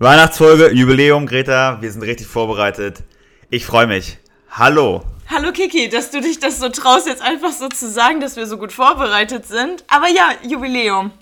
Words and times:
Weihnachtsfolge, 0.00 0.72
Jubiläum, 0.72 1.24
Greta. 1.24 1.80
Wir 1.80 1.92
sind 1.92 2.02
richtig 2.02 2.26
vorbereitet. 2.26 3.04
Ich 3.48 3.64
freue 3.64 3.86
mich. 3.86 4.18
Hallo. 4.50 5.04
Hallo 5.30 5.52
Kiki, 5.52 5.88
dass 5.88 6.10
du 6.10 6.20
dich 6.20 6.40
das 6.40 6.58
so 6.58 6.68
traust, 6.68 7.06
jetzt 7.06 7.22
einfach 7.22 7.52
so 7.52 7.68
zu 7.68 7.88
sagen, 7.88 8.20
dass 8.20 8.34
wir 8.34 8.48
so 8.48 8.58
gut 8.58 8.72
vorbereitet 8.72 9.46
sind. 9.46 9.84
Aber 9.86 10.08
ja, 10.08 10.32
Jubiläum. 10.42 11.12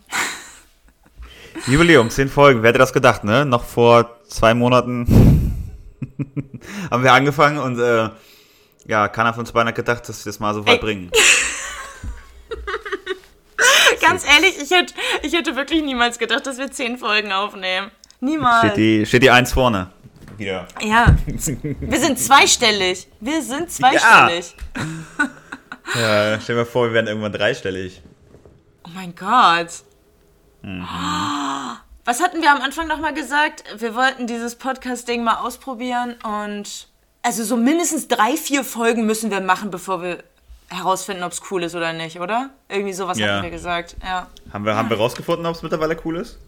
Jubiläum, 1.66 2.08
zehn 2.08 2.30
Folgen. 2.30 2.62
Wer 2.62 2.70
hätte 2.70 2.78
das 2.78 2.94
gedacht, 2.94 3.24
ne? 3.24 3.44
Noch 3.44 3.64
vor 3.64 4.16
zwei 4.26 4.54
Monaten 4.54 5.04
haben 6.90 7.04
wir 7.04 7.12
angefangen 7.12 7.58
und 7.58 7.78
äh, 7.78 8.08
ja, 8.86 9.08
keiner 9.08 9.34
von 9.34 9.40
uns 9.40 9.54
hat 9.54 9.74
gedacht, 9.74 10.08
dass 10.08 10.24
wir 10.24 10.30
das 10.30 10.40
mal 10.40 10.54
so 10.54 10.66
weit 10.66 10.76
Ey. 10.76 10.80
bringen. 10.80 11.10
Ganz 14.00 14.24
ehrlich, 14.26 14.54
ich 14.62 14.70
hätte, 14.70 14.94
ich 15.22 15.34
hätte 15.34 15.56
wirklich 15.56 15.82
niemals 15.82 16.18
gedacht, 16.18 16.46
dass 16.46 16.56
wir 16.56 16.72
zehn 16.72 16.96
Folgen 16.96 17.32
aufnehmen. 17.32 17.90
Niemals. 18.22 18.60
Steht 18.72 18.76
die, 18.76 19.04
steht 19.06 19.22
die 19.24 19.30
Eins 19.30 19.52
vorne. 19.52 19.90
Wieder. 20.36 20.66
Ja, 20.80 21.14
wir 21.26 21.98
sind 21.98 22.18
zweistellig. 22.18 23.08
Wir 23.20 23.42
sind 23.42 23.70
zweistellig. 23.70 24.54
Ja, 25.94 26.40
stell 26.40 26.54
dir 26.54 26.62
mal 26.62 26.64
vor, 26.66 26.86
wir 26.86 26.94
werden 26.94 27.08
irgendwann 27.08 27.32
dreistellig. 27.32 28.00
Oh 28.84 28.90
mein 28.94 29.14
Gott. 29.14 29.68
Mhm. 30.62 30.86
Was 32.04 32.22
hatten 32.22 32.40
wir 32.40 32.50
am 32.50 32.62
Anfang 32.62 32.86
nochmal 32.86 33.12
gesagt? 33.12 33.64
Wir 33.76 33.94
wollten 33.94 34.26
dieses 34.26 34.54
Podcast-Ding 34.54 35.22
mal 35.22 35.38
ausprobieren 35.38 36.14
und 36.22 36.86
also 37.22 37.44
so 37.44 37.56
mindestens 37.56 38.08
drei, 38.08 38.36
vier 38.36 38.64
Folgen 38.64 39.04
müssen 39.06 39.30
wir 39.30 39.40
machen, 39.40 39.70
bevor 39.70 40.02
wir 40.02 40.22
herausfinden, 40.68 41.24
ob 41.24 41.32
es 41.32 41.42
cool 41.50 41.62
ist 41.64 41.74
oder 41.74 41.92
nicht, 41.92 42.20
oder? 42.20 42.50
Irgendwie 42.68 42.92
sowas 42.94 43.18
Ja. 43.18 43.34
hatten 43.34 43.42
wir 43.42 43.50
gesagt, 43.50 43.96
ja. 44.02 44.28
Haben 44.52 44.64
wir, 44.64 44.74
haben 44.76 44.88
wir 44.88 44.96
rausgefunden, 44.96 45.44
ob 45.46 45.56
es 45.56 45.62
mittlerweile 45.62 45.96
cool 46.04 46.16
ist? 46.16 46.38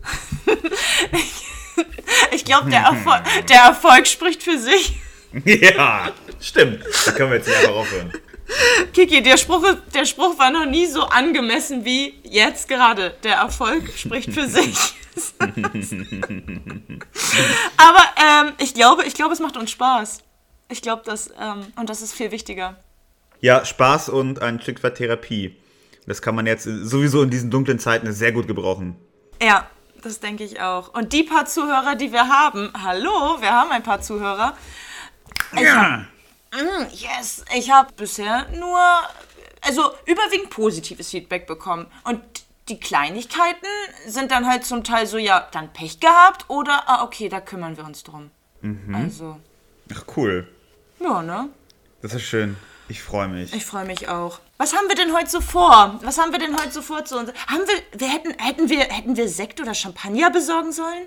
Ich 2.32 2.44
glaube, 2.44 2.70
der, 2.70 2.80
Erfol 2.84 3.22
der 3.48 3.60
Erfolg 3.60 4.06
spricht 4.06 4.42
für 4.42 4.58
sich. 4.58 4.96
ja, 5.44 6.10
stimmt. 6.40 6.84
Da 7.06 7.12
können 7.12 7.30
wir 7.30 7.38
jetzt 7.38 7.48
nicht 7.48 7.58
einfach 7.58 7.74
aufhören. 7.74 8.12
Kiki, 8.92 9.22
der 9.22 9.36
Spruch, 9.36 9.64
der 9.94 10.04
Spruch 10.04 10.38
war 10.38 10.50
noch 10.50 10.66
nie 10.66 10.86
so 10.86 11.02
angemessen 11.04 11.84
wie 11.84 12.14
jetzt 12.24 12.68
gerade. 12.68 13.14
Der 13.22 13.36
Erfolg 13.36 13.90
spricht 13.96 14.32
für 14.32 14.46
sich. 14.46 14.76
Aber 17.76 18.04
ähm, 18.16 18.52
ich 18.58 18.74
glaube, 18.74 19.04
ich 19.04 19.14
glaube, 19.14 19.32
es 19.32 19.40
macht 19.40 19.56
uns 19.56 19.70
Spaß. 19.70 20.18
Ich 20.68 20.82
glaube, 20.82 21.02
das 21.04 21.30
ähm, 21.40 21.66
und 21.76 21.88
das 21.88 22.02
ist 22.02 22.12
viel 22.12 22.30
wichtiger. 22.30 22.76
Ja, 23.40 23.64
Spaß 23.64 24.08
und 24.10 24.42
ein 24.42 24.60
Stück 24.60 24.82
weit 24.82 24.96
Therapie. 24.96 25.56
Das 26.06 26.20
kann 26.20 26.34
man 26.34 26.46
jetzt 26.46 26.64
sowieso 26.64 27.22
in 27.22 27.30
diesen 27.30 27.50
dunklen 27.50 27.78
Zeiten 27.78 28.12
sehr 28.12 28.32
gut 28.32 28.46
gebrauchen. 28.46 28.96
Ja, 29.42 29.68
das 30.04 30.20
denke 30.20 30.44
ich 30.44 30.60
auch. 30.60 30.88
Und 30.94 31.12
die 31.12 31.22
paar 31.24 31.46
Zuhörer, 31.46 31.94
die 31.96 32.12
wir 32.12 32.28
haben, 32.28 32.72
hallo, 32.82 33.40
wir 33.40 33.50
haben 33.52 33.70
ein 33.72 33.82
paar 33.82 34.00
Zuhörer. 34.00 34.56
Ja. 35.58 36.04
Mm, 36.52 36.86
Yes, 36.92 37.44
ich 37.56 37.70
habe 37.70 37.92
bisher 37.94 38.46
nur, 38.50 38.78
also 39.62 39.90
überwiegend 40.06 40.50
positives 40.50 41.10
Feedback 41.10 41.46
bekommen. 41.46 41.86
Und 42.04 42.20
die 42.68 42.78
Kleinigkeiten 42.78 43.66
sind 44.06 44.30
dann 44.30 44.46
halt 44.46 44.64
zum 44.64 44.84
Teil 44.84 45.06
so, 45.06 45.18
ja, 45.18 45.48
dann 45.52 45.72
Pech 45.72 46.00
gehabt 46.00 46.44
oder, 46.48 46.88
ah, 46.88 47.02
okay, 47.04 47.28
da 47.28 47.40
kümmern 47.40 47.76
wir 47.76 47.84
uns 47.84 48.04
drum. 48.04 48.30
Also, 48.94 49.38
Ach, 49.92 50.04
cool. 50.16 50.48
ja, 50.98 51.20
ne? 51.22 51.50
Das 52.00 52.14
ist 52.14 52.22
schön. 52.22 52.56
Ich 52.88 53.02
freue 53.02 53.28
mich. 53.28 53.54
Ich 53.54 53.64
freue 53.64 53.86
mich 53.86 54.08
auch. 54.08 54.40
Was 54.58 54.74
haben 54.74 54.88
wir 54.88 54.94
denn 54.94 55.14
heute 55.14 55.30
so 55.30 55.40
vor? 55.40 55.98
Was 56.02 56.18
haben 56.18 56.32
wir 56.32 56.38
denn 56.38 56.54
heute 56.58 56.70
so 56.70 56.82
vor 56.82 57.04
zu 57.04 57.18
uns? 57.18 57.32
Haben 57.46 57.62
wir, 57.66 57.98
wir 58.00 58.08
hätten, 58.12 58.34
hätten 58.38 58.68
wir, 58.68 58.80
hätten 58.80 59.16
wir 59.16 59.28
Sekt 59.28 59.60
oder 59.60 59.74
Champagner 59.74 60.30
besorgen 60.30 60.70
sollen? 60.72 61.04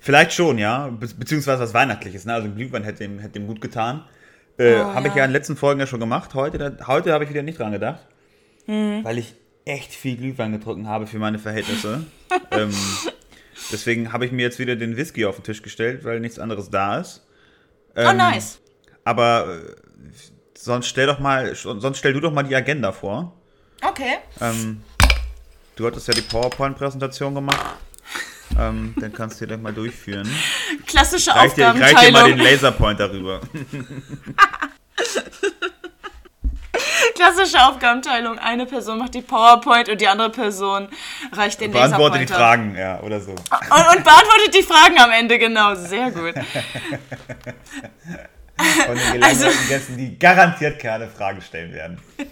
Vielleicht 0.00 0.32
schon, 0.32 0.56
ja. 0.56 0.88
Be 0.88 1.06
beziehungsweise 1.18 1.62
was 1.62 1.74
Weihnachtliches. 1.74 2.24
Ne? 2.24 2.32
Also 2.32 2.48
ein 2.48 2.56
Glühwein 2.56 2.82
hätte 2.84 3.04
ihm, 3.04 3.18
hätte 3.18 3.38
ihm 3.38 3.46
gut 3.46 3.60
getan. 3.60 4.04
Äh, 4.58 4.76
Oh, 4.80 4.94
habe 4.94 5.08
ich 5.08 5.14
ja. 5.14 5.18
ja 5.18 5.24
in 5.24 5.30
den 5.30 5.34
letzten 5.36 5.56
Folgen 5.56 5.80
ja 5.80 5.86
schon 5.86 6.00
gemacht. 6.00 6.34
Heute, 6.34 6.78
heute 6.86 7.12
habe 7.12 7.24
ich 7.24 7.30
wieder 7.30 7.42
nicht 7.42 7.58
dran 7.58 7.72
gedacht. 7.72 8.00
Weil 8.66 9.18
ich 9.18 9.34
echt 9.64 9.92
viel 9.92 10.16
Glühwein 10.16 10.52
getrunken 10.52 10.88
habe 10.88 11.06
für 11.06 11.18
meine 11.18 11.38
Verhältnisse. 11.38 12.04
ähm, 12.52 12.72
deswegen 13.72 14.12
habe 14.12 14.24
ich 14.24 14.32
mir 14.32 14.42
jetzt 14.42 14.58
wieder 14.58 14.76
den 14.76 14.96
Whisky 14.96 15.26
auf 15.26 15.36
den 15.36 15.44
Tisch 15.44 15.60
gestellt, 15.62 16.04
weil 16.04 16.20
nichts 16.20 16.38
anderes 16.38 16.70
da 16.70 16.98
ist. 16.98 17.26
oh, 17.96 18.00
Ähm, 18.00 18.16
nice. 18.16 18.60
Aber 19.04 19.58
äh, 19.62 19.89
sonst 20.62 20.86
stell 20.88 21.06
doch 21.06 21.18
mal, 21.18 21.54
sonst 21.54 21.98
stell 21.98 22.12
du 22.12 22.20
doch 22.20 22.32
mal 22.32 22.42
die 22.42 22.54
Agenda 22.54 22.92
vor. 22.92 23.32
Okay. 23.82 24.18
Ähm, 24.40 24.82
du 25.76 25.86
hattest 25.86 26.08
ja 26.08 26.14
die 26.14 26.22
PowerPoint-Präsentation 26.22 27.34
gemacht. 27.34 27.76
Ähm, 28.58 28.94
dann 28.98 29.12
kannst 29.12 29.40
du 29.40 29.44
die 29.44 29.48
gleich 29.48 29.60
mal 29.60 29.72
durchführen. 29.72 30.28
Klassische 30.86 31.34
Reich 31.34 31.54
dir, 31.54 31.72
ich 31.74 31.80
reich 31.80 31.94
dir 31.94 32.12
mal 32.12 32.22
Aufgabenteilung. 32.22 32.38
den 32.38 32.46
Laserpoint 32.46 33.00
darüber. 33.00 33.40
Klassische 37.14 37.64
Aufgabenteilung. 37.64 38.38
Eine 38.38 38.66
Person 38.66 38.98
macht 38.98 39.14
die 39.14 39.22
PowerPoint 39.22 39.88
und 39.88 40.00
die 40.00 40.08
andere 40.08 40.30
Person 40.30 40.88
reicht 41.32 41.60
den 41.60 41.70
Beantworte 41.70 42.18
die. 42.18 42.26
Fragen, 42.26 42.76
ja, 42.76 43.00
oder 43.00 43.20
so. 43.20 43.30
Und, 43.32 43.40
und 43.40 44.04
beantwortet 44.04 44.54
die 44.54 44.62
Fragen 44.62 44.98
am 44.98 45.10
Ende, 45.10 45.38
genau. 45.38 45.74
Sehr 45.74 46.10
gut. 46.10 46.34
Von 48.86 48.96
den 48.96 49.12
gelangweilten 49.12 49.68
Gästen, 49.68 49.96
die 49.98 50.18
garantiert 50.18 50.78
keine 50.80 51.08
Fragen 51.08 51.40
stellen 51.42 51.72
werden. 51.72 52.00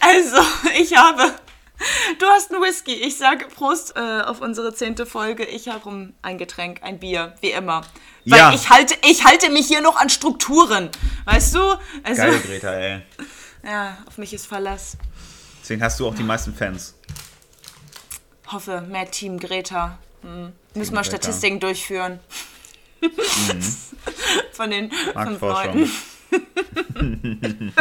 Also, 0.00 0.36
ich 0.78 0.96
habe... 0.96 1.32
Du 2.18 2.24
hast 2.26 2.50
einen 2.52 2.62
Whisky. 2.62 2.94
Ich 2.94 3.18
sage 3.18 3.46
Prost 3.54 3.94
äh, 3.96 4.00
auf 4.22 4.40
unsere 4.40 4.72
zehnte 4.74 5.04
Folge. 5.04 5.44
Ich 5.44 5.68
habe 5.68 5.86
um 5.86 6.14
ein 6.22 6.38
Getränk, 6.38 6.82
ein 6.82 6.98
Bier, 6.98 7.34
wie 7.42 7.50
immer. 7.50 7.82
Weil 8.24 8.38
Ja. 8.38 8.52
ich, 8.54 8.70
halte, 8.70 8.94
ich 9.04 9.26
halte 9.26 9.50
mich 9.50 9.66
hier 9.66 9.82
noch 9.82 9.96
an 9.96 10.08
Strukturen. 10.08 10.88
Weißt 11.26 11.54
du? 11.54 11.60
Also, 12.02 12.22
Geil, 12.22 12.40
Greta, 12.46 12.72
ey. 12.72 13.02
ja, 13.62 13.98
auf 14.06 14.16
mich 14.16 14.32
ist 14.32 14.46
Verlass. 14.46 14.96
Deswegen 15.60 15.82
hast 15.82 16.00
du 16.00 16.08
auch 16.08 16.14
die 16.14 16.22
meisten 16.22 16.54
Fans. 16.54 16.94
Hoffe, 18.50 18.80
mehr 18.80 19.10
Team 19.10 19.38
Greta. 19.38 19.98
Hm. 20.22 20.52
Müssen 20.76 20.94
wir. 20.94 21.04
Statistiken 21.04 21.60
durchführen. 21.60 22.20
Von 24.52 24.70
den 24.70 24.90
fünf. 24.90 25.40
Leuten. 25.40 25.90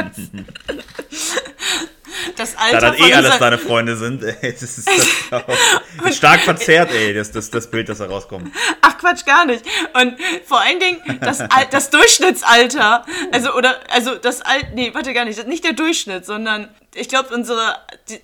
Das 2.35 2.55
Da 2.55 2.63
Alter 2.63 2.91
das 2.91 2.97
von 2.97 3.09
eh 3.09 3.13
alles 3.13 3.38
deine 3.38 3.57
Freunde 3.57 3.95
sind, 3.95 4.23
ey, 4.23 4.51
das 4.51 4.61
ist 4.61 4.88
das 5.29 5.44
auch 5.44 6.11
stark 6.11 6.41
verzerrt, 6.41 6.91
ey, 6.91 7.13
das, 7.13 7.31
das, 7.31 7.50
das 7.50 7.69
Bild, 7.69 7.89
das 7.89 8.00
da 8.00 8.05
rauskommt. 8.05 8.51
Ach 8.81 8.97
Quatsch, 8.97 9.25
gar 9.25 9.45
nicht. 9.45 9.66
Und 9.94 10.17
vor 10.45 10.61
allen 10.61 10.79
Dingen 10.79 11.01
das, 11.22 11.44
das 11.72 11.89
Durchschnittsalter, 11.89 13.05
also 13.31 13.53
oder 13.53 13.79
also 13.91 14.16
das 14.16 14.41
Al 14.41 14.61
nee, 14.73 14.94
warte 14.94 15.13
gar 15.13 15.25
nicht, 15.25 15.45
nicht 15.47 15.63
der 15.63 15.73
Durchschnitt, 15.73 16.25
sondern 16.25 16.69
ich 16.94 17.09
glaube 17.09 17.34
unsere 17.34 17.75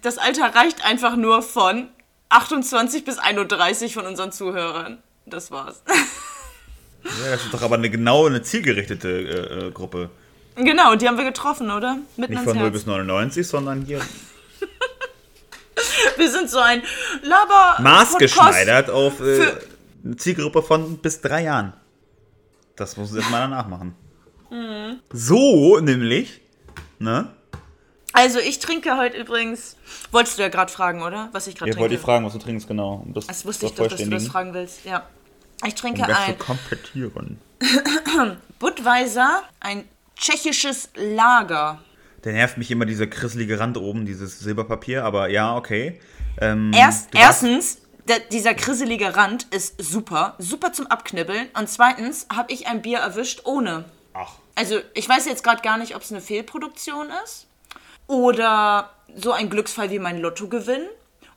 das 0.01 0.17
Alter 0.17 0.55
reicht 0.55 0.85
einfach 0.85 1.15
nur 1.15 1.41
von 1.41 1.89
28 2.31 3.05
bis 3.05 3.17
31 3.17 3.93
von 3.93 4.05
unseren 4.05 4.31
Zuhörern. 4.31 4.99
Das 5.25 5.51
war's. 5.51 5.83
Ja, 7.03 7.31
das 7.31 7.45
ist 7.45 7.51
doch 7.51 7.63
aber 7.63 7.77
eine 7.77 7.89
genau 7.89 8.27
eine 8.27 8.43
zielgerichtete 8.43 9.09
äh, 9.09 9.67
äh, 9.67 9.71
Gruppe. 9.71 10.11
Genau, 10.55 10.93
die 10.93 11.07
haben 11.07 11.17
wir 11.17 11.23
getroffen, 11.23 11.71
oder? 11.71 11.97
Mitten 12.15 12.33
Nicht 12.33 12.43
von 12.43 12.53
0 12.53 12.65
Herz. 12.65 12.73
bis 12.73 12.85
99, 12.85 13.47
sondern 13.47 13.81
hier 13.81 14.01
Wir 16.17 16.29
sind 16.29 16.47
so 16.47 16.59
ein 16.59 16.83
Laber 17.23 17.81
maßgeschneidert 17.81 18.91
auf 18.91 19.19
äh, 19.19 19.47
eine 20.05 20.15
Zielgruppe 20.15 20.61
von 20.61 20.99
bis 20.99 21.21
drei 21.21 21.45
Jahren. 21.45 21.73
Das 22.75 22.97
muss 22.97 23.15
jetzt 23.15 23.31
mal 23.31 23.39
danach 23.39 23.67
machen. 23.67 23.95
Mhm. 24.51 24.99
So, 25.11 25.79
nämlich, 25.79 26.39
ne? 26.99 27.33
Also 28.13 28.39
ich 28.39 28.59
trinke 28.59 28.97
heute 28.97 29.17
übrigens. 29.17 29.77
Wolltest 30.11 30.37
du 30.37 30.41
ja 30.43 30.49
gerade 30.49 30.71
fragen, 30.71 31.01
oder? 31.01 31.29
Was 31.31 31.47
ich 31.47 31.55
gerade 31.55 31.69
Ich 31.69 31.75
trinke. 31.75 31.81
wollte 31.83 31.95
dich 31.95 32.03
fragen, 32.03 32.25
was 32.25 32.33
du 32.33 32.39
trinkst, 32.39 32.67
genau. 32.67 33.03
Um 33.05 33.13
das, 33.13 33.27
das 33.27 33.45
wusste 33.45 33.65
ich 33.67 33.75
zu 33.75 33.83
doch, 33.83 33.89
dass 33.89 34.01
du 34.01 34.09
das 34.09 34.27
fragen 34.27 34.53
willst. 34.53 34.85
Ja. 34.85 35.07
Ich 35.65 35.75
trinke 35.75 36.01
Um 36.01 36.07
das 36.07 36.17
zu 36.17 36.23
ein 36.31 36.37
komplettieren. 36.39 37.39
Budweiser, 38.59 39.43
ein 39.59 39.87
tschechisches 40.15 40.89
Lager. 40.95 41.79
Der 42.23 42.33
nervt 42.33 42.57
mich 42.57 42.69
immer 42.69 42.85
dieser 42.85 43.07
krisselige 43.07 43.59
Rand 43.59 43.77
oben, 43.77 44.05
dieses 44.05 44.39
Silberpapier, 44.39 45.03
aber 45.03 45.29
ja, 45.29 45.55
okay. 45.55 45.99
Ähm, 46.39 46.71
Erst, 46.73 47.09
erstens, 47.15 47.79
der, 48.07 48.19
dieser 48.19 48.53
krisselige 48.53 49.15
Rand 49.15 49.43
ist 49.51 49.81
super, 49.81 50.35
super 50.37 50.73
zum 50.73 50.87
Abknibbeln. 50.87 51.47
Und 51.57 51.69
zweitens 51.69 52.27
habe 52.33 52.51
ich 52.53 52.67
ein 52.67 52.81
Bier 52.81 52.99
erwischt 52.99 53.41
ohne. 53.45 53.85
Ach, 54.13 54.33
Also 54.55 54.79
ich 54.93 55.07
weiß 55.07 55.25
jetzt 55.25 55.43
gerade 55.43 55.61
gar 55.61 55.77
nicht, 55.77 55.95
ob 55.95 56.01
es 56.03 56.11
eine 56.11 56.21
Fehlproduktion 56.21 57.07
ist 57.23 57.47
oder 58.11 58.89
so 59.15 59.31
ein 59.31 59.49
Glücksfall 59.49 59.89
wie 59.89 59.99
mein 59.99 60.19
Lottogewinn 60.19 60.83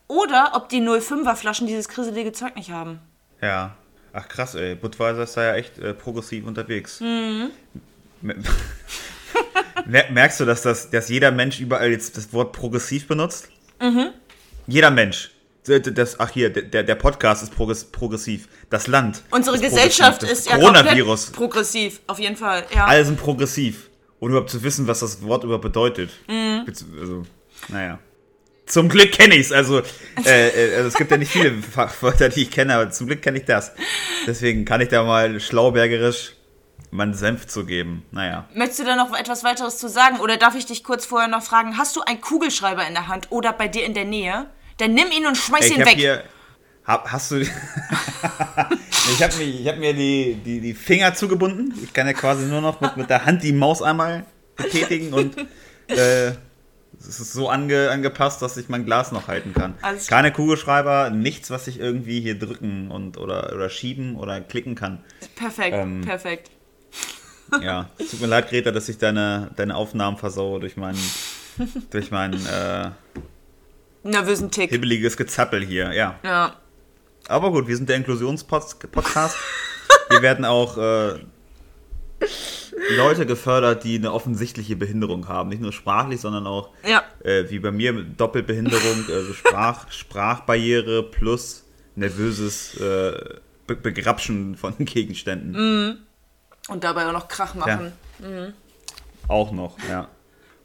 oder 0.09 0.50
ob 0.55 0.69
die 0.69 0.81
05er 0.82 1.37
Flaschen 1.37 1.67
dieses 1.67 1.88
krisselige 1.88 2.32
Zeug 2.32 2.56
nicht 2.56 2.71
haben. 2.71 3.00
ja. 3.41 3.75
Ach 4.17 4.29
krass, 4.29 4.55
ey. 4.55 4.76
Budweiser 4.76 5.25
ist 5.25 5.37
da 5.37 5.43
ja 5.43 5.55
echt 5.56 5.76
äh, 5.79 5.93
progressiv 5.93 6.47
unterwegs. 6.47 7.00
Mhm. 7.00 7.50
Mer- 8.23 8.37
Mer- 9.87 10.11
Merkst 10.12 10.38
du, 10.38 10.44
dass, 10.44 10.62
das, 10.62 10.88
dass 10.91 11.09
jeder 11.09 11.32
Mensch 11.32 11.59
überall 11.59 11.91
jetzt 11.91 12.17
das 12.17 12.32
Wort 12.32 12.53
progressiv 12.53 13.09
benutzt? 13.09 13.49
Mhm. 13.81 14.11
Jeder 14.69 14.93
Mensch. 14.93 15.32
Das, 15.67 16.21
ach 16.21 16.31
hier, 16.31 16.50
der, 16.53 16.85
der 16.85 16.94
Podcast 16.94 17.43
ist 17.43 17.55
progressiv. 17.91 18.47
Das 18.71 18.87
Land. 18.87 19.23
Unsere 19.32 19.56
ist 19.56 19.62
Gesellschaft 19.62 20.23
ist 20.23 20.49
ja 20.49 20.59
Coronavirus. 20.59 21.32
komplett 21.32 21.37
progressiv, 21.50 22.00
auf 22.06 22.21
jeden 22.21 22.37
Fall. 22.37 22.65
Ja. 22.73 22.85
Alle 22.85 23.05
sind 23.05 23.19
progressiv. 23.19 23.91
Ohne 24.25 24.32
überhaupt 24.32 24.50
zu 24.50 24.62
wissen, 24.62 24.87
was 24.87 25.00
das 25.00 25.23
Wort 25.23 25.44
überhaupt 25.44 25.65
bedeutet. 25.65 26.11
Also, 26.26 27.26
naja. 27.69 27.99
Zum 28.65 28.88
Glück 28.88 29.12
kenne 29.12 29.35
ich 29.35 29.43
es. 29.43 29.53
Also, 29.53 29.81
äh, 30.25 30.49
äh, 30.49 30.76
also, 30.76 30.88
es 30.88 30.94
gibt 30.94 31.11
ja 31.11 31.19
nicht 31.19 31.31
viele 31.31 31.53
Fachwörter, 31.62 32.31
die 32.31 32.44
ich 32.44 32.50
kenne, 32.50 32.75
aber 32.75 32.91
zum 32.91 33.06
Glück 33.06 33.21
kenne 33.21 33.37
ich 33.37 33.44
das. 33.44 33.73
Deswegen 34.26 34.65
kann 34.65 34.81
ich 34.81 34.88
da 34.88 35.03
mal 35.03 35.38
schlaubergerisch 35.41 36.32
meinen 36.91 37.12
Senf 37.12 37.47
zu 37.49 37.67
geben. 37.67 38.03
Naja. 38.12 38.49
Möchtest 38.55 38.81
du 38.81 38.85
da 38.85 38.97
noch 38.97 39.15
etwas 39.15 39.44
weiteres 39.44 39.76
zu 39.76 39.91
sagen? 39.91 40.21
Oder 40.21 40.38
darf 40.38 40.55
ich 40.55 40.65
dich 40.65 40.85
kurz 40.85 41.05
vorher 41.05 41.29
noch 41.29 41.43
fragen, 41.43 41.76
hast 41.76 41.94
du 41.94 42.00
einen 42.00 42.23
Kugelschreiber 42.23 42.87
in 42.87 42.94
der 42.94 43.09
Hand 43.09 43.31
oder 43.31 43.53
bei 43.53 43.69
dir 43.69 43.85
in 43.85 43.93
der 43.93 44.06
Nähe? 44.06 44.47
Dann 44.79 44.94
nimm 44.94 45.11
ihn 45.11 45.26
und 45.26 45.37
schmeiß 45.37 45.67
ich 45.67 45.76
ihn 45.76 45.85
weg. 45.85 45.97
Hier, 45.97 46.25
hab, 46.85 47.11
hast 47.11 47.31
du. 47.31 47.37
ich 47.41 49.23
habe 49.23 49.37
mir, 49.37 49.45
ich 49.45 49.69
hab 49.69 49.79
mir 49.79 49.95
die, 49.95 50.35
die, 50.45 50.61
die 50.61 50.75
Finger 50.75 51.15
zugebunden. 51.15 51.75
Ich 51.83 51.93
kann 51.93 52.07
ja 52.07 52.13
quasi 52.13 52.47
nur 52.47 52.61
noch 52.61 52.81
mit, 52.81 52.97
mit 52.97 53.11
der 53.11 53.25
Hand 53.25 53.43
die 53.43 53.53
Maus 53.53 53.83
einmal 53.83 54.25
betätigen 54.57 55.13
und 55.13 55.37
äh, 55.89 56.33
es 56.99 57.21
ist 57.21 57.33
so 57.33 57.49
ange, 57.49 57.91
angepasst, 57.91 58.41
dass 58.41 58.57
ich 58.57 58.69
mein 58.69 58.85
Glas 58.85 59.13
noch 59.13 59.29
halten 59.29 59.53
kann. 59.53 59.75
Alles 59.83 60.07
Keine 60.07 60.33
Kugelschreiber, 60.33 61.11
nichts, 61.11 61.51
was 61.51 61.67
ich 61.67 61.79
irgendwie 61.81 62.21
hier 62.21 62.39
drücken 62.39 62.91
und 62.91 63.19
oder, 63.19 63.53
oder 63.53 63.69
schieben 63.69 64.17
oder 64.17 64.41
klicken 64.41 64.75
kann. 64.75 65.03
Perfekt, 65.35 65.75
Ähm, 65.77 66.03
perfekt. 66.03 66.51
Ja, 67.61 67.91
es 67.99 68.11
tut 68.11 68.21
mir 68.21 68.27
leid, 68.27 68.49
Greta, 68.49 68.71
dass 68.71 68.89
ich 68.89 68.99
deine, 68.99 69.51
deine 69.57 69.77
Aufnahmen 69.77 70.17
versaue 70.17 70.61
durch 70.61 70.77
mein, 70.77 70.97
durch 71.91 72.11
mein 72.11 72.33
äh, 72.35 72.91
Nervösen 74.03 74.51
Tick. 74.51 74.71
hibbeliges 74.71 75.17
Gezappel 75.17 75.65
hier. 75.65 75.93
Ja. 75.93 76.19
Ja. 76.25 76.57
Aber 77.29 77.50
gut, 77.50 77.67
wir 77.69 77.76
sind 77.76 77.88
der 77.88 77.97
Inklusionspodcast. 77.97 79.37
Wir 80.11 80.23
werden 80.23 80.44
auch 80.44 80.76
äh, 80.76 81.15
Leute 82.97 83.26
gefördert, 83.26 83.85
die 83.85 83.97
eine 83.97 84.12
offensichtliche 84.12 84.76
Behinderung 84.76 85.29
haben. 85.29 85.49
Nicht 85.49 85.62
nur 85.62 85.73
sprachlich, 85.73 86.21
sondern 86.21 86.47
auch, 86.47 86.71
Ja. 86.87 87.03
äh, 87.23 87.44
wie 87.50 87.59
bei 87.59 87.71
mir, 87.71 87.93
Doppelbehinderung, 88.03 89.05
also 89.11 89.32
Sprach, 89.32 89.91
Sprachbarriere 89.91 91.03
plus 91.03 91.65
nervöses 91.97 92.75
äh, 92.81 93.37
Be 93.67 93.76
Begrapschen 93.76 94.56
von 94.56 94.75
Gegenständen. 94.79 96.06
Und 96.69 96.85
dabei 96.85 97.06
auch 97.06 97.12
noch 97.12 97.29
Krach 97.29 97.55
machen. 97.55 97.93
Auch 99.29 99.53
noch, 99.53 99.76
ja. 99.88 100.09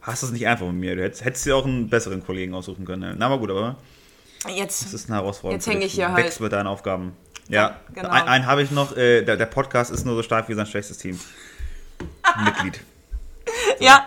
Hast 0.02 0.24
es 0.24 0.32
nicht 0.32 0.48
einfach 0.48 0.66
mit 0.68 0.76
mir. 0.76 0.96
Du 0.96 1.04
hättest, 1.04 1.24
hättest 1.24 1.46
dir 1.46 1.56
auch 1.56 1.66
einen 1.66 1.90
besseren 1.90 2.26
Kollegen 2.26 2.54
aussuchen 2.54 2.86
können. 2.86 3.16
Na, 3.18 3.26
aber 3.28 3.38
gut, 3.38 3.50
aber 3.52 3.78
Jetzt. 4.48 4.86
das 4.86 4.94
ist 4.94 5.10
eine 5.10 5.18
Herausforderung. 5.20 5.58
Jetzt 5.58 5.66
für 5.66 5.72
häng 5.72 5.80
dich. 5.80 5.88
ich 5.88 5.94
hier 5.96 6.12
halt. 6.12 6.26
wächst 6.26 6.40
mit 6.40 6.52
deinen 6.52 6.68
Aufgaben. 6.68 7.16
Ja, 7.50 7.78
genau. 7.94 8.10
ein, 8.10 8.28
einen 8.28 8.46
habe 8.46 8.62
ich 8.62 8.72
noch. 8.72 8.96
Äh, 8.96 9.24
der, 9.24 9.36
der 9.38 9.46
Podcast 9.48 9.92
ist 9.92 10.06
nur 10.06 10.16
so 10.16 10.24
stark 10.24 10.48
wie 10.50 10.54
sein 10.54 10.66
schwächstes 10.66 10.98
Team. 10.98 11.20
Mitglied. 12.46 12.80
Ja. 13.80 14.06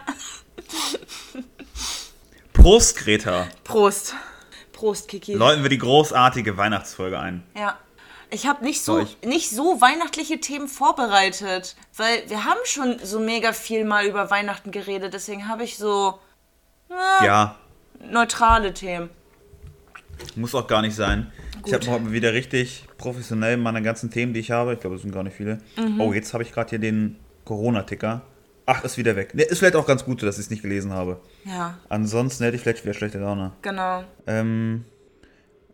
Prost, 2.52 2.96
Greta. 2.96 3.46
Prost. 3.64 4.14
Prost, 4.73 5.08
Kiki. 5.08 5.34
Läuten 5.34 5.62
wir 5.62 5.70
die 5.70 5.79
großartige 5.79 6.56
Weihnachtsfolge 6.56 7.19
ein. 7.19 7.43
Ja. 7.56 7.76
Ich 8.31 8.46
habe 8.46 8.64
nicht 8.64 8.82
so, 8.82 8.94
So, 8.94 9.00
ich- 9.00 9.19
nicht 9.28 9.50
so 9.50 9.81
weihnachtliche 9.81 10.40
Themen 10.40 10.67
vorbereitet, 10.69 11.76
weil 11.96 12.28
wir 12.31 12.44
haben 12.44 12.61
schon 12.64 12.99
so 13.02 13.20
mega 13.20 13.52
viel 13.52 13.85
mal 13.85 14.06
über 14.06 14.31
Weihnachten 14.31 14.70
geredet, 14.70 15.12
deswegen 15.12 15.49
habe 15.49 15.64
ich 15.64 15.76
so 15.76 16.19
Ja, 17.23 17.56
neutrale 18.00 18.73
Themen. 18.73 19.11
Muss 20.37 20.55
auch 20.55 20.67
gar 20.67 20.82
nicht 20.82 20.94
sein. 20.94 21.31
Ich 21.59 21.62
Gut. 21.64 21.75
habe 21.75 21.87
heute 21.93 22.05
mal 22.05 22.12
wieder 22.12 22.32
richtig 22.32 22.85
professionell 22.99 23.56
meine 23.56 23.82
ganzen 23.82 24.11
Themen, 24.11 24.32
die 24.35 24.41
ich 24.41 24.50
habe. 24.50 24.75
Ich 24.75 24.81
glaube, 24.81 24.97
es 24.97 25.03
sind 25.03 25.12
gar 25.12 25.23
nicht 25.23 25.37
viele. 25.37 25.59
Mhm. 25.76 26.00
Oh, 26.00 26.12
jetzt 26.12 26.32
habe 26.35 26.43
ich 26.43 26.53
gerade 26.53 26.70
hier 26.70 26.79
den 26.79 27.17
Corona-Ticker. 27.44 28.23
Ach, 28.67 28.85
ist 28.85 28.97
wieder 28.99 29.17
weg. 29.17 29.35
Ist 29.35 29.59
vielleicht 29.59 29.75
auch 29.76 29.87
ganz 29.87 30.05
gut, 30.05 30.23
dass 30.23 30.37
ich 30.38 30.44
es 30.47 30.50
nicht 30.50 30.62
gelesen 30.62 30.93
habe. 30.93 31.20
Ja, 31.44 31.79
Ansonsten 31.88 32.44
hätte 32.44 32.56
ich 32.56 32.62
vielleicht 32.62 32.85
wieder 32.85 32.94
schlechte 32.94 33.19
Laune. 33.19 33.53
genau. 33.62 34.05
Ähm, 34.26 34.85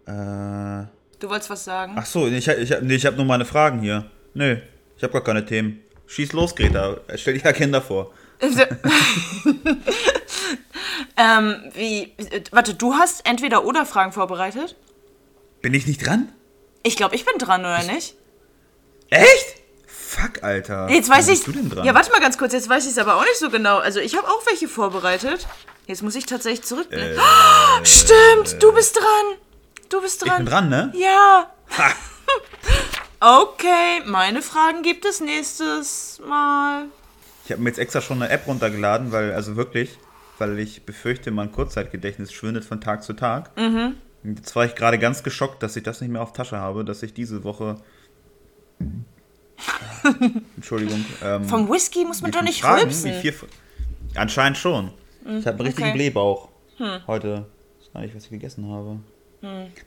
äh, 0.06 0.84
Du 1.20 1.28
wolltest 1.28 1.50
was 1.50 1.64
sagen? 1.64 1.92
ach 1.96 2.06
so, 2.06 2.26
ich, 2.28 2.46
ich, 2.48 2.74
nee, 2.80 2.94
ich 2.94 3.04
habe 3.04 3.16
nur 3.16 3.24
meine 3.26 3.44
Fragen 3.44 3.80
hier. 3.80 4.04
Nö, 4.34 4.56
ich 4.96 5.02
habe 5.02 5.12
gar 5.12 5.24
keine 5.24 5.44
Themen. 5.44 5.80
Schieß 6.06 6.32
los, 6.32 6.54
Greta. 6.54 6.96
Stell 7.16 7.34
die 7.34 7.44
Agenda 7.44 7.80
vor. 7.80 8.12
Ähm, 11.16 11.56
wie, 11.74 12.02
äh, 12.30 12.42
warte, 12.50 12.74
du 12.74 12.94
hast 12.94 13.26
entweder 13.26 13.64
oder 13.64 13.86
Fragen 13.86 14.12
vorbereitet? 14.12 14.76
Bin 15.62 15.74
ich 15.74 15.86
nicht 15.86 16.04
dran? 16.06 16.32
Ich 16.82 16.96
glaube, 16.96 17.14
ich 17.16 17.24
bin 17.24 17.38
dran, 17.38 17.60
oder 17.62 17.82
nicht? 17.82 18.14
Echt? 19.10 19.56
Fuck, 19.86 20.42
Alter. 20.42 20.88
Jetzt 20.90 21.10
weiß 21.10 21.28
ich. 21.28 21.42
du 21.44 21.52
denn 21.52 21.68
dran? 21.70 21.84
Ja, 21.84 21.94
warte 21.94 22.10
mal 22.12 22.20
ganz 22.20 22.38
kurz, 22.38 22.52
jetzt 22.52 22.68
weiß 22.68 22.84
ich 22.84 22.92
es 22.92 22.98
aber 22.98 23.16
auch 23.16 23.24
nicht 23.24 23.38
so 23.38 23.50
genau. 23.50 23.78
Also, 23.78 24.00
ich 24.00 24.16
habe 24.16 24.26
auch 24.28 24.46
welche 24.46 24.68
vorbereitet. 24.68 25.46
Jetzt 25.86 26.02
muss 26.02 26.14
ich 26.14 26.26
tatsächlich 26.26 26.64
zurückblicken. 26.64 27.18
Oh, 27.18 27.80
stimmt, 27.84 28.62
du 28.62 28.72
bist 28.72 28.96
dran. 28.96 29.04
Du 29.88 30.00
bist 30.00 30.22
Äh. 30.22 30.26
ich 30.26 30.30
dran. 30.30 30.44
bin 30.44 30.52
dran, 30.52 30.68
ne? 30.68 30.92
Ja. 30.94 31.50
Ha. 31.76 31.92
Okay, 33.20 34.00
meine 34.06 34.42
Fragen 34.42 34.82
gibt 34.84 35.04
es 35.04 35.20
nächstes 35.20 36.20
Mal. 36.24 36.84
Ich 37.44 37.50
habe 37.50 37.60
mir 37.60 37.70
jetzt 37.70 37.80
extra 37.80 38.00
schon 38.00 38.22
eine 38.22 38.30
App 38.30 38.46
runtergeladen, 38.46 39.10
weil, 39.10 39.32
also 39.32 39.56
wirklich, 39.56 39.98
weil 40.38 40.58
ich 40.58 40.84
befürchte, 40.84 41.30
mein 41.30 41.52
Kurzzeitgedächtnis 41.52 42.32
schwindet 42.32 42.64
von 42.64 42.80
Tag 42.80 43.02
zu 43.02 43.12
Tag. 43.14 43.56
Mhm. 43.56 43.94
Jetzt 44.24 44.54
war 44.56 44.64
ich 44.64 44.74
gerade 44.74 44.98
ganz 44.98 45.22
geschockt, 45.22 45.62
dass 45.62 45.76
ich 45.76 45.82
das 45.82 46.00
nicht 46.00 46.10
mehr 46.10 46.22
auf 46.22 46.32
Tasche 46.32 46.58
habe, 46.58 46.84
dass 46.84 47.02
ich 47.02 47.14
diese 47.14 47.44
Woche. 47.44 47.76
Entschuldigung. 50.56 51.04
Ähm, 51.22 51.44
Vom 51.44 51.68
Whisky 51.70 52.04
muss 52.04 52.22
man 52.22 52.30
doch 52.30 52.42
nicht 52.42 52.60
Fragen? 52.60 52.82
rülpsen. 52.82 53.12
Vier, 53.14 53.34
Anscheinend 54.14 54.56
schon. 54.58 54.90
Ich 55.24 55.46
habe 55.46 55.58
einen 55.58 55.60
richtigen 55.66 55.88
okay. 55.88 55.96
Blähbauch 55.96 56.48
heute. 57.06 57.46
Ich 57.80 57.86
weiß 57.86 57.92
gar 57.92 58.00
nicht, 58.02 58.14
was 58.14 58.24
ich 58.24 58.30
gegessen 58.30 58.68
habe. 58.70 59.00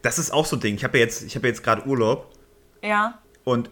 Das 0.01 0.19
ist 0.19 0.31
auch 0.31 0.45
so 0.45 0.55
ein 0.55 0.59
Ding. 0.59 0.75
Ich 0.75 0.83
habe 0.83 0.97
ja 0.97 1.03
jetzt, 1.05 1.23
ich 1.23 1.35
habe 1.35 1.47
ja 1.47 1.51
jetzt 1.51 1.63
gerade 1.63 1.85
Urlaub 1.85 2.31
Ja. 2.83 3.19
und 3.43 3.69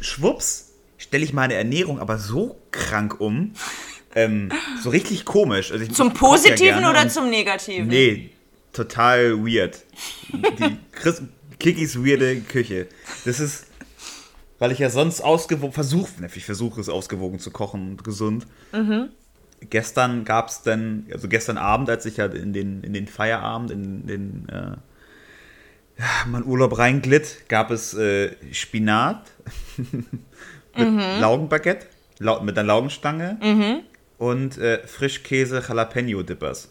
schwupps 0.00 0.72
stelle 0.98 1.24
ich 1.24 1.32
meine 1.32 1.54
Ernährung 1.54 1.98
aber 1.98 2.18
so 2.18 2.60
krank 2.70 3.20
um. 3.20 3.52
Ähm, 4.14 4.50
so 4.82 4.90
richtig 4.90 5.24
komisch. 5.24 5.72
Also 5.72 5.84
ich, 5.84 5.92
Zum 5.92 6.08
ich 6.08 6.14
ja 6.14 6.18
Positiven 6.18 6.80
gerne 6.80 6.90
oder 6.90 7.08
zum 7.08 7.28
Negativen? 7.30 7.88
Nee, 7.88 8.30
total 8.72 9.38
weird. 9.38 9.82
Die 10.32 10.76
Chris, 10.92 11.22
Kikis 11.58 11.96
weirde 11.96 12.40
Küche. 12.40 12.86
Das 13.24 13.40
ist, 13.40 13.66
weil 14.58 14.72
ich 14.72 14.78
ja 14.78 14.90
sonst 14.90 15.20
ausgewogen 15.20 15.72
versuche, 15.72 16.10
ich 16.34 16.44
versuche 16.44 16.80
es 16.80 16.88
ausgewogen 16.88 17.38
zu 17.38 17.50
kochen 17.50 17.90
und 17.90 18.04
gesund. 18.04 18.46
Gestern 19.70 20.24
gab 20.24 20.48
es 20.48 20.62
dann, 20.62 21.06
also 21.12 21.28
gestern 21.28 21.56
Abend, 21.56 21.88
als 21.88 22.06
ich 22.06 22.18
ja 22.18 22.26
in 22.26 22.52
den, 22.52 22.82
in 22.82 22.92
den 22.92 23.06
Feierabend, 23.06 23.70
in 23.70 24.06
den 24.06 24.48
äh, 24.48 24.76
ja, 25.98 26.06
mein 26.26 26.44
Urlaub 26.44 26.76
reinglitt, 26.76 27.48
gab 27.48 27.70
es 27.70 27.94
äh, 27.94 28.32
Spinat 28.52 29.30
mit 30.76 31.20
Laugenbaguette, 31.20 31.86
lau 32.18 32.40
mit 32.42 32.58
einer 32.58 32.66
Laugenstange 32.66 33.38
und 34.18 34.56
äh, 34.58 34.86
Frischkäse 34.86 35.62
Jalapeno 35.66 36.22
Dippers. 36.22 36.70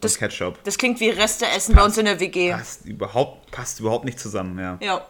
Das- 0.00 0.12
und 0.12 0.18
Ketchup. 0.18 0.62
Das 0.64 0.78
klingt 0.78 1.00
wie 1.00 1.08
Reste 1.10 1.46
essen 1.46 1.74
bei 1.74 1.82
uns 1.84 1.96
in 1.98 2.04
der 2.04 2.20
WG. 2.20 2.52
Passt 2.52 2.84
überhaupt, 2.84 3.50
passt 3.50 3.80
überhaupt 3.80 4.04
nicht 4.04 4.20
zusammen, 4.20 4.58
ja. 4.58 4.78
Ja. 4.80 5.06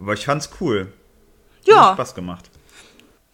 Aber 0.00 0.14
ich 0.14 0.24
fand's 0.24 0.48
cool. 0.60 0.92
Hat 1.60 1.68
Ja. 1.68 1.92
Spaß 1.94 2.14
gemacht. 2.14 2.50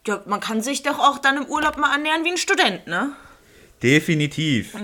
ja, 0.06 0.22
man 0.26 0.40
kann 0.40 0.60
sich 0.62 0.82
doch 0.82 0.98
auch 0.98 1.18
dann 1.18 1.36
im 1.38 1.46
Urlaub 1.46 1.76
mal 1.78 1.92
ernähren 1.92 2.24
wie 2.24 2.30
ein 2.32 2.36
Student, 2.36 2.86
ne? 2.86 3.12
Definitiv. 3.82 4.74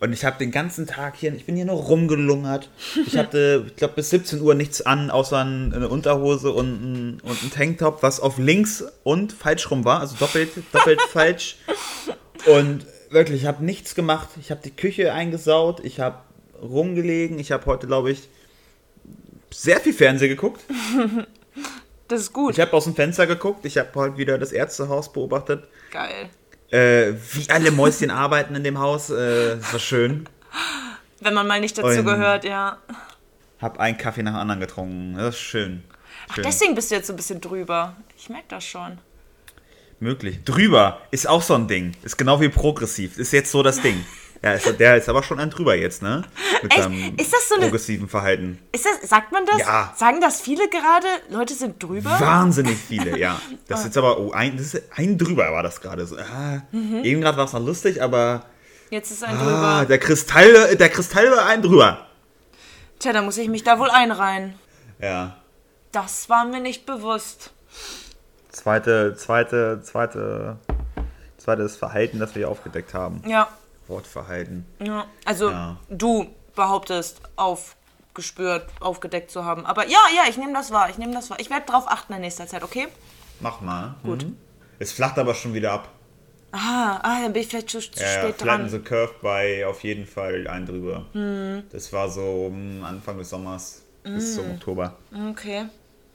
Und 0.00 0.12
ich 0.14 0.24
habe 0.24 0.38
den 0.38 0.50
ganzen 0.50 0.86
Tag 0.86 1.16
hier, 1.16 1.32
ich 1.34 1.44
bin 1.44 1.56
hier 1.56 1.66
nur 1.66 1.76
rumgelungert. 1.76 2.70
Ich 3.06 3.16
hatte, 3.18 3.64
ich 3.66 3.76
glaube, 3.76 3.94
bis 3.94 4.08
17 4.10 4.40
Uhr 4.40 4.54
nichts 4.54 4.80
an, 4.80 5.10
außer 5.10 5.38
ein- 5.44 5.74
eine 5.74 5.88
Unterhose 5.88 6.52
und 6.52 6.66
ein, 6.68 7.20
und 7.22 7.42
ein 7.42 7.50
Tanktop, 7.50 8.02
was 8.02 8.18
auf 8.18 8.38
links 8.38 8.82
und 9.02 9.32
falsch 9.32 9.70
rum 9.70 9.84
war, 9.84 10.00
also 10.00 10.16
doppelt, 10.18 10.50
doppelt 10.72 11.00
falsch. 11.12 11.56
Und 12.46 12.86
wirklich, 13.10 13.42
ich 13.42 13.46
habe 13.46 13.62
nichts 13.64 13.94
gemacht. 13.94 14.30
Ich 14.40 14.50
habe 14.50 14.62
die 14.64 14.70
Küche 14.74 15.12
eingesaut, 15.12 15.80
ich 15.84 16.00
habe 16.00 16.16
rumgelegen. 16.62 17.38
Ich 17.38 17.52
habe 17.52 17.66
heute, 17.66 17.86
glaube 17.86 18.10
ich, 18.10 18.28
sehr 19.52 19.80
viel 19.80 19.92
Fernsehen 19.94 20.28
geguckt. 20.30 20.62
Das 22.08 22.22
ist 22.22 22.32
gut. 22.32 22.54
Ich 22.54 22.60
habe 22.60 22.72
aus 22.72 22.82
dem 22.84 22.96
Fenster 22.96 23.24
geguckt. 23.28 23.64
Ich 23.64 23.78
habe 23.78 23.90
heute 23.94 24.16
wieder 24.16 24.36
das 24.36 24.50
Ärztehaus 24.50 25.12
beobachtet. 25.12 25.68
Geil. 25.92 26.28
Äh, 26.70 27.14
wie 27.32 27.50
alle 27.50 27.70
Mäuschen 27.70 28.10
arbeiten 28.10 28.54
in 28.54 28.64
dem 28.64 28.78
Haus. 28.78 29.10
Äh, 29.10 29.56
das 29.56 29.72
war 29.72 29.80
schön. 29.80 30.28
Wenn 31.20 31.34
man 31.34 31.46
mal 31.46 31.60
nicht 31.60 31.76
dazu 31.76 31.98
Und- 32.00 32.04
gehört, 32.06 32.44
ja. 32.44 32.78
Hab 33.60 33.78
einen 33.78 33.98
Kaffee 33.98 34.22
nach 34.22 34.32
dem 34.32 34.38
anderen 34.40 34.60
getrunken. 34.60 35.14
Das 35.16 35.34
ist 35.34 35.40
schön. 35.40 35.82
schön. 36.34 36.44
Deswegen 36.44 36.74
bist 36.74 36.90
du 36.90 36.94
jetzt 36.94 37.08
so 37.08 37.12
ein 37.12 37.16
bisschen 37.16 37.40
drüber. 37.40 37.94
Ich 38.16 38.28
merke 38.30 38.46
das 38.48 38.64
schon. 38.64 38.98
Möglich. 39.98 40.42
Drüber 40.44 41.02
ist 41.10 41.28
auch 41.28 41.42
so 41.42 41.54
ein 41.54 41.68
Ding. 41.68 41.92
Ist 42.02 42.16
genau 42.16 42.40
wie 42.40 42.48
progressiv. 42.48 43.18
Ist 43.18 43.32
jetzt 43.32 43.50
so 43.50 43.62
das 43.62 43.82
Ding. 43.82 44.02
Ja, 44.42 44.52
ist, 44.54 44.78
der 44.80 44.96
ist 44.96 45.08
aber 45.08 45.22
schon 45.22 45.38
ein 45.38 45.50
drüber 45.50 45.74
jetzt, 45.74 46.00
ne? 46.02 46.22
Mit 46.62 46.72
Echt? 46.72 46.82
seinem 46.82 47.14
Ist 47.16 47.32
das 47.32 47.48
so 47.48 47.54
eine- 47.56 47.64
progressiven 47.64 48.08
Verhalten. 48.08 48.58
Ist 48.72 48.86
das, 48.86 49.08
sagt 49.08 49.32
man 49.32 49.44
das? 49.44 49.58
Ja. 49.58 49.92
Sagen 49.96 50.20
das 50.22 50.40
viele 50.40 50.68
gerade? 50.70 51.06
Leute 51.28 51.52
sind 51.54 51.82
drüber? 51.82 52.18
Wahnsinnig 52.18 52.78
viele, 52.78 53.18
ja. 53.18 53.38
Das 53.68 53.80
ist 53.80 53.86
jetzt 53.86 53.98
aber, 53.98 54.18
oh, 54.18 54.30
ein, 54.32 54.56
das 54.56 54.72
ist 54.74 54.82
ein 54.96 55.18
drüber 55.18 55.52
war 55.52 55.62
das 55.62 55.80
gerade 55.80 56.06
so. 56.06 56.16
Ah, 56.16 56.62
Mhm. 56.72 57.04
Eben 57.04 57.20
gerade 57.20 57.36
war 57.36 57.44
es 57.44 57.52
noch 57.52 57.64
lustig, 57.64 58.02
aber 58.02 58.44
Jetzt 58.90 59.10
ist 59.10 59.22
ein 59.24 59.36
ah, 59.36 59.42
drüber. 59.80 59.86
der 59.88 59.98
Kristall, 59.98 60.74
der 60.76 60.88
Kristall 60.88 61.30
war 61.30 61.46
ein 61.46 61.60
drüber. 61.62 62.06
Tja, 62.98 63.12
da 63.12 63.22
muss 63.22 63.36
ich 63.38 63.48
mich 63.48 63.62
da 63.62 63.78
wohl 63.78 63.90
einreihen. 63.90 64.54
Ja. 65.00 65.36
Das 65.92 66.28
war 66.30 66.44
mir 66.46 66.60
nicht 66.60 66.86
bewusst. 66.86 67.50
Zweite, 68.50 69.14
zweite, 69.16 69.80
zweite, 69.82 70.56
zweites 71.38 71.76
Verhalten, 71.76 72.18
das 72.18 72.34
wir 72.34 72.40
hier 72.40 72.48
aufgedeckt 72.48 72.94
haben. 72.94 73.22
Ja, 73.26 73.48
Wortverhalten. 73.90 74.64
ja. 74.78 75.04
Also 75.24 75.50
Ja. 75.50 75.76
du 75.88 76.26
behauptest, 76.54 77.20
aufgespürt, 77.36 78.66
aufgedeckt 78.80 79.30
zu 79.30 79.44
haben. 79.44 79.66
Aber 79.66 79.86
ja, 79.86 79.98
ja, 80.16 80.22
ich 80.28 80.36
nehme 80.36 80.52
das 80.52 80.70
wahr. 80.70 80.88
Ich 80.90 80.98
nehme 80.98 81.12
das 81.12 81.30
wahr. 81.30 81.38
Ich 81.40 81.50
werde 81.50 81.66
drauf 81.66 81.84
achten 81.86 82.12
in 82.14 82.22
nächster 82.22 82.46
Zeit, 82.46 82.62
okay? 82.62 82.88
Mach 83.40 83.60
mal. 83.60 83.94
Gut. 84.02 84.26
Es 84.78 84.92
flacht 84.92 85.18
aber 85.18 85.34
schon 85.34 85.54
wieder 85.54 85.72
ab. 85.72 85.88
Ah, 86.52 86.98
ah 87.02 87.22
dann 87.22 87.32
bin 87.32 87.42
ich 87.42 87.48
vielleicht 87.48 87.70
zu, 87.70 87.80
zu 87.80 88.02
Ja, 88.02 88.22
spät 88.22 88.42
dran. 88.42 88.68
the 88.68 88.80
Curve 88.80 89.14
bei 89.22 89.66
auf 89.66 89.84
jeden 89.84 90.06
Fall 90.06 90.48
ein 90.48 90.66
drüber. 90.66 91.06
Hm. 91.12 91.64
Das 91.70 91.92
war 91.92 92.08
so 92.08 92.46
um 92.46 92.82
Anfang 92.82 93.18
des 93.18 93.30
Sommers 93.30 93.82
bis 94.02 94.34
zum 94.34 94.50
Oktober. 94.52 94.96
Okay. 95.30 95.66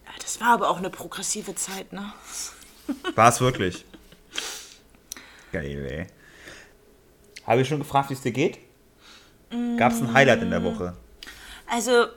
Ja, 0.06 0.12
das 0.22 0.42
war 0.42 0.50
aber 0.50 0.70
auch 0.70 0.78
eine 0.78 0.90
progressive 0.90 1.56
Zeit, 1.56 1.94
ne? 1.94 2.12
War 3.16 3.30
es 3.30 3.40
wirklich? 3.42 3.86
Geil, 5.52 5.86
ey. 5.90 6.08
Habe 7.46 7.62
ich 7.62 7.68
schon 7.68 7.80
gefragt, 7.80 8.10
wie 8.10 8.14
es 8.14 8.22
dir 8.22 8.32
geht? 8.32 8.58
Gab 9.78 9.92
es 9.94 10.02
ein 10.02 10.14
Highlight 10.14 10.42
in 10.42 10.50
der 10.50 10.64
Woche? 10.64 10.94
Also, 11.68 12.08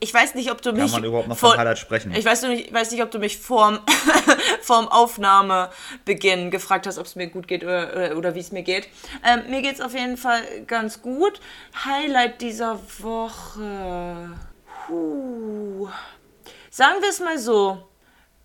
ich 0.00 0.12
weiß 0.12 0.34
nicht, 0.34 0.50
ob 0.50 0.60
du 0.62 0.72
mich. 0.72 0.82
Kann 0.82 0.90
man 0.90 1.04
überhaupt 1.04 1.28
noch 1.28 1.36
vor- 1.38 1.50
von 1.50 1.58
Highlight 1.58 1.78
sprechen? 1.78 2.12
Ich 2.14 2.24
weiß, 2.24 2.42
nicht, 2.42 2.72
weiß 2.72 2.90
nicht, 2.90 3.02
ob 3.02 3.10
du 3.10 3.18
mich 3.18 3.38
vorm, 3.38 3.78
vorm 4.62 4.88
Aufnahmebeginn 4.88 6.50
gefragt 6.50 6.86
hast, 6.86 6.98
ob 6.98 7.06
es 7.06 7.14
mir 7.16 7.28
gut 7.28 7.46
geht 7.46 7.62
oder, 7.62 7.92
oder, 7.94 8.16
oder 8.16 8.34
wie 8.34 8.40
es 8.40 8.50
mir 8.52 8.62
geht. 8.62 8.88
Ähm, 9.24 9.42
mir 9.50 9.62
geht 9.62 9.74
es 9.74 9.80
auf 9.80 9.94
jeden 9.94 10.16
Fall 10.16 10.42
ganz 10.66 11.00
gut. 11.02 11.40
Highlight 11.84 12.40
dieser 12.40 12.80
Woche. 13.00 14.30
Puh. 14.86 15.88
Sagen 16.70 16.96
wir 17.00 17.08
es 17.10 17.20
mal 17.20 17.38
so. 17.38 17.78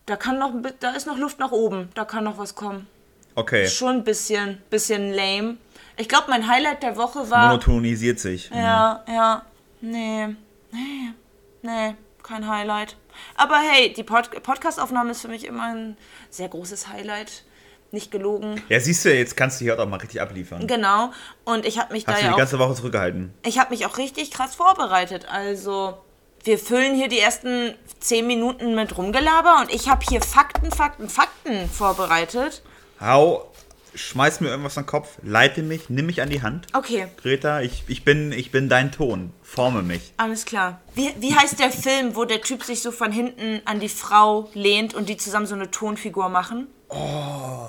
Da, 0.06 0.16
kann 0.16 0.40
noch, 0.40 0.54
da 0.80 0.92
ist 0.92 1.08
noch 1.08 1.18
Luft 1.18 1.40
nach 1.40 1.52
oben. 1.52 1.90
Da 1.96 2.06
kann 2.06 2.24
noch 2.24 2.38
was 2.38 2.56
kommen. 2.56 2.88
Okay, 3.36 3.68
Schon 3.68 3.98
ein 3.98 4.04
bisschen, 4.04 4.62
bisschen 4.70 5.14
lame. 5.14 5.58
Ich 6.00 6.08
glaube, 6.08 6.26
mein 6.30 6.48
Highlight 6.48 6.82
der 6.82 6.96
Woche 6.96 7.30
war. 7.30 7.48
monotonisiert 7.50 8.20
sich. 8.20 8.50
Ja, 8.54 9.04
ja. 9.08 9.42
Nee. 9.82 10.28
Nee. 10.72 11.14
Nee, 11.62 11.96
kein 12.24 12.48
Highlight. 12.48 12.96
Aber 13.36 13.58
hey, 13.58 13.92
die 13.92 14.04
Pod 14.04 14.32
Podcast-Aufnahme 14.44 15.12
ist 15.12 15.22
für 15.22 15.28
mich 15.28 15.46
immer 15.46 15.64
ein 15.64 15.98
sehr 16.30 16.48
großes 16.48 16.88
Highlight. 16.88 17.44
Nicht 17.92 18.12
gelogen. 18.12 18.62
Ja, 18.70 18.80
siehst 18.80 19.04
du, 19.04 19.14
jetzt 19.14 19.36
kannst 19.36 19.60
du 19.60 19.66
hier 19.66 19.78
auch 19.78 19.86
mal 19.88 19.98
richtig 19.98 20.22
abliefern. 20.22 20.68
Genau. 20.68 21.12
Und 21.44 21.66
ich 21.66 21.80
habe 21.80 21.92
mich 21.92 22.08
Hast 22.08 22.14
da 22.16 22.20
du 22.20 22.22
ja 22.22 22.28
die 22.30 22.34
auch, 22.36 22.38
ganze 22.38 22.60
Woche 22.60 22.76
zurückgehalten. 22.76 23.34
ich 23.46 23.60
habe 23.60 23.72
mich 23.72 23.86
auch 23.86 23.98
richtig 23.98 24.32
krass 24.32 24.56
vorbereitet. 24.56 25.26
Also, 25.30 25.98
wir 26.46 26.60
füllen 26.60 26.96
hier 26.96 27.10
die 27.10 27.20
ersten 27.20 27.74
zehn 28.00 28.26
Minuten 28.26 28.74
mit 28.76 28.98
Rumgelaber 28.98 29.58
und 29.62 29.74
ich 29.74 29.90
habe 29.90 30.06
hier 30.08 30.22
Fakten, 30.22 30.72
Fakten, 30.72 31.10
Fakten 31.10 31.68
vorbereitet. 31.70 32.62
Hau, 33.02 33.52
schmeiß 33.96 34.42
mir 34.42 34.50
irgendwas 34.50 34.78
an 34.78 34.84
den 34.84 34.90
Kopf, 34.90 35.18
leite 35.24 35.64
mich, 35.64 35.90
nimm 35.90 36.06
mich 36.06 36.22
an 36.22 36.30
die 36.30 36.42
Hand. 36.42 36.68
Okay, 36.74 37.08
Greta, 37.22 37.62
ich, 37.62 37.84
ich, 37.88 38.04
bin, 38.04 38.32
ich 38.32 38.52
bin 38.52 38.70
dein 38.70 38.92
Ton. 38.92 39.32
Forme 39.42 39.82
mich. 39.82 40.14
Alles 40.18 40.46
klar. 40.46 40.82
Wie, 40.96 41.10
wie 41.20 41.36
heißt 41.36 41.60
der 41.60 41.72
Film, 41.72 42.16
wo 42.16 42.26
der 42.26 42.42
Typ 42.42 42.64
sich 42.64 42.82
so 42.82 42.92
von 42.92 43.12
hinten 43.12 43.62
an 43.66 43.80
die 43.80 43.90
Frau 43.90 44.50
lehnt 44.54 44.94
und 44.94 45.10
die 45.10 45.18
zusammen 45.18 45.46
so 45.46 45.56
eine 45.56 45.72
Tonfigur 45.72 46.30
machen? 46.30 46.68
Oh. 46.90 47.68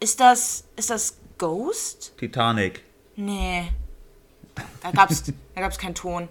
Ist 0.00 0.20
das, 0.20 0.64
ist 0.76 0.90
das 0.90 1.18
Ghost? 1.38 2.14
Titanic. 2.18 2.82
Nee. 3.16 3.68
Da 4.82 4.90
gab's, 4.90 5.22
da 5.54 5.60
gab's 5.60 5.78
keinen 5.78 5.94
Ton. 5.94 6.28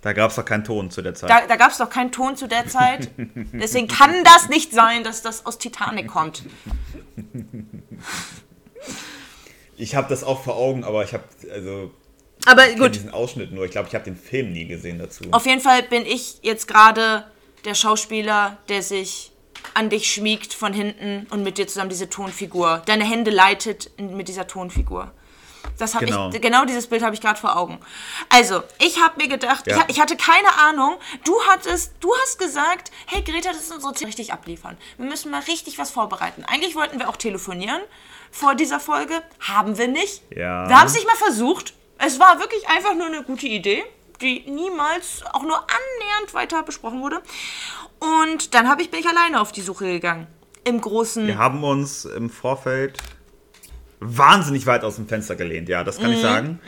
Da 0.00 0.12
gab 0.12 0.30
es 0.30 0.36
doch 0.36 0.44
keinen 0.44 0.64
Ton 0.64 0.90
zu 0.90 1.02
der 1.02 1.14
Zeit. 1.14 1.28
Da, 1.28 1.46
da 1.46 1.56
gab's 1.56 1.78
doch 1.78 1.90
keinen 1.90 2.12
Ton 2.12 2.36
zu 2.36 2.46
der 2.46 2.68
Zeit. 2.68 3.10
Deswegen 3.52 3.88
kann 3.88 4.22
das 4.24 4.48
nicht 4.48 4.72
sein, 4.72 5.02
dass 5.02 5.22
das 5.22 5.44
aus 5.44 5.58
Titanic 5.58 6.06
kommt. 6.06 6.44
Ich 9.76 9.94
habe 9.94 10.08
das 10.08 10.24
auch 10.24 10.42
vor 10.42 10.56
Augen, 10.56 10.84
aber 10.84 11.04
ich 11.04 11.12
habe 11.12 11.24
also 11.52 11.90
Aber 12.46 12.66
gut, 12.74 12.94
diesen 12.94 13.10
Ausschnitt 13.10 13.52
nur. 13.52 13.64
Ich 13.64 13.70
glaube, 13.70 13.88
ich 13.88 13.94
habe 13.94 14.04
den 14.04 14.16
Film 14.16 14.52
nie 14.52 14.66
gesehen 14.66 14.98
dazu. 14.98 15.24
auf 15.32 15.46
jeden 15.46 15.60
Fall 15.60 15.82
bin 15.84 16.04
ich 16.06 16.38
jetzt 16.42 16.66
gerade 16.68 17.24
der 17.64 17.74
Schauspieler, 17.74 18.58
der 18.68 18.82
sich 18.82 19.32
an 19.74 19.90
dich 19.90 20.12
schmiegt 20.12 20.54
von 20.54 20.72
hinten 20.72 21.26
und 21.30 21.42
mit 21.42 21.58
dir 21.58 21.66
zusammen 21.66 21.90
diese 21.90 22.08
Tonfigur, 22.08 22.82
deine 22.86 23.04
Hände 23.04 23.30
leitet 23.30 23.90
mit 24.00 24.28
dieser 24.28 24.46
Tonfigur. 24.46 25.12
Das 25.76 25.94
habe 25.94 26.06
Genau. 26.06 26.30
ich, 26.32 26.40
genau 26.40 26.64
dieses 26.64 26.86
Bild 26.88 27.02
habe 27.02 27.14
ich 27.14 27.20
gerade 27.20 27.38
vor 27.38 27.56
Augen. 27.56 27.78
Also, 28.30 28.62
ich 28.80 29.00
habe 29.00 29.20
mir 29.20 29.28
gedacht, 29.28 29.66
Ja. 29.66 29.84
ich, 29.86 29.96
ich 29.96 30.00
hatte 30.00 30.16
keine 30.16 30.48
Ahnung. 30.60 30.96
Du 31.24 31.34
hattest, 31.48 31.92
du 32.00 32.10
hast 32.22 32.38
gesagt, 32.38 32.90
hey 33.06 33.22
Greta, 33.22 33.50
das 33.50 33.60
ist 33.62 33.72
unsere 33.72 33.92
Ziel, 33.94 34.06
richtig 34.08 34.32
abliefern. 34.32 34.76
Wir 34.96 35.06
müssen 35.06 35.30
mal 35.30 35.42
richtig 35.42 35.78
was 35.78 35.90
vorbereiten. 35.90 36.44
Eigentlich 36.46 36.74
wollten 36.74 36.98
wir 36.98 37.08
auch 37.08 37.16
telefonieren 37.16 37.80
vor 38.30 38.54
dieser 38.54 38.80
Folge, 38.80 39.14
haben 39.40 39.78
wir 39.78 39.88
nicht. 39.88 40.22
Ja. 40.34 40.68
Wir 40.68 40.78
haben 40.78 40.86
es 40.86 40.94
nicht 40.94 41.06
mal 41.06 41.16
versucht. 41.16 41.74
Es 41.98 42.18
war 42.20 42.38
wirklich 42.38 42.68
einfach 42.68 42.94
nur 42.94 43.06
eine 43.06 43.22
gute 43.24 43.46
Idee, 43.46 43.82
die 44.20 44.44
niemals 44.48 45.22
auch 45.32 45.42
nur 45.42 45.56
annähernd 45.56 46.34
weiter 46.34 46.62
besprochen 46.62 47.00
wurde. 47.02 47.20
Und 47.98 48.54
dann 48.54 48.68
habe 48.68 48.82
ich, 48.82 48.90
bin 48.90 49.00
ich 49.00 49.06
alleine 49.08 49.40
auf 49.40 49.50
die 49.52 49.60
Suche 49.62 49.86
gegangen. 49.86 50.26
Im 50.64 50.80
großen. 50.80 51.26
Wir 51.26 51.38
haben 51.38 51.64
uns 51.64 52.04
im 52.04 52.30
Vorfeld 52.30 52.98
wahnsinnig 54.00 54.66
weit 54.66 54.84
aus 54.84 54.94
dem 54.96 55.08
Fenster 55.08 55.34
gelehnt, 55.34 55.68
ja, 55.68 55.82
das 55.82 55.98
kann 55.98 56.10
Mhm. 56.10 56.14
ich 56.16 56.22
sagen. 56.22 56.60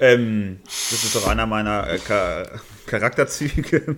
Ähm, 0.00 0.60
das 0.64 1.02
ist 1.04 1.16
doch 1.16 1.26
einer 1.26 1.46
meiner 1.46 1.88
äh, 1.88 1.98
Cha 1.98 2.44
Charakterzüge, 2.86 3.96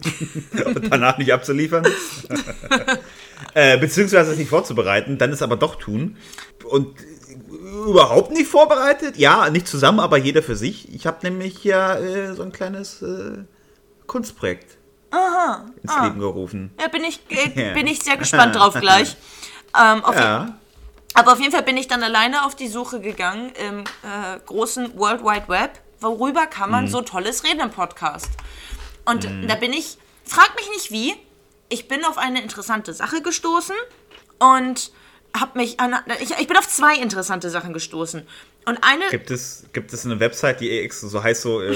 danach 0.90 1.18
nicht 1.18 1.32
abzuliefern. 1.32 1.86
äh, 3.54 3.78
beziehungsweise 3.78 4.32
es 4.32 4.38
nicht 4.38 4.48
vorzubereiten, 4.50 5.18
dann 5.18 5.32
es 5.32 5.42
aber 5.42 5.56
doch 5.56 5.76
tun. 5.76 6.16
Und 6.64 6.96
überhaupt 7.86 8.30
nicht 8.32 8.48
vorbereitet, 8.48 9.16
ja, 9.16 9.48
nicht 9.50 9.68
zusammen, 9.68 10.00
aber 10.00 10.16
jeder 10.18 10.42
für 10.42 10.56
sich. 10.56 10.92
Ich 10.94 11.06
habe 11.06 11.18
nämlich 11.22 11.64
ja 11.64 11.96
äh, 11.96 12.34
so 12.34 12.42
ein 12.42 12.52
kleines 12.52 13.02
äh, 13.02 13.44
Kunstprojekt 14.06 14.76
ins 15.82 15.92
Ah. 15.92 16.04
Leben 16.04 16.20
gerufen. 16.20 16.70
Ja, 16.80 16.88
bin 16.88 17.02
ich, 17.04 17.20
äh, 17.30 17.72
bin 17.74 17.86
ich 17.86 18.00
sehr 18.02 18.16
gespannt 18.16 18.54
drauf 18.56 18.74
gleich. 18.74 19.16
Ähm, 19.76 20.02
Ja. 20.14 20.54
Aber 21.14 21.32
auf 21.32 21.40
jeden 21.40 21.50
Fall 21.50 21.64
bin 21.64 21.76
ich 21.76 21.88
dann 21.88 22.04
alleine 22.04 22.44
auf 22.46 22.54
die 22.54 22.68
Suche 22.68 23.00
gegangen 23.00 23.50
im 23.68 23.80
äh, 23.80 24.38
großen 24.46 24.96
World 24.96 25.22
Wide 25.24 25.48
Web. 25.48 25.80
Worüber 26.00 26.46
kann 26.46 26.70
man 26.70 26.86
so 26.88 27.02
tolles 27.02 27.42
reden 27.44 27.60
im 27.60 27.70
Podcast? 27.70 28.30
Und 29.04 29.24
da 29.48 29.54
bin 29.56 29.72
ich, 29.72 29.98
frag 30.24 30.54
mich 30.56 30.68
nicht 30.70 30.90
wie, 30.92 31.14
ich 31.70 31.88
bin 31.88 32.04
auf 32.04 32.18
eine 32.18 32.42
interessante 32.42 32.92
Sache 32.92 33.22
gestoßen 33.22 33.74
und 34.38 34.92
habe 35.38 35.58
mich 35.58 35.80
an, 35.80 35.94
ich, 36.20 36.30
ich 36.32 36.46
bin 36.46 36.56
auf 36.56 36.68
zwei 36.68 36.96
interessante 36.96 37.50
Sachen 37.50 37.72
gestoßen. 37.72 38.26
Und 38.66 38.78
eine, 38.82 39.06
Gibt 39.10 39.30
es, 39.30 39.64
gibt 39.72 39.92
es 39.92 40.04
eine 40.04 40.20
Website, 40.20 40.60
die 40.60 40.70
ex- 40.80 41.00
so 41.00 41.22
heißt 41.22 41.42
so 41.42 41.62
äh, 41.62 41.74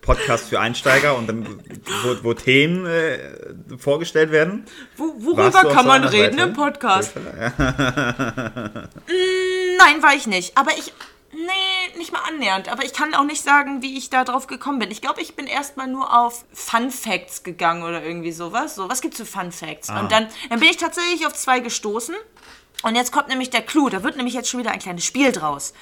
Podcast 0.00 0.48
für 0.48 0.60
Einsteiger 0.60 1.16
und 1.16 1.26
dann 1.28 1.62
wo, 2.04 2.16
wo 2.24 2.34
Themen 2.34 2.86
äh, 2.86 3.18
vorgestellt 3.78 4.30
werden? 4.32 4.64
wo, 4.96 5.14
worüber 5.18 5.50
kann 5.50 5.86
man 5.86 6.04
reden 6.04 6.38
Seite? 6.38 6.50
im 6.50 6.56
Podcast? 6.56 7.14
Mm, 7.16 7.20
Nein, 9.78 10.02
war 10.02 10.14
ich 10.16 10.26
nicht. 10.26 10.56
Aber 10.58 10.72
ich. 10.76 10.92
Nee, 11.32 11.96
nicht 11.98 12.12
mal 12.12 12.20
annähernd. 12.28 12.68
Aber 12.68 12.84
ich 12.84 12.92
kann 12.92 13.14
auch 13.14 13.24
nicht 13.24 13.42
sagen, 13.42 13.80
wie 13.82 13.96
ich 13.96 14.10
da 14.10 14.24
drauf 14.24 14.46
gekommen 14.46 14.78
bin. 14.78 14.90
Ich 14.90 15.00
glaube, 15.00 15.20
ich 15.22 15.34
bin 15.34 15.46
erstmal 15.46 15.86
nur 15.88 16.16
auf 16.16 16.44
Fun 16.52 16.90
Facts 16.90 17.42
gegangen 17.42 17.82
oder 17.82 18.02
irgendwie 18.02 18.32
sowas. 18.32 18.74
So, 18.74 18.88
was 18.90 19.00
gibt's 19.00 19.16
für 19.18 19.24
Fun 19.26 19.50
Facts? 19.50 19.88
Ah. 19.88 20.00
Und 20.00 20.12
dann, 20.12 20.28
dann 20.50 20.60
bin 20.60 20.68
ich 20.68 20.76
tatsächlich 20.76 21.26
auf 21.26 21.32
zwei 21.34 21.60
gestoßen. 21.60 22.14
Und 22.82 22.96
jetzt 22.96 23.12
kommt 23.12 23.28
nämlich 23.28 23.50
der 23.50 23.62
Clou. 23.62 23.88
Da 23.88 24.02
wird 24.02 24.16
nämlich 24.16 24.34
jetzt 24.34 24.50
schon 24.50 24.60
wieder 24.60 24.72
ein 24.72 24.78
kleines 24.78 25.04
Spiel 25.04 25.32
draus. 25.32 25.72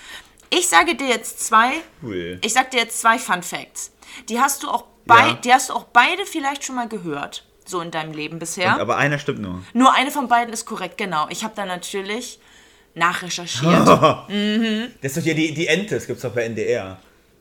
Ich 0.50 0.68
sage 0.68 0.94
dir 0.94 1.08
jetzt 1.08 1.44
zwei. 1.46 1.72
Cool. 2.02 2.38
Ich 2.44 2.52
sag 2.52 2.70
dir 2.70 2.78
jetzt 2.78 3.00
zwei 3.00 3.18
Fun 3.18 3.42
Facts. 3.42 3.92
Die 4.28 4.40
hast 4.40 4.62
du 4.62 4.68
auch 4.68 4.84
bei, 5.06 5.28
Ja. 5.28 5.32
die 5.34 5.52
hast 5.52 5.70
du 5.70 5.74
auch 5.74 5.84
beide 5.84 6.26
vielleicht 6.26 6.64
schon 6.64 6.76
mal 6.76 6.88
gehört. 6.88 7.44
So 7.64 7.80
in 7.80 7.90
deinem 7.90 8.12
Leben 8.12 8.38
bisher. 8.38 8.74
Und, 8.74 8.80
aber 8.80 8.96
einer 8.96 9.18
stimmt 9.18 9.40
nur. 9.40 9.62
Nur 9.72 9.92
eine 9.94 10.10
von 10.10 10.28
beiden 10.28 10.52
ist 10.52 10.64
korrekt, 10.66 10.98
genau. 10.98 11.26
Ich 11.30 11.44
habe 11.44 11.54
da 11.54 11.64
natürlich 11.64 12.40
nachrecherchiert. 12.94 13.72
Das 15.02 15.12
ist 15.12 15.16
doch 15.16 15.22
hier 15.22 15.34
die, 15.34 15.54
die 15.54 15.66
Ente, 15.66 15.94
das 15.94 16.06
gibt's 16.06 16.22
doch 16.22 16.32
bei 16.32 16.44
NDR. 16.44 16.98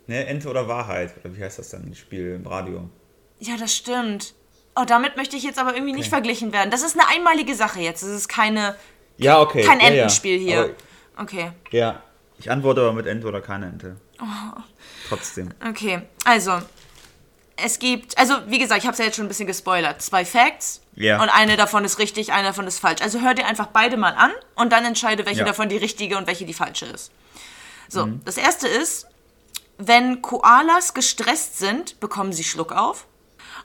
Ne? 0.07 0.25
Ente 0.25 0.49
oder 0.49 0.67
Wahrheit? 0.67 1.13
Oder 1.23 1.35
wie 1.35 1.43
heißt 1.43 1.59
das 1.59 1.69
dann, 1.69 1.89
das 1.89 1.97
Spiel 1.99 2.35
im 2.35 2.47
Radio? 2.47 2.89
ja, 3.39 3.55
das 3.57 3.73
stimmt. 3.75 4.33
Oh, 4.75 4.83
damit 4.85 5.15
möchte 5.17 5.35
ich 5.37 5.43
jetzt 5.43 5.57
aber 5.59 5.73
irgendwie 5.73 5.93
nicht 5.93 6.09
verglichen 6.09 6.51
werden. 6.53 6.71
Das 6.71 6.83
ist 6.83 6.97
eine 6.99 7.07
einmalige 7.09 7.55
Sache 7.55 7.79
jetzt. 7.79 8.03
Das 8.03 8.09
ist 8.09 8.27
keine, 8.27 8.75
Ja, 9.17 9.39
okay. 9.41 9.63
kein 9.63 9.79
ja, 9.79 9.85
ja. 9.85 9.91
Entenspiel 10.03 10.37
hier. 10.39 10.59
Aber, 10.59 11.23
Okay. 11.23 11.51
ja. 11.71 12.01
Ich 12.37 12.49
antworte 12.49 12.81
aber 12.81 12.93
mit 12.93 13.05
Ente 13.07 13.27
oder 13.27 13.41
keine 13.41 13.65
Ente. 13.67 13.97
Trotzdem. 15.09 15.49
Okay, 15.67 16.01
also, 16.25 16.59
es 17.63 17.79
gibt, 17.79 18.17
also 18.17 18.35
wie 18.47 18.59
gesagt, 18.59 18.79
ich 18.81 18.85
habe 18.85 18.93
es 18.93 18.99
ja 18.99 19.05
jetzt 19.05 19.15
schon 19.15 19.25
ein 19.25 19.29
bisschen 19.29 19.47
gespoilert. 19.47 20.01
Zwei 20.01 20.25
Facts 20.25 20.81
Ja. 20.95 21.21
und 21.21 21.29
eine 21.29 21.57
davon 21.57 21.85
ist 21.85 21.99
richtig, 21.99 22.31
eine 22.33 22.47
davon 22.49 22.67
ist 22.67 22.79
falsch. 22.79 23.01
Also 23.01 23.21
hör 23.21 23.33
dir 23.33 23.45
einfach 23.45 23.67
beide 23.67 23.97
mal 23.97 24.11
an 24.13 24.31
und 24.55 24.71
dann 24.71 24.85
entscheide, 24.85 25.25
welche 25.25 25.39
Ja. 25.41 25.45
davon 25.45 25.69
die 25.69 25.77
richtige 25.77 26.17
und 26.17 26.27
welche 26.27 26.45
die 26.45 26.53
falsche 26.53 26.85
ist. 26.87 27.11
So, 27.87 28.05
Mhm. 28.05 28.21
das 28.25 28.37
erste 28.37 28.67
ist, 28.67 29.07
wenn 29.77 30.21
Koalas 30.21 30.93
gestresst 30.93 31.57
sind, 31.57 31.99
bekommen 31.99 32.33
sie 32.33 32.43
Schluck 32.43 32.71
auf. 32.71 33.05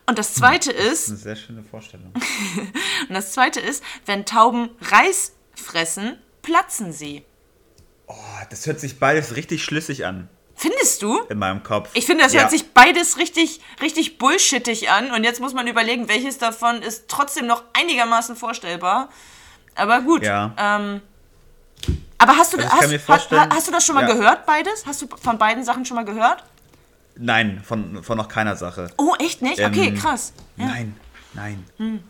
Und 0.07 0.19
das 0.19 0.35
zweite 0.35 0.71
ist, 0.71 1.09
Eine 1.09 1.17
sehr 1.19 1.37
schöne 1.37 1.63
Vorstellung. 1.63 2.13
und 3.09 3.15
das 3.15 3.33
zweite 3.33 3.59
ist, 3.61 3.83
wenn 4.07 4.25
Tauben 4.27 4.71
Reis 4.81 5.33
fressen, 5.55 6.19
platzen 6.43 6.93
sie. 6.93 7.25
Oh, 8.07 8.15
das 8.51 8.67
hört 8.67 8.81
sich 8.81 8.99
beides 8.99 9.35
richtig 9.37 9.65
schlüssig 9.65 10.05
an 10.05 10.29
Findest 10.57 11.03
du? 11.03 11.21
in 11.29 11.39
meinem 11.39 11.63
Kopf. 11.63 11.91
Ich 11.95 12.07
finde, 12.07 12.23
das 12.25 12.33
Ja. 12.33 12.43
hört 12.43 12.51
sich 12.51 12.73
beides 12.73 13.19
richtig, 13.19 13.61
richtig 13.83 14.19
bullshittig 14.19 14.89
an. 14.91 15.11
Und 15.11 15.25
jetzt 15.25 15.41
muss 15.41 15.53
man 15.53 15.67
überlegen, 15.67 16.09
welches 16.09 16.39
davon 16.39 16.81
ist 16.83 17.09
trotzdem 17.09 17.47
noch 17.47 17.65
einigermaßen 17.73 18.37
vorstellbar. 18.37 19.09
Aber 19.75 20.01
gut. 20.03 20.23
Ja. 20.23 20.55
Ähm, 20.57 21.01
aber 22.19 22.37
hast 22.37 22.53
du, 22.53 22.59
Also 22.59 22.71
hast, 22.93 23.09
hast, 23.09 23.31
hast 23.33 23.69
du 23.69 23.73
das 23.73 23.85
schon 23.85 23.95
mal 23.97 24.09
Ja. 24.09 24.15
gehört, 24.15 24.47
beides? 24.47 24.87
Hast 24.87 25.03
du 25.03 25.09
von 25.21 25.37
beiden 25.39 25.65
Sachen 25.65 25.85
schon 25.85 25.97
mal 25.97 26.05
gehört? 26.05 26.45
Nein, 27.17 27.61
von, 27.65 28.03
von 28.03 28.17
noch 28.17 28.29
keiner 28.29 28.57
Sache. 28.57 28.91
Oh, 28.97 29.15
echt 29.19 29.43
nicht? 29.43 29.61
Okay, 29.65 29.89
Ähm, 29.89 29.99
krass. 29.99 30.33
Ja. 30.57 30.65
Hm. 30.67 30.71
Nein, 31.35 31.65
nein. 31.79 32.05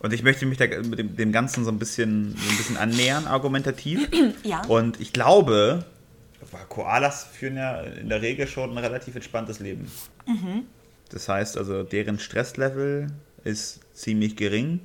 Und 0.00 0.12
ich 0.12 0.22
möchte 0.22 0.46
mich 0.46 0.58
da 0.58 0.66
mit 0.66 0.98
dem, 0.98 1.14
dem 1.16 1.30
Ganzen 1.32 1.64
so 1.64 1.70
ein 1.70 1.78
bisschen, 1.78 2.36
so 2.36 2.50
ein 2.50 2.56
bisschen 2.56 2.76
annähern, 2.76 3.26
argumentativ. 3.26 4.08
Ja. 4.42 4.62
Und 4.66 5.00
ich 5.00 5.12
glaube, 5.12 5.84
Koalas 6.68 7.24
führen 7.24 7.56
ja 7.56 7.80
in 7.82 8.08
der 8.08 8.22
Regel 8.22 8.46
schon 8.46 8.70
ein 8.70 8.78
relativ 8.78 9.14
entspanntes 9.14 9.60
Leben. 9.60 9.90
Mhm. 10.26 10.64
Das 11.10 11.28
heißt 11.28 11.56
also, 11.58 11.82
deren 11.82 12.18
Stresslevel 12.18 13.08
ist 13.44 13.80
ziemlich 13.94 14.36
gering. 14.36 14.80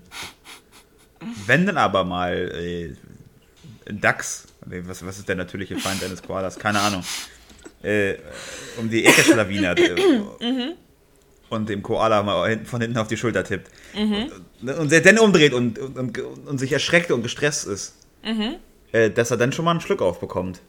Wenn 1.45 1.65
dann 1.65 1.77
aber 1.77 2.03
mal 2.03 2.33
äh, 2.33 2.95
ein 3.89 4.01
Dachs, 4.01 4.47
was, 4.61 5.05
was 5.05 5.19
ist 5.19 5.29
der 5.29 5.35
natürliche 5.35 5.77
Feind 5.77 6.03
eines 6.03 6.21
Koalas? 6.21 6.59
Keine 6.59 6.79
Ahnung. 6.79 7.03
Äh, 7.81 8.15
um 8.77 8.89
die 8.89 9.05
Ecke 9.05 9.21
schlawinert 9.21 9.79
äh, 9.79 9.95
und 11.49 11.69
dem 11.69 11.83
Koala 11.83 12.23
mal 12.23 12.65
von 12.65 12.81
hinten 12.81 12.97
auf 12.97 13.07
die 13.07 13.17
Schulter 13.17 13.43
tippt. 13.43 13.71
Und, 14.61 14.69
und 14.69 14.89
sich 14.89 15.01
dann 15.03 15.19
umdreht 15.19 15.53
und, 15.53 15.79
und, 15.79 16.17
und, 16.19 16.57
sich 16.57 16.71
erschreckt 16.71 17.11
und 17.11 17.23
gestresst 17.23 17.67
ist. 17.67 17.95
Äh, 18.91 19.11
dass 19.11 19.31
er 19.31 19.37
dann 19.37 19.51
schon 19.51 19.63
mal 19.65 19.71
einen 19.71 19.81
Schluck 19.81 20.01
aufbekommt. 20.01 20.61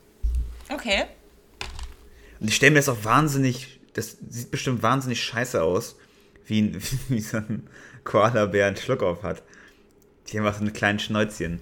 Okay. 0.71 1.05
Und 2.41 2.49
ich 2.49 2.57
stelle 2.57 2.73
mir 2.73 2.79
das 2.79 2.89
auch 2.89 3.05
wahnsinnig, 3.05 3.81
das 3.95 4.17
sieht 4.29 4.51
bestimmt 4.51 4.83
wahnsinnig 4.83 5.23
scheiße 5.23 5.63
aus, 5.63 5.97
wie, 6.47 6.63
ein, 6.63 6.83
wie 7.09 7.21
so 7.21 7.39
ein 7.39 7.69
Koala-Bär 8.05 8.67
einen 8.67 8.77
Schluck 8.77 9.03
auf 9.03 9.23
hat. 9.23 9.43
Die 10.29 10.39
haben 10.39 10.47
auch 10.47 10.55
so 10.55 10.61
eine 10.61 10.73
kleinen 10.73 10.99
Schnäuzchen. 10.99 11.61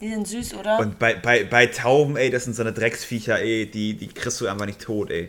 Die 0.00 0.08
sind 0.08 0.26
süß, 0.26 0.54
oder? 0.54 0.78
Und 0.80 0.98
bei, 0.98 1.14
bei, 1.14 1.44
bei 1.44 1.66
Tauben, 1.66 2.16
ey, 2.16 2.30
das 2.30 2.44
sind 2.44 2.54
so 2.54 2.62
eine 2.62 2.72
Drecksviecher, 2.72 3.40
ey, 3.40 3.70
die, 3.70 3.94
die 3.94 4.08
kriegst 4.08 4.40
du 4.40 4.48
einfach 4.48 4.66
nicht 4.66 4.80
tot, 4.80 5.10
ey. 5.10 5.28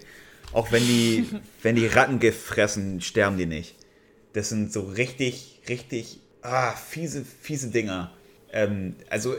Auch 0.51 0.71
wenn 0.71 0.83
die, 0.83 1.27
wenn 1.61 1.75
die 1.75 1.87
Rattengift 1.87 2.41
fressen, 2.41 3.01
sterben 3.01 3.37
die 3.37 3.45
nicht. 3.45 3.75
Das 4.33 4.49
sind 4.49 4.73
so 4.73 4.81
richtig, 4.81 5.61
richtig, 5.69 6.19
ah, 6.41 6.71
fiese, 6.71 7.23
fiese 7.23 7.69
Dinger. 7.69 8.13
Ähm, 8.51 8.95
also, 9.09 9.35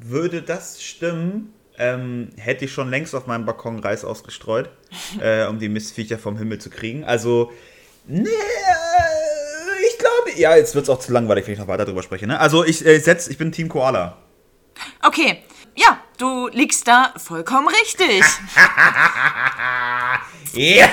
würde 0.00 0.42
das 0.42 0.82
stimmen, 0.82 1.54
ähm, 1.78 2.30
hätte 2.36 2.64
ich 2.66 2.72
schon 2.72 2.90
längst 2.90 3.14
auf 3.14 3.26
meinem 3.26 3.44
Balkon 3.46 3.78
Reis 3.80 4.04
ausgestreut, 4.04 4.68
äh, 5.20 5.46
um 5.46 5.58
die 5.58 5.68
Mistviecher 5.68 6.18
vom 6.18 6.36
Himmel 6.38 6.58
zu 6.58 6.70
kriegen. 6.70 7.04
Also, 7.04 7.52
nee, 8.06 8.28
äh, 8.28 9.86
ich 9.90 9.98
glaube, 9.98 10.38
ja, 10.38 10.56
jetzt 10.56 10.74
wird 10.74 10.84
es 10.84 10.90
auch 10.90 10.98
zu 11.00 11.12
langweilig, 11.12 11.46
wenn 11.46 11.54
ich 11.54 11.58
noch 11.60 11.68
weiter 11.68 11.84
drüber 11.84 12.02
spreche. 12.02 12.26
Ne? 12.26 12.38
Also, 12.40 12.64
ich 12.64 12.84
äh, 12.84 12.98
setz, 12.98 13.28
ich 13.28 13.38
bin 13.38 13.52
Team 13.52 13.68
Koala. 13.68 14.16
Okay. 15.04 15.42
Ja, 15.74 15.98
du 16.18 16.48
liegst 16.48 16.88
da 16.88 17.12
vollkommen 17.16 17.68
richtig. 17.68 18.22
Ja, 20.54 20.88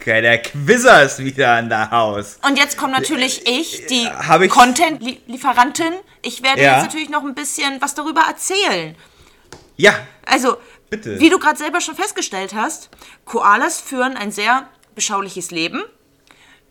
okay, 0.00 0.22
der 0.22 0.40
Quizzer 0.40 1.02
ist 1.02 1.18
wieder 1.18 1.52
an 1.54 1.68
der 1.68 1.90
Haus. 1.90 2.38
Und 2.46 2.58
jetzt 2.58 2.78
kommt 2.78 2.92
natürlich 2.92 3.46
ich, 3.46 3.86
die 3.86 4.08
ich- 4.42 4.50
Content-Lieferantin. 4.50 5.92
Ich 6.22 6.42
werde 6.42 6.62
Ja. 6.62 6.74
jetzt 6.76 6.84
natürlich 6.86 7.10
noch 7.10 7.24
ein 7.24 7.34
bisschen 7.34 7.80
was 7.80 7.94
darüber 7.94 8.22
erzählen. 8.22 8.94
Ja, 9.78 9.94
Also, 10.26 10.58
Bitte. 10.90 11.18
wie 11.20 11.30
du 11.30 11.38
gerade 11.38 11.56
selber 11.56 11.80
schon 11.80 11.94
festgestellt 11.94 12.52
hast, 12.52 12.90
Koalas 13.24 13.80
führen 13.80 14.16
ein 14.16 14.32
sehr 14.32 14.68
beschauliches 14.94 15.50
Leben. 15.52 15.82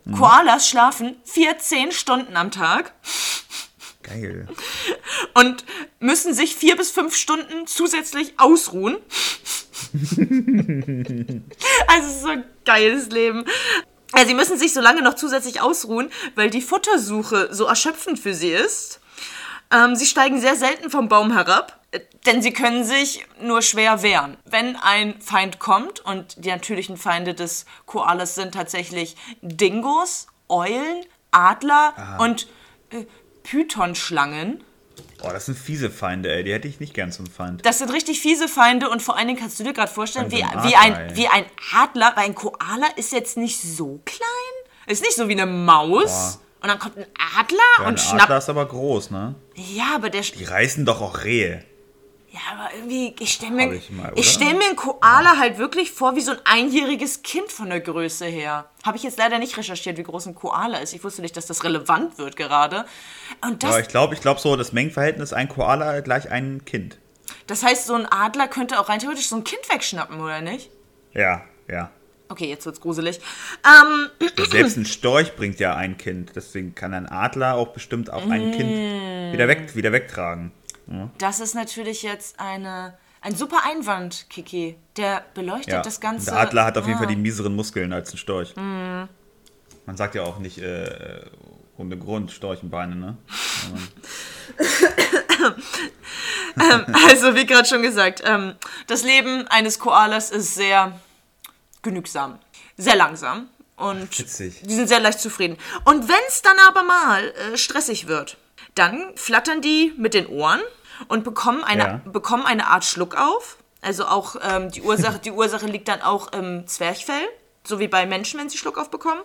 Mhm. 0.04 0.18
Koalas 0.18 0.68
schlafen 0.70 1.16
14 1.24 1.94
Stunden 1.94 2.36
am 2.36 2.52
Tag 2.52 2.94
geil. 4.04 4.48
und 5.34 5.64
müssen 6.00 6.34
sich 6.34 6.56
vier 6.56 6.76
bis 6.76 6.92
fünf 6.92 7.16
Stunden 7.16 7.66
zusätzlich 7.66 8.34
ausruhen. 8.38 8.98
also, 11.88 12.08
es 12.08 12.16
ist 12.16 12.22
so 12.24 12.30
ein 12.30 12.44
geiles 12.66 13.10
Leben. 13.10 13.46
Sie 14.26 14.34
müssen 14.34 14.58
sich 14.58 14.74
so 14.74 14.82
lange 14.82 15.02
noch 15.02 15.16
zusätzlich 15.16 15.62
ausruhen, 15.62 16.10
weil 16.36 16.50
die 16.50 16.62
Futtersuche 16.62 17.50
so 17.52 17.66
erschöpfend 17.66 18.20
für 18.20 18.34
sie 18.34 18.52
ist. 18.52 19.00
Ähm, 19.72 19.96
sie 19.96 20.06
steigen 20.06 20.40
sehr 20.42 20.56
selten 20.56 20.90
vom 20.90 21.08
Baum 21.10 21.32
herab, 21.34 21.77
denn 22.26 22.42
sie 22.42 22.52
können 22.52 22.84
sich 22.84 23.26
nur 23.42 23.62
schwer 23.62 24.02
wehren. 24.02 24.38
Wenn 24.46 24.76
ein 24.76 25.20
Feind 25.22 25.60
kommt, 25.60 26.02
und 26.02 26.44
die 26.44 26.50
natürlichen 26.50 26.98
Feinde 26.98 27.34
des 27.34 27.66
Koalas 27.86 28.36
sind 28.36 28.54
tatsächlich 28.54 29.16
Dingos, 29.42 30.28
Eulen, 30.50 31.06
Adler 31.32 32.18
und 32.20 32.48
äh, 32.92 33.06
Pythonschlangen. 33.44 34.64
Oh, 35.24 35.30
das 35.32 35.46
sind 35.46 35.58
fiese 35.58 35.90
Feinde, 35.90 36.34
ey. 36.34 36.44
Die 36.44 36.54
hätte 36.54 36.68
ich 36.68 36.80
nicht 36.80 36.94
gern 36.94 37.12
zum 37.12 37.28
Feind. 37.28 37.66
Das 37.66 37.80
sind 37.80 37.92
richtig 37.92 38.20
fiese 38.20 38.48
Feinde 38.48 38.90
und 38.90 39.02
vor 39.02 39.18
allen 39.18 39.28
Dingen 39.28 39.40
kannst 39.40 39.60
du 39.60 39.64
dir 39.64 39.74
gerade 39.74 39.92
vorstellen, 39.92 40.32
wie, 40.32 40.44
ein 40.44 40.64
wie, 40.64 40.76
Adler, 40.76 40.98
ein, 40.98 41.16
wie 41.16 41.28
ein 41.28 41.46
Adler, 41.74 42.14
weil 42.16 42.26
ein 42.26 42.36
Koala 42.36 42.88
ist 42.96 43.12
jetzt 43.12 43.38
nicht 43.38 43.62
so 43.62 44.02
klein. 44.06 44.28
Ist 44.88 45.04
nicht 45.04 45.16
so 45.16 45.28
wie 45.28 45.34
eine 45.34 45.46
Maus. 45.46 46.40
Und 46.62 46.70
dann 46.70 46.80
kommt 46.80 46.98
ein 46.98 47.06
Adler 47.38 47.58
Ja, 47.80 47.88
und 47.88 47.94
ein 47.94 47.98
schnappt. 47.98 48.24
Adler 48.24 48.38
ist 48.38 48.50
aber 48.50 48.68
groß, 48.68 49.12
ne? 49.12 49.36
Ja, 49.56 49.96
aber 49.96 50.10
der. 50.10 50.22
Die 50.22 50.44
reißen 50.44 50.86
doch 50.86 51.02
auch 51.02 51.24
Rehe. 51.24 51.64
Ja, 52.38 52.54
aber 52.60 52.74
irgendwie, 52.76 53.16
ich 53.20 53.34
stelle 53.34 53.52
mir, 53.52 53.74
ich 53.74 53.90
mal, 53.90 54.12
ich 54.14 54.20
oder? 54.20 54.24
stell 54.24 54.54
mir 54.54 54.66
einen 54.66 54.76
Koala 54.76 55.38
halt 55.38 55.58
wirklich 55.58 55.92
vor 55.92 56.16
wie 56.16 56.22
so 56.22 56.32
ein 56.34 56.38
einjähriges 56.46 57.24
Kind 57.24 57.52
von 57.52 57.70
der 57.70 57.80
Größe 57.80 58.26
her. 58.26 58.70
Habe 58.86 58.96
ich 58.98 59.04
jetzt 59.04 59.18
leider 59.18 59.40
nicht 59.40 59.58
recherchiert, 59.58 59.98
wie 59.98 60.04
groß 60.04 60.28
ein 60.28 60.36
Koala 60.36 60.78
ist. 60.78 60.94
Ich 60.94 61.04
wusste 61.04 61.22
nicht, 61.22 61.36
dass 61.36 61.48
das 61.48 61.64
relevant 61.64 62.20
wird 62.20 62.36
gerade. 62.36 62.86
Und 63.42 63.64
das, 63.64 63.72
Aber 63.72 63.80
ich 63.80 63.88
glaube, 63.88 64.14
ich 64.14 64.22
glaube 64.22 64.40
so, 64.40 64.56
das 64.56 64.72
Mengenverhältnis 64.72 65.34
ein 65.34 65.50
Koala 65.50 66.02
gleich 66.02 66.30
ein 66.30 66.64
Kind. 66.66 67.00
das 67.48 67.64
heißt, 67.64 67.88
so 67.88 67.96
ein 67.96 68.06
Adler 68.06 68.48
könnte 68.48 68.80
auch 68.80 68.88
rein 68.90 69.00
theoretisch 69.00 69.30
so 69.30 69.36
ein 69.38 69.44
Kind 69.44 69.68
wegschnappen, 69.72 70.20
oder 70.22 70.42
nicht? 70.42 70.70
Ja, 71.14 71.42
ja. 71.68 71.90
Okay, 72.30 72.50
jetzt 72.50 72.66
wird's 72.66 72.82
gruselig. 72.82 73.20
Ähm, 73.66 74.10
Selbst 74.52 74.78
ein 74.78 74.86
Storch 74.86 75.36
bringt 75.36 75.60
ja 75.60 75.76
ein 75.76 75.98
Kind. 75.98 76.34
Deswegen 76.36 76.76
kann 76.76 76.94
ein 76.94 77.08
Adler 77.08 77.56
auch 77.56 77.70
bestimmt 77.70 78.12
auch 78.12 78.30
ein 78.30 78.50
Mm. 78.50 78.52
Kind 78.52 79.34
wieder, 79.34 79.48
weg, 79.48 79.76
wieder 79.76 79.92
wegtragen. 79.92 80.52
Das 81.18 81.40
ist 81.40 81.54
natürlich 81.56 82.02
jetzt 82.04 82.40
eine, 82.40 82.98
ein 83.22 83.36
super 83.36 83.62
Einwand, 83.66 84.28
Kiki. 84.30 84.78
Der 84.96 85.24
beleuchtet 85.34 85.74
Ja. 85.74 85.82
das 85.82 86.00
Ganze. 86.00 86.32
Der 86.32 86.40
Adler 86.40 86.66
hat 86.66 86.78
auf 86.78 86.86
jeden 86.86 86.98
Ah. 86.98 87.02
Mhm. 87.02 87.06
Fall 87.06 87.16
die 87.16 87.22
mieseren 87.22 87.56
Muskeln 87.56 87.92
als 87.94 88.14
ein 88.14 88.18
Storch. 88.18 88.56
Man 88.56 89.08
sagt 89.96 90.16
ja 90.16 90.24
auch 90.24 90.40
nicht 90.40 90.58
äh, 90.60 91.22
ohne 91.78 91.98
Grund 91.98 92.32
Storchenbeine, 92.32 92.96
ne? 92.96 93.18
Also, 97.10 97.36
wie 97.36 97.46
gerade 97.46 97.68
schon 97.68 97.82
gesagt, 97.84 98.24
ähm, 98.26 98.56
das 98.88 99.04
Leben 99.04 99.48
eines 99.48 99.78
Koalas 99.80 100.32
ist 100.32 100.56
sehr 100.56 101.00
genügsam, 101.84 102.40
sehr 102.78 102.96
langsam 102.96 103.48
und 103.76 104.18
Witzig. 104.18 104.62
die 104.64 104.74
sind 104.74 104.88
sehr 104.88 105.00
leicht 105.00 105.20
zufrieden. 105.20 105.58
Und 105.86 106.08
wenn 106.10 106.16
es 106.28 106.42
dann 106.42 106.58
aber 106.68 106.84
mal 106.84 107.24
äh, 107.54 107.58
stressig 107.58 108.08
wird, 108.08 108.38
dann 108.76 109.16
flattern 109.16 109.62
die 109.62 109.94
mit 109.98 110.14
den 110.16 110.26
Ohren 110.28 110.62
und 111.08 111.24
bekommen 111.24 111.64
eine, 111.64 111.84
Ja. 111.84 112.02
bekommen 112.06 112.46
eine 112.46 112.68
Art 112.68 112.86
Schluck 112.86 113.16
auf. 113.16 113.58
Also 113.82 114.06
auch 114.08 114.36
ähm, 114.42 114.72
die, 114.72 114.82
Ursache, 114.82 115.20
die 115.20 115.32
Ursache 115.32 115.66
liegt 115.68 115.88
dann 115.88 116.02
auch 116.02 116.32
im 116.34 116.66
Zwerchfell, 116.68 117.22
so 117.64 117.80
wie 117.80 117.88
bei 117.88 118.06
Menschen, 118.06 118.40
wenn 118.40 118.50
sie 118.50 118.58
Schluck 118.58 118.78
aufbekommen. 118.78 119.22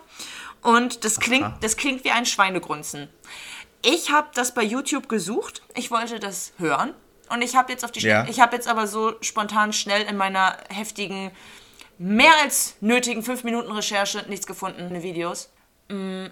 Und 0.61 1.03
das 1.03 1.19
klingt, 1.19 1.45
Aha. 1.45 1.57
das 1.61 1.75
klingt 1.75 2.03
wie 2.03 2.11
ein 2.11 2.25
Schweinegrunzen. 2.25 3.09
Ich 3.83 4.11
habe 4.11 4.27
das 4.33 4.53
bei 4.53 4.63
YouTube 4.63 5.09
gesucht. 5.09 5.61
Ich 5.75 5.91
wollte 5.91 6.19
das 6.19 6.53
hören. 6.57 6.93
Und 7.29 7.41
ich 7.41 7.55
habe 7.55 7.71
jetzt 7.71 7.83
auf 7.83 7.91
die 7.91 7.99
Ja. 8.01 8.25
ich 8.29 8.39
habe 8.39 8.55
jetzt 8.55 8.67
aber 8.67 8.85
so 8.87 9.13
spontan 9.21 9.73
schnell 9.73 10.03
in 10.03 10.15
meiner 10.15 10.57
heftigen, 10.69 11.31
mehr 11.97 12.31
als 12.43 12.75
nötigen 12.79 13.23
5 13.23 13.43
Minuten 13.43 13.71
Recherche 13.71 14.23
nichts 14.29 14.45
gefunden 14.45 15.01
Videos. 15.03 15.49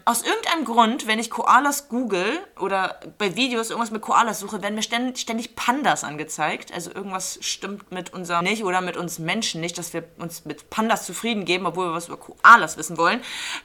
Aus 0.06 0.24
irgendeinem 0.24 0.66
Grund, 0.66 1.08
wenn 1.08 1.20
ich 1.20 1.30
Koalas 1.30 1.90
google 1.90 2.40
oder 2.60 3.00
bei 3.18 3.36
Videos 3.36 3.70
irgendwas 3.70 3.92
mit 3.92 4.02
Koalas 4.02 4.40
suche, 4.40 4.62
werden 4.62 4.76
mir 4.76 4.82
ständig, 4.82 5.20
ständig 5.20 5.56
Pandas 5.56 6.04
angezeigt. 6.04 6.74
Also 6.74 6.92
irgendwas 6.92 7.38
stimmt 7.42 7.92
mit 7.92 8.14
unserem 8.14 8.44
nicht 8.44 8.64
oder 8.64 8.82
mit 8.82 8.98
uns 8.98 9.20
Menschen 9.20 9.62
nicht, 9.62 9.78
dass 9.78 9.94
wir 9.94 10.04
uns 10.18 10.46
mit 10.46 10.70
Pandas 10.70 11.06
zufrieden 11.06 11.46
geben, 11.46 11.66
obwohl 11.66 11.88
wir 11.88 11.94
was 11.94 12.08
über 12.08 12.18
Koalas 12.18 12.78
wissen 12.78 12.98
wollen. 12.98 13.22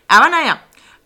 Aber 0.09 0.28
naja, 0.28 0.59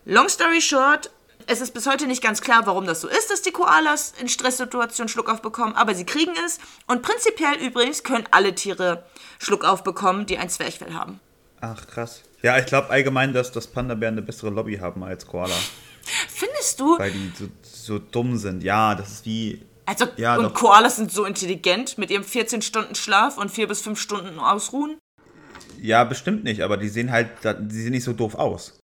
long 0.05 0.29
story 0.29 0.61
short, 0.61 1.11
es 1.47 1.61
ist 1.61 1.73
bis 1.73 1.87
heute 1.87 2.07
nicht 2.07 2.21
ganz 2.21 2.41
klar, 2.41 2.65
warum 2.65 2.85
das 2.85 3.01
so 3.01 3.07
ist, 3.07 3.31
dass 3.31 3.41
die 3.41 3.51
Koalas 3.51 4.13
in 4.19 4.29
Stresssituationen 4.29 5.09
Schluckauf 5.09 5.41
bekommen, 5.41 5.75
aber 5.75 5.95
sie 5.95 6.05
kriegen 6.05 6.33
es. 6.45 6.59
Und 6.87 7.01
prinzipiell 7.01 7.55
übrigens 7.55 8.03
können 8.03 8.25
alle 8.31 8.55
Tiere 8.55 9.05
Schluckauf 9.39 9.83
bekommen, 9.83 10.25
die 10.25 10.37
ein 10.37 10.49
Zwerchfell 10.49 10.93
haben. 10.93 11.19
Ach, 11.61 11.85
krass. 11.87 12.23
Ja, 12.43 12.57
ich 12.57 12.65
glaube 12.65 12.89
allgemein, 12.89 13.33
dass, 13.33 13.51
dass 13.51 13.67
Panda-Bären 13.67 14.15
eine 14.15 14.21
bessere 14.21 14.49
Lobby 14.49 14.77
haben 14.77 15.03
als 15.03 15.25
Koala. 15.27 15.53
Findest 16.29 16.79
du? 16.79 16.97
Weil 16.97 17.11
die 17.11 17.31
so, 17.37 17.45
so 17.61 17.99
dumm 17.99 18.37
sind. 18.37 18.63
Ja, 18.63 18.95
das 18.95 19.11
ist 19.11 19.25
wie. 19.25 19.61
Also, 19.85 20.05
Ja, 20.17 20.37
und 20.37 20.43
doch. 20.43 20.53
Koalas 20.53 20.95
sind 20.95 21.11
so 21.11 21.25
intelligent 21.25 21.97
mit 21.97 22.09
ihrem 22.11 22.23
14 22.23 22.61
Stunden 22.61 22.95
Schlaf 22.95 23.37
und 23.37 23.51
4 23.51 23.67
bis 23.67 23.81
5 23.81 23.99
Stunden 23.99 24.39
Ausruhen? 24.39 24.97
Ja, 25.81 26.03
bestimmt 26.03 26.43
nicht, 26.43 26.61
aber 26.61 26.77
die 26.77 26.89
sehen 26.89 27.11
halt, 27.11 27.29
die 27.43 27.81
sehen 27.81 27.91
nicht 27.91 28.03
so 28.03 28.13
doof 28.13 28.35
aus. 28.35 28.77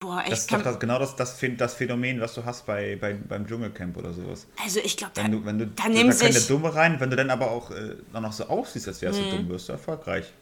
Boah, 0.00 0.20
echt. 0.20 0.32
Das 0.32 0.38
ist 0.40 0.52
doch 0.52 0.62
das, 0.62 0.78
genau 0.80 0.98
das, 0.98 1.16
das, 1.16 1.38
das 1.56 1.74
Phänomen, 1.74 2.20
was 2.20 2.34
du 2.34 2.44
hast 2.44 2.66
bei, 2.66 2.96
bei, 3.00 3.14
beim 3.14 3.46
Dschungelcamp 3.46 3.96
oder 3.96 4.12
sowas. 4.12 4.46
also, 4.62 4.80
ich 4.82 4.96
glaube, 4.96 5.12
da, 5.14 5.22
Wenn 5.24 5.32
du, 5.32 5.44
wenn 5.44 5.58
du, 5.58 5.66
da 5.68 5.88
nehmen 5.88 6.12
sich. 6.12 6.30
der 6.32 6.40
Dumme 6.42 6.74
rein, 6.74 6.98
wenn 7.00 7.10
du 7.10 7.16
dann 7.16 7.30
aber 7.30 7.50
auch 7.50 7.70
äh, 7.70 7.96
dann 8.12 8.22
noch 8.22 8.32
so 8.32 8.44
aussiehst, 8.44 8.88
als 8.88 9.00
wärst 9.02 9.20
Mhm. 9.20 9.30
du 9.30 9.36
dumm, 9.36 9.48
wirst 9.50 9.68
du 9.68 9.72
erfolgreich. 9.72 10.32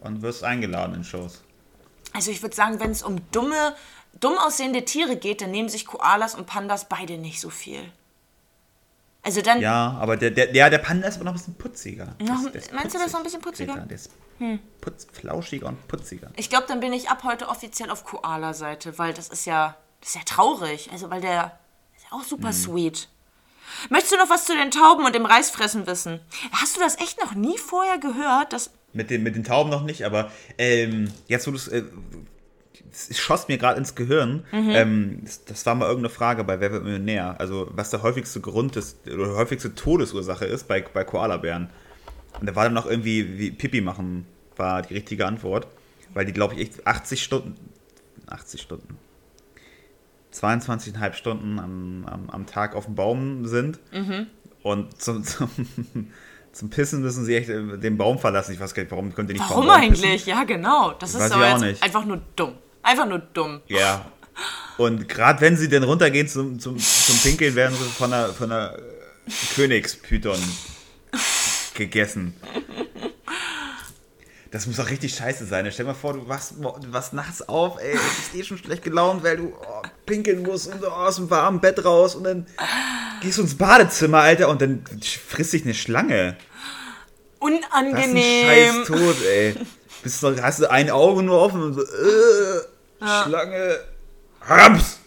Und 0.00 0.22
wirst 0.22 0.44
eingeladen 0.44 0.94
in 0.94 1.04
Shows. 1.04 1.42
Also, 2.14 2.30
ich 2.30 2.42
würde 2.42 2.54
sagen, 2.56 2.80
wenn 2.80 2.90
es 2.90 3.02
um 3.02 3.20
dumme, 3.30 3.74
dumm 4.20 4.38
aussehende 4.38 4.84
Tiere 4.84 5.16
geht, 5.16 5.40
dann 5.42 5.50
nehmen 5.50 5.68
sich 5.68 5.86
Koalas 5.86 6.34
und 6.34 6.46
Pandas 6.46 6.88
beide 6.88 7.18
nicht 7.18 7.40
so 7.40 7.50
viel. 7.50 7.90
Also, 9.22 9.42
dann. 9.42 9.60
Ja, 9.60 9.96
aber 10.00 10.16
der, 10.16 10.30
der, 10.30 10.46
der, 10.46 10.70
der 10.70 10.78
Panda 10.78 11.08
ist 11.08 11.16
aber 11.16 11.24
noch 11.24 11.32
ein 11.32 11.38
bisschen 11.38 11.54
putziger. 11.54 12.14
Noch- 12.20 12.42
Der- 12.44 12.50
der 12.52 12.62
ist 12.62 12.72
meinst 12.72 12.94
du, 12.94 12.98
der 12.98 13.06
ist 13.06 13.12
putzig, 13.12 13.12
noch 13.12 13.18
ein 13.18 13.22
bisschen 13.24 13.40
putziger? 13.40 13.72
Hm. 13.72 13.76
Greta, 13.76 13.86
Der 13.88 13.96
ist 13.96 14.80
putz, 14.80 15.06
flauschiger 15.12 15.66
und 15.66 15.88
putziger. 15.88 16.30
Ich 16.36 16.48
glaube, 16.48 16.66
dann 16.68 16.80
bin 16.80 16.92
ich 16.92 17.10
ab 17.10 17.24
heute 17.24 17.48
offiziell 17.48 17.90
auf 17.90 18.04
Koala-Seite, 18.04 18.98
weil 18.98 19.12
das 19.12 19.28
ist 19.28 19.44
ja, 19.44 19.76
das 20.00 20.10
ist 20.10 20.14
ja 20.16 20.22
traurig. 20.24 20.88
Also, 20.92 21.10
weil 21.10 21.20
der 21.20 21.58
ist 21.96 22.04
ja 22.10 22.16
auch 22.16 22.22
super 22.24 22.52
sweet. 22.52 23.08
Möchtest 23.90 24.12
du 24.12 24.16
noch 24.16 24.30
was 24.30 24.46
zu 24.46 24.54
den 24.56 24.70
Tauben 24.70 25.04
und 25.04 25.14
dem 25.14 25.26
Reisfressen 25.26 25.86
wissen? 25.86 26.20
Hast 26.52 26.76
du 26.76 26.80
das 26.80 26.96
echt 26.98 27.20
noch 27.22 27.34
nie 27.34 27.58
vorher 27.58 27.98
gehört? 27.98 28.52
Dass, 28.54 28.70
Mit 28.98 29.10
den, 29.10 29.22
mit 29.22 29.36
den 29.36 29.44
Tauben 29.44 29.70
noch 29.70 29.84
nicht, 29.84 30.04
aber 30.04 30.32
ähm, 30.58 31.08
jetzt 31.28 31.46
wo 31.46 31.52
du 31.52 31.56
es. 31.56 31.68
Äh, 31.68 31.84
es 32.90 33.16
schoss 33.16 33.46
mir 33.46 33.58
gerade 33.58 33.78
ins 33.78 33.94
Gehirn. 33.94 34.44
Mhm. 34.50 34.70
Ähm, 34.70 35.20
das, 35.22 35.44
das 35.44 35.66
war 35.66 35.76
mal 35.76 35.86
irgendeine 35.86 36.12
Frage 36.12 36.42
bei 36.42 36.58
Wer 36.58 36.72
wird 36.72 36.82
Millionär? 36.82 37.38
Also, 37.38 37.68
was 37.70 37.90
der 37.90 38.02
häufigste 38.02 38.40
Grund 38.40 38.74
ist, 38.74 39.06
oder 39.06 39.36
häufigste 39.36 39.76
Todesursache 39.76 40.46
ist 40.46 40.66
bei, 40.66 40.80
bei 40.80 41.04
Koalabären. 41.04 41.70
Und 42.40 42.48
da 42.48 42.56
war 42.56 42.64
dann 42.64 42.74
noch 42.74 42.86
irgendwie, 42.86 43.38
wie 43.38 43.52
Pipi 43.52 43.82
machen, 43.82 44.26
war 44.56 44.82
die 44.82 44.94
richtige 44.94 45.26
Antwort. 45.26 45.68
Weil 46.12 46.24
die, 46.24 46.32
glaube 46.32 46.54
ich, 46.54 46.60
echt 46.60 46.86
80 46.88 47.22
Stunden. 47.22 47.54
80 48.26 48.62
Stunden. 48.62 48.98
22,5 50.34 51.12
Stunden 51.12 51.60
am, 51.60 52.04
am, 52.06 52.30
am 52.30 52.46
Tag 52.46 52.74
auf 52.74 52.86
dem 52.86 52.96
Baum 52.96 53.46
sind. 53.46 53.78
Und 54.64 55.00
zum, 55.00 55.22
zum, 55.24 55.48
zum 56.52 56.70
Pissen 56.70 57.00
müssen 57.02 57.24
sie 57.24 57.36
echt 57.36 57.48
äh, 57.48 57.78
den 57.78 57.96
Baum 57.96 58.18
verlassen. 58.18 58.52
Ich 58.52 58.60
weiß 58.60 58.74
gar 58.74 58.82
nicht, 58.82 58.92
warum 58.92 59.14
könnt 59.14 59.30
ihr 59.30 59.34
nicht 59.34 59.48
warum 59.48 59.64
vom 59.64 59.66
Baum 59.66 59.88
pissen? 59.88 60.04
eigentlich? 60.04 60.26
Ja, 60.26 60.44
genau. 60.44 60.92
Das 60.92 61.10
ist 61.10 61.20
Weiß 61.20 61.32
aber 61.32 61.48
jetzt 61.48 61.60
nicht. 61.60 61.82
einfach 61.82 62.04
nur 62.04 62.20
dumm. 62.36 62.54
Einfach 62.82 63.06
nur 63.06 63.18
dumm. 63.18 63.60
Ja. 63.66 64.06
Und 64.76 65.08
gerade 65.08 65.40
wenn 65.40 65.56
sie 65.56 65.68
denn 65.68 65.82
runtergehen 65.82 66.28
zum, 66.28 66.60
zum, 66.60 66.78
zum 66.78 67.18
Pinkeln, 67.18 67.54
werden 67.54 67.76
sie 67.76 67.84
von 67.84 68.12
einer, 68.12 68.28
von 68.28 68.50
einer 68.50 68.76
Königspython 69.56 70.38
gegessen. 71.74 72.34
Das 74.50 74.66
muss 74.66 74.76
doch 74.76 74.88
richtig 74.88 75.14
scheiße 75.14 75.44
sein. 75.44 75.70
Stell 75.70 75.84
dir 75.84 75.92
mal 75.92 75.98
vor, 75.98 76.14
du 76.14 76.26
wachst, 76.26 76.54
wachst 76.58 77.12
nachts 77.12 77.46
auf, 77.48 77.78
ey, 77.80 77.92
du 77.92 77.98
bist 77.98 78.34
eh 78.34 78.44
schon 78.44 78.56
schlecht 78.56 78.82
gelaunt, 78.82 79.22
weil 79.22 79.36
du 79.36 79.52
oh, 79.54 79.82
pinkeln 80.06 80.42
musst 80.42 80.72
und 80.72 80.80
so 80.80 80.88
aus 80.88 81.16
dem 81.16 81.28
warmen 81.28 81.60
Bett 81.60 81.84
raus 81.84 82.14
und 82.14 82.24
dann 82.24 82.46
gehst 83.20 83.36
du 83.36 83.42
ins 83.42 83.56
Badezimmer, 83.56 84.20
Alter, 84.20 84.48
und 84.48 84.62
dann 84.62 84.84
frisst 85.28 85.52
dich 85.52 85.64
eine 85.64 85.74
Schlange. 85.74 86.36
Das 87.40 87.50
ist 87.50 87.64
ein 87.72 87.88
Unangenehm. 87.88 88.46
scheiß 88.46 88.86
Tod, 88.86 89.16
ey. 89.26 89.54
Bist 90.02 90.22
du, 90.22 90.42
hast 90.42 90.60
du 90.60 90.70
ein 90.70 90.90
Auge 90.90 91.22
nur 91.22 91.40
offen 91.40 91.62
und 91.62 91.74
so, 91.74 91.82
äh, 91.82 93.24
Schlange, 93.24 93.80
Raps. 94.42 95.00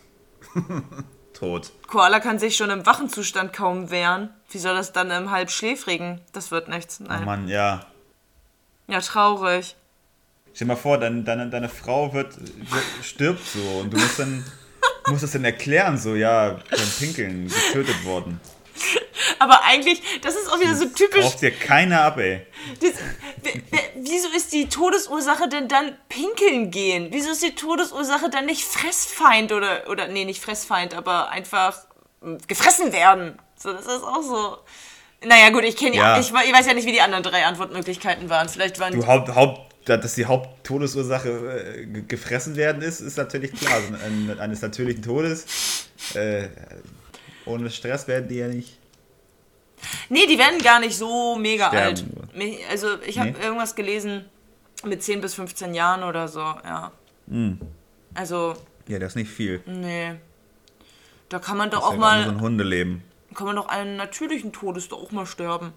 Tot. 1.33 1.71
Koala 1.87 2.19
kann 2.19 2.37
sich 2.37 2.55
schon 2.55 2.69
im 2.69 2.85
wachen 2.85 3.09
Zustand 3.09 3.53
kaum 3.53 3.89
wehren. 3.89 4.29
Wie 4.51 4.59
soll 4.59 4.75
das 4.75 4.93
dann 4.93 5.09
im 5.09 5.31
halbschläfrigen? 5.31 6.21
Das 6.33 6.51
wird 6.51 6.67
nichts. 6.69 6.99
Oh 7.01 7.05
Nein. 7.07 7.25
Mann, 7.25 7.47
ja. 7.47 7.87
Ja, 8.91 8.99
traurig. 8.99 9.75
Stell 10.53 10.67
dir 10.67 10.73
mal 10.73 10.79
vor, 10.79 10.97
deine, 10.97 11.23
deine, 11.23 11.49
deine 11.49 11.69
Frau 11.69 12.13
wird, 12.13 12.37
stirbt 13.01 13.45
so 13.47 13.79
und 13.79 13.91
du 13.91 13.97
musst 13.97 14.19
dann 14.19 14.45
musst 15.07 15.23
das 15.23 15.31
dann 15.31 15.45
erklären, 15.45 15.97
so, 15.97 16.15
ja, 16.15 16.59
beim 16.69 16.91
Pinkeln 16.99 17.47
getötet 17.47 18.03
worden. 18.05 18.39
Aber 19.39 19.63
eigentlich, 19.63 20.01
das 20.21 20.35
ist 20.35 20.51
auch 20.51 20.59
wieder 20.59 20.75
so 20.75 20.85
typisch. 20.85 21.21
Braucht 21.21 21.41
dir 21.41 21.51
keiner 21.51 22.01
ab, 22.01 22.17
ey. 22.17 22.45
Das, 22.79 22.93
wieso 23.95 24.29
ist 24.35 24.53
die 24.53 24.69
Todesursache 24.69 25.47
denn 25.47 25.67
dann 25.67 25.97
pinkeln 26.09 26.71
gehen? 26.71 27.07
Wieso 27.11 27.31
ist 27.31 27.43
die 27.43 27.55
Todesursache 27.55 28.29
dann 28.29 28.45
nicht 28.45 28.63
Fressfeind 28.63 29.51
oder, 29.51 29.89
oder 29.89 30.07
nee, 30.07 30.25
nicht 30.25 30.41
Fressfeind, 30.41 30.93
aber 30.93 31.29
einfach 31.29 31.77
gefressen 32.47 32.91
werden? 32.93 33.39
So, 33.55 33.73
das 33.73 33.85
ist 33.85 34.03
auch 34.03 34.21
so. 34.21 34.57
Naja, 35.23 35.49
gut, 35.51 35.63
ich 35.63 35.75
kenne 35.77 35.95
ja, 35.95 36.19
ich, 36.19 36.27
ich 36.29 36.33
weiß 36.53 36.65
ja 36.65 36.73
nicht, 36.73 36.87
wie 36.87 36.91
die 36.93 37.01
anderen 37.01 37.23
drei 37.23 37.45
Antwortmöglichkeiten 37.45 38.29
waren. 38.29 38.49
Vielleicht 38.49 38.79
waren 38.79 38.93
Du, 38.93 39.05
Haupt, 39.05 39.33
Haupt, 39.35 39.71
dass 39.85 40.15
die 40.15 40.25
Haupttodesursache 40.25 41.29
äh, 41.29 41.85
ge- 41.85 42.03
gefressen 42.07 42.55
werden 42.55 42.81
ist, 42.81 43.01
ist 43.01 43.17
natürlich 43.17 43.53
klar. 43.53 43.73
Also 43.75 43.93
ein, 44.03 44.39
eines 44.39 44.61
natürlichen 44.61 45.03
Todes. 45.03 45.87
Äh, 46.15 46.47
ohne 47.45 47.69
Stress 47.69 48.07
werden 48.07 48.27
die 48.29 48.35
ja 48.37 48.47
nicht. 48.47 48.77
Nee, 50.09 50.25
die 50.27 50.37
werden 50.37 50.59
gar 50.61 50.79
nicht 50.79 50.95
so 50.95 51.35
mega 51.35 51.67
Sterben 51.69 51.87
alt. 52.33 52.61
Also, 52.71 52.87
ich 53.05 53.17
habe 53.19 53.31
Nee? 53.31 53.43
irgendwas 53.43 53.75
gelesen 53.75 54.25
mit 54.83 55.01
10 55.03 55.21
bis 55.21 55.33
15 55.35 55.73
Jahren 55.73 56.03
oder 56.03 56.27
so, 56.27 56.39
ja. 56.39 56.91
Hm. 57.29 57.59
Also, 58.13 58.55
Ja, 58.87 58.97
das 58.99 59.11
ist 59.13 59.15
nicht 59.15 59.31
viel. 59.31 59.61
nee. 59.65 60.13
Da 61.29 61.39
kann 61.39 61.57
man 61.57 61.69
doch 61.69 61.83
auch 61.83 61.93
ja 61.93 61.97
mal. 61.97 62.23
so 62.25 62.29
ein 62.31 62.41
Hundeleben. 62.41 63.03
Kann 63.35 63.47
man 63.47 63.55
doch 63.55 63.67
einen 63.67 63.95
natürlichen 63.97 64.51
Todes 64.53 64.89
doch 64.89 65.01
auch 65.01 65.11
mal 65.11 65.25
sterben. 65.25 65.73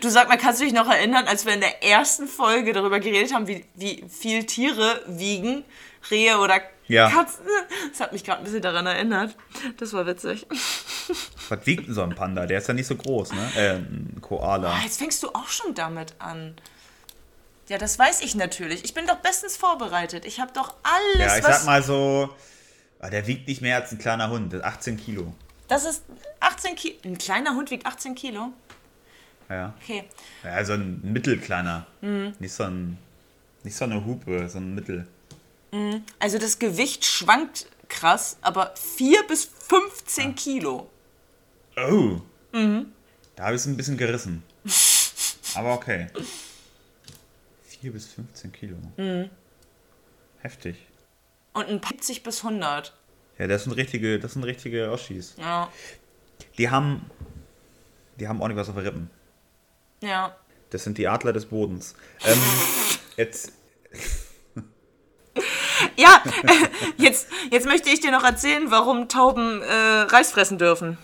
Du 0.00 0.08
sag 0.10 0.28
mal, 0.28 0.36
kannst 0.38 0.60
du 0.60 0.64
dich 0.64 0.72
noch 0.74 0.88
erinnern, 0.90 1.26
als 1.28 1.46
wir 1.46 1.54
in 1.54 1.60
der 1.60 1.84
ersten 1.84 2.26
Folge 2.26 2.72
darüber 2.72 2.98
geredet 2.98 3.32
haben, 3.32 3.46
wie, 3.46 3.64
wie 3.76 4.04
viel 4.08 4.44
Tiere 4.44 5.02
wiegen, 5.06 5.64
Rehe 6.10 6.38
oder 6.38 6.60
Ja. 6.88 7.08
Katzen? 7.10 7.44
Das 7.90 8.00
hat 8.00 8.12
mich 8.12 8.24
gerade 8.24 8.38
ein 8.40 8.44
bisschen 8.44 8.62
daran 8.62 8.86
erinnert. 8.86 9.36
Das 9.76 9.92
war 9.92 10.04
witzig. 10.06 10.46
Was 11.48 11.64
wiegt 11.64 11.86
denn 11.86 11.94
so 11.94 12.02
ein 12.02 12.14
Panda? 12.14 12.46
Der 12.46 12.58
ist 12.58 12.66
ja 12.68 12.74
nicht 12.74 12.86
so 12.88 12.96
groß, 12.96 13.32
ne? 13.32 13.50
Äh, 13.56 13.74
ein 13.76 14.18
Koala. 14.20 14.72
Ah, 14.72 14.80
jetzt 14.82 14.98
fängst 14.98 15.22
du 15.22 15.28
auch 15.28 15.48
schon 15.48 15.74
damit 15.74 16.14
an. 16.18 16.56
Ja, 17.68 17.78
das 17.78 17.98
weiß 17.98 18.22
ich 18.22 18.34
natürlich. 18.34 18.84
Ich 18.84 18.94
bin 18.94 19.06
doch 19.06 19.16
bestens 19.16 19.56
vorbereitet. 19.56 20.24
Ich 20.24 20.40
habe 20.40 20.52
doch 20.52 20.74
alles, 20.82 21.18
Ja, 21.32 21.36
ich 21.38 21.44
sag 21.44 21.64
mal 21.66 21.82
so, 21.82 22.30
ah, 22.98 23.10
der 23.10 23.26
wiegt 23.26 23.46
nicht 23.46 23.60
mehr 23.62 23.76
als 23.76 23.92
ein 23.92 23.98
kleiner 23.98 24.28
Hund, 24.30 24.52
das 24.52 24.60
ist 24.60 24.66
18 24.66 24.96
Kilo. 24.96 25.32
Das 25.68 25.84
ist 25.84 26.04
18 26.40 26.74
Kilo. 26.76 26.96
Ein 27.04 27.18
kleiner 27.18 27.54
Hund 27.54 27.70
wiegt 27.70 27.86
18 27.86 28.14
Kilo? 28.14 28.52
Ja. 29.48 29.74
Okay. 29.80 30.04
ja 30.42 30.50
also 30.52 30.74
ein 30.74 31.00
mittelkleiner. 31.02 31.86
Mhm. 32.00 32.34
Nicht, 32.38 32.52
so 32.52 32.64
ein, 32.64 32.98
nicht 33.62 33.76
so 33.76 33.84
eine 33.84 34.04
Hupe, 34.04 34.48
so 34.48 34.58
ein 34.58 34.74
Mittel. 34.74 35.06
Also 36.18 36.38
das 36.38 36.58
Gewicht 36.58 37.04
schwankt 37.04 37.66
krass, 37.88 38.38
aber 38.40 38.74
4 38.76 39.26
bis 39.26 39.44
15 39.44 40.34
Kilo. 40.34 40.90
Oh. 41.76 42.20
Mhm. 42.52 42.92
Da 43.36 43.44
habe 43.44 43.54
ich 43.54 43.60
es 43.60 43.66
ein 43.66 43.76
bisschen 43.76 43.96
gerissen. 43.96 44.42
Aber 45.54 45.74
okay. 45.74 46.08
4 47.80 47.92
bis 47.92 48.06
15 48.06 48.52
Kilo. 48.52 48.76
Mhm. 48.96 49.30
Heftig. 50.40 50.76
Und 51.52 51.66
ein 51.66 51.80
70 51.80 52.22
bis 52.22 52.44
100. 52.44 52.92
Ja, 53.38 53.46
das 53.46 53.64
sind 53.64 53.72
richtige, 53.74 54.18
das 54.18 54.32
sind 54.32 54.44
richtige 54.44 54.90
Oschis. 54.90 55.34
Ja. 55.38 55.68
Die 56.56 56.70
haben, 56.70 57.08
die 58.18 58.28
haben 58.28 58.40
ordentlich 58.40 58.60
was 58.60 58.68
auf 58.68 58.74
den 58.74 58.84
Rippen. 58.84 59.10
Ja. 60.02 60.34
Das 60.70 60.84
sind 60.84 60.98
die 60.98 61.08
Adler 61.08 61.32
des 61.32 61.46
Bodens. 61.46 61.94
Ähm, 62.24 62.38
jetzt, 63.16 63.52
Ja, 65.96 66.22
jetzt, 66.96 67.28
jetzt 67.50 67.66
möchte 67.66 67.90
ich 67.90 68.00
dir 68.00 68.10
noch 68.10 68.24
erzählen, 68.24 68.70
warum 68.70 69.08
Tauben 69.08 69.62
äh, 69.62 69.74
Reis 70.08 70.30
fressen 70.30 70.58
dürfen. 70.58 70.98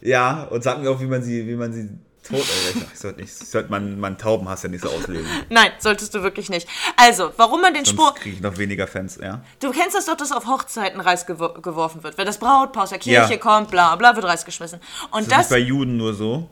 ja, 0.00 0.44
und 0.44 0.62
sag 0.62 0.80
mir 0.80 0.90
auch, 0.90 1.00
wie 1.00 1.06
man 1.06 1.22
sie, 1.22 1.46
wie 1.46 1.56
man 1.56 1.72
sie 1.72 1.88
Tot, 2.28 2.38
ey. 2.38 2.82
Ich 2.92 2.98
sollte, 2.98 3.20
nicht, 3.20 3.32
ich 3.42 3.48
sollte 3.50 3.70
meinen, 3.70 4.00
meinen 4.00 4.16
Taubenhass 4.16 4.62
ja 4.62 4.70
nicht 4.70 4.82
so 4.82 4.88
ausleben. 4.88 5.26
Nein, 5.50 5.72
solltest 5.78 6.14
du 6.14 6.22
wirklich 6.22 6.48
nicht. 6.48 6.66
Also, 6.96 7.32
warum 7.36 7.60
man 7.60 7.74
den 7.74 7.84
Spruch. 7.84 8.14
Kriege 8.14 8.36
ich 8.36 8.42
noch 8.42 8.56
weniger 8.56 8.86
Fans, 8.86 9.18
ja. 9.22 9.42
Du 9.60 9.70
kennst 9.72 9.94
das 9.94 10.06
doch, 10.06 10.16
dass 10.16 10.32
auf 10.32 10.46
Hochzeiten 10.46 11.00
Reis 11.00 11.26
gewo 11.26 11.50
geworfen 11.50 12.02
wird. 12.02 12.16
Wenn 12.16 12.26
das 12.26 12.38
Brautpaar 12.38 12.84
aus 12.84 12.88
der 12.90 12.98
Kirche 12.98 13.32
Ja. 13.34 13.38
kommt, 13.38 13.70
bla 13.70 13.94
bla, 13.96 14.14
wird 14.16 14.24
Reis 14.24 14.44
geschmissen. 14.46 14.80
Und 15.10 15.26
Das 15.30 15.36
das. 15.36 15.40
ist 15.46 15.50
bei 15.50 15.58
Juden 15.58 15.96
nur 15.98 16.14
so. 16.14 16.48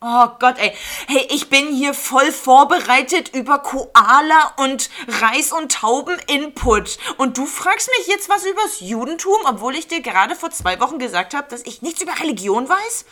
Oh 0.00 0.28
Gott, 0.38 0.54
ey. 0.58 0.72
Hey, 1.08 1.26
ich 1.30 1.48
bin 1.50 1.74
hier 1.74 1.92
voll 1.92 2.30
vorbereitet 2.30 3.34
über 3.34 3.58
Koala 3.58 4.52
und 4.58 4.88
Reis 5.08 5.50
und 5.50 5.72
Tauben-Input. 5.72 6.98
Und 7.16 7.36
du 7.36 7.44
fragst 7.46 7.90
mich 7.98 8.06
jetzt 8.06 8.28
was 8.28 8.44
übers 8.46 8.78
Judentum, 8.78 9.38
obwohl 9.46 9.74
ich 9.74 9.88
dir 9.88 10.00
gerade 10.00 10.36
vor 10.36 10.52
zwei 10.52 10.78
Wochen 10.78 11.00
gesagt 11.00 11.34
habe, 11.34 11.48
dass 11.50 11.62
ich 11.62 11.82
nichts 11.82 12.00
über 12.00 12.12
Religion 12.20 12.68
weiß? 12.68 13.04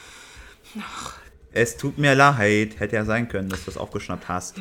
Es 1.57 1.77
tut 1.77 1.97
mir 1.99 2.15
leid. 2.15 2.79
Hätte 2.79 2.97
ja 2.97 3.05
sein 3.05 3.29
können, 3.29 3.49
dass 3.49 3.61
du 3.61 3.67
das 3.67 3.77
aufgeschnappt 3.77 4.29
hast. 4.29 4.57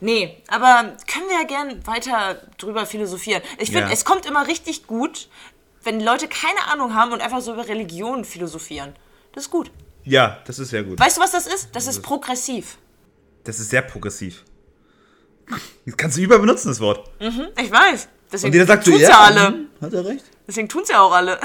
Nee, 0.00 0.42
aber 0.48 0.94
können 1.10 1.28
wir 1.28 1.40
ja 1.40 1.46
gern 1.46 1.86
weiter 1.86 2.42
drüber 2.58 2.84
philosophieren. 2.84 3.42
Ich 3.58 3.70
finde, 3.70 3.86
Ja. 3.86 3.90
es 3.92 4.04
kommt 4.04 4.26
immer 4.26 4.46
richtig 4.46 4.86
gut, 4.86 5.28
wenn 5.82 6.00
Leute 6.00 6.28
keine 6.28 6.66
Ahnung 6.70 6.94
haben 6.94 7.12
und 7.12 7.22
einfach 7.22 7.40
so 7.40 7.54
über 7.54 7.66
Religion 7.66 8.24
philosophieren. 8.24 8.94
Das 9.32 9.44
ist 9.44 9.50
gut. 9.50 9.70
Ja, 10.04 10.38
das 10.46 10.58
ist 10.58 10.68
sehr 10.70 10.82
gut. 10.84 10.98
Weißt 11.00 11.16
du, 11.16 11.20
was 11.22 11.32
das 11.32 11.46
ist? 11.46 11.70
Das 11.74 11.86
ist 11.86 12.02
progressiv. 12.02 12.76
Das 13.44 13.58
ist 13.58 13.70
sehr 13.70 13.82
progressiv. 13.82 14.44
Das 15.86 15.96
kannst 15.96 16.16
du 16.16 16.22
überall 16.22 16.40
benutzen, 16.40 16.68
das 16.68 16.80
Wort. 16.80 17.08
Ich 17.20 17.70
weiß. 17.70 18.08
Deswegen 18.32 18.48
Und 18.50 18.52
jeder 18.54 18.66
sagt 18.66 18.84
so, 18.84 18.90
tun's 18.90 19.02
ja, 19.02 19.08
ja 19.10 19.18
alle. 19.20 19.50
mhm, 19.52 19.68
hat 19.80 19.92
er 19.92 20.04
recht. 20.04 20.24
Deswegen 20.46 20.68
tun's 20.68 20.88
ja 20.88 21.00
auch 21.00 21.12
alle. 21.12 21.38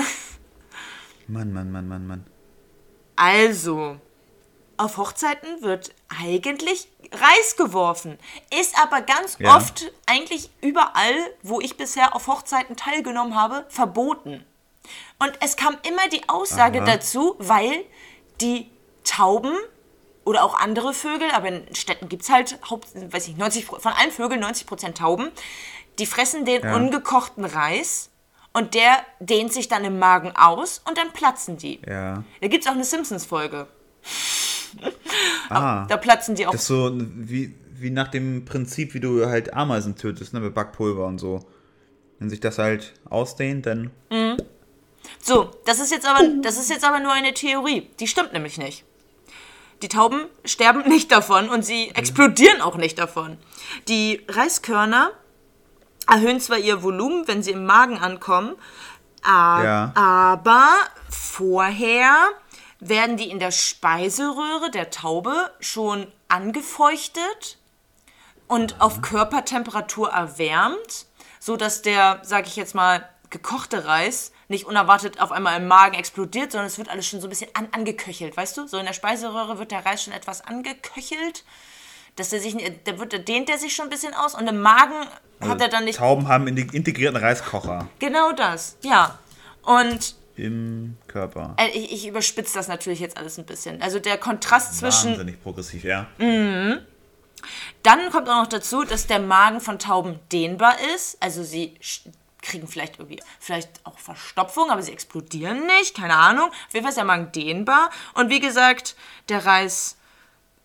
Mann, 1.28 1.54
Mann, 1.54 1.72
Mann, 1.72 1.88
Mann, 1.88 2.08
Mann. 2.08 2.26
Also, 3.26 3.98
auf 4.78 4.98
Hochzeiten 4.98 5.62
wird 5.62 5.94
eigentlich 6.24 6.88
Reis 7.12 7.56
geworfen. 7.56 8.18
Ist 8.60 8.76
aber 8.82 9.02
ganz 9.02 9.38
Ja. 9.38 9.56
oft 9.58 9.92
eigentlich 10.08 10.50
überall, 10.62 11.14
wo 11.44 11.62
ich 11.62 11.78
bisher 11.78 12.16
auf 12.16 12.26
Hochzeiten 12.26 12.76
teilgenommen 12.76 13.36
habe, 13.36 13.66
verboten. 13.70 14.44
Und 15.20 15.34
es 15.40 15.56
kam 15.56 15.78
immer 15.88 16.08
die 16.10 16.28
Aussage 16.30 16.80
Aha. 16.82 16.86
dazu, 16.94 17.36
weil 17.38 17.86
die 18.42 18.72
Tauben 19.04 19.54
oder 20.26 20.44
auch 20.44 20.56
andere 20.60 20.94
Vögel, 20.94 21.30
aber 21.32 21.50
in 21.50 21.76
Städten 21.76 22.10
gibt 22.10 22.24
es 22.24 22.30
halt, 22.30 22.58
Haupt, 22.72 22.88
weiß 22.96 23.28
ich, 23.28 23.38
90, 23.38 23.68
Pro- 23.68 23.78
von 23.80 23.94
allen 23.94 24.12
Vögeln 24.12 24.40
90% 24.44 24.98
Tauben, 24.98 25.30
die 26.00 26.08
fressen 26.08 26.46
den 26.46 26.64
Ja. 26.64 26.76
ungekochten 26.76 27.46
Reis 27.46 28.10
und 28.54 28.74
der 28.74 28.98
dehnt 29.20 29.54
sich 29.54 29.68
dann 29.68 29.86
im 29.86 30.00
Magen 30.00 30.34
aus 30.36 30.82
und 30.88 30.98
dann 30.98 31.12
platzen 31.12 31.58
die. 31.58 31.80
Ja. 31.88 32.24
Da 32.42 32.48
gibt 32.48 32.64
es 32.64 32.70
auch 32.70 32.76
eine 32.76 32.84
Simpsons-Folge. 32.84 33.68
Ah. 35.50 35.86
Da 35.88 35.98
platzen 35.98 36.36
die 36.36 36.46
auch. 36.48 36.52
Das 36.52 36.62
ist 36.62 36.68
so 36.68 36.92
wie, 36.96 37.54
wie 37.74 37.90
nach 37.90 38.08
dem 38.10 38.46
Prinzip, 38.46 38.94
wie 38.94 39.00
du 39.00 39.26
halt 39.26 39.54
Ameisen 39.54 39.96
tötest, 39.96 40.34
ne, 40.34 40.40
mit 40.40 40.54
Backpulver 40.54 41.06
und 41.06 41.18
so. 41.18 41.46
Wenn 42.20 42.30
sich 42.30 42.40
das 42.40 42.58
halt 42.58 42.94
ausdehnt, 43.10 43.66
dann. 43.66 43.92
So, 45.22 45.52
das 45.66 45.80
ist, 45.80 45.92
jetzt 45.92 46.08
aber, 46.08 46.26
das 46.42 46.58
ist 46.58 46.70
jetzt 46.70 46.86
aber 46.86 47.00
nur 47.00 47.12
eine 47.12 47.34
Theorie. 47.34 47.90
Die 48.00 48.08
stimmt 48.08 48.34
nämlich 48.34 48.58
nicht. 48.58 48.86
Die 49.82 49.88
Tauben 49.88 50.26
sterben 50.46 50.84
nicht 50.88 51.12
davon 51.12 51.50
und 51.50 51.66
sie 51.66 51.90
explodieren 51.96 52.62
auch 52.62 52.78
nicht 52.78 53.00
davon. 53.00 53.38
Die 53.88 54.22
Reiskörner 54.28 55.12
erhöhen 56.12 56.40
zwar 56.40 56.58
ihr 56.58 56.84
Volumen, 56.84 57.28
wenn 57.28 57.42
sie 57.42 57.52
im 57.52 57.66
Magen 57.66 57.98
ankommen, 57.98 58.56
a- 59.24 59.64
Ja. 59.64 59.92
aber 59.96 60.68
vorher 61.10 62.14
werden 62.80 63.18
die 63.18 63.30
in 63.30 63.40
der 63.40 63.52
Speiseröhre 63.52 64.72
der 64.72 64.90
Taube 64.90 65.52
schon 65.60 66.12
angefeuchtet 66.28 67.58
und 68.48 68.82
auf 68.82 69.02
Körpertemperatur 69.02 70.10
erwärmt, 70.10 71.06
so 71.40 71.56
dass 71.58 71.82
der, 71.82 72.20
sag 72.24 72.48
ich 72.48 72.56
jetzt 72.56 72.76
mal, 72.76 73.08
gekochte 73.30 73.86
Reis 73.86 74.32
nicht 74.50 74.66
unerwartet 74.66 75.22
auf 75.22 75.32
einmal 75.32 75.58
im 75.58 75.68
Magen 75.68 75.96
explodiert, 75.96 76.52
sondern 76.52 76.68
es 76.68 76.78
wird 76.78 76.90
alles 76.90 77.08
schon 77.08 77.22
so 77.22 77.28
ein 77.28 77.30
bisschen 77.30 77.52
an, 77.56 77.70
angeköchelt, 77.72 78.36
weißt 78.36 78.58
du? 78.58 78.68
So 78.68 78.78
in 78.78 78.86
der 78.86 78.92
Speiseröhre 78.94 79.58
wird 79.58 79.72
der 79.72 79.86
Reis 79.86 80.04
schon 80.04 80.12
etwas 80.12 80.46
angeköchelt, 80.46 81.46
dass 82.16 82.34
er 82.34 82.40
sich, 82.40 82.56
der 82.86 83.00
wird, 83.00 83.14
der 83.14 83.20
dehnt 83.20 83.50
er 83.50 83.58
sich 83.58 83.76
schon 83.76 83.88
ein 83.88 83.90
bisschen 83.90 84.14
aus 84.14 84.36
und 84.36 84.48
im 84.48 84.62
Magen 84.62 85.08
hat 85.42 85.62
er 85.62 85.70
dann 85.70 85.86
nicht 85.86 85.98
Tauben 85.98 86.28
haben 86.28 86.48
integrierten 86.48 87.18
Reiskocher 87.18 87.88
genau 88.00 88.32
das, 88.32 88.78
ja. 88.82 89.18
Und 89.64 90.16
im 90.36 90.98
Körper. 91.08 91.56
äh, 91.58 91.68
ich, 91.70 91.92
ich 91.92 92.08
überspitze 92.08 92.56
das 92.56 92.68
natürlich 92.68 93.00
jetzt 93.00 93.18
alles 93.18 93.38
ein 93.38 93.46
bisschen. 93.46 93.82
Also 93.82 94.00
der 94.00 94.18
Kontrast 94.18 94.78
zwischen 94.78 95.12
Wahnsinnig 95.12 95.42
progressiv, 95.42 95.84
ja. 95.84 96.08
Dann 97.84 98.10
kommt 98.12 98.30
auch 98.30 98.44
noch 98.44 98.48
dazu, 98.48 98.84
dass 98.84 99.08
der 99.08 99.20
Magen 99.20 99.62
von 99.62 99.80
Tauben 99.80 100.20
dehnbar 100.32 100.76
ist. 100.96 101.18
Also 101.22 101.44
sie 101.44 101.76
kriegen 102.42 102.68
vielleicht 102.68 102.98
irgendwie, 103.00 103.22
vielleicht 103.40 103.70
auch 103.84 103.98
Verstopfung, 104.00 104.72
aber 104.72 104.82
sie 104.82 104.92
explodieren 104.92 105.66
nicht, 105.68 105.96
keine 105.96 106.16
Ahnung. 106.16 106.50
Auf 106.50 106.74
jeden 106.74 106.84
Fall 106.84 106.92
ist 106.92 106.98
der 106.98 107.06
Magen 107.06 107.32
dehnbar. 107.32 107.90
Und 108.14 108.30
wie 108.30 108.40
gesagt, 108.40 108.96
der 109.30 109.46
Reis 109.46 109.98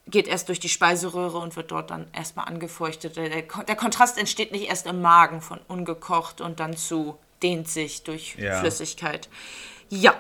geht 0.08 0.28
erst 0.28 0.48
durch 0.48 0.60
die 0.60 0.68
Speiseröhre 0.68 1.38
und 1.38 1.56
wird 1.56 1.70
dort 1.70 1.90
dann 1.90 2.06
erstmal 2.12 2.46
angefeuchtet. 2.46 3.16
Der, 3.16 3.28
der 3.28 3.46
Ko- 3.46 3.62
der 3.62 3.76
Kontrast 3.76 4.18
entsteht 4.18 4.52
nicht 4.52 4.68
erst 4.68 4.86
im 4.86 5.00
Magen 5.02 5.40
von 5.40 5.58
ungekocht 5.68 6.40
und 6.40 6.60
dann 6.60 6.76
zu 6.76 7.18
dehnt 7.42 7.68
sich 7.68 8.04
durch 8.04 8.36
Ja. 8.38 8.60
Flüssigkeit. 8.60 9.28
Ja. 9.88 10.14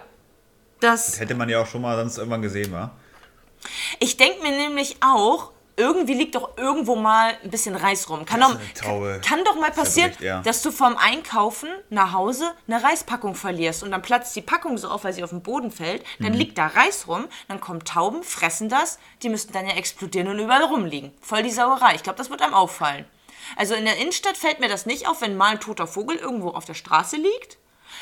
Das 0.80 1.18
Hätte 1.20 1.34
man 1.34 1.48
ja 1.48 1.62
auch 1.62 1.66
schon 1.66 1.80
mal 1.82 1.96
sonst 1.96 2.18
irgendwann 2.18 2.42
gesehen, 2.42 2.72
wa? 2.72 2.90
Ich 3.98 4.16
denke 4.16 4.42
mir 4.42 4.50
nämlich 4.50 4.96
auch, 5.00 5.52
irgendwie 5.78 6.14
liegt 6.14 6.34
doch 6.34 6.56
irgendwo 6.56 6.96
mal 6.96 7.34
ein 7.44 7.50
bisschen 7.50 7.76
Reis 7.76 8.08
rum. 8.08 8.24
Kann, 8.24 8.40
Das 8.40 8.52
doch, 8.52 8.58
Taube. 8.82 9.20
kann 9.26 9.44
doch 9.44 9.56
mal 9.56 9.70
passieren, 9.70 10.10
Bericht, 10.10 10.24
ja. 10.24 10.40
dass 10.42 10.62
du 10.62 10.70
vom 10.70 10.96
Einkaufen 10.96 11.68
nach 11.90 12.12
Hause 12.12 12.50
eine 12.66 12.82
Reispackung 12.82 13.34
verlierst 13.34 13.82
und 13.82 13.90
dann 13.90 14.00
platzt 14.02 14.34
die 14.36 14.40
Packung 14.40 14.78
so 14.78 14.88
auf, 14.88 15.04
weil 15.04 15.12
sie 15.12 15.22
auf 15.22 15.30
den 15.30 15.42
Boden 15.42 15.70
fällt. 15.70 16.02
Dann 16.18 16.32
Mhm. 16.32 16.38
liegt 16.38 16.56
da 16.58 16.66
Reis 16.68 17.06
rum, 17.08 17.26
dann 17.48 17.60
kommen 17.60 17.84
Tauben, 17.84 18.22
fressen 18.22 18.68
das, 18.68 18.98
die 19.22 19.28
müssten 19.28 19.52
dann 19.52 19.66
ja 19.66 19.74
explodieren 19.74 20.28
und 20.28 20.38
überall 20.38 20.62
rumliegen. 20.64 21.12
Voll 21.20 21.42
die 21.42 21.50
Sauerei. 21.50 21.94
Ich 21.94 22.02
glaube, 22.02 22.16
das 22.18 22.30
wird 22.30 22.40
einem 22.42 22.54
auffallen. 22.54 23.04
Also 23.56 23.74
in 23.74 23.84
der 23.84 23.96
Innenstadt 23.98 24.36
fällt 24.36 24.60
mir 24.60 24.68
das 24.68 24.86
nicht 24.86 25.06
auf, 25.06 25.20
wenn 25.20 25.36
mal 25.36 25.52
ein 25.52 25.60
toter 25.60 25.86
Vogel 25.86 26.16
irgendwo 26.16 26.48
auf 26.50 26.64
der 26.64 26.74
Straße 26.74 27.16
liegt. 27.16 27.58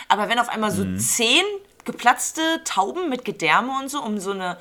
Aber 0.08 0.28
wenn 0.28 0.38
auf 0.38 0.48
einmal 0.48 0.70
so 0.70 0.84
Mhm. 0.84 0.98
zehn 0.98 1.44
geplatzte 1.84 2.62
Tauben 2.64 3.10
mit 3.10 3.24
Gedärme 3.24 3.76
und 3.78 3.88
so 3.90 4.00
um 4.00 4.18
so 4.18 4.30
eine 4.30 4.58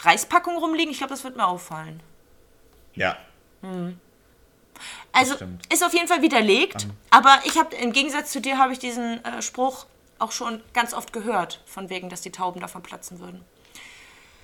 Reispackung 0.00 0.56
rumliegen, 0.58 0.90
ich 0.92 0.98
glaube, 0.98 1.12
das 1.12 1.24
wird 1.24 1.36
mir 1.36 1.46
auffallen. 1.46 2.00
Ja. 2.94 3.16
Also 5.12 5.34
stimmt. 5.34 5.72
ist 5.72 5.84
auf 5.84 5.92
jeden 5.92 6.08
Fall 6.08 6.22
widerlegt, 6.22 6.86
aber 7.10 7.40
ich 7.44 7.58
habe 7.58 7.76
im 7.76 7.92
Gegensatz 7.92 8.32
zu 8.32 8.40
dir 8.40 8.58
habe 8.58 8.72
ich 8.72 8.78
diesen 8.78 9.24
äh, 9.24 9.42
Spruch 9.42 9.86
auch 10.18 10.32
schon 10.32 10.60
ganz 10.72 10.94
oft 10.94 11.12
gehört, 11.12 11.60
von 11.66 11.90
wegen, 11.90 12.08
dass 12.08 12.20
die 12.20 12.30
Tauben 12.30 12.60
davon 12.60 12.82
platzen 12.82 13.20
würden. 13.20 13.44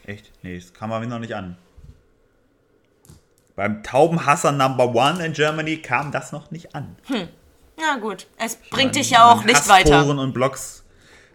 Echt? 0.05 0.31
Nee, 0.43 0.59
das 0.59 0.73
kam 0.73 0.93
aber 0.93 1.07
noch 1.07 1.19
nicht 1.19 1.35
an. 1.35 1.57
Beim 3.57 3.83
Taubenhasser 3.83 4.53
Number 4.53 4.95
One 4.95 5.25
in 5.25 5.33
Germany 5.33 5.79
kam 5.79 6.13
das 6.13 6.33
noch 6.33 6.51
nicht 6.51 6.75
an. 6.75 6.97
Na 7.77 7.97
gut, 8.01 8.27
es 8.39 8.57
bringt 8.57 8.95
dich 8.95 9.11
ja 9.11 9.33
auch 9.33 9.45
nicht 9.45 9.69
weiter. 9.69 10.07
Und 10.07 10.33
Blogs 10.33 10.85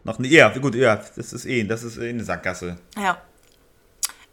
noch 0.03 0.19
nicht. 0.19 0.31
Ja, 0.31 0.49
gut, 0.49 0.75
ja, 0.75 0.95
das 0.95 1.33
ist 1.33 1.45
eh, 1.45 1.63
das 1.63 1.83
ist 1.83 1.97
eh 1.97 2.09
eine 2.09 2.23
Sackgasse. 2.23 2.77
Ja. 2.97 3.21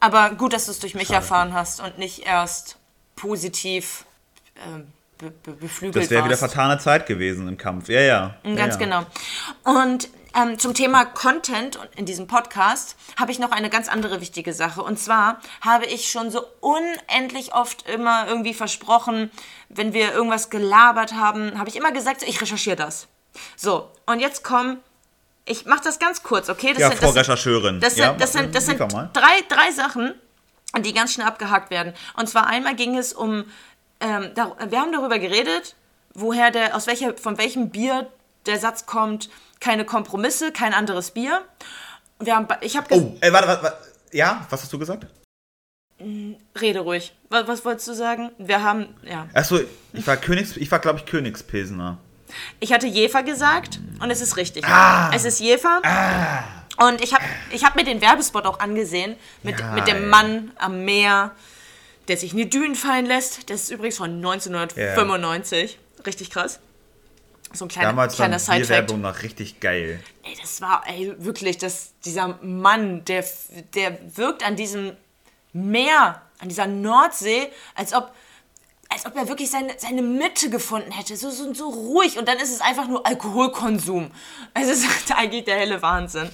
Aber 0.00 0.30
gut, 0.30 0.52
dass 0.52 0.66
du 0.66 0.72
es 0.72 0.80
durch 0.80 0.94
mich 0.94 1.08
Schade. 1.08 1.16
erfahren 1.16 1.54
hast 1.54 1.80
und 1.80 1.98
nicht 1.98 2.26
erst 2.26 2.76
positiv 3.16 4.04
ähm, 4.66 4.88
be 5.18 5.30
be 5.30 5.52
beflügelt 5.52 6.04
Das 6.04 6.10
wäre 6.10 6.24
wieder 6.24 6.36
vertane 6.36 6.78
Zeit 6.78 7.06
gewesen 7.06 7.46
im 7.48 7.58
Kampf. 7.58 7.88
Ja, 7.88 8.00
ja. 8.00 8.34
ja 8.42 8.54
Ganz 8.54 8.74
ja. 8.74 8.80
genau. 8.80 9.06
Und 9.64 10.08
ähm, 10.34 10.58
zum 10.58 10.74
Thema 10.74 11.04
Content 11.04 11.76
und 11.76 11.88
in 11.96 12.06
diesem 12.06 12.26
Podcast 12.26 12.96
habe 13.18 13.32
ich 13.32 13.38
noch 13.38 13.50
eine 13.50 13.68
ganz 13.68 13.88
andere 13.88 14.20
wichtige 14.20 14.52
Sache. 14.52 14.82
Und 14.82 14.98
zwar 14.98 15.40
habe 15.60 15.86
ich 15.86 16.10
schon 16.10 16.30
so 16.30 16.44
unendlich 16.60 17.54
oft 17.54 17.88
immer 17.88 18.28
irgendwie 18.28 18.54
versprochen, 18.54 19.30
wenn 19.68 19.92
wir 19.92 20.12
irgendwas 20.12 20.50
gelabert 20.50 21.14
haben, 21.14 21.58
habe 21.58 21.68
ich 21.68 21.76
immer 21.76 21.92
gesagt, 21.92 22.20
so, 22.20 22.26
ich 22.26 22.40
recherchiere 22.40 22.76
das. 22.76 23.08
So, 23.56 23.90
und 24.06 24.20
jetzt 24.20 24.44
komm, 24.44 24.78
ich 25.50 25.66
mache 25.66 25.82
das 25.84 25.98
ganz 25.98 26.22
kurz, 26.22 26.48
okay? 26.48 26.72
Das 26.72 26.78
Ja, 26.80 26.88
sind- 26.88 26.98
Frau 26.98 27.08
das, 27.08 27.16
Rechercheurin. 27.16 27.80
das 27.80 27.94
sind, 27.94 28.02
ja, 28.04 28.12
das 28.14 28.32
sind, 28.32 28.54
das 28.54 28.66
sind 28.66 28.78
drei, 28.78 29.40
drei 29.48 29.70
Sachen, 29.72 30.14
die 30.80 30.92
ganz 30.94 31.12
schnell 31.12 31.26
abgehakt 31.26 31.70
werden. 31.70 31.92
Und 32.16 32.28
zwar 32.28 32.46
einmal 32.46 32.74
ging 32.76 32.96
es 32.96 33.12
um, 33.12 33.44
ähm, 34.00 34.30
da, 34.34 34.56
wir 34.68 34.80
haben 34.80 34.92
darüber 34.92 35.18
geredet, 35.18 35.74
woher 36.14 36.50
der, 36.50 36.76
aus 36.76 36.86
welcher, 36.86 37.16
von 37.16 37.36
welchem 37.38 37.70
Bier 37.70 38.08
der 38.46 38.58
Satz 38.58 38.86
kommt, 38.86 39.28
keine 39.60 39.84
Kompromisse, 39.84 40.52
kein 40.52 40.72
anderes 40.72 41.10
Bier. 41.10 41.42
Wir 42.18 42.36
haben, 42.36 42.48
ich 42.62 42.76
habe 42.76 42.86
Oh, 42.94 43.16
ey, 43.20 43.32
warte, 43.32 43.48
warte, 43.48 43.62
warte. 43.62 43.76
Ja, 44.12 44.46
was 44.50 44.62
hast 44.62 44.72
du 44.72 44.78
gesagt? 44.78 45.06
rede 46.58 46.80
ruhig. 46.80 47.14
Was, 47.28 47.46
was 47.46 47.64
wolltest 47.64 47.88
du 47.88 47.92
sagen? 47.94 48.30
Wir 48.38 48.62
haben, 48.62 48.86
ja. 49.02 49.28
Achso, 49.34 49.60
ich 49.92 50.06
war 50.06 50.16
Königs, 50.16 50.56
ich 50.56 50.70
war 50.70 50.78
glaube 50.78 50.98
ich 50.98 51.06
Königspilsener. 51.06 51.98
Ich 52.60 52.72
hatte 52.72 52.86
Jefer 52.86 53.22
gesagt 53.22 53.80
und 54.00 54.10
es 54.10 54.20
ist 54.20 54.36
richtig. 54.36 54.64
Ah. 54.66 55.10
Es 55.14 55.24
ist 55.24 55.40
Jefer. 55.40 55.80
Und 56.78 57.02
ich 57.02 57.12
habe 57.12 57.24
ich 57.50 57.64
hab 57.64 57.76
mir 57.76 57.84
den 57.84 58.00
Werbespot 58.00 58.46
auch 58.46 58.60
angesehen 58.60 59.16
mit, 59.42 59.60
Ja, 59.60 59.72
mit 59.72 59.86
dem. 59.86 60.08
Mann 60.08 60.52
am 60.56 60.84
Meer, 60.84 61.32
der 62.08 62.16
sich 62.16 62.32
in 62.32 62.38
die 62.38 62.48
Dünen 62.50 62.74
fallen 62.74 63.06
lässt. 63.06 63.50
Das 63.50 63.62
ist 63.62 63.70
übrigens 63.70 63.98
von 63.98 64.10
1995. 64.16 65.78
Richtig 66.06 66.30
krass. 66.30 66.60
So 67.52 67.64
ein 67.64 67.68
kleiner, 67.68 67.88
Damals 67.88 68.14
kleiner 68.14 68.34
war 68.34 68.38
die 68.38 68.44
Side-Fact. 68.64 68.68
Werbung 68.70 69.00
noch 69.00 69.22
richtig 69.22 69.60
geil. 69.60 70.00
Ey, 70.22 70.36
das 70.40 70.60
war, 70.60 70.84
ey, 70.86 71.12
wirklich, 71.18 71.58
das, 71.58 71.92
dieser 72.04 72.38
Mann, 72.42 73.04
der, 73.06 73.24
der 73.74 73.98
wirkt 74.16 74.46
an 74.46 74.54
diesem 74.54 74.92
Meer, 75.52 76.22
an 76.38 76.48
dieser 76.48 76.68
Nordsee, 76.68 77.50
als 77.74 77.92
ob, 77.92 78.14
als 78.92 79.06
ob 79.06 79.16
er 79.16 79.28
wirklich 79.28 79.50
seine, 79.50 79.74
seine 79.78 80.02
Mitte 80.02 80.50
gefunden 80.50 80.90
hätte. 80.90 81.16
So, 81.16 81.30
so, 81.30 81.54
so 81.54 81.68
ruhig. 81.68 82.18
Und 82.18 82.28
dann 82.28 82.38
ist 82.38 82.52
es 82.52 82.60
einfach 82.60 82.88
nur 82.88 83.06
Alkoholkonsum. 83.06 84.10
Es 84.52 84.68
ist 84.68 84.86
eigentlich 85.16 85.44
der 85.44 85.56
helle 85.56 85.80
Wahnsinn. 85.80 86.28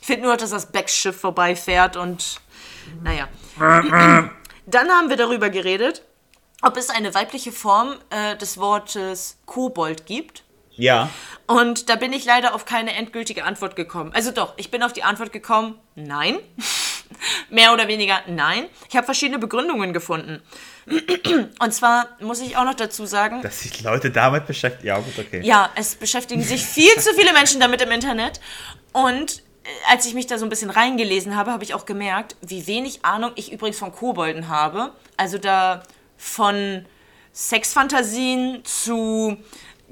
Ich 0.00 0.06
finde 0.06 0.26
nur, 0.26 0.36
dass 0.36 0.50
das 0.50 0.72
Backschiff 0.72 1.20
vorbeifährt 1.20 1.96
und, 1.96 2.40
naja. 3.02 3.28
Dann 4.66 4.90
haben 4.90 5.08
wir 5.08 5.16
darüber 5.16 5.48
geredet, 5.48 6.02
ob 6.62 6.76
es 6.76 6.90
eine 6.90 7.14
weibliche 7.14 7.52
Form 7.52 7.94
äh, 8.10 8.36
des 8.36 8.58
Wortes 8.58 9.38
Kobold 9.46 10.06
gibt. 10.06 10.44
Ja. 10.72 11.10
Und 11.46 11.88
da 11.88 11.96
bin 11.96 12.12
ich 12.12 12.24
leider 12.24 12.54
auf 12.54 12.64
keine 12.64 12.94
endgültige 12.94 13.44
Antwort 13.44 13.76
gekommen. 13.76 14.12
Also 14.14 14.30
doch, 14.30 14.54
ich 14.56 14.70
bin 14.70 14.82
auf 14.82 14.92
die 14.92 15.02
Antwort 15.02 15.32
gekommen, 15.32 15.78
nein. 15.94 16.38
Mehr 17.50 17.72
oder 17.72 17.88
weniger 17.88 18.20
nein. 18.26 18.66
Ich 18.88 18.96
habe 18.96 19.04
verschiedene 19.04 19.38
Begründungen 19.38 19.92
gefunden. 19.92 20.42
Und 21.58 21.74
zwar 21.74 22.08
muss 22.20 22.40
ich 22.40 22.56
auch 22.56 22.64
noch 22.64 22.74
dazu 22.74 23.06
sagen, 23.06 23.42
Dass 23.42 23.60
sich 23.60 23.82
Leute 23.82 24.10
damit 24.10 24.46
beschäftigen. 24.46 24.88
Ja, 24.88 24.98
gut, 24.98 25.18
okay. 25.18 25.40
ja, 25.42 25.70
es 25.74 25.94
beschäftigen 25.94 26.42
sich 26.42 26.64
viel 26.64 26.94
zu 26.98 27.14
viele 27.14 27.32
Menschen 27.32 27.60
damit 27.60 27.82
im 27.82 27.90
Internet. 27.90 28.40
Und 28.92 29.38
äh, 29.64 29.68
als 29.90 30.06
ich 30.06 30.14
mich 30.14 30.26
da 30.26 30.38
so 30.38 30.46
ein 30.46 30.48
bisschen 30.48 30.70
reingelesen 30.70 31.36
habe, 31.36 31.52
habe 31.52 31.64
ich 31.64 31.74
auch 31.74 31.86
gemerkt, 31.86 32.36
wie 32.40 32.66
wenig 32.66 33.04
Ahnung 33.04 33.32
ich 33.34 33.52
übrigens 33.52 33.78
von 33.78 33.92
Kobolden 33.92 34.48
habe. 34.48 34.92
Also 35.16 35.38
da 35.38 35.82
von 36.16 36.84
Sexfantasien 37.32 38.64
zu 38.64 39.36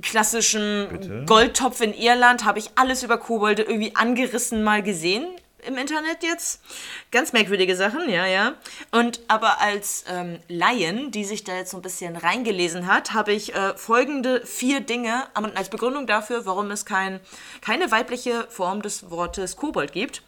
klassischem 0.02 0.88
Bitte? 0.90 1.24
Goldtopf 1.26 1.80
in 1.80 1.94
Irland 1.94 2.44
habe 2.44 2.58
ich 2.58 2.70
alles 2.74 3.02
über 3.02 3.18
Kobolde 3.18 3.62
irgendwie 3.62 3.94
angerissen 3.94 4.62
mal 4.62 4.82
gesehen 4.82 5.26
im 5.66 5.76
Internet 5.76 6.22
jetzt. 6.22 6.62
Ganz 7.10 7.32
merkwürdige 7.32 7.76
Sachen, 7.76 8.08
ja, 8.08 8.26
ja. 8.26 8.54
Und 8.92 9.20
aber 9.28 9.60
als 9.60 10.04
ähm, 10.08 10.38
Laien, 10.48 11.10
die 11.10 11.24
sich 11.24 11.44
da 11.44 11.56
jetzt 11.56 11.70
so 11.70 11.78
ein 11.78 11.82
bisschen 11.82 12.16
reingelesen 12.16 12.86
hat, 12.86 13.12
habe 13.12 13.32
ich 13.32 13.54
äh, 13.54 13.76
folgende 13.76 14.44
vier 14.46 14.80
Dinge 14.80 15.24
als 15.54 15.68
Begründung 15.68 16.06
dafür, 16.06 16.46
warum 16.46 16.70
es 16.70 16.84
kein, 16.84 17.20
keine 17.60 17.90
weibliche 17.90 18.46
Form 18.48 18.82
des 18.82 19.10
Wortes 19.10 19.56
Kobold 19.56 19.92
gibt. 19.92 20.22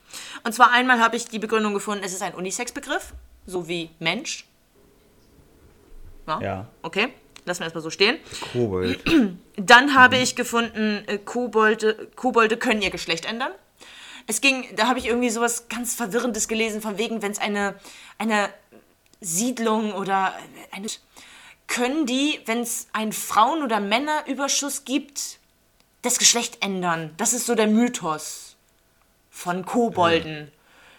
Und 0.44 0.52
zwar 0.52 0.70
einmal 0.72 1.00
habe 1.00 1.16
ich 1.16 1.26
die 1.26 1.38
Begründung 1.38 1.74
gefunden, 1.74 2.04
es 2.04 2.12
ist 2.12 2.22
ein 2.22 2.34
Unisex-Begriff, 2.34 3.12
so 3.46 3.68
wie 3.68 3.90
Mensch. 3.98 4.44
Ja. 6.26 6.40
Ja. 6.40 6.66
Okay, 6.82 7.08
lassen 7.46 7.60
wir 7.60 7.66
erstmal 7.66 7.82
so 7.82 7.90
stehen. 7.90 8.18
Kobold. 8.52 9.00
Dann 9.56 9.94
habe 9.94 10.18
ich 10.18 10.36
gefunden, 10.36 11.04
äh, 11.06 11.18
Kobolde, 11.18 12.08
Kobolde 12.14 12.56
können 12.56 12.82
ihr 12.82 12.90
Geschlecht 12.90 13.24
ändern. 13.24 13.52
Es 14.28 14.42
ging, 14.42 14.66
da 14.76 14.86
habe 14.86 14.98
ich 14.98 15.06
irgendwie 15.06 15.30
sowas 15.30 15.68
ganz 15.68 15.94
Verwirrendes 15.94 16.48
gelesen, 16.48 16.82
von 16.82 16.98
wegen, 16.98 17.22
wenn 17.22 17.32
es 17.32 17.38
eine, 17.38 17.74
eine 18.18 18.50
Siedlung 19.20 19.94
oder 19.94 20.34
eine. 20.70 20.86
Können 21.66 22.04
die, 22.06 22.38
wenn 22.44 22.60
es 22.60 22.88
einen 22.92 23.12
Frauen- 23.12 23.62
oder 23.62 23.80
Männerüberschuss 23.80 24.84
gibt, 24.84 25.38
das 26.02 26.18
Geschlecht 26.18 26.62
ändern? 26.62 27.14
Das 27.16 27.32
ist 27.32 27.46
so 27.46 27.54
der 27.54 27.66
Mythos 27.68 28.56
von 29.30 29.64
Kobolden. 29.64 30.52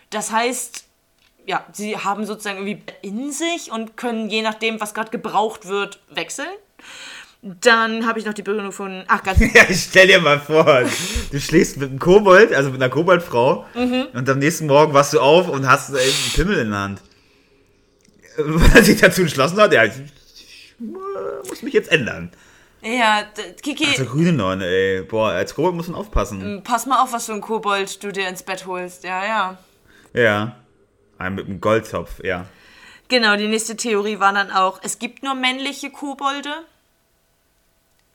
Das 0.10 0.32
heißt, 0.32 0.86
ja, 1.46 1.66
sie 1.72 1.98
haben 1.98 2.26
sozusagen 2.26 2.68
irgendwie 2.68 2.84
in 3.02 3.32
sich 3.32 3.72
und 3.72 3.96
können 3.96 4.30
je 4.30 4.42
nachdem, 4.42 4.82
was 4.82 4.96
gerade 4.96 5.12
gebraucht 5.12 5.66
wird, 5.66 6.00
wechseln. 6.10 6.50
Dann 7.42 8.06
habe 8.06 8.20
ich 8.20 8.26
noch 8.26 8.34
die 8.34 8.42
Begründung 8.42 8.74
von. 8.74 9.04
Ach, 9.08 9.24
ganz. 9.24 9.40
Ja, 9.54 9.64
ich 9.70 9.84
stell 9.90 10.08
dir 10.08 10.20
mal 10.20 10.40
vor, 10.40 10.84
du 11.32 11.40
schläfst 11.40 11.78
mit 11.78 11.90
einem 11.90 12.00
Kobold, 12.00 12.54
also 12.54 12.70
mit 12.70 12.82
einer 12.82 12.92
Koboldfrau, 12.92 13.66
Mhm. 13.76 14.08
und 14.14 14.30
am 14.30 14.40
nächsten 14.40 14.68
Morgen 14.68 14.94
wachst 14.94 15.14
du 15.14 15.20
auf 15.22 15.48
und 15.48 15.66
hast 15.68 15.92
äh, 15.92 15.98
einen 16.00 16.32
Pimmel 16.36 16.58
in 16.60 16.72
der 16.72 16.80
Hand. 16.80 17.02
Weil 18.38 18.72
er 18.76 18.84
sich 18.84 19.00
dazu 19.00 19.22
entschlossen 19.22 19.58
hat, 19.60 19.72
ja, 19.74 19.86
ich, 19.86 19.94
ich 20.36 20.76
äh, 20.82 21.48
muss 21.48 21.62
mich 21.62 21.74
jetzt 21.74 21.92
ändern. 21.92 22.32
Ja, 22.82 23.24
Kiki, 23.62 23.86
Also 23.88 24.06
grüne 24.06 24.32
Neune, 24.34 24.66
ey. 24.66 25.02
Boah, 25.04 25.32
als 25.32 25.54
Kobold 25.56 25.76
muss 25.76 25.88
man 25.90 26.00
aufpassen. 26.00 26.62
pass 26.64 26.86
mal 26.86 27.02
auf, 27.02 27.12
was 27.14 27.26
für 27.26 27.34
ein 27.34 27.42
Kobold 27.42 28.02
du 28.04 28.12
dir 28.12 28.28
ins 28.30 28.44
Bett 28.44 28.66
holst. 28.66 29.04
Ja, 29.04 29.26
ja. 29.26 29.58
Ja. 30.14 30.56
Ein 31.18 31.36
mit 31.36 31.48
einem 31.48 31.60
Goldtopf, 31.60 32.24
ja. 32.24 32.46
Genau, 33.10 33.36
die 33.36 33.48
nächste 33.48 33.76
Theorie 33.76 34.20
war 34.20 34.32
dann 34.34 34.52
auch, 34.52 34.80
es 34.84 35.00
gibt 35.00 35.24
nur 35.24 35.36
männliche 35.36 35.90
Kobolde. 35.90 36.50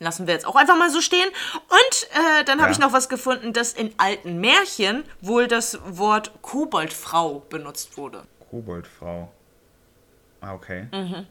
Lassen 0.01 0.27
wir 0.27 0.35
jetzt 0.35 0.47
auch 0.47 0.57
einfach 0.57 0.77
mal 0.77 0.91
so 0.91 1.01
stehen. 1.01 1.29
Und 1.55 2.09
äh, 2.41 2.45
dann 2.45 2.59
habe 2.61 2.69
Ja. 2.71 2.73
ich 2.73 2.79
noch 2.79 2.93
was 2.93 3.09
gefunden, 3.09 3.53
dass 3.53 3.73
in 3.73 3.95
alten 3.97 4.41
Märchen 4.41 5.05
wohl 5.21 5.47
das 5.47 5.79
Wort 5.85 6.33
Koboldfrau 6.43 7.41
benutzt 7.49 7.97
wurde. 7.97 8.25
Koboldfrau. 8.51 9.31
Ah, 10.41 10.53
okay. 10.55 10.89
Mhm. 10.93 11.27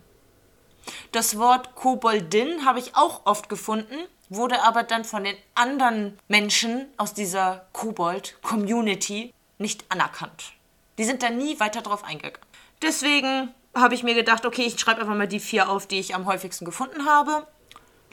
Das 1.12 1.38
Wort 1.38 1.76
Koboldin 1.76 2.66
habe 2.66 2.80
ich 2.80 2.96
auch 2.96 3.22
oft 3.26 3.48
gefunden, 3.50 3.96
wurde 4.30 4.62
aber 4.64 4.84
dann 4.84 5.06
von 5.06 5.24
den 5.24 5.36
anderen 5.56 6.18
Menschen 6.28 6.88
aus 6.98 7.14
dieser 7.14 7.68
Kobold-Community 7.74 9.34
nicht 9.60 9.86
anerkannt. 9.90 10.54
Die 10.98 11.04
sind 11.04 11.24
da 11.24 11.30
nie 11.30 11.60
weiter 11.60 11.82
drauf 11.82 12.04
eingegangen. 12.04 12.40
Deswegen 12.82 13.54
habe 13.76 13.96
ich 13.96 14.04
mir 14.04 14.14
gedacht, 14.14 14.46
okay, 14.46 14.64
ich 14.64 14.80
schreibe 14.80 15.02
einfach 15.02 15.16
mal 15.16 15.28
die 15.28 15.40
vier 15.40 15.70
auf, 15.70 15.88
die 15.88 16.00
ich 16.00 16.14
am 16.16 16.26
häufigsten 16.26 16.66
gefunden 16.66 17.06
habe. 17.06 17.48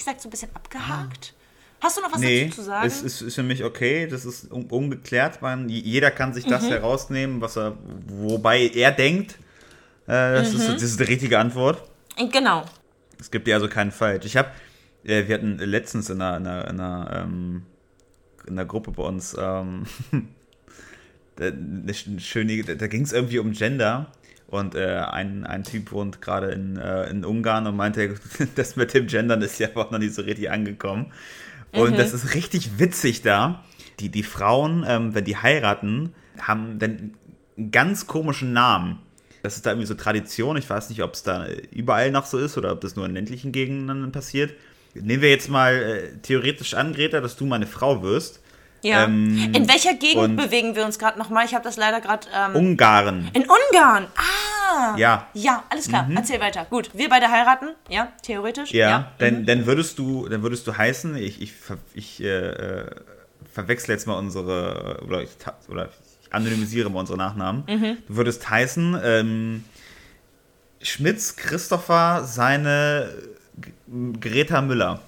Ich 0.01 0.07
sag 0.07 0.19
so 0.19 0.29
ein 0.29 0.31
bisschen 0.31 0.49
abgehakt. 0.55 1.35
Hast 1.83 1.99
du 1.99 2.01
noch 2.01 2.11
was 2.11 2.21
Nee, 2.21 2.45
dazu 2.47 2.57
zu 2.57 2.63
sagen? 2.63 2.87
es 2.87 3.03
ist, 3.03 3.21
ist 3.21 3.35
für 3.35 3.43
mich 3.43 3.63
okay. 3.65 4.07
Das 4.07 4.25
ist 4.25 4.51
un 4.51 4.65
ungeklärt. 4.65 5.43
Man, 5.43 5.69
jeder 5.69 6.11
kann 6.11 6.33
sich 6.33 6.47
Mhm. 6.47 6.51
das 6.53 6.71
herausnehmen, 6.71 7.43
was 7.43 7.59
er, 7.59 7.77
wobei 8.07 8.67
er 8.69 8.93
denkt. 8.93 9.33
Äh, 10.07 10.13
das, 10.37 10.55
ist, 10.55 10.69
Mhm. 10.69 10.73
das 10.73 10.83
ist 10.85 11.01
die 11.01 11.05
richtige 11.05 11.39
Antwort. 11.39 11.83
genau. 12.33 12.65
Es 13.21 13.31
gibt 13.31 13.47
ja 13.47 13.57
also 13.57 13.69
keinen 13.69 13.91
falsch. 13.93 14.25
Ich 14.25 14.39
habe, 14.39 14.49
äh, 15.05 15.29
wir 15.29 15.35
hatten 15.35 15.59
letztens 15.59 16.09
in 16.09 16.23
einer, 16.23 16.39
in 16.39 16.47
einer, 16.47 16.69
in 16.71 16.81
einer, 16.81 17.21
ähm, 17.25 17.67
in 18.47 18.55
einer 18.55 18.65
Gruppe 18.65 18.93
bei 18.93 19.03
uns 19.03 19.37
ähm, 19.39 19.85
eine 21.39 21.93
sch- 21.93 22.19
schöne, 22.21 22.63
da 22.65 22.87
ging 22.87 23.03
es 23.03 23.13
irgendwie 23.13 23.39
um 23.39 23.53
Gender. 23.53 24.11
Und 24.51 24.75
äh, 24.75 24.97
ein, 24.97 25.47
ein 25.47 25.63
Typ 25.63 25.93
wohnt 25.93 26.21
gerade 26.21 26.49
in, 26.49 26.77
äh, 26.77 27.09
in 27.09 27.25
Ungarn 27.25 27.67
und 27.67 27.77
meinte, 27.77 28.17
das 28.57 28.77
mit 28.77 28.93
dem 28.95 29.07
Gendern 29.07 29.43
ist 29.43 29.59
ja 29.59 29.69
auch 29.75 29.91
noch 29.91 29.99
nicht 29.99 30.15
so 30.15 30.23
richtig 30.23 30.51
angekommen. 30.51 31.13
Und 31.73 31.99
das 31.99 32.13
ist 32.13 32.35
richtig 32.35 32.79
witzig 32.79 33.23
da. 33.23 33.65
Die, 34.01 34.09
die 34.09 34.25
Frauen, 34.25 34.85
ähm, 34.87 35.15
wenn 35.15 35.25
die 35.25 35.37
heiraten, 35.37 36.15
haben 36.41 36.79
dann 36.79 37.15
einen 37.57 37.71
ganz 37.71 38.09
komischen 38.09 38.53
Namen. 38.53 38.99
Das 39.43 39.57
ist 39.57 39.67
da 39.67 39.71
irgendwie 39.71 39.87
so 39.87 39.95
Tradition. 39.95 40.57
Ich 40.57 40.69
weiß 40.69 40.91
nicht, 40.91 41.03
ob 41.03 41.15
es 41.15 41.23
da 41.23 41.47
überall 41.71 42.11
noch 42.11 42.27
so 42.27 42.39
ist 42.39 42.59
oder 42.59 42.73
ob 42.73 42.81
das 42.81 42.97
nur 42.97 43.07
in 43.07 43.15
ländlichen 43.15 43.53
Gegenden 43.53 44.11
passiert. 44.11 44.53
Nehmen 44.95 45.23
wir 45.23 45.31
jetzt 45.31 45.49
mal 45.49 45.75
äh, 45.75 46.17
theoretisch 46.23 46.75
an, 46.75 46.93
Greta, 46.93 47.21
dass 47.21 47.37
du 47.37 47.47
meine 47.47 47.67
Frau 47.67 48.03
wirst. 48.03 48.43
Ja. 48.83 49.05
Ähm, 49.05 49.53
in 49.55 49.69
welcher 49.69 49.95
Gegend 49.95 50.37
bewegen 50.37 50.75
wir 50.75 50.85
uns 50.85 50.99
gerade 50.99 51.19
nochmal? 51.19 51.45
Ich 51.45 51.55
habe 51.55 51.65
das 51.65 51.77
leider 51.77 52.01
gerade. 52.01 52.27
Ähm, 52.35 52.55
Ungarn. 52.57 53.31
in 53.35 53.43
Ungarn. 53.43 54.07
Ah. 54.17 54.97
Ja. 54.97 55.27
Ja, 55.35 55.65
alles 55.69 55.89
klar. 55.89 56.09
Erzähl 56.15 56.41
weiter. 56.41 56.65
Gut, 56.71 56.91
wir 56.95 57.09
beide 57.09 57.29
heiraten. 57.31 57.71
Ja, 57.89 58.09
theoretisch. 58.23 58.73
Ja, 58.73 59.13
dann, 59.19 59.41
Mhm. 59.41 59.47
dann 59.47 59.67
würdest 59.67 59.99
du, 59.99 60.29
dann 60.29 60.43
würdest 60.43 60.67
du 60.67 60.77
heißen, 60.77 61.17
ich, 61.17 61.43
ich, 61.43 61.53
ich 61.95 62.23
äh, 62.23 62.27
äh, 62.29 62.91
verwechsle 63.53 63.93
jetzt 63.95 64.07
mal 64.07 64.15
unsere, 64.15 65.03
oder 65.07 65.23
ich, 65.23 65.31
oder 65.69 65.87
ich 66.25 66.33
anonymisiere 66.33 66.89
mal 66.89 67.01
unsere 67.01 67.19
Nachnamen. 67.19 67.65
Mhm. 67.69 67.99
Du 68.09 68.17
würdest 68.17 68.49
heißen, 68.49 68.99
ähm, 69.03 69.65
Schmitz 70.83 71.37
Christopher 71.37 72.23
seine 72.25 73.11
Greta 74.21 74.63
Müller. 74.63 75.01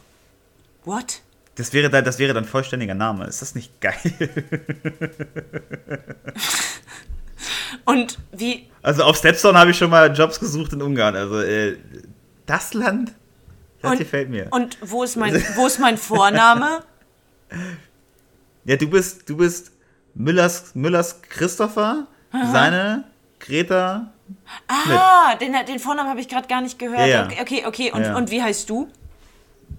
What? 0.85 1.20
Das 1.56 1.72
wäre, 1.74 1.90
dann, 1.90 2.04
das 2.04 2.18
wäre 2.18 2.32
dann 2.32 2.44
vollständiger 2.46 2.94
Name. 2.94 3.26
Ist 3.26 3.42
das 3.42 3.54
nicht 3.54 3.78
geil? 3.80 3.96
Und 7.84 8.18
wie. 8.32 8.68
Also 8.82 9.04
auf 9.04 9.16
Stepstone 9.16 9.59
habe 9.59 9.70
ich 9.70 9.78
schon 9.78 9.90
mal 9.90 10.12
Jobs 10.14 10.38
gesucht 10.40 10.72
in 10.72 10.82
Ungarn. 10.82 11.16
Also 11.16 11.40
äh, 11.40 11.76
das 12.46 12.74
Land, 12.74 13.12
das 13.80 13.92
Und- 13.92 13.98
gefällt 13.98 14.30
mir. 14.30 14.46
Und 14.50 14.78
wo 14.82 15.03
ist 15.03 15.16
mein, 15.16 15.34
wo 15.57 15.66
ist 15.66 15.78
mein 15.78 15.98
Vorname? 15.98 16.82
Ja, 18.64 18.76
du 18.76 18.88
bist, 18.88 19.28
du 19.28 19.36
bist 19.36 19.72
Müllers, 20.14 20.76
Müllers 20.76 21.20
Christopher, 21.22 22.07
seine 22.53 23.03
Greta. 23.40 24.12
Ah, 24.68 25.34
den, 25.34 25.53
den 25.66 25.80
Vornamen 25.80 26.09
habe 26.09 26.20
ich 26.20 26.28
gerade 26.28 26.46
gar 26.46 26.61
nicht 26.61 26.78
gehört. 26.78 27.00
Ja, 27.00 27.07
ja. 27.07 27.24
Okay, 27.26 27.40
okay, 27.40 27.64
okay. 27.66 27.90
Und, 27.92 28.03
Ja. 28.05 28.14
und 28.16 28.30
wie 28.30 28.40
heißt 28.40 28.70
du? 28.70 28.88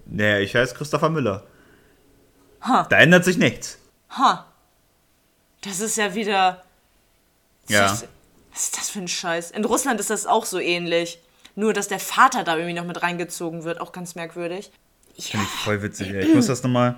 Naja, 0.05 0.39
ich 0.39 0.53
heiße 0.53 0.75
Christopher 0.75 1.09
Müller. 1.09 1.43
Ha. 2.63 2.87
Da 2.89 2.97
ändert 2.97 3.25
sich 3.25 3.37
nichts. 3.37 3.77
Ha. 4.11 4.45
Das 5.61 5.79
ist 5.79 5.97
ja 5.97 6.15
wieder. 6.15 6.63
Ja. 7.67 7.91
Was 8.51 8.63
ist 8.65 8.77
das 8.77 8.89
für 8.89 8.99
ein 8.99 9.07
Scheiß? 9.07 9.51
In 9.51 9.65
Russland 9.65 9.99
ist 9.99 10.09
das 10.09 10.25
auch 10.25 10.45
so 10.45 10.59
ähnlich. 10.59 11.19
Nur, 11.55 11.73
dass 11.73 11.87
der 11.87 11.99
Vater 11.99 12.43
da 12.43 12.55
irgendwie 12.55 12.73
noch 12.73 12.85
mit 12.85 13.03
reingezogen 13.03 13.63
wird. 13.63 13.79
Auch 13.79 13.91
ganz 13.91 14.15
merkwürdig. 14.15 14.71
Finde 15.17 15.45
ich 15.45 15.51
voll 15.51 15.81
witzig, 15.81 16.09
ey. 16.09 16.25
Ich 16.25 16.33
muss 16.35 16.47
das 16.47 16.63
nochmal. 16.63 16.95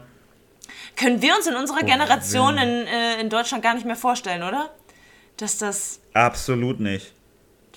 Können 0.96 1.22
wir 1.22 1.36
uns 1.36 1.48
in 1.48 1.56
unserer 1.56 1.82
Oh, 1.84 1.86
Generation 1.86 2.58
in, 2.58 2.88
äh, 2.88 3.20
in 3.20 3.30
Deutschland 3.30 3.64
gar 3.64 3.74
nicht 3.74 3.86
mehr 3.86 3.98
vorstellen, 3.98 4.44
oder? 4.44 4.74
Dass 5.38 5.58
das. 5.58 6.00
Absolut 6.14 6.80
nicht. 6.80 7.12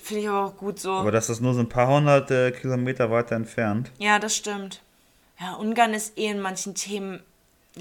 Finde 0.01 0.23
ich 0.23 0.29
aber 0.29 0.45
auch 0.45 0.57
gut 0.57 0.79
so. 0.79 0.93
Aber 0.93 1.11
das 1.11 1.29
ist 1.29 1.41
nur 1.41 1.53
so 1.53 1.59
ein 1.59 1.69
paar 1.69 1.87
hundert 1.87 2.31
äh, 2.31 2.51
Kilometer 2.51 3.11
weiter 3.11 3.35
entfernt. 3.35 3.91
Ja, 3.97 4.17
das 4.17 4.35
stimmt. 4.35 4.81
Ja, 5.39 5.53
Ungarn 5.55 5.93
ist 5.93 6.17
eh 6.17 6.27
in 6.27 6.39
manchen 6.39 6.73
Themen 6.75 7.21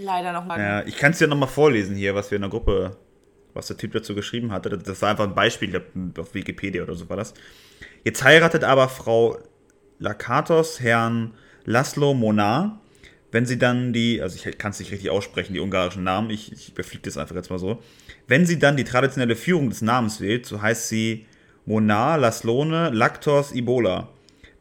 leider 0.01 0.33
noch 0.33 0.45
mal. 0.45 0.59
Ja, 0.59 0.87
ich 0.87 0.97
kann 0.97 1.13
es 1.13 1.19
dir 1.19 1.29
nochmal 1.29 1.49
vorlesen 1.49 1.97
hier, 1.97 2.15
was 2.15 2.31
wir 2.31 2.37
in 2.37 2.43
der 2.43 2.51
Gruppe, 2.51 2.97
was 3.55 3.67
der 3.67 3.77
Typ 3.77 3.93
dazu 3.93 4.15
geschrieben 4.15 4.53
hatte. 4.53 4.77
Das 4.79 5.03
war 5.03 5.11
einfach 5.11 5.25
ein 5.25 5.35
Beispiel, 5.35 5.83
auf 6.19 6.35
Wikipedia 6.35 6.83
oder 6.83 6.95
so 6.95 7.09
war 7.09 7.17
das. 7.17 7.35
Jetzt 8.05 8.23
heiratet 8.25 8.65
aber 8.65 8.89
Frau 8.89 9.39
Lakatos 9.99 10.81
Herrn 10.81 11.35
Laszlo 11.65 12.15
Monar, 12.15 12.81
wenn 13.31 13.45
sie 13.45 13.59
dann 13.59 13.93
die, 13.93 14.23
also 14.23 14.37
ich 14.37 14.59
kann 14.59 14.71
es 14.71 14.79
nicht 14.79 14.91
richtig 14.91 15.11
aussprechen, 15.11 15.53
die 15.53 15.61
ungarischen 15.61 16.03
Namen, 16.03 16.31
ich, 16.31 16.51
ich 16.53 16.71
überfliege 16.71 17.03
das 17.03 17.19
einfach 17.19 17.35
jetzt 17.35 17.51
mal 17.51 17.59
so. 17.59 17.83
Wenn 18.27 18.47
sie 18.47 18.59
dann 18.59 18.77
die 18.77 18.85
traditionelle 18.85 19.37
Führung 19.37 19.69
des 19.69 19.83
Namens 19.83 20.21
wählt, 20.21 20.47
so 20.47 20.63
heißt 20.63 20.89
sie 20.89 21.27
Monar 21.67 22.17
Laslone 22.17 22.91
Lactos 22.91 23.53
Ibola. 23.53 24.09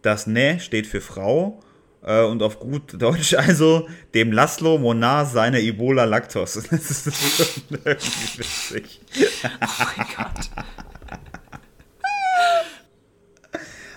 Das 0.02 0.28
Ne 0.28 0.60
steht 0.60 0.88
für 0.88 1.00
Frau 1.00 1.62
äh, 2.08 2.24
und 2.24 2.42
auf 2.42 2.60
gut 2.60 3.00
Deutsch 3.00 3.34
also 3.38 3.88
dem 4.14 4.32
Laszlo 4.32 4.78
Monar 4.78 5.26
seine 5.26 5.62
Ebola 5.62 6.06
Lactos. 6.06 6.54
Das 6.72 6.92
ist 6.92 7.04
schon 7.38 7.80
irgendwie 7.84 8.40
witzig. 8.40 9.02
Oh 9.62 9.84
mein 9.98 10.08
Gott. 10.16 10.50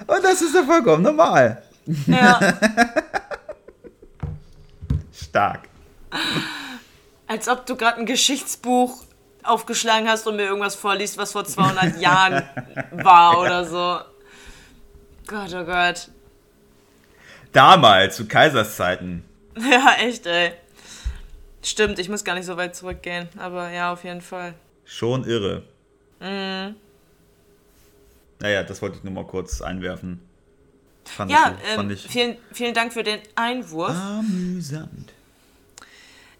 Und 0.06 0.24
das 0.24 0.42
ist 0.42 0.54
ja 0.54 0.64
vollkommen 0.64 1.04
normal. 1.04 1.62
Ja. 2.06 2.40
Stark. 5.12 5.68
Als 7.28 7.48
ob 7.48 7.66
du 7.66 7.76
gerade 7.76 7.98
ein 7.98 8.06
Geschichtsbuch 8.06 9.04
aufgeschlagen 9.44 10.08
hast 10.08 10.26
und 10.26 10.36
mir 10.36 10.44
irgendwas 10.44 10.74
vorliest, 10.74 11.16
was 11.16 11.32
vor 11.32 11.44
200 11.44 12.00
Jahren 12.00 12.42
war 12.92 13.38
oder 13.38 13.64
so. 13.64 14.00
Gott, 15.26 15.54
oh 15.54 15.64
Gott. 15.64 16.08
Damals, 17.52 18.16
zu 18.16 18.26
Kaiserszeiten. 18.26 19.24
Ja, 19.70 19.96
echt, 20.00 20.26
ey. 20.26 20.52
Stimmt, 21.62 21.98
ich 21.98 22.08
muss 22.08 22.24
gar 22.24 22.34
nicht 22.34 22.46
so 22.46 22.56
weit 22.56 22.74
zurückgehen, 22.74 23.28
aber 23.36 23.68
ja, 23.70 23.92
auf 23.92 24.04
jeden 24.04 24.20
Fall. 24.22 24.54
Schon 24.84 25.24
irre. 25.24 25.64
Naja, 28.38 28.62
das 28.62 28.80
wollte 28.80 28.96
ich 28.98 29.04
nur 29.04 29.12
mal 29.12 29.26
kurz 29.26 29.60
einwerfen. 29.60 30.20
Fand 31.04 31.30
Ja, 31.30 31.56
ich, 31.62 31.74
fand 31.74 31.90
ähm, 31.90 31.96
ich 31.96 32.06
vielen, 32.06 32.36
vielen 32.52 32.74
Dank 32.74 32.92
für 32.92 33.02
den 33.02 33.20
Einwurf. 33.34 33.90
amüsant. 33.90 35.12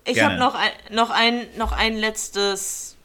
Ich 0.04 0.22
habe 0.22 0.36
noch 0.36 0.54
ein, 0.54 0.70
noch, 0.90 1.11
ein, 1.11 1.46
noch 1.58 1.72
ein 1.72 1.96
letztes, 1.96 2.96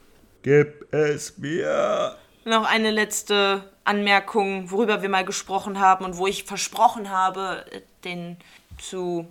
Gib 0.44 0.94
es 0.94 1.38
mir. 1.38 2.16
noch 2.46 2.66
eine 2.66 2.92
letzte 2.92 3.70
Anmerkung, 3.84 4.72
worüber 4.72 5.02
wir 5.02 5.10
mal 5.10 5.26
gesprochen 5.26 5.80
haben 5.80 6.06
und 6.06 6.18
wo 6.18 6.28
ich 6.28 6.44
versprochen 6.46 7.10
habe, 7.10 7.66
den 8.06 8.38
zu, 8.78 9.28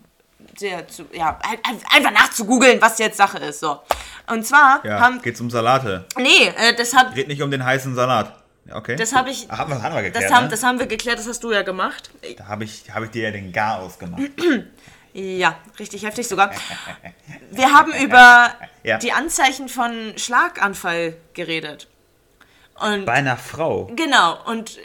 sehr 0.56 0.86
zu, 0.88 1.06
ja, 1.12 1.38
ein- 1.42 1.58
ein- 1.64 1.80
einfach 1.96 2.10
nachzugoogeln, 2.10 2.80
was 2.82 2.98
jetzt 2.98 3.16
Sache 3.16 3.38
ist, 3.38 3.60
so. 3.60 3.80
Und 4.26 4.44
zwar 4.46 4.84
Ja, 4.84 5.00
haben, 5.00 5.22
geht's 5.22 5.40
um 5.40 5.50
Salate. 5.50 6.04
nee, 6.18 6.48
äh, 6.56 6.74
das 6.76 6.94
hab, 6.94 7.14
Red 7.16 7.28
nicht 7.28 7.40
um 7.42 7.50
den 7.50 7.64
heißen 7.64 7.94
Salat. 7.94 8.34
Okay. 8.72 8.96
das 8.96 9.14
habe 9.14 9.28
ich, 9.30 9.50
Ah, 9.50 9.58
haben 9.58 9.70
wir, 9.72 9.82
haben 9.82 9.94
wir 9.94 10.02
geklärt, 10.02 10.24
das 10.24 10.32
haben, 10.32 10.44
ne? 10.44 10.50
das 10.50 10.62
haben 10.62 10.78
wir 10.78 10.86
geklärt, 10.86 11.18
das 11.18 11.28
hast 11.28 11.44
du 11.44 11.52
ja 11.52 11.60
gemacht. 11.62 12.10
Da 12.38 12.46
habe 12.46 12.64
ich, 12.64 12.84
hab 12.94 13.02
ich 13.02 13.10
dir 13.10 13.24
ja 13.24 13.30
den 13.30 13.52
Gar 13.52 13.80
ausgemacht. 13.80 14.22
Ja, 15.16 15.54
richtig 15.78 16.04
heftig 16.04 16.26
sogar. 16.26 16.50
Wir 17.52 17.72
haben 17.72 17.92
über 17.92 18.52
Ja. 18.82 18.98
die 18.98 19.12
Anzeichen 19.12 19.68
von 19.68 20.14
Schlaganfall 20.18 21.16
geredet. 21.34 21.86
Und 22.80 23.04
Bei 23.04 23.12
einer 23.12 23.36
Frau. 23.36 23.84
genau, 23.94 24.36
und 24.46 24.76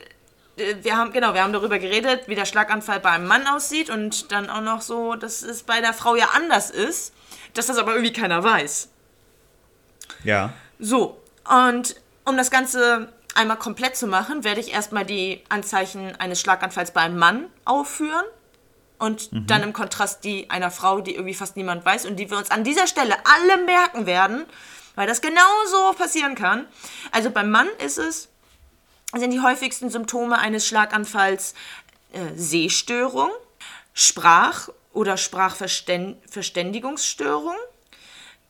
wir 0.81 0.97
haben 0.97 1.11
genau, 1.11 1.33
wir 1.33 1.43
haben 1.43 1.53
darüber 1.53 1.79
geredet, 1.79 2.27
wie 2.27 2.35
der 2.35 2.45
Schlaganfall 2.45 2.99
bei 2.99 3.11
einem 3.11 3.27
Mann 3.27 3.47
aussieht 3.47 3.89
und 3.89 4.31
dann 4.31 4.49
auch 4.49 4.61
noch 4.61 4.81
so, 4.81 5.15
dass 5.15 5.41
es 5.41 5.63
bei 5.63 5.81
der 5.81 5.93
Frau 5.93 6.15
ja 6.15 6.29
anders 6.35 6.69
ist, 6.69 7.13
dass 7.53 7.67
das 7.67 7.77
aber 7.77 7.93
irgendwie 7.93 8.13
keiner 8.13 8.43
weiß. 8.43 8.89
Ja. 10.23 10.53
So, 10.79 11.21
und 11.49 11.95
um 12.25 12.37
das 12.37 12.51
Ganze 12.51 13.11
einmal 13.35 13.57
komplett 13.57 13.95
zu 13.95 14.07
machen, 14.07 14.43
werde 14.43 14.59
ich 14.59 14.73
erstmal 14.73 15.05
die 15.05 15.43
Anzeichen 15.49 16.15
eines 16.17 16.41
Schlaganfalls 16.41 16.91
bei 16.91 17.01
einem 17.01 17.17
Mann 17.17 17.45
aufführen 17.65 18.25
und 18.97 19.29
dann 19.31 19.63
im 19.63 19.73
Kontrast 19.73 20.23
die 20.23 20.49
einer 20.49 20.71
Frau, 20.71 20.99
die 20.99 21.15
irgendwie 21.15 21.33
fast 21.33 21.55
niemand 21.55 21.85
weiß 21.85 22.05
und 22.05 22.17
die 22.17 22.29
wir 22.29 22.37
uns 22.37 22.51
an 22.51 22.63
dieser 22.63 22.85
Stelle 22.85 23.15
alle 23.23 23.63
merken 23.63 24.05
werden, 24.05 24.45
weil 24.95 25.07
das 25.07 25.21
genauso 25.21 25.93
passieren 25.97 26.35
kann. 26.35 26.65
Also 27.11 27.31
beim 27.31 27.49
Mann 27.49 27.69
ist 27.83 27.97
es, 27.97 28.27
sind 29.15 29.31
die 29.31 29.41
häufigsten 29.41 29.89
Symptome 29.89 30.37
eines 30.37 30.67
Schlaganfalls 30.67 31.55
äh, 32.13 32.19
Sehstörung, 32.35 33.31
Sprach- 33.93 34.69
oder 34.93 35.17
Sprachverständigungsstörung, 35.17 37.55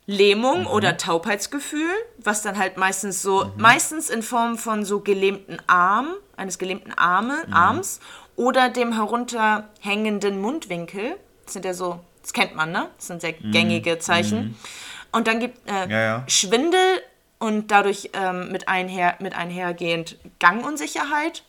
Lähmung 0.05 0.65
oder 0.65 0.97
Taubheitsgefühl, 0.97 1.93
was 2.17 2.41
dann 2.41 2.57
halt 2.57 2.75
meistens 2.77 3.21
so, 3.21 3.51
meistens 3.57 4.09
in 4.09 4.23
Form 4.23 4.57
von 4.57 4.83
so 4.83 4.99
gelähmten 5.01 5.61
Arm, 5.67 6.15
eines 6.35 6.57
gelähmten 6.57 6.93
Arme, 6.93 7.43
Arms 7.51 7.99
oder 8.35 8.69
dem 8.69 8.93
herunterhängenden 8.93 10.41
Mundwinkel. 10.41 11.15
Das 11.45 11.53
sind 11.53 11.63
ja 11.65 11.75
so, 11.75 11.99
das 12.23 12.33
kennt 12.33 12.55
man, 12.55 12.71
ne? 12.71 12.89
Das 12.97 13.05
sind 13.07 13.21
sehr 13.21 13.33
gängige 13.33 13.99
Zeichen. 13.99 14.57
Und 15.11 15.27
dann 15.27 15.39
gibt 15.39 15.67
äh, 15.69 15.87
Ja, 15.89 16.01
ja. 16.01 16.23
Schwindel 16.27 17.01
und 17.39 17.71
dadurch 17.71 18.09
ähm, 18.13 18.51
mit, 18.51 18.67
einher, 18.67 19.15
mit 19.19 19.33
einhergehend 19.33 20.17
Gangunsicherheit 20.39 21.43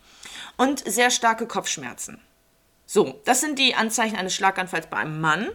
und 0.57 0.79
sehr 0.91 1.11
starke 1.11 1.47
Kopfschmerzen. 1.47 2.21
So, 2.87 3.21
das 3.25 3.41
sind 3.41 3.59
die 3.59 3.75
Anzeichen 3.75 4.17
eines 4.17 4.35
Schlaganfalls 4.35 4.87
bei 4.89 4.97
einem 4.99 5.21
Mann. 5.21 5.49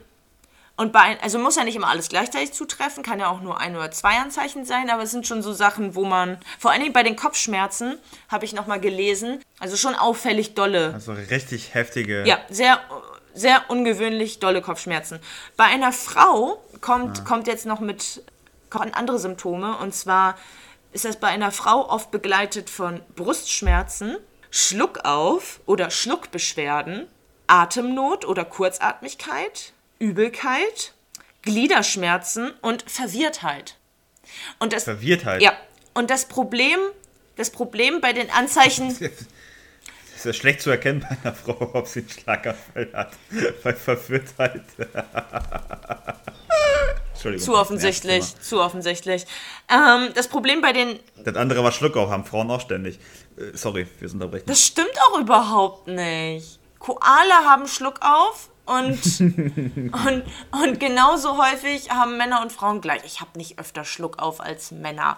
Und 0.77 0.91
bei, 0.91 0.99
ein- 0.99 1.19
also 1.21 1.39
muss 1.39 1.55
ja 1.55 1.63
nicht 1.63 1.75
immer 1.77 1.87
alles 1.87 2.09
gleichzeitig 2.09 2.51
zutreffen, 2.51 3.01
kann 3.01 3.19
ja 3.19 3.29
auch 3.29 3.39
nur 3.39 3.59
ein 3.61 3.75
oder 3.77 3.91
zwei 3.91 4.17
Anzeichen 4.17 4.65
sein, 4.65 4.89
aber 4.89 5.03
es 5.03 5.11
sind 5.11 5.25
schon 5.25 5.41
so 5.41 5.53
Sachen, 5.53 5.95
wo 5.95 6.03
man, 6.03 6.37
vor 6.59 6.71
allen 6.71 6.81
Dingen 6.81 6.91
bei 6.93 7.03
den 7.03 7.15
Kopfschmerzen, 7.15 7.97
habe 8.27 8.43
ich 8.43 8.51
nochmal 8.51 8.81
gelesen, 8.81 9.41
also 9.59 9.77
schon 9.77 9.95
auffällig 9.95 10.53
dolle. 10.53 10.91
Also 10.93 11.13
richtig 11.13 11.73
heftige. 11.73 12.25
Ja, 12.27 12.39
sehr, 12.49 12.79
sehr 13.33 13.63
ungewöhnlich 13.69 14.39
dolle 14.39 14.61
Kopfschmerzen. 14.61 15.19
Bei 15.55 15.63
einer 15.63 15.93
Frau 15.93 16.61
kommt, 16.81 17.23
kommt 17.23 17.47
jetzt 17.47 17.65
noch 17.65 17.79
mit 17.79 18.21
kommen 18.69 18.93
andere 18.93 19.19
Symptome 19.19 19.77
und 19.77 19.93
zwar 19.93 20.37
ist 20.91 21.05
das 21.05 21.19
bei 21.19 21.27
einer 21.27 21.51
Frau 21.51 21.89
oft 21.89 22.11
begleitet 22.11 22.69
von 22.69 23.01
Brustschmerzen, 23.15 24.17
Schluckauf 24.49 25.59
oder 25.65 25.89
Schluckbeschwerden, 25.89 27.07
Atemnot 27.47 28.25
oder 28.25 28.45
Kurzatmigkeit, 28.45 29.73
Übelkeit, 29.99 30.93
Gliederschmerzen 31.41 32.51
und 32.61 32.89
Verwirrtheit. 32.89 33.75
Und 34.59 34.71
das, 34.71 34.85
Verwirrtheit. 34.85 35.41
ja, 35.41 35.53
und 35.93 36.09
das 36.09 36.25
Problem, 36.25 36.79
das 37.35 37.49
Problem 37.49 37.99
bei 37.99 38.13
den 38.13 38.31
Anzeichen 38.31 38.89
Ist 40.15 40.23
ja 40.23 40.33
schlecht 40.33 40.61
zu 40.61 40.69
erkennen 40.69 41.01
bei 41.01 41.17
einer 41.21 41.35
Frau, 41.35 41.71
ob 41.73 41.87
sie 41.87 41.99
einen 41.99 42.09
Schlaganfall 42.09 42.89
hat. 42.93 43.11
Bei 43.63 43.73
Verwirrtheit. 43.73 44.63
Zu 47.15 47.55
offensichtlich, 47.55 48.39
zu 48.39 48.61
offensichtlich. 48.61 49.25
Ähm, 49.69 50.09
das 50.13 50.27
Problem 50.27 50.61
bei 50.61 50.73
den. 50.73 50.99
Das 51.23 51.35
andere 51.35 51.63
war 51.63 51.71
Schluckauf, 51.71 52.09
haben 52.09 52.25
Frauen 52.25 52.51
auch 52.51 52.61
ständig. 52.61 52.99
Äh, 53.37 53.55
sorry 53.55 53.85
fürs 53.85 54.13
Unterbrechen. 54.13 54.45
Das 54.47 54.61
stimmt 54.61 54.93
auch 55.09 55.19
überhaupt 55.19 55.87
nicht. 55.87 56.59
Koala 56.79 57.45
haben 57.45 57.67
Schluck 57.67 57.99
auf 58.01 58.49
und, 58.65 58.99
und, 59.19 60.23
und 60.51 60.79
genauso 60.79 61.37
häufig 61.37 61.89
haben 61.89 62.17
Männer 62.17 62.41
und 62.41 62.51
Frauen 62.51 62.81
gleich. 62.81 63.01
Ich 63.05 63.21
habe 63.21 63.37
nicht 63.37 63.59
öfter 63.59 63.85
Schluck 63.85 64.19
auf 64.19 64.39
als 64.41 64.71
Männer. 64.71 65.17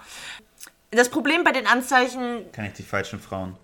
Das 0.91 1.09
Problem 1.09 1.43
bei 1.43 1.51
den 1.51 1.67
Anzeichen 1.67 2.49
Kann 2.53 2.65
ich 2.65 2.73
die 2.73 2.83
falschen 2.83 3.19
Frauen? 3.19 3.57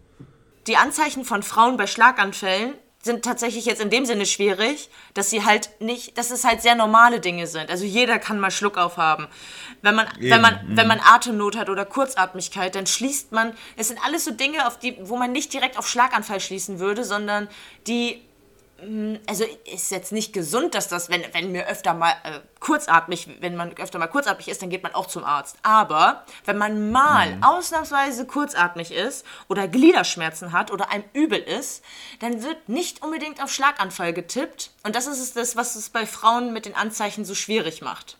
die 0.68 0.78
Anzeichen 0.78 1.26
von 1.26 1.44
Frauen 1.44 1.78
bei 1.78 1.88
Schlaganfällen 1.88 2.74
sind 3.04 3.26
tatsächlich 3.26 3.66
jetzt 3.66 3.82
in 3.82 3.90
dem 3.90 4.06
Sinne 4.06 4.26
schwierig, 4.26 4.90
dass 5.14 5.30
sie 5.30 5.44
halt 5.44 5.70
nicht, 5.82 6.18
dass 6.18 6.32
es 6.32 6.46
halt 6.46 6.62
sehr 6.62 6.76
normale 6.76 7.20
Dinge 7.20 7.48
sind. 7.48 7.70
Also 7.70 7.84
jeder 7.84 8.18
kann 8.18 8.40
mal 8.40 8.50
Schluck 8.50 8.78
aufhaben. 8.78 9.28
Wenn 9.82 9.96
man, 9.96 10.08
wenn 10.20 10.42
man, 10.42 10.60
wenn 10.70 10.88
man 10.88 11.02
Atemnot 11.02 11.58
hat 11.58 11.70
oder 11.70 11.86
Kurzatmigkeit, 11.86 12.76
dann 12.76 12.88
schließt 12.88 13.34
man, 13.34 13.54
es 13.76 13.90
sind 13.90 14.00
alles 14.06 14.24
so 14.24 14.32
Dinge, 14.32 14.66
auf 14.66 14.80
die, 14.80 14.98
wo 15.02 15.18
man 15.18 15.34
nicht 15.34 15.52
direkt 15.52 15.78
auf 15.78 15.88
Schlaganfall 15.88 16.40
schließen 16.40 16.80
würde, 16.80 17.04
sondern 17.04 17.50
die 17.88 18.22
also 19.28 19.46
ist 19.72 19.92
jetzt 19.92 20.12
nicht 20.12 20.34
gesund, 20.34 20.76
dass 20.76 20.88
das, 20.88 21.10
wenn, 21.10 21.24
wenn 21.34 21.52
mir 21.52 21.68
öfter 21.68 21.94
mal 21.94 22.12
äh, 22.24 22.40
kurzatmig, 22.60 23.28
wenn 23.40 23.56
man 23.56 23.76
öfter 23.78 24.00
mal 24.00 24.08
kurzatmig 24.08 24.48
ist, 24.48 24.62
dann 24.62 24.70
geht 24.70 24.84
man 24.84 24.94
auch 24.96 25.08
zum 25.08 25.24
Arzt. 25.24 25.58
Aber 25.64 26.26
wenn 26.46 26.58
man 26.58 26.92
mal 26.92 27.38
ausnahmsweise 27.42 28.26
kurzatmig 28.26 28.92
ist 28.92 29.26
oder 29.48 29.68
Gliederschmerzen 29.68 30.52
hat 30.52 30.72
oder 30.72 30.90
einem 30.90 31.04
übel 31.14 31.40
ist, 31.40 31.84
dann 32.20 32.44
wird 32.44 32.70
nicht 32.70 33.02
unbedingt 33.02 33.42
auf 33.42 33.52
Schlaganfall 33.52 34.14
getippt. 34.14 34.72
Und 34.84 34.96
das 34.96 35.08
ist 35.08 35.20
es 35.20 35.34
das, 35.34 35.56
was 35.56 35.76
es 35.76 35.90
bei 35.90 36.06
Frauen 36.06 36.54
mit 36.54 36.66
den 36.66 36.76
Anzeichen 36.76 37.26
so 37.26 37.36
schwierig 37.36 37.82
macht. 37.82 38.18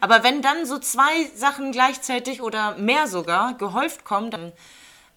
Aber 0.00 0.22
wenn 0.22 0.42
dann 0.42 0.66
so 0.66 0.78
zwei 0.78 1.24
Sachen 1.34 1.72
gleichzeitig 1.72 2.42
oder 2.42 2.76
mehr 2.76 3.06
sogar 3.06 3.54
gehäuft 3.54 4.04
kommen, 4.04 4.30
dann 4.30 4.52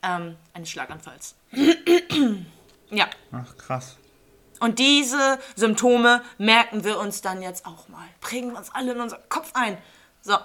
ähm, 0.01 0.35
eines 0.53 0.69
Schlaganfalls. 0.69 1.35
ja. 2.89 3.07
Ach, 3.31 3.57
krass. 3.57 3.97
Und 4.63 4.79
diese 4.79 5.39
Symptome 5.57 6.21
merken 6.37 6.85
wir 6.85 6.97
uns 6.97 7.21
dann 7.21 7.41
jetzt 7.41 7.65
auch 7.65 7.89
mal. 7.89 8.05
Prägen 8.21 8.51
wir 8.51 8.57
uns 8.59 8.69
alle 8.73 8.93
in 8.93 9.01
unseren 9.01 9.19
Kopf 9.27 9.51
ein. 9.55 9.77
So. 10.21 10.37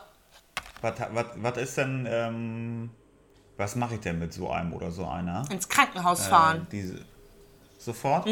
Was, 0.82 1.56
ist 1.58 1.76
denn, 1.76 2.04
ähm, 2.10 2.90
was 3.56 3.76
mache 3.76 3.94
ich 3.94 4.00
denn 4.00 4.18
mit 4.18 4.32
so 4.32 4.50
einem 4.50 4.72
oder 4.72 4.90
so 4.90 5.06
einer? 5.06 5.44
Ins 5.52 5.68
Krankenhaus 5.68 6.26
fahren. 6.26 6.62
Äh, 6.62 6.70
diese, 6.72 7.04
sofort? 7.78 8.26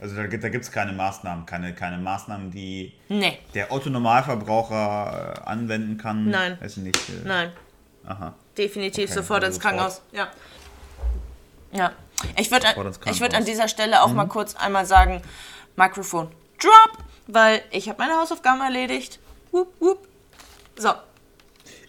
Also 0.00 0.16
da, 0.16 0.26
gibt- 0.28 0.44
da 0.44 0.48
gibt 0.48 0.64
es 0.64 0.72
keine 0.72 0.92
Maßnahmen, 0.94 1.44
keine, 1.44 1.74
keine 1.74 1.98
Maßnahmen, 1.98 2.50
die 2.50 2.94
Nee. 3.10 3.38
der 3.52 3.70
Otto-Normalverbraucher 3.70 5.42
äh, 5.44 5.46
anwenden 5.46 5.98
kann. 5.98 6.30
Nein. 6.30 6.56
Weiß 6.58 6.78
ich 6.78 6.84
nicht. 6.84 6.96
Äh, 7.10 7.26
Nein. 7.26 7.52
Aha. 8.06 8.32
Definitiv 8.56 9.04
Okay, 9.10 9.12
sofort 9.20 9.44
also 9.44 9.54
ins 9.56 9.62
Krankenhaus. 9.62 10.00
Ja. 10.12 10.28
Ja. 11.70 11.92
Ich 12.38 12.50
würde 12.50 12.66
ich 13.10 13.20
würd 13.20 13.34
an 13.34 13.44
dieser 13.44 13.68
Stelle 13.68 14.02
auch 14.02 14.12
mal 14.12 14.26
kurz 14.26 14.54
einmal 14.56 14.86
sagen, 14.86 15.22
Mikrofon 15.76 16.28
drop, 16.60 16.98
weil 17.26 17.62
ich 17.70 17.88
habe 17.88 17.98
meine 18.02 18.14
Hausaufgaben 18.20 18.60
erledigt. 18.60 19.18
Wup, 19.50 19.68
wup. 19.80 20.08
So, 20.76 20.90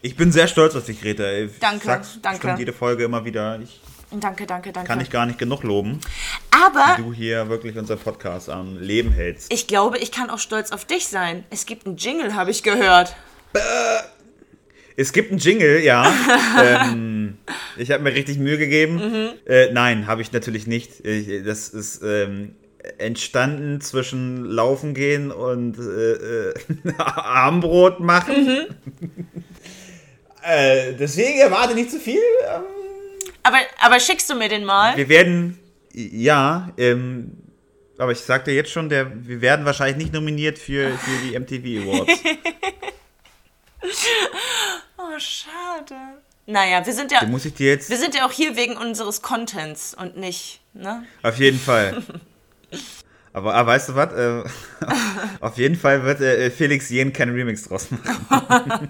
Ich 0.01 0.15
bin 0.17 0.31
sehr 0.31 0.47
stolz 0.47 0.75
auf 0.75 0.85
dich, 0.85 0.99
Greta. 1.01 1.29
Ich 1.31 1.59
Danke, 1.59 1.85
sag's 1.85 2.19
danke. 2.21 2.55
jede 2.57 2.73
Folge 2.73 3.05
immer 3.05 3.23
wieder. 3.23 3.59
Ich 3.59 3.79
danke, 4.11 4.45
danke, 4.45 4.73
danke. 4.73 4.87
kann 4.87 4.99
dich 4.99 5.09
gar 5.09 5.25
nicht 5.25 5.39
genug 5.39 5.63
loben, 5.63 5.99
Aber 6.51 6.97
wie 6.97 7.03
du 7.03 7.13
hier 7.13 7.49
wirklich 7.49 7.77
unser 7.77 7.95
Podcast 7.95 8.49
am 8.49 8.77
Leben 8.77 9.11
hältst. 9.11 9.51
ich 9.53 9.67
glaube, 9.67 9.97
ich 9.97 10.11
kann 10.11 10.29
auch 10.29 10.39
stolz 10.39 10.71
auf 10.71 10.85
dich 10.85 11.07
sein. 11.07 11.45
Es 11.49 11.65
gibt 11.65 11.87
einen 11.87 11.97
Jingle, 11.97 12.35
habe 12.35 12.51
ich 12.51 12.63
gehört. 12.63 13.15
Es 14.95 15.11
gibt 15.11 15.31
einen 15.31 15.39
Jingle, 15.39 15.79
ja. 15.83 16.11
ähm, 16.63 17.37
ich 17.77 17.91
habe 17.91 18.03
mir 18.03 18.13
richtig 18.13 18.37
Mühe 18.37 18.57
gegeben. 18.57 18.95
Mhm. 18.95 19.29
Äh, 19.47 19.71
nein, 19.71 20.07
habe 20.07 20.21
ich 20.21 20.31
natürlich 20.31 20.67
nicht. 20.67 21.05
Ich, 21.05 21.43
das 21.43 21.69
ist 21.69 22.01
ähm, 22.03 22.55
entstanden 22.97 23.81
zwischen 23.81 24.45
Laufen 24.45 24.93
gehen 24.93 25.31
und 25.31 25.77
äh, 25.77 26.49
äh, 26.49 26.53
Armbrot 26.97 27.99
machen. 27.99 28.45
Mhm. 28.45 29.15
äh, 30.43 30.93
deswegen 30.93 31.39
erwarte 31.39 31.75
nicht 31.75 31.91
zu 31.91 31.99
viel. 31.99 32.19
Ähm, 32.47 32.61
Aber, 33.43 33.57
aber 33.79 33.99
schickst 33.99 34.29
du 34.29 34.35
mir 34.35 34.49
den 34.49 34.65
mal? 34.65 34.95
wir 34.97 35.09
werden, 35.09 35.59
ja, 35.93 36.71
ähm, 36.77 37.31
aber 37.97 38.11
ich 38.11 38.19
sagte 38.19 38.51
jetzt 38.51 38.71
schon, 38.71 38.89
der, 38.89 39.11
wir 39.27 39.41
werden 39.41 39.65
wahrscheinlich 39.65 39.97
nicht 39.97 40.13
nominiert 40.13 40.57
für, 40.57 40.89
für 40.97 41.25
die 41.25 41.39
MTV 41.39 41.87
Awards. 41.87 42.21
Oh, 44.97 45.19
schade. 45.19 45.95
Naja, 46.45 46.85
wir 46.85 46.93
sind 46.93 47.11
ja, 47.11 47.19
Den 47.19 47.31
muss 47.31 47.45
ich 47.45 47.53
dir 47.53 47.71
jetzt 47.71 47.89
wir 47.89 47.97
sind 47.97 48.15
ja 48.15 48.25
auch 48.25 48.31
hier 48.31 48.55
wegen 48.55 48.77
unseres 48.77 49.21
Contents 49.21 49.93
und 49.93 50.17
nicht, 50.17 50.61
ne? 50.73 51.03
Auf 51.23 51.37
jeden 51.37 51.59
Fall. 51.59 52.03
Aber 53.33 53.55
ah, 53.55 53.65
weißt 53.65 53.89
du 53.89 53.95
was? 53.95 54.13
Äh, 54.13 54.43
auf 55.39 55.57
jeden 55.57 55.75
Fall 55.75 56.03
wird 56.03 56.21
äh, 56.21 56.51
Felix 56.51 56.89
Jen 56.89 57.11
keinen 57.11 57.33
Remix 57.33 57.63
draus 57.63 57.87
machen. 57.89 58.89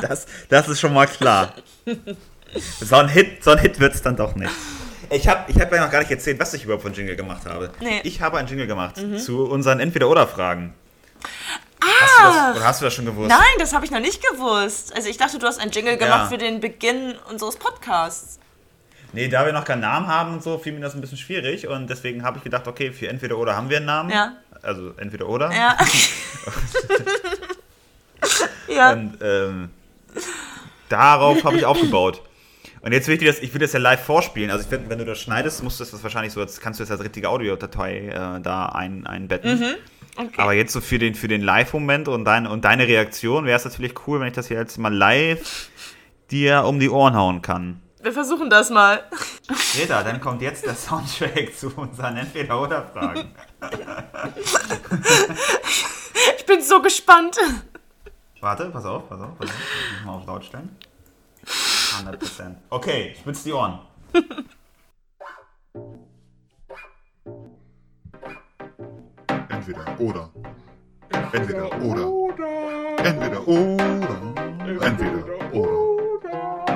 das, 0.00 0.26
das 0.48 0.68
ist 0.68 0.80
schon 0.80 0.92
mal 0.92 1.06
klar. 1.06 1.54
So 2.80 2.96
ein 2.96 3.08
Hit, 3.08 3.44
so 3.44 3.52
ein 3.52 3.58
Hit 3.58 3.78
wird 3.78 3.94
es 3.94 4.02
dann 4.02 4.16
doch 4.16 4.34
nicht. 4.34 4.50
Ich 5.10 5.28
habe 5.28 5.50
ich 5.50 5.60
hab 5.60 5.72
ja 5.72 5.84
noch 5.84 5.92
gar 5.92 6.00
nicht 6.00 6.10
erzählt, 6.10 6.40
was 6.40 6.52
ich 6.54 6.64
überhaupt 6.64 6.82
von 6.82 6.92
Jingle 6.92 7.16
gemacht 7.16 7.46
habe. 7.46 7.70
Nee. 7.80 8.00
Ich 8.02 8.20
habe 8.20 8.38
einen 8.38 8.48
Jingle 8.48 8.66
gemacht 8.66 8.96
zu 9.18 9.44
unseren 9.44 9.80
Entweder-Oder-Fragen. 9.80 10.74
Hast, 11.82 12.18
du 12.18 12.22
das, 12.24 12.56
oder 12.56 12.66
hast 12.66 12.80
du 12.80 12.84
das 12.86 12.94
schon 12.94 13.04
gewusst? 13.04 13.28
Nein, 13.28 13.40
das 13.58 13.72
habe 13.72 13.84
ich 13.84 13.90
noch 13.90 14.00
nicht 14.00 14.22
gewusst. 14.22 14.94
Also 14.94 15.08
ich 15.08 15.16
dachte, 15.16 15.38
du 15.38 15.46
hast 15.46 15.58
einen 15.60 15.70
Jingle 15.70 15.96
gemacht 15.96 16.22
Ja. 16.24 16.26
für 16.28 16.38
den 16.38 16.60
Beginn 16.60 17.14
unseres 17.30 17.56
Podcasts. 17.56 18.38
Nee, 19.12 19.28
da 19.28 19.46
wir 19.46 19.52
noch 19.52 19.64
keinen 19.64 19.80
Namen 19.80 20.06
haben 20.06 20.34
und 20.34 20.42
so, 20.42 20.58
fiel 20.58 20.72
mir 20.74 20.80
das 20.80 20.94
ein 20.94 21.00
bisschen 21.00 21.16
schwierig. 21.18 21.66
Und 21.66 21.88
deswegen 21.88 22.24
habe 22.24 22.38
ich 22.38 22.44
gedacht, 22.44 22.66
okay, 22.68 22.92
für 22.92 23.08
Entweder-Oder 23.08 23.56
haben 23.56 23.70
wir 23.70 23.78
einen 23.78 23.86
Namen. 23.86 24.10
Ja. 24.10 24.32
Also 24.62 24.92
Entweder-Oder. 24.96 25.50
Ja. 25.52 25.76
ja. 28.68 28.92
Und 28.92 29.18
ähm, 29.22 29.70
darauf 30.88 31.42
habe 31.44 31.56
ich 31.56 31.64
aufgebaut. 31.64 32.22
Und 32.80 32.92
jetzt 32.92 33.08
will 33.08 33.14
ich 33.14 33.20
dir 33.20 33.26
das, 33.26 33.40
ich 33.40 33.52
will 33.52 33.60
das 33.60 33.72
ja 33.72 33.78
live 33.78 34.02
vorspielen. 34.04 34.50
Also 34.50 34.62
ich 34.62 34.68
find, 34.68 34.88
wenn 34.88 34.98
du 34.98 35.04
das 35.04 35.18
schneidest, 35.18 35.62
musst 35.62 35.80
du 35.80 35.84
das 35.84 36.02
wahrscheinlich 36.02 36.32
so, 36.32 36.44
kannst 36.60 36.80
du 36.80 36.84
das 36.84 36.90
als 36.90 37.02
richtige 37.02 37.28
Audiodatei 37.28 38.08
äh, 38.08 38.40
da 38.40 38.66
ein, 38.66 39.06
einbetten. 39.06 39.58
Mhm. 39.58 39.74
Okay. 40.16 40.40
Aber 40.40 40.52
jetzt 40.52 40.72
so 40.72 40.80
für 40.80 40.98
den, 40.98 41.14
für 41.14 41.28
den 41.28 41.42
Live-Moment 41.42 42.08
und, 42.08 42.24
dein, 42.24 42.46
und 42.46 42.64
deine 42.64 42.88
Reaktion 42.88 43.44
wäre 43.44 43.56
es 43.56 43.64
natürlich 43.64 43.94
cool, 44.06 44.20
wenn 44.20 44.28
ich 44.28 44.34
das 44.34 44.48
hier 44.48 44.58
jetzt 44.58 44.76
mal 44.78 44.92
live 44.92 45.68
dir 46.30 46.64
um 46.64 46.80
die 46.80 46.90
Ohren 46.90 47.14
hauen 47.14 47.40
kann. 47.40 47.80
Wir 48.02 48.12
versuchen 48.12 48.50
das 48.50 48.70
mal. 48.70 49.02
Greta, 49.74 50.02
dann 50.02 50.20
kommt 50.20 50.42
jetzt 50.42 50.64
der 50.64 50.74
Soundtrack 50.74 51.56
zu 51.56 51.68
unseren 51.76 52.16
Entweder-Oder-Fragen. 52.16 53.32
Ich 56.36 56.46
bin 56.46 56.62
so 56.62 56.80
gespannt. 56.80 57.36
Warte, 58.40 58.66
pass 58.66 58.84
auf, 58.84 59.08
pass 59.08 59.20
auf, 59.20 59.36
pass 59.38 59.48
auf. 59.48 59.56
Ich 59.56 59.96
muss 59.98 60.06
mal 60.06 60.12
auf 60.12 60.26
laut 60.26 60.44
stellen. 60.44 60.76
100%. 61.98 62.56
Okay, 62.70 63.14
spitz 63.20 63.42
die 63.44 63.52
Ohren. 63.52 63.80
Entweder 69.48 70.00
oder. 70.00 70.30
Entweder 71.32 71.82
oder. 71.82 72.06
Entweder 73.04 73.48
oder. 73.48 74.18
Entweder 74.82 75.24
oder. 75.52 75.98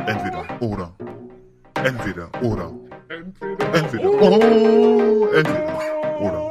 Entweder 0.06 0.60
oder. 0.60 0.92
Entweder 1.84 2.28
oder. 2.42 2.72
Entweder 3.72 4.08
oh, 4.20 5.26
entweder 5.34 6.20
oder. 6.20 6.42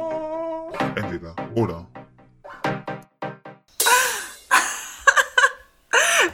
Entweder 0.96 1.34
oder. 1.54 1.91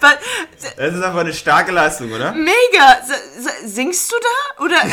Weil, 0.00 0.18
Das 0.76 0.94
ist 0.94 1.02
einfach 1.02 1.20
eine 1.20 1.32
starke 1.34 1.72
Leistung, 1.72 2.12
oder? 2.12 2.32
mega. 2.32 2.98
Singst 3.64 4.10
du 4.12 4.16
da? 4.20 4.64
Oder? 4.64 4.76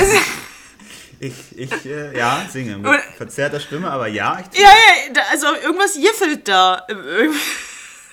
Ich, 1.17 1.33
ich 1.55 1.85
äh, 1.85 2.15
ja, 2.15 2.45
singe 2.51 2.77
mit 2.77 3.01
verzerrter 3.15 3.61
Stimme, 3.61 3.89
aber 3.89 4.07
ja, 4.07 4.37
ich 4.51 4.59
ja, 4.59 4.67
ja, 4.67 5.21
also 5.31 5.47
irgendwas 5.63 5.95
jiffelt 5.95 6.45
da. 6.45 6.83
Irgendwas. 6.89 7.39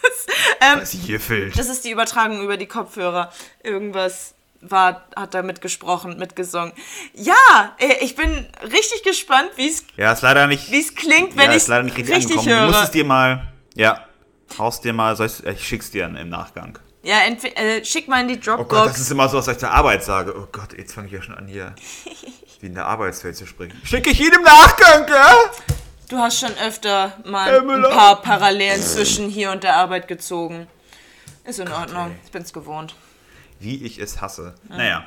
ähm, 0.61 0.81
was 0.81 0.93
hier 0.93 1.19
fehlt. 1.19 1.59
das 1.59 1.69
ist 1.69 1.85
die 1.85 1.91
Übertragung 1.91 2.43
über 2.43 2.57
die 2.57 2.67
Kopfhörer. 2.67 3.33
Irgendwas 3.65 4.35
war, 4.61 5.05
hat 5.17 5.35
da 5.35 5.43
mitgesprochen, 5.43 6.17
mitgesungen. 6.17 6.73
Ja, 7.15 7.75
äh, 7.79 8.05
ich 8.05 8.15
bin 8.15 8.47
richtig 8.63 9.03
gespannt, 9.03 9.51
wie 9.57 9.69
es 9.69 9.85
Ja, 9.97 10.13
ist 10.13 10.23
leider 10.23 10.47
nicht. 10.47 10.71
wie 10.71 10.81
es 10.81 10.95
klingt, 10.95 11.37
wenn 11.37 11.51
ja, 11.51 11.57
ich 11.57 11.67
nicht 11.69 11.99
richtig, 11.99 12.09
richtig 12.09 12.39
angekommen. 12.39 12.49
Du 12.49 12.55
höre. 12.55 12.67
musst 12.69 12.85
es 12.85 12.91
dir 12.93 13.05
mal. 13.05 13.53
Ja. 13.75 14.07
Haust 14.59 14.85
dir 14.85 14.93
mal, 14.93 15.19
ich, 15.21 15.45
ich 15.45 15.67
schick's 15.67 15.91
dir 15.91 16.07
im 16.07 16.29
Nachgang. 16.29 16.79
Ja, 17.03 17.19
äh, 17.27 17.85
schick 17.85 18.07
mal 18.07 18.21
in 18.21 18.29
die 18.29 18.35
Oh 18.49 18.57
Gott, 18.57 18.61
das 18.61 18.69
Dropbox. 18.69 19.01
ist 19.01 19.11
immer 19.11 19.29
so, 19.29 19.39
was 19.39 19.49
ich 19.49 19.59
zur 19.59 19.71
Arbeit 19.71 20.05
sage. 20.05 20.35
Oh 20.37 20.47
Gott, 20.53 20.77
jetzt 20.77 20.95
fange 20.95 21.09
ich 21.09 21.13
ja 21.13 21.23
schon 21.23 21.35
an, 21.35 21.49
hier 21.49 21.75
wie 22.61 22.67
in 22.67 22.75
der 22.75 22.87
Arbeitswelt 22.87 23.37
zu 23.37 23.47
springen. 23.47 23.81
Schicke 23.85 24.11
ich 24.11 24.21
ihn 24.21 24.33
im 24.33 24.43
Nachgang, 24.43 25.07
ja? 25.09 25.35
du 26.09 26.19
hast 26.19 26.39
schon 26.39 26.53
öfter 26.65 27.19
mal 27.25 27.59
ein 27.61 27.83
paar 27.83 28.21
Parallelen 28.23 28.81
zwischen 28.83 29.29
hier 29.29 29.51
und 29.51 29.65
der 29.65 29.77
Arbeit 29.77 30.07
gezogen. 30.09 30.69
Ist 31.45 31.59
in 31.59 31.73
Ordnung, 31.73 32.11
ey. 32.11 32.17
ich 32.25 32.31
bin's 32.31 32.53
gewohnt. 32.53 32.95
Wie 33.59 33.85
ich 33.85 33.99
es 33.99 34.21
hasse. 34.21 34.55
Naja. 34.69 35.05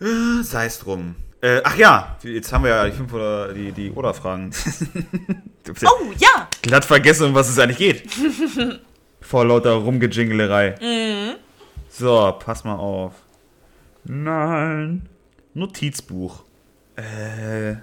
Äh, 0.00 0.42
Sei 0.42 0.66
es 0.66 0.78
drum. 0.78 1.16
Äh, 1.44 1.60
ach 1.62 1.76
ja, 1.76 2.16
jetzt 2.22 2.50
haben 2.54 2.64
wir 2.64 2.70
ja 2.70 2.86
die 2.86 2.92
fünf 2.92 3.12
oder 3.12 3.52
die, 3.52 3.70
die 3.70 3.90
Oder-Fragen. 3.90 4.50
Oh, 5.66 6.12
ja! 6.18 6.48
glatt 6.60 6.84
vergessen, 6.84 7.28
um 7.28 7.34
was 7.34 7.48
es 7.48 7.58
eigentlich 7.58 7.78
geht. 7.78 8.10
Vor 9.22 9.46
lauter 9.46 9.72
Rumgejinglerei. 9.72 11.36
So, 11.88 12.36
pass 12.38 12.64
mal 12.64 12.74
auf. 12.74 13.14
Nein. 14.04 15.08
Notizbuch. 15.54 16.44
Äh, 16.96 17.76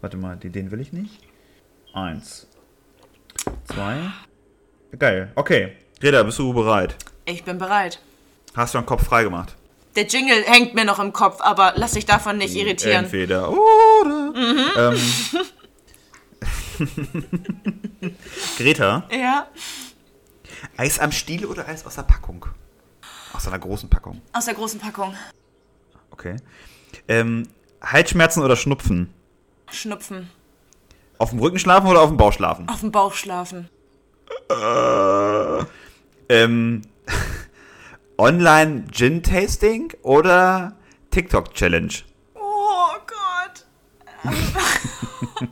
warte 0.00 0.16
mal, 0.16 0.36
den, 0.36 0.50
den 0.50 0.72
will 0.72 0.80
ich 0.80 0.92
nicht. 0.92 1.20
Eins. 1.94 2.48
Zwei. 3.66 3.98
Geil. 4.98 5.30
Okay. 5.36 5.76
Reda, 6.02 6.24
bist 6.24 6.40
du 6.40 6.52
bereit? 6.52 6.96
Ich 7.24 7.44
bin 7.44 7.58
bereit. 7.58 8.00
Hast 8.54 8.74
du 8.74 8.78
deinen 8.78 8.86
Kopf 8.86 9.04
freigemacht? 9.04 9.54
Der 9.94 10.06
Jingle 10.06 10.42
hängt 10.44 10.74
mir 10.74 10.84
noch 10.84 10.98
im 10.98 11.12
Kopf, 11.12 11.40
aber 11.40 11.74
lass 11.76 11.92
dich 11.92 12.06
davon 12.06 12.38
nicht 12.38 12.54
irritieren. 12.54 13.04
Entweder 13.04 13.50
oder. 13.50 14.32
Ähm, 14.76 14.98
Greta, 18.58 19.08
Ja. 19.10 19.46
Eis 20.76 20.98
am 20.98 21.12
Stiel 21.12 21.44
oder 21.44 21.68
Eis 21.68 21.84
aus 21.84 21.96
der 21.96 22.02
Packung? 22.02 22.46
Aus 23.32 23.46
einer 23.46 23.58
großen 23.58 23.88
Packung. 23.90 24.20
Aus 24.32 24.44
der 24.46 24.54
großen 24.54 24.78
Packung. 24.80 25.14
Okay. 26.10 26.36
Ähm, 27.08 27.48
Halsschmerzen 27.82 28.42
oder 28.42 28.56
Schnupfen? 28.56 29.12
Schnupfen. 29.70 30.30
Auf 31.18 31.30
dem 31.30 31.38
Rücken 31.40 31.58
schlafen 31.58 31.86
oder 31.88 32.00
auf 32.02 32.08
dem 32.10 32.16
Bauch 32.16 32.32
schlafen? 32.32 32.68
Auf 32.68 32.80
dem 32.80 32.92
Bauch 32.92 33.14
schlafen. 33.14 33.68
Ähm, 36.28 36.82
Online 38.22 38.84
Gin 38.92 39.20
Tasting 39.20 39.92
oder 40.02 40.76
TikTok 41.10 41.54
Challenge? 41.54 41.92
Oh 42.36 42.92
Gott. 43.04 44.32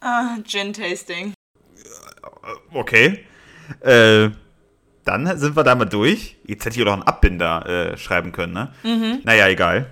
ah, 0.00 0.36
Gin 0.46 0.72
Tasting. 0.72 1.34
Okay. 2.72 3.24
Äh, 3.80 4.30
dann 5.04 5.36
sind 5.36 5.56
wir 5.56 5.64
da 5.64 5.74
mal 5.74 5.86
durch. 5.86 6.36
Jetzt 6.46 6.64
hätte 6.64 6.76
ich 6.76 6.82
auch 6.82 6.86
noch 6.86 6.92
einen 6.92 7.02
Abbinder 7.02 7.66
äh, 7.66 7.96
schreiben 7.96 8.30
können, 8.30 8.52
ne? 8.52 8.72
Mhm. 8.84 9.22
Naja, 9.24 9.48
egal. 9.48 9.90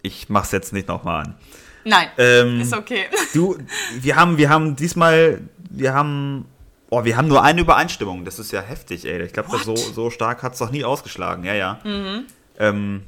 Ich 0.00 0.30
mach's 0.30 0.50
jetzt 0.52 0.72
nicht 0.72 0.88
nochmal 0.88 1.26
an. 1.26 1.34
Nein. 1.84 2.08
Ähm, 2.16 2.62
Ist 2.62 2.72
okay. 2.72 3.04
Du, 3.34 3.58
wir 4.00 4.16
haben, 4.16 4.38
wir 4.38 4.48
haben 4.48 4.76
diesmal, 4.76 5.42
wir 5.68 5.92
haben, 5.92 6.46
oh, 6.90 7.04
wir 7.04 7.16
haben 7.16 7.28
nur 7.28 7.42
eine 7.42 7.60
Übereinstimmung. 7.60 8.24
Das 8.24 8.38
ist 8.38 8.52
ja 8.52 8.60
heftig, 8.60 9.04
ey. 9.04 9.22
Ich 9.22 9.32
glaube, 9.32 9.56
so, 9.58 9.76
so 9.76 10.10
stark 10.10 10.42
hat's 10.42 10.58
doch 10.58 10.70
nie 10.70 10.84
ausgeschlagen. 10.84 11.44
Ja, 11.44 11.54
ja. 11.54 11.80
Mhm. 11.84 12.24
Ähm, 12.58 13.02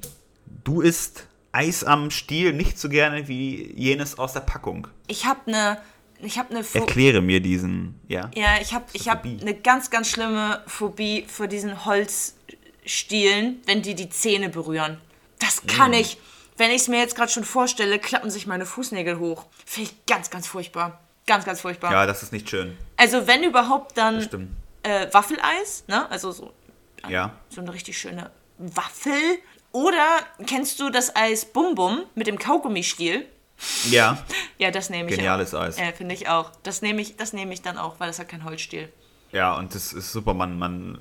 du 0.65 0.81
isst 0.81 1.27
Eis 1.53 1.85
am 1.85 2.11
Stiel 2.11 2.53
nicht 2.53 2.79
so 2.79 2.89
gerne 2.89 3.29
wie 3.29 3.73
jenes 3.77 4.19
aus 4.19 4.33
der 4.33 4.41
Packung. 4.41 4.87
Ich 5.09 5.27
habe 5.27 5.41
eine 5.47 5.79
ich 6.23 6.39
habe 6.39 6.51
eine 6.51 6.65
Pho 6.65 6.79
Erkläre 6.79 7.23
mir 7.23 7.41
diesen, 7.41 7.99
ja. 8.07 8.31
Ja, 8.35 8.61
ich 8.61 8.75
habe 8.75 8.85
ich 8.93 9.09
hab 9.09 9.23
Phobie? 9.23 9.39
eine 9.41 9.55
ganz 9.55 9.91
ganz 9.91 10.09
schlimme 10.09 10.63
Phobie 10.67 11.25
vor 11.27 11.47
diesen 11.47 11.85
Holzstielen, 11.85 13.61
wenn 13.67 13.83
die 13.83 13.95
die 13.95 14.11
Zähne 14.11 14.49
berühren. 14.49 14.99
Das 15.39 15.63
kann 15.67 15.93
ich. 15.93 16.19
Wenn 16.57 16.71
ich 16.71 16.83
es 16.83 16.89
mir 16.89 16.99
jetzt 16.99 17.17
gerade 17.17 17.33
schon 17.33 17.45
vorstelle, 17.45 17.99
klappen 17.99 18.31
sich 18.31 18.47
meine 18.47 18.67
Fußnägel 18.67 19.19
hoch. 19.19 19.47
Finde 19.65 19.91
ich 19.91 20.07
ganz 20.07 20.29
ganz 20.29 20.47
furchtbar. 20.47 21.01
Ganz 21.31 21.45
ganz 21.45 21.61
furchtbar. 21.61 21.93
Ja, 21.93 22.07
das 22.07 22.25
ist 22.25 22.33
nicht 22.33 22.51
schön. 22.51 22.77
Also 22.97 23.29
wenn 23.29 23.45
überhaupt 23.45 23.97
dann 23.97 24.21
äh, 24.83 25.07
Waffeleis, 25.13 25.85
ne? 25.87 26.11
Also 26.11 26.33
so 26.33 26.53
Ja. 27.09 27.35
so 27.49 27.61
eine 27.61 27.73
richtig 27.73 27.97
schöne 27.97 28.33
Waffel. 28.59 29.13
Oder 29.71 30.07
kennst 30.45 30.81
du 30.81 30.91
das 30.91 31.15
Eis 31.15 31.45
Bum 31.45 31.77
Bum 31.77 32.03
mit 32.17 32.27
dem 32.27 32.37
Kaugummistiel? 32.37 33.27
Ja. 33.91 34.19
Ja, 34.59 34.73
das 34.73 34.91
nehme 34.91 35.09
ich 35.09 35.17
Geniales 35.17 35.55
auch. 35.55 35.61
Eis. 35.63 35.79
Äh, 35.79 35.93
Finde 35.93 36.15
ich 36.17 36.29
auch. 36.29 36.51
Das 36.65 36.83
nehme 36.83 37.01
ich, 37.01 37.17
das 37.17 37.33
nehme 37.33 37.55
ich 37.55 37.63
dann 37.63 37.79
auch, 37.79 38.01
weil 38.01 38.09
das 38.09 38.19
hat 38.19 38.29
kein 38.29 38.43
Holzstiel. 38.45 38.93
Ja, 39.31 39.55
und 39.57 39.73
das 39.75 39.93
ist 39.93 40.11
super. 40.13 40.35
Man, 40.35 40.59
man 40.59 40.99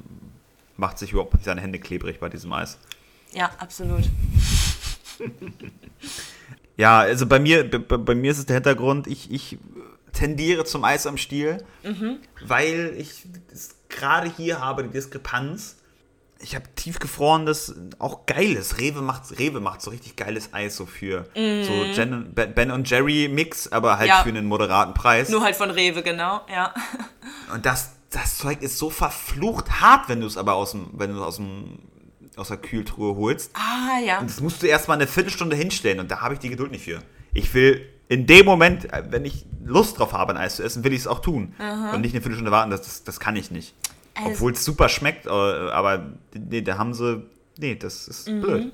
macht 0.77 0.99
sich 0.99 1.11
überhaupt 1.11 1.33
seine 1.43 1.59
Hände 1.61 1.79
klebrig 1.79 2.19
bei 2.19 2.29
diesem 2.29 2.53
Eis. 2.53 2.77
Ja, 3.33 3.49
absolut. 3.57 4.03
Ja, 6.77 6.99
also 6.99 7.25
bei 7.27 7.39
mir, 7.39 7.69
bei, 7.69 7.97
bei 7.97 8.15
mir 8.15 8.31
ist 8.31 8.37
es 8.37 8.45
der 8.45 8.53
Hintergrund, 8.55 9.05
ich, 9.07 9.29
ich 9.31 9.57
tendiere 10.13 10.65
zum 10.65 10.83
Eis 10.83 11.05
am 11.07 11.17
Stiel, 11.17 11.63
weil 12.45 12.93
ich 12.97 13.27
gerade 13.89 14.31
hier 14.35 14.59
habe 14.61 14.83
die 14.83 14.89
Diskrepanz. 14.89 15.75
Ich 16.41 16.55
habe 16.55 16.65
tiefgefrorenes, 16.75 17.75
auch 17.99 18.25
geiles. 18.25 18.79
Rewe 18.79 19.01
macht, 19.01 19.37
Rewe 19.39 19.59
macht 19.59 19.81
so 19.81 19.89
richtig 19.91 20.15
geiles 20.15 20.53
Eis 20.53 20.77
so 20.77 20.85
für 20.85 21.25
so 21.35 21.83
Jen, 21.83 22.33
Ben 22.33 22.71
und 22.71 22.89
Jerry 22.89 23.27
Mix, 23.29 23.69
aber 23.71 23.97
halt 23.97 24.07
Ja. 24.07 24.23
für 24.23 24.29
einen 24.29 24.45
moderaten 24.45 24.93
Preis. 24.93 25.27
Nur 25.29 25.43
halt 25.43 25.57
von 25.57 25.69
Rewe, 25.69 26.01
genau, 26.01 26.41
ja. 26.49 26.73
Und 27.53 27.65
das, 27.65 27.91
das 28.09 28.37
Zeug 28.37 28.61
ist 28.61 28.77
so 28.77 28.89
verflucht 28.89 29.81
hart, 29.81 30.07
wenn 30.07 30.21
du 30.21 30.27
es 30.27 30.37
aber 30.37 30.53
aus 30.53 30.71
dem, 30.71 30.87
wenn 30.93 31.13
du 31.13 31.23
aus 31.23 31.35
dem 31.35 31.79
aus 32.37 32.47
der 32.47 32.57
Kühltruhe 32.57 33.17
holst. 33.17 33.51
Ah, 33.53 33.99
ja. 33.99 34.21
Das 34.23 34.39
musst 34.39 34.63
du 34.63 34.67
erstmal 34.67 34.95
eine 34.95 35.07
Viertelstunde 35.07 35.57
hinstellen 35.57 35.99
und 35.99 36.09
da 36.09 36.21
habe 36.21 36.35
ich 36.35 36.39
die 36.39 36.47
Geduld 36.49 36.71
nicht 36.71 36.85
für. 36.85 37.01
Ich 37.33 37.53
will 37.53 37.85
in 38.09 38.25
dem 38.27 38.45
Moment, 38.45 38.91
äh, 38.91 39.03
wenn 39.09 39.23
ich 39.23 39.45
Lust 39.63 39.97
drauf 39.99 40.11
habe, 40.13 40.33
ein 40.33 40.37
Eis 40.37 40.57
zu 40.57 40.63
essen, 40.63 40.83
will 40.83 40.91
ich 40.93 40.99
es 41.01 41.07
auch 41.07 41.19
tun. 41.19 41.53
Und 41.93 42.01
nicht 42.01 42.11
eine 42.13 42.21
Viertelstunde 42.21 42.51
warten, 42.51 42.71
das, 42.71 42.81
das, 42.81 43.03
das 43.05 43.19
kann 43.21 43.35
ich 43.37 43.51
nicht. 43.51 43.73
Also- 44.15 44.31
Obwohl 44.31 44.51
es 44.51 44.65
super 44.65 44.89
schmeckt, 44.89 45.27
äh, 45.27 45.29
aber 45.29 46.07
nee, 46.33 46.61
da 46.61 46.77
haben 46.77 46.93
sie. 46.93 47.23
Nee, 47.57 47.75
das 47.75 48.07
ist 48.07 48.25
blöd. 48.25 48.73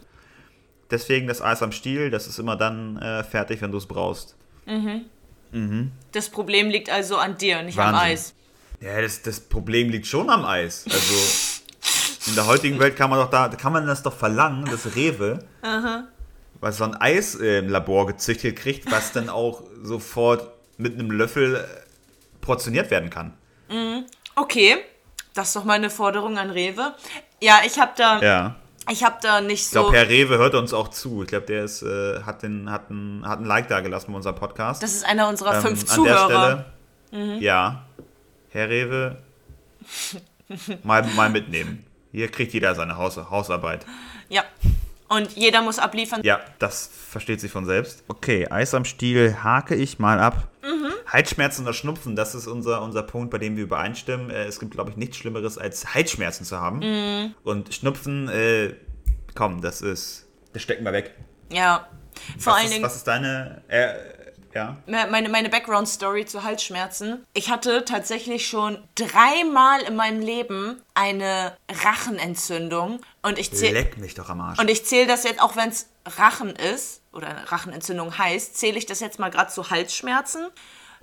Deswegen 0.91 1.27
das 1.27 1.41
Eis 1.41 1.61
am 1.63 1.71
Stiel, 1.71 2.09
das 2.11 2.27
ist 2.27 2.37
immer 2.39 2.55
dann 2.55 2.97
äh, 2.97 3.23
fertig, 3.23 3.61
wenn 3.61 3.71
du 3.71 3.77
es 3.77 3.85
brauchst. 3.87 4.35
Das 6.11 6.29
Problem 6.29 6.69
liegt 6.69 6.89
also 6.89 7.17
an 7.17 7.37
dir, 7.37 7.61
nicht 7.63 7.77
am 7.79 7.93
Wahnsinn. 7.93 8.11
Eis. 8.11 8.33
Ja, 8.81 9.01
das, 9.01 9.21
das 9.21 9.39
Problem 9.39 9.89
liegt 9.89 10.05
schon 10.05 10.29
am 10.29 10.45
Eis. 10.45 10.85
Also 10.89 11.13
in 12.27 12.35
der 12.35 12.45
heutigen 12.47 12.79
Welt 12.79 12.95
kann 12.95 13.09
man 13.09 13.19
doch 13.19 13.29
da, 13.29 13.47
kann 13.49 13.73
man 13.73 13.85
das 13.87 14.03
doch 14.03 14.13
verlangen, 14.15 14.65
dass 14.65 14.95
Rewe, 14.95 15.39
was 16.61 16.77
so 16.77 16.83
ein 16.85 16.95
Eis 16.95 17.35
im 17.35 17.69
Labor 17.69 18.07
gezüchtet 18.07 18.55
kriegt, 18.57 18.91
was 18.91 19.11
dann 19.11 19.29
auch 19.29 19.63
sofort 19.83 20.49
mit 20.77 20.93
einem 20.93 21.11
Löffel 21.11 21.55
äh, 21.55 21.63
portioniert 22.41 22.91
werden 22.91 23.09
kann. 23.09 23.33
Okay, 24.35 24.77
das 25.33 25.47
ist 25.47 25.55
doch 25.55 25.63
mal 25.63 25.73
eine 25.73 25.89
Forderung 25.89 26.37
an 26.37 26.49
Rewe. 26.49 26.93
Ja, 27.41 27.59
ich 27.65 27.79
habe 27.79 27.91
da, 27.97 28.21
Ja. 28.21 28.55
ich 28.91 29.03
habe 29.03 29.17
da 29.21 29.41
nicht 29.41 29.61
Ich 29.61 29.67
so. 29.67 29.81
glaube, 29.83 29.97
Herr 29.97 30.09
Rewe 30.09 30.37
hört 30.37 30.53
uns 30.55 30.73
auch 30.73 30.89
zu. 30.89 31.23
Ich 31.23 31.29
glaube, 31.29 31.45
der 31.45 31.63
ist, 31.63 31.81
äh, 31.81 32.21
hat, 32.23 32.43
den, 32.43 32.69
hat, 32.69 32.89
ein, 32.89 33.23
hat 33.25 33.39
ein 33.39 33.45
Like 33.45 33.67
da 33.67 33.79
gelassen 33.81 34.11
bei 34.11 34.17
unserem 34.17 34.35
Podcast. 34.35 34.83
das 34.83 34.93
ist 34.93 35.05
einer 35.05 35.27
unserer 35.29 35.55
Ähm, 35.55 35.61
fünf 35.61 35.81
An 35.81 35.87
Zuhörer. 35.87 36.27
der 36.27 36.65
Stelle, 37.19 37.37
ja, 37.39 37.85
Herr 38.49 38.69
Rewe, 38.69 39.17
mal, 40.83 41.03
mal 41.15 41.29
mitnehmen. 41.29 41.85
Hier 42.11 42.29
kriegt 42.29 42.53
jeder 42.53 42.75
seine 42.75 42.97
Haus, 42.97 43.17
Hausarbeit. 43.17 43.85
Ja. 44.29 44.43
Und 45.07 45.33
jeder 45.33 45.61
muss 45.61 45.77
abliefern. 45.79 46.21
Ja, 46.23 46.41
das 46.59 46.89
versteht 47.09 47.39
sich 47.39 47.51
von 47.51 47.65
selbst. 47.65 48.03
Okay, 48.07 48.47
Eis 48.49 48.73
am 48.73 48.85
Stiel 48.85 49.35
hake 49.43 49.75
ich 49.75 49.99
mal 49.99 50.19
ab. 50.19 50.49
Halsschmerzen 51.07 51.63
oder 51.63 51.73
Schnupfen, 51.73 52.15
das 52.15 52.35
ist 52.35 52.47
unser, 52.47 52.81
unser 52.81 53.03
Punkt, 53.03 53.31
bei 53.31 53.37
dem 53.37 53.55
wir 53.55 53.63
übereinstimmen. 53.63 54.29
Äh, 54.29 54.45
es 54.45 54.59
gibt, 54.59 54.73
glaube 54.73 54.89
ich, 54.91 54.97
nichts 54.97 55.17
Schlimmeres, 55.17 55.57
als 55.57 55.93
Halsschmerzen 55.93 56.45
zu 56.45 56.59
haben. 56.59 57.33
Und 57.43 57.73
Schnupfen, 57.73 58.27
äh, 58.29 58.73
komm, 59.35 59.61
das 59.61 59.81
ist. 59.81 60.27
Das 60.53 60.61
stecken 60.61 60.83
wir 60.83 60.93
weg. 60.93 61.13
Ja. 61.51 61.87
Vor 62.39 62.53
was, 62.53 62.59
allen 62.59 62.65
ist, 62.65 62.73
Dingen. 62.73 62.83
was 62.83 62.95
ist 62.95 63.07
deine. 63.07 63.61
Äh, 63.67 63.93
ja. 64.55 64.77
meine, 64.87 65.29
meine 65.29 65.49
Background-Story 65.49 66.25
zu 66.25 66.43
Halsschmerzen. 66.43 67.25
Ich 67.33 67.49
hatte 67.49 67.85
tatsächlich 67.85 68.47
schon 68.47 68.77
dreimal 68.95 69.81
in 69.81 69.95
meinem 69.95 70.21
Leben 70.21 70.81
eine 70.93 71.55
Rachenentzündung. 71.83 73.01
Und 73.21 73.37
ich 73.37 73.51
zähle 73.53 73.81
Leck 73.81 73.97
mich 73.97 74.15
doch 74.15 74.29
am 74.29 74.41
Arsch. 74.41 74.59
und 74.59 74.69
ich 74.69 74.85
zähle 74.85 75.07
das 75.07 75.23
jetzt, 75.23 75.41
auch 75.41 75.55
wenn 75.55 75.69
es 75.69 75.89
Rachen 76.05 76.51
ist 76.51 77.01
oder 77.11 77.27
Rachenentzündung 77.47 78.17
heißt, 78.17 78.57
zähle 78.57 78.77
ich 78.77 78.85
das 78.85 78.99
jetzt 78.99 79.19
mal 79.19 79.29
gerade 79.29 79.51
zu 79.51 79.69
Halsschmerzen, 79.69 80.47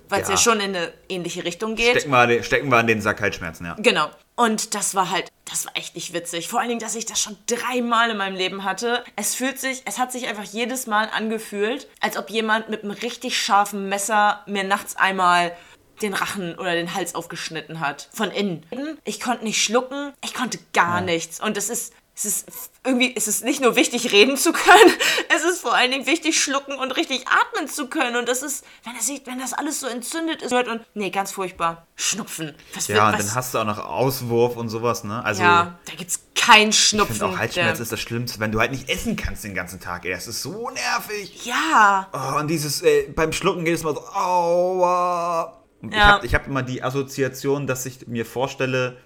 weil 0.09 0.21
es 0.21 0.27
ja. 0.27 0.33
Ja. 0.33 0.39
schon 0.39 0.59
in 0.59 0.75
eine 0.75 0.93
ähnliche 1.09 1.43
Richtung 1.45 1.75
geht. 1.75 2.01
stecken, 2.01 2.11
wir, 2.11 2.43
stecken 2.43 2.69
wir 2.69 2.77
an 2.77 2.87
den 2.87 3.01
Sack 3.01 3.21
Halsschmerzen, 3.21 3.65
ja. 3.65 3.75
Genau. 3.77 4.09
Und 4.35 4.73
das 4.73 4.95
war 4.95 5.11
halt, 5.11 5.31
das 5.45 5.65
war 5.65 5.77
echt 5.77 5.95
nicht 5.95 6.13
witzig. 6.13 6.47
Vor 6.47 6.59
allen 6.59 6.69
Dingen, 6.69 6.79
dass 6.79 6.95
ich 6.95 7.05
das 7.05 7.21
schon 7.21 7.37
dreimal 7.45 8.09
in 8.09 8.17
meinem 8.17 8.35
Leben 8.35 8.63
hatte. 8.63 9.03
Es 9.15 9.35
fühlt 9.35 9.59
sich, 9.59 9.83
es 9.85 9.99
hat 9.99 10.11
sich 10.11 10.27
einfach 10.27 10.43
jedes 10.43 10.87
Mal 10.87 11.09
angefühlt, 11.13 11.87
als 11.99 12.17
ob 12.17 12.29
jemand 12.29 12.69
mit 12.69 12.83
einem 12.83 12.91
richtig 12.91 13.39
scharfen 13.39 13.89
Messer 13.89 14.41
mir 14.47 14.63
nachts 14.63 14.95
einmal 14.95 15.55
den 16.01 16.15
Rachen 16.15 16.57
oder 16.57 16.73
den 16.73 16.95
Hals 16.95 17.13
aufgeschnitten 17.13 17.79
hat. 17.79 18.09
Von 18.11 18.31
innen. 18.31 18.65
Ich 19.03 19.19
konnte 19.19 19.43
nicht 19.43 19.63
schlucken, 19.63 20.13
ich 20.23 20.33
konnte 20.33 20.57
gar 20.73 21.01
nichts. 21.01 21.39
Und 21.39 21.55
es 21.55 21.69
ist, 21.69 21.93
es 22.15 22.25
ist 22.25 22.45
irgendwie, 22.85 23.13
es 23.15 23.27
ist 23.27 23.43
nicht 23.43 23.59
nur 23.61 23.75
wichtig, 23.75 24.11
reden 24.11 24.37
zu 24.37 24.51
können, 24.53 24.93
es 25.35 25.43
ist 25.43 25.61
vor 25.61 25.73
allen 25.73 25.89
Dingen 25.91 26.05
wichtig, 26.05 26.39
schlucken 26.41 26.73
und 26.75 26.91
richtig 26.95 27.25
atmen 27.27 27.67
zu 27.67 27.87
können. 27.87 28.15
Und 28.17 28.27
das 28.29 28.43
ist, 28.43 28.63
wenn 28.83 28.93
das, 28.95 29.09
wenn 29.25 29.39
das 29.39 29.53
alles 29.53 29.79
so 29.79 29.87
entzündet 29.87 30.41
ist 30.43 30.51
und, 30.53 30.81
nee, 30.93 31.09
ganz 31.09 31.31
furchtbar. 31.31 31.87
Schnupfen. 31.95 32.53
Was 32.75 32.87
Ja, 32.87 32.95
wird- 32.95 33.19
und 33.19 33.19
dann 33.27 33.35
hast 33.35 33.53
du 33.53 33.59
auch 33.59 33.65
noch 33.65 33.79
Auswurf 33.79 34.57
und 34.57 34.69
sowas, 34.69 35.03
ne? 35.03 35.23
Also, 35.25 35.41
ja, 35.43 35.79
da 35.85 35.93
gibt's 35.95 36.19
keinen 36.35 36.69
ich 36.69 36.79
Schnupfen. 36.89 37.15
finde 37.15 37.33
auch 37.33 37.37
Halsschmerz 37.39 37.79
ist 37.79 37.91
das 37.91 37.99
Schlimmste, 38.01 38.39
wenn 38.39 38.51
du 38.51 38.59
halt 38.59 38.71
nicht 38.71 38.89
essen 38.89 39.15
kannst 39.15 39.43
den 39.43 39.55
ganzen 39.55 39.79
Tag, 39.79 40.05
ey. 40.05 40.11
Das 40.11 40.27
ist 40.27 40.41
so 40.41 40.69
nervig. 40.69 41.45
ja, 41.45 42.09
Oh, 42.13 42.37
und 42.39 42.47
dieses, 42.47 42.81
äh, 42.83 43.07
beim 43.15 43.31
Schlucken 43.31 43.63
geht 43.65 43.75
es 43.75 43.83
mal 43.83 43.95
so, 43.95 44.01
aua. 44.07 45.59
Und 45.81 45.91
Ich 45.93 45.97
Ja. 45.97 46.05
habe 46.05 46.25
ich 46.25 46.33
hab 46.35 46.47
immer 46.47 46.63
die 46.63 46.83
Assoziation, 46.83 47.65
dass 47.67 47.85
ich 47.85 48.07
mir 48.07 48.25
vorstelle, 48.25 48.97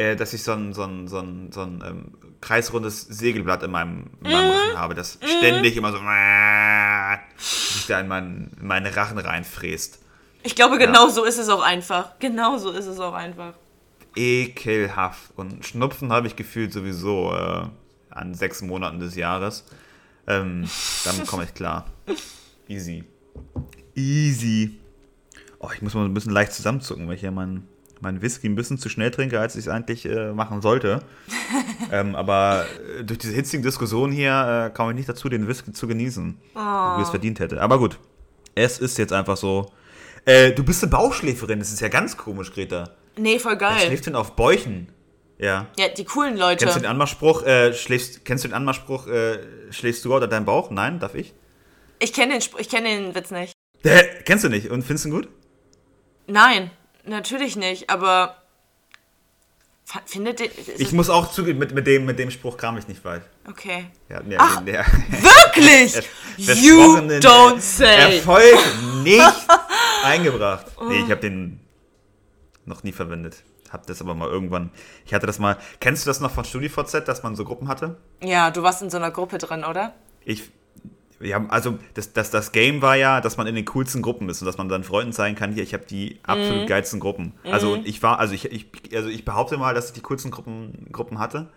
äh, 0.00 0.16
dass 0.16 0.32
ich 0.32 0.42
so 0.42 0.52
ein, 0.52 0.72
so 0.72 0.82
ein, 0.82 1.08
so 1.08 1.18
ein, 1.18 1.52
so 1.52 1.60
ein 1.60 1.84
ähm, 1.86 2.04
kreisrundes 2.40 3.02
Segelblatt 3.02 3.62
in 3.62 3.70
meinem, 3.70 4.10
in 4.24 4.32
meinem 4.32 4.50
Rachen 4.50 4.78
habe, 4.78 4.94
das 4.94 5.18
ständig 5.22 5.76
immer 5.76 5.92
so 5.92 5.98
sich 7.36 7.86
da 7.86 8.00
in, 8.00 8.08
meinen, 8.08 8.56
in 8.58 8.66
meine 8.66 8.96
Rachen 8.96 9.18
reinfräst. 9.18 9.98
ich 10.42 10.54
glaube, 10.54 10.78
genau 10.78 11.08
so 11.08 11.24
ist 11.24 11.36
es 11.36 11.50
auch 11.50 11.62
einfach. 11.62 12.18
Genau 12.18 12.56
so 12.56 12.70
ist 12.70 12.86
es 12.86 12.98
auch 12.98 13.12
einfach. 13.12 13.52
Ekelhaft. 14.16 15.32
Und 15.36 15.66
Schnupfen 15.66 16.10
habe 16.12 16.26
ich 16.26 16.34
gefühlt 16.34 16.72
sowieso 16.72 17.34
äh, 17.34 17.66
an 18.08 18.34
sechs 18.34 18.62
Monaten 18.62 19.00
des 19.00 19.16
Jahres. 19.16 19.66
Ähm, 20.26 20.64
damit 21.04 21.26
komme 21.26 21.44
ich 21.44 21.52
klar. 21.52 21.86
Easy. 22.68 23.04
Easy. 23.94 24.80
Oh, 25.58 25.68
ich 25.74 25.82
muss 25.82 25.92
mal 25.92 26.06
ein 26.06 26.14
bisschen 26.14 26.32
leicht 26.32 26.54
zusammenzucken, 26.54 27.06
weil 27.06 27.16
ich 27.16 27.22
ja 27.22 27.30
meinen 27.30 27.68
mein 28.00 28.22
Whisky 28.22 28.48
ein 28.48 28.54
bisschen 28.54 28.78
zu 28.78 28.88
schnell 28.88 29.10
trinke, 29.10 29.38
als 29.40 29.54
ich 29.56 29.66
es 29.66 29.68
eigentlich 29.68 30.06
äh, 30.06 30.32
machen 30.32 30.62
sollte. 30.62 31.02
ähm, 31.92 32.14
aber 32.16 32.66
äh, 32.98 33.04
durch 33.04 33.18
diese 33.18 33.34
hitzigen 33.34 33.62
Diskussionen 33.62 34.12
hier 34.12 34.68
äh, 34.72 34.74
kam 34.76 34.88
ich 34.90 34.96
nicht 34.96 35.08
dazu, 35.08 35.28
den 35.28 35.46
Whisky 35.48 35.72
zu 35.72 35.86
genießen, 35.86 36.38
wie 36.54 37.02
es 37.02 37.10
verdient 37.10 37.40
hätte. 37.40 37.60
Aber 37.60 37.78
gut, 37.78 37.98
es 38.54 38.78
ist 38.78 38.98
jetzt 38.98 39.12
einfach 39.12 39.36
so. 39.36 39.70
Äh, 40.24 40.52
du 40.52 40.62
bist 40.64 40.82
eine 40.82 40.90
Bauchschläferin, 40.90 41.58
das 41.58 41.72
ist 41.72 41.80
ja 41.80 41.88
ganz 41.88 42.16
komisch, 42.16 42.52
Greta. 42.52 42.90
Nee, 43.16 43.38
voll 43.38 43.52
Wer 43.52 43.58
geil. 43.58 43.80
schläft 43.86 44.06
denn 44.06 44.14
auf 44.14 44.36
Bäuchen? 44.36 44.88
Ja. 45.38 45.66
Ja, 45.78 45.88
die 45.88 46.04
coolen 46.04 46.36
Leute. 46.36 46.64
Kennst 46.64 46.76
du 46.76 46.80
den 46.80 46.90
Anmachspruch, 46.90 47.42
äh, 47.44 47.72
schläfst, 47.72 48.24
kennst 48.26 48.44
du 48.44 48.48
den 48.48 48.54
Anmachspruch, 48.54 49.06
äh, 49.06 49.38
schläfst 49.70 50.04
du 50.04 50.14
unter 50.14 50.28
deinem 50.28 50.44
Bauch? 50.44 50.70
Nein, 50.70 51.00
darf 51.00 51.14
ich? 51.14 51.32
Ich 51.98 52.12
kenne 52.12 52.34
den, 52.34 52.42
Spr- 52.42 52.58
ich 52.60 52.68
kenn 52.68 52.84
den 52.84 53.14
Witz 53.14 53.30
nicht. 53.30 53.54
Hä? 53.82 54.02
Kennst 54.26 54.44
du 54.44 54.48
nicht 54.50 54.70
und 54.70 54.82
findest 54.82 55.06
du 55.06 55.08
ihn 55.08 55.14
gut? 55.14 55.28
Nein, 56.26 56.70
natürlich 57.10 57.56
nicht, 57.56 57.90
aber 57.90 58.36
findet 60.06 60.40
ihr. 60.40 60.50
Ich 60.78 60.92
muss 60.92 61.10
auch 61.10 61.30
zugeben, 61.30 61.58
mit, 61.58 61.74
mit, 61.74 61.86
dem, 61.86 62.06
mit 62.06 62.18
dem 62.18 62.30
Spruch 62.30 62.56
kam 62.56 62.78
ich 62.78 62.88
nicht 62.88 63.04
weit. 63.04 63.22
Okay. 63.48 63.86
Ja, 64.08 64.22
nee, 64.22 64.36
Ach, 64.38 64.64
der, 64.64 64.86
Wirklich? 64.86 65.94
You 66.36 66.96
don't 67.20 67.60
say. 67.60 68.16
Erfolg 68.16 68.58
nicht 69.02 69.46
eingebracht. 70.04 70.66
Nee, 70.88 71.02
ich 71.04 71.10
habe 71.10 71.20
den 71.20 71.60
noch 72.64 72.82
nie 72.82 72.92
verwendet. 72.92 73.42
Hab 73.70 73.86
das 73.86 74.00
aber 74.00 74.14
mal 74.14 74.28
irgendwann. 74.28 74.70
Ich 75.04 75.14
hatte 75.14 75.26
das 75.26 75.38
mal. 75.38 75.56
Kennst 75.78 76.04
du 76.04 76.10
das 76.10 76.20
noch 76.20 76.30
von 76.30 76.44
StudiVZ, 76.44 77.06
dass 77.06 77.22
man 77.22 77.36
so 77.36 77.44
Gruppen 77.44 77.68
hatte? 77.68 77.98
Ja, 78.22 78.50
du 78.50 78.62
warst 78.62 78.82
in 78.82 78.90
so 78.90 78.96
einer 78.96 79.10
Gruppe 79.10 79.38
drin, 79.38 79.64
oder? 79.64 79.94
Ich. 80.24 80.50
Haben, 81.22 81.50
also 81.50 81.78
das, 81.94 82.12
das, 82.14 82.30
das 82.30 82.52
Game 82.52 82.80
war 82.80 82.96
ja, 82.96 83.20
dass 83.20 83.36
man 83.36 83.46
in 83.46 83.54
den 83.54 83.66
coolsten 83.66 84.00
Gruppen 84.00 84.28
ist 84.30 84.40
und 84.40 84.46
dass 84.46 84.56
man 84.56 84.68
dann 84.70 84.84
Freunden 84.84 85.12
zeigen 85.12 85.36
kann, 85.36 85.52
hier, 85.52 85.62
ich 85.62 85.74
habe 85.74 85.84
die 85.84 86.18
absolut 86.22 86.66
geilsten 86.66 86.98
Gruppen. 86.98 87.34
Also 87.44 87.78
ich 87.84 88.02
war, 88.02 88.18
also 88.18 88.32
ich, 88.34 88.46
ich, 88.50 88.66
also 88.96 89.08
ich 89.10 89.24
behaupte 89.26 89.58
mal, 89.58 89.74
dass 89.74 89.88
ich 89.88 89.92
die 89.92 90.00
coolsten 90.00 90.30
Gruppen, 90.30 90.86
Gruppen 90.92 91.18
hatte. 91.18 91.48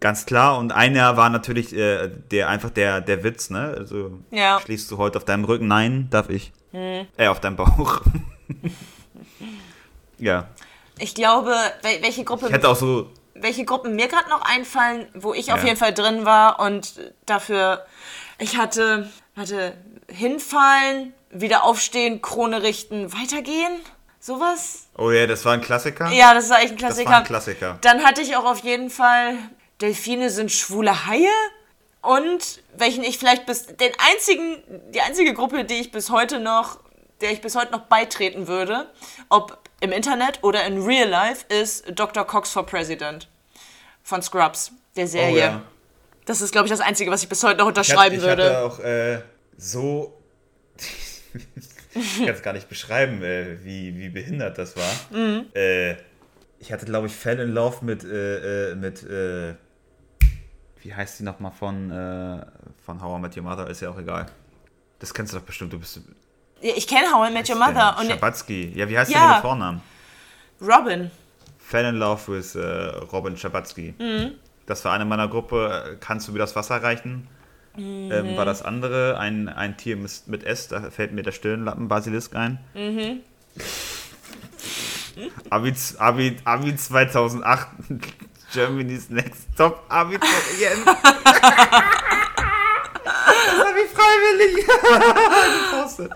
Ganz 0.00 0.26
klar. 0.26 0.58
Und 0.58 0.72
einer 0.72 1.16
war 1.16 1.28
natürlich 1.30 1.72
äh, 1.74 2.08
der 2.30 2.48
einfach 2.48 2.70
der, 2.70 3.00
der 3.00 3.22
Witz, 3.24 3.50
ne? 3.50 3.74
Also 3.78 4.18
Ja. 4.30 4.60
schläfst 4.60 4.90
du 4.90 4.96
heute 4.98 5.18
auf 5.18 5.24
deinem 5.24 5.44
Rücken? 5.44 5.66
Nein, 5.68 6.08
darf 6.10 6.28
ich. 6.28 6.52
Äh, 6.72 7.06
auf 7.28 7.40
deinem 7.40 7.56
Bauch. 7.56 8.02
ja. 10.18 10.48
Ich 10.98 11.14
glaube, 11.14 11.50
wel- 11.82 12.02
welche 12.02 12.24
Gruppe, 12.24 12.46
Ich 12.46 12.52
hätte 12.52 12.68
auch 12.68 12.76
so. 12.76 13.08
welche 13.34 13.64
Gruppen 13.64 13.94
mir 13.94 14.08
gerade 14.08 14.28
noch 14.30 14.42
einfallen, 14.42 15.06
wo 15.14 15.32
ich 15.32 15.52
auf 15.52 15.60
Ja. 15.60 15.66
jeden 15.66 15.76
Fall 15.76 15.94
drin 15.94 16.24
war 16.24 16.60
und 16.60 16.94
dafür, 17.26 17.84
ich 18.38 18.56
hatte, 18.56 19.10
hatte 19.36 19.76
hinfallen, 20.08 21.12
wieder 21.30 21.64
aufstehen, 21.64 22.22
Krone 22.22 22.62
richten, 22.62 23.12
weitergehen, 23.12 23.72
sowas. 24.20 24.88
Oh 24.96 25.10
ja, 25.10 25.26
das 25.26 25.44
war 25.44 25.52
ein 25.52 25.60
Klassiker. 25.60 26.10
Ja, 26.10 26.34
das 26.34 26.48
war 26.50 26.60
echt 26.60 26.72
ein 26.72 26.76
das 26.78 26.86
Klassiker. 26.86 27.10
war 27.10 27.18
ein 27.18 27.24
Klassiker. 27.24 27.78
Dann 27.82 28.04
hatte 28.04 28.22
ich 28.22 28.36
auch 28.36 28.44
auf 28.44 28.60
jeden 28.60 28.90
Fall 28.90 29.36
Delfine 29.80 30.30
sind 30.30 30.50
schwule 30.50 31.06
Haie 31.06 31.28
und 32.02 32.62
welchen 32.76 33.04
ich 33.04 33.18
vielleicht 33.18 33.46
bis 33.46 33.66
den 33.66 33.92
einzigen 34.12 34.62
die 34.92 35.00
einzige 35.00 35.34
Gruppe, 35.34 35.64
die 35.64 35.74
ich 35.74 35.92
bis 35.92 36.10
heute 36.10 36.40
noch 36.40 36.78
der 37.20 37.32
ich 37.32 37.40
bis 37.40 37.56
heute 37.56 37.72
noch 37.72 37.82
beitreten 37.82 38.46
würde, 38.46 38.88
ob 39.28 39.58
im 39.80 39.92
Internet 39.92 40.42
oder 40.42 40.64
in 40.64 40.82
Real 40.82 41.08
Life, 41.08 41.44
ist 41.48 41.84
Dr. 41.94 42.24
Cox 42.24 42.52
for 42.52 42.64
President 42.64 43.28
von 44.02 44.22
Scrubs, 44.22 44.72
der 44.96 45.04
Oh 45.04 45.08
Serie. 45.08 45.38
ja. 45.38 45.62
Das 46.28 46.42
ist, 46.42 46.52
glaube 46.52 46.66
ich, 46.66 46.70
das 46.70 46.80
Einzige, 46.80 47.10
was 47.10 47.22
ich 47.22 47.28
bis 47.30 47.42
heute 47.42 47.56
noch 47.56 47.70
Ich 47.70 47.78
hatte, 47.78 47.80
unterschreiben 47.80 48.16
ich 48.16 48.20
würde. 48.20 48.44
hatte 48.44 48.58
auch 48.58 48.80
äh, 48.80 49.22
so. 49.56 50.20
ich 51.94 52.18
kann 52.18 52.28
es 52.28 52.42
gar 52.42 52.52
nicht 52.52 52.68
beschreiben, 52.68 53.22
äh, 53.22 53.64
wie, 53.64 53.96
wie 53.98 54.10
behindert 54.10 54.58
das 54.58 54.76
war. 54.76 54.90
Mhm. 55.18 55.46
Äh, 55.54 55.92
ich 56.58 56.70
hatte, 56.70 56.84
glaube 56.84 57.06
ich, 57.06 57.14
Fell 57.14 57.40
in 57.40 57.52
Love 57.52 57.82
mit. 57.82 58.04
Äh, 58.04 58.72
äh, 58.72 58.74
mit 58.74 59.02
äh, 59.04 59.54
wie 60.82 60.94
heißt 60.94 61.18
die 61.18 61.22
nochmal 61.22 61.50
von, 61.50 61.88
von 62.84 63.02
How 63.02 63.18
I 63.18 63.22
Met 63.22 63.34
Your 63.36 63.42
Mother? 63.44 63.66
Ist 63.70 63.80
ja 63.80 63.88
auch 63.88 63.98
egal. 63.98 64.26
Das 64.98 65.14
kennst 65.14 65.32
du 65.32 65.38
doch 65.38 65.44
bestimmt. 65.46 65.72
Du 65.72 65.78
bist. 65.78 65.98
Ja, 66.60 66.72
ich 66.76 66.86
kenne 66.86 67.10
How 67.10 67.30
I 67.30 67.32
Met 67.32 67.48
Your 67.48 67.56
Mother 67.56 67.96
und 67.98 68.06
Schabatsky. 68.06 68.72
Ja, 68.76 68.86
wie 68.86 68.98
heißt 68.98 69.10
Ja. 69.10 69.28
mit 69.28 69.36
dem 69.38 69.40
Vornamen? 69.40 69.80
Robin. 70.60 71.10
Fell 71.58 71.86
in 71.86 71.94
Love 71.96 72.36
with 72.36 72.54
Robin 73.12 73.34
Schabatsky. 73.36 73.94
Mhm. 73.98 74.34
Das 74.68 74.84
war 74.84 74.92
eine 74.92 75.06
meiner 75.06 75.28
Gruppe. 75.28 75.96
Kannst 75.98 76.28
du 76.28 76.32
mir 76.32 76.38
das 76.38 76.54
Wasser 76.54 76.82
reichen? 76.82 77.26
Mhm. 77.76 78.12
Ähm, 78.12 78.36
war 78.36 78.44
das 78.44 78.62
andere 78.62 79.18
ein, 79.18 79.48
ein 79.48 79.76
Tier 79.78 79.96
mit, 79.96 80.44
S, 80.44 80.68
da 80.68 80.90
fällt 80.90 81.12
mir 81.12 81.22
der 81.22 81.32
Stirnlappen 81.32 81.88
Basilisk 81.88 82.36
ein. 82.36 82.58
Mhm. 82.74 83.20
Abi, 85.50 85.74
Abi, 85.98 86.36
Abi 86.44 86.76
2008, 86.76 87.66
Germany's 88.52 89.08
Next 89.08 89.46
Top 89.56 89.82
Abiturient. 89.88 90.86
das 90.86 90.96
habe 93.64 93.78
ich 93.84 93.90
freiwillig 93.90 94.66
gepostet. 95.70 96.12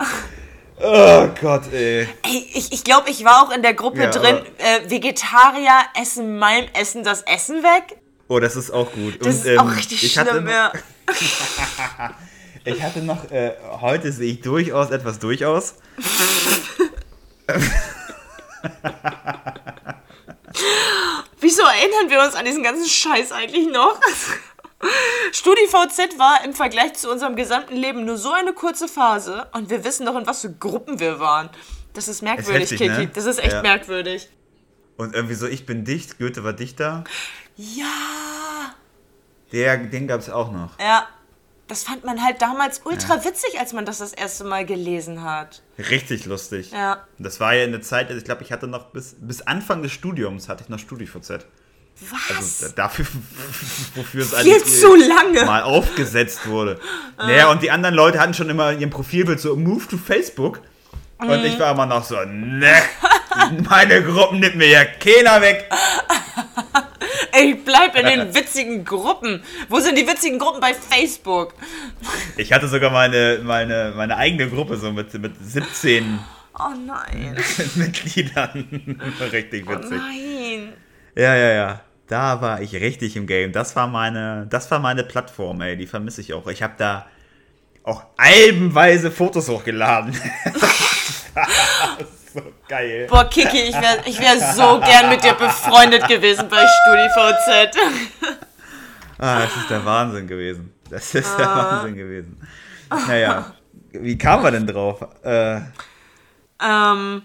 Oh 0.84 1.28
Gott, 1.40 1.72
ey. 1.72 2.08
Ey, 2.22 2.50
ich, 2.54 2.72
ich 2.72 2.84
glaube, 2.84 3.08
ich 3.10 3.24
war 3.24 3.42
auch 3.42 3.50
in 3.54 3.62
der 3.62 3.74
Gruppe 3.74 4.02
Ja, 4.02 4.10
drin, 4.10 4.40
äh, 4.58 4.90
Vegetarier 4.90 5.80
essen 6.00 6.38
meinem 6.38 6.68
Essen 6.74 7.02
das 7.04 7.22
Essen 7.22 7.62
weg. 7.62 8.01
Oh, 8.32 8.40
das 8.40 8.56
ist 8.56 8.70
auch 8.70 8.90
gut. 8.92 9.20
Das 9.20 9.26
Und, 9.26 9.32
ist 9.46 9.58
auch 9.58 9.66
ähm, 9.66 9.72
richtig 9.74 10.02
ich 10.04 10.16
hatte 10.16 10.30
schlimm, 10.30 10.48
ja. 10.48 10.72
Ich 12.64 12.82
hatte 12.82 13.00
noch, 13.00 13.30
äh, 13.30 13.52
heute 13.82 14.10
sehe 14.10 14.32
ich 14.32 14.40
durchaus 14.40 14.90
etwas 14.90 15.18
durchaus. 15.18 15.74
Wieso 21.40 21.62
erinnern 21.62 22.08
wir 22.08 22.22
uns 22.22 22.34
an 22.34 22.46
diesen 22.46 22.62
ganzen 22.62 22.88
Scheiß 22.88 23.32
eigentlich 23.32 23.66
noch? 23.68 24.00
StudiVZ 25.32 26.18
war 26.18 26.42
im 26.44 26.54
Vergleich 26.54 26.94
zu 26.94 27.10
unserem 27.10 27.36
gesamten 27.36 27.76
Leben 27.76 28.06
nur 28.06 28.16
so 28.16 28.32
eine 28.32 28.54
kurze 28.54 28.88
Phase 28.88 29.46
und 29.52 29.68
wir 29.68 29.84
wissen 29.84 30.06
doch, 30.06 30.16
in 30.16 30.26
was 30.26 30.40
für 30.40 30.52
Gruppen 30.52 31.00
wir 31.00 31.20
waren. 31.20 31.50
Das 31.92 32.08
ist 32.08 32.22
merkwürdig, 32.22 32.70
heftig, 32.70 32.78
Kiki. 32.78 32.88
ne? 33.02 33.10
Das 33.12 33.26
ist 33.26 33.38
echt 33.40 33.52
Ja. 33.52 33.60
merkwürdig. 33.62 34.30
Und 34.96 35.14
irgendwie 35.14 35.34
so, 35.34 35.46
ich 35.46 35.66
bin 35.66 35.84
dicht, 35.84 36.18
Goethe 36.18 36.44
war 36.44 36.54
dichter. 36.54 37.04
Ja, 37.56 37.84
Der, 39.52 39.76
den 39.76 40.06
gab 40.08 40.20
es 40.20 40.30
auch 40.30 40.50
noch. 40.52 40.78
ja. 40.80 41.06
Das 41.68 41.84
fand 41.84 42.04
man 42.04 42.22
halt 42.22 42.42
damals 42.42 42.82
ultra 42.84 43.24
witzig, 43.24 43.58
als 43.58 43.72
man 43.72 43.86
das 43.86 43.96
das 43.98 44.12
erste 44.12 44.44
Mal 44.44 44.66
gelesen 44.66 45.22
hat. 45.24 45.62
Richtig 45.78 46.26
lustig. 46.26 46.70
Ja. 46.72 47.06
Das 47.18 47.40
war 47.40 47.54
ja 47.54 47.64
eine 47.64 47.80
Zeit, 47.80 48.08
also 48.08 48.18
ich 48.18 48.24
glaube, 48.24 48.42
ich 48.42 48.52
hatte 48.52 48.66
noch 48.66 48.86
bis, 48.90 49.14
bis 49.18 49.40
Anfang 49.42 49.80
des 49.80 49.90
Studiums 49.92 50.50
hatte 50.50 50.64
ich 50.64 50.68
noch 50.68 50.78
StudiVZ. 50.78 51.30
Was? 52.10 52.36
Also 52.36 52.66
da- 52.66 52.72
dafür, 52.74 53.06
wofür 53.94 54.20
es 54.22 54.34
Viel 54.34 54.52
eigentlich 54.54 54.80
zu 54.80 54.94
lange. 54.96 55.44
mal 55.46 55.62
aufgesetzt 55.62 56.46
wurde. 56.46 56.78
Naja, 57.16 57.50
und 57.50 57.62
die 57.62 57.70
anderen 57.70 57.94
Leute 57.94 58.20
hatten 58.20 58.34
schon 58.34 58.50
immer 58.50 58.72
in 58.72 58.80
ihrem 58.80 58.90
Profilbild 58.90 59.40
so 59.40 59.56
Move 59.56 59.86
to 59.88 59.96
Facebook. 59.96 60.60
Und 61.18 61.28
Mhm. 61.28 61.44
ich 61.46 61.58
war 61.58 61.72
immer 61.72 61.86
noch 61.86 62.04
so, 62.04 62.16
ne, 62.26 62.72
meine 63.70 64.02
Gruppen 64.02 64.40
nimmt 64.40 64.56
mir 64.56 64.68
ja 64.68 64.84
keiner 64.84 65.40
weg. 65.40 65.70
Ey, 67.32 67.54
bleib 67.54 67.96
in 67.96 68.06
den 68.06 68.34
witzigen 68.34 68.84
Gruppen. 68.84 69.42
Wo 69.68 69.80
sind 69.80 69.96
die 69.98 70.06
witzigen 70.06 70.38
Gruppen 70.38 70.60
bei 70.60 70.74
Facebook? 70.74 71.54
Ich 72.36 72.52
hatte 72.52 72.68
sogar 72.68 72.90
meine, 72.90 73.40
meine, 73.42 73.92
meine 73.96 74.16
eigene 74.16 74.48
Gruppe 74.48 74.76
so 74.76 74.92
mit, 74.92 75.12
mit 75.14 75.32
17 75.40 76.18
Oh 76.58 76.74
nein. 76.86 77.34
Mitgliedern. 77.76 79.10
Richtig 79.32 79.66
Oh 79.66 79.70
witzig. 79.72 79.98
nein. 79.98 80.72
Ja, 81.16 81.34
ja, 81.34 81.52
ja. 81.52 81.80
Da 82.08 82.42
war 82.42 82.60
ich 82.60 82.74
richtig 82.74 83.16
im 83.16 83.26
Game. 83.26 83.52
Das 83.52 83.74
war 83.74 83.86
meine, 83.86 84.46
das 84.50 84.70
war 84.70 84.78
meine 84.78 85.02
Plattform, 85.02 85.62
ey. 85.62 85.78
Die 85.78 85.86
vermisse 85.86 86.20
ich 86.20 86.34
auch. 86.34 86.46
Ich 86.48 86.62
habe 86.62 86.74
da 86.76 87.06
auch 87.84 88.04
albenweise 88.18 89.10
Fotos 89.10 89.48
hochgeladen. 89.48 90.14
So 92.34 92.42
geil. 92.68 93.06
Boah, 93.08 93.24
Kiki, 93.28 93.60
ich 93.60 93.74
wäre 93.74 93.98
ich 94.04 94.20
wär 94.20 94.38
so 94.54 94.80
gern 94.80 95.08
mit 95.08 95.22
dir 95.24 95.34
befreundet 95.34 96.06
gewesen 96.08 96.48
bei 96.48 96.64
StudiVZ. 96.66 97.76
Ah, 99.18 99.40
das 99.40 99.56
ist 99.56 99.70
der 99.70 99.84
Wahnsinn 99.84 100.26
gewesen. 100.26 100.74
Das 100.90 101.14
ist 101.14 101.38
der 101.38 101.46
Wahnsinn 101.46 101.96
gewesen. 101.96 102.40
Naja, 103.08 103.54
wie 103.92 104.18
kam 104.18 104.42
man 104.42 104.52
denn 104.52 104.66
drauf? 104.66 105.00
Äh, 105.22 105.60
Ähm, 106.60 107.22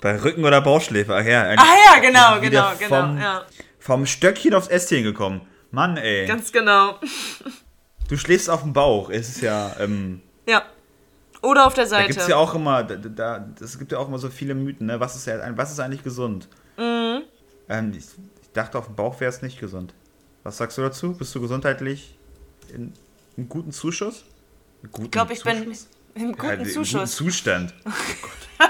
bei 0.00 0.22
Rücken 0.22 0.44
oder 0.44 0.60
Bauchschläfe? 0.60 1.14
Ach 1.14 1.24
ja, 1.24 1.42
ah 1.42 1.54
ja, 1.94 2.00
genau, 2.00 2.40
genau, 2.40 2.70
genau. 2.78 2.88
vom, 2.88 3.20
Ja, 3.20 3.42
vom 3.78 4.06
Stöckchen 4.06 4.54
aufs 4.54 4.68
Ästchen 4.68 5.02
gekommen. 5.02 5.40
Mann, 5.70 5.96
ey. 5.96 6.26
ganz 6.26 6.52
genau. 6.52 6.98
du 8.08 8.16
schläfst 8.16 8.48
auf 8.48 8.62
dem 8.62 8.72
Bauch. 8.72 9.10
Es 9.10 9.28
ist 9.28 9.42
ja, 9.42 9.72
ähm, 9.80 10.22
Ja. 10.46 10.62
Oder 11.42 11.66
auf 11.66 11.74
der 11.74 11.84
Da 11.84 11.90
Seite. 11.90 12.08
gibt 12.08 12.20
es 12.20 12.28
ja 12.28 12.36
auch 12.36 12.54
immer, 12.54 12.82
da, 12.82 12.96
da, 12.96 13.38
das 13.58 13.78
gibt 13.78 13.92
ja 13.92 13.98
auch 13.98 14.08
immer 14.08 14.18
so 14.18 14.28
viele 14.28 14.54
Mythen, 14.54 14.86
ne? 14.86 14.98
Was 15.00 15.14
ist, 15.16 15.26
ja, 15.26 15.38
was 15.56 15.70
ist 15.70 15.78
eigentlich 15.80 16.02
gesund? 16.02 16.48
Mhm. 16.76 17.22
Ähm, 17.68 17.92
ich, 17.92 18.04
ich 18.42 18.52
dachte, 18.52 18.78
auf 18.78 18.86
dem 18.86 18.96
Bauch 18.96 19.20
wäre 19.20 19.28
es 19.30 19.42
nicht 19.42 19.60
gesund. 19.60 19.94
Was 20.42 20.56
sagst 20.56 20.78
du 20.78 20.82
dazu? 20.82 21.12
Bist 21.14 21.34
du 21.34 21.40
gesundheitlich 21.40 22.16
in, 22.74 22.92
in 23.36 23.48
guten 23.48 23.72
Zuschuss? 23.72 24.24
Guten 24.90 25.06
ich 25.06 25.10
glaube, 25.10 25.32
ich 25.32 25.42
bin 25.44 25.58
Zuschuss? 25.64 25.88
im 26.14 26.30
Ja, 26.30 26.32
guten 26.32 26.50
Im 26.50 26.58
guten 26.58 26.70
Zuschuss. 26.70 27.12
Zustand. 27.16 27.74
Oh 27.84 27.90
Gott. 28.58 28.68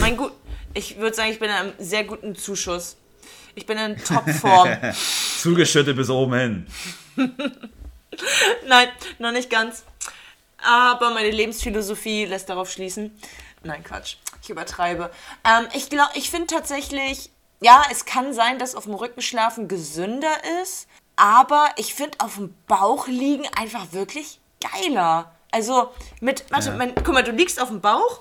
mein 0.00 0.16
gut, 0.16 0.32
ich 0.74 0.98
würde 0.98 1.14
sagen, 1.16 1.30
ich 1.30 1.38
bin 1.38 1.48
in 1.48 1.54
einem 1.56 1.72
sehr 1.78 2.04
guten 2.04 2.34
Zuschuss. 2.34 2.96
Ich 3.54 3.66
bin 3.66 3.78
in 3.78 3.96
Topform. 3.96 4.68
Zugeschüttet 5.38 5.96
bis 5.96 6.10
oben 6.10 6.34
hin. 6.34 6.66
Nein, 8.68 8.88
noch 9.18 9.32
nicht 9.32 9.50
ganz. 9.50 9.84
Aber 10.64 11.10
meine 11.10 11.30
Lebensphilosophie 11.30 12.24
lässt 12.24 12.48
darauf 12.48 12.70
schließen. 12.70 13.16
Nein, 13.62 13.82
Quatsch. 13.84 14.16
Ich 14.42 14.50
übertreibe. 14.50 15.10
Ähm, 15.44 15.68
ich 15.74 15.90
glaube, 15.90 16.10
ich 16.14 16.30
finde 16.30 16.46
tatsächlich, 16.46 17.30
ja, 17.60 17.82
es 17.90 18.04
kann 18.04 18.32
sein, 18.32 18.58
dass 18.58 18.74
auf 18.74 18.84
dem 18.84 18.94
Rücken 18.94 19.20
schlafen 19.20 19.68
gesünder 19.68 20.32
ist. 20.62 20.88
Aber 21.16 21.68
ich 21.76 21.94
finde 21.94 22.18
auf 22.20 22.36
dem 22.36 22.54
Bauch 22.68 23.08
liegen 23.08 23.44
einfach 23.56 23.92
wirklich 23.92 24.38
geiler. 24.60 25.34
Also 25.50 25.92
mit, 26.20 26.44
warte, 26.50 26.68
Ja. 26.70 26.76
mein, 26.76 26.94
guck 26.94 27.08
mal, 27.14 27.24
du 27.24 27.32
liegst 27.32 27.60
auf 27.60 27.68
dem 27.68 27.80
Bauch 27.80 28.20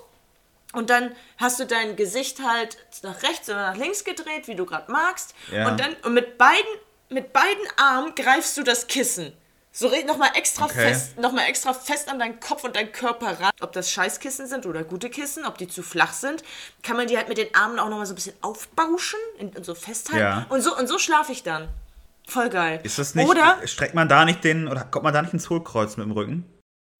und 0.73 0.89
dann 0.89 1.15
hast 1.37 1.59
du 1.59 1.65
dein 1.65 1.95
Gesicht 1.95 2.39
halt 2.39 2.77
nach 3.03 3.21
rechts 3.21 3.49
oder 3.49 3.71
nach 3.71 3.77
links 3.77 4.03
gedreht, 4.03 4.47
wie 4.47 4.55
du 4.55 4.65
gerade 4.65 4.91
magst. 4.91 5.35
Ja. 5.51 5.67
Und 5.69 5.79
dann 5.79 5.93
und 6.03 6.13
mit 6.13 6.37
beiden, 6.37 6.65
mit 7.09 7.33
beiden 7.33 7.65
Armen 7.77 8.15
greifst 8.15 8.57
du 8.57 8.63
das 8.63 8.87
Kissen. 8.87 9.31
So 9.79 9.91
nochmal 10.07 10.31
extra 10.33 10.65
Okay. 10.65 10.73
fest, 10.73 11.19
noch 11.19 11.31
mal 11.31 11.45
extra 11.45 11.71
fest 11.71 12.09
an 12.09 12.17
deinen 12.17 12.39
Kopf 12.39 12.63
und 12.63 12.75
deinen 12.75 12.91
Körper 12.91 13.39
ran. 13.39 13.51
Ob 13.61 13.73
das 13.73 13.91
Scheißkissen 13.91 14.47
sind 14.47 14.65
oder 14.65 14.83
gute 14.83 15.11
Kissen, 15.11 15.45
ob 15.45 15.59
die 15.59 15.67
zu 15.67 15.83
flach 15.83 16.13
sind, 16.13 16.43
kann 16.81 16.97
man 16.97 17.05
die 17.05 17.15
halt 17.15 17.29
mit 17.29 17.37
den 17.37 17.53
Armen 17.53 17.77
auch 17.77 17.87
nochmal 17.87 18.07
so 18.07 18.13
ein 18.13 18.15
bisschen 18.15 18.33
aufbauschen 18.41 19.19
und, 19.39 19.63
so 19.63 19.75
festhalten. 19.75 20.19
Ja. 20.19 20.45
Und 20.49 20.61
so, 20.61 20.75
und 20.75 20.87
so 20.87 20.97
schlafe 20.97 21.31
ich 21.31 21.43
dann. 21.43 21.67
Voll 22.27 22.49
geil. 22.49 22.79
Ist 22.81 22.97
das 22.97 23.13
nicht, 23.13 23.29
Oder 23.29 23.59
streckt 23.67 23.93
man 23.93 24.09
da 24.09 24.25
nicht 24.25 24.43
den, 24.43 24.67
oder 24.67 24.83
kommt 24.83 25.03
man 25.03 25.13
da 25.13 25.21
nicht 25.21 25.33
ins 25.33 25.51
Hohlkreuz 25.51 25.95
mit 25.97 26.07
dem 26.07 26.11
Rücken? 26.11 26.51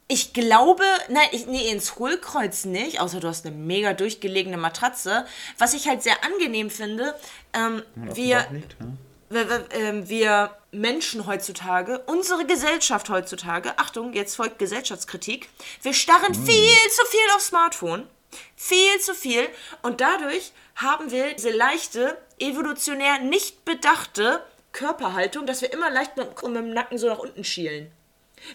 Ich 0.07 0.33
glaube, 0.33 0.83
nein, 1.09 1.27
ich, 1.31 1.47
nee, 1.47 1.71
ins 1.71 1.97
Hohlkreuz 1.97 2.65
nicht, 2.65 3.01
außer 3.01 3.19
du 3.19 3.27
hast 3.27 3.47
eine 3.47 3.55
mega 3.55 3.93
durchgelegene 3.93 4.55
Matratze. 4.55 5.25
Was 5.57 5.73
ich 5.73 5.87
halt 5.87 6.03
sehr 6.03 6.23
angenehm 6.23 6.69
finde, 6.69 7.15
ähm, 7.53 7.81
wir, 7.95 8.47
nicht, 8.51 8.79
ne? 8.79 8.97
Wir, 9.29 9.65
ähm, 9.71 10.07
wir 10.09 10.55
Menschen 10.71 11.25
heutzutage, 11.25 11.99
unsere 12.07 12.45
Gesellschaft 12.45 13.09
heutzutage, 13.09 13.77
Achtung, 13.77 14.13
jetzt 14.13 14.35
folgt 14.35 14.59
Gesellschaftskritik, 14.59 15.49
wir 15.81 15.93
starren 15.93 16.33
viel 16.33 16.89
zu 16.91 17.05
viel 17.07 17.35
aufs 17.35 17.47
Smartphone. 17.47 18.07
Viel 18.55 18.99
zu 18.99 19.13
viel. 19.15 19.47
Und 19.81 20.01
dadurch 20.01 20.51
haben 20.75 21.11
wir 21.11 21.33
diese 21.33 21.49
leichte, 21.49 22.17
evolutionär 22.39 23.19
nicht 23.19 23.63
bedachte 23.63 24.43
Körperhaltung, 24.73 25.45
dass 25.47 25.61
wir 25.61 25.71
immer 25.71 25.89
leicht 25.89 26.17
mit, 26.17 26.43
mit 26.43 26.55
dem 26.55 26.73
Nacken 26.73 26.97
so 26.97 27.07
nach 27.07 27.19
unten 27.19 27.43
schielen. 27.43 27.89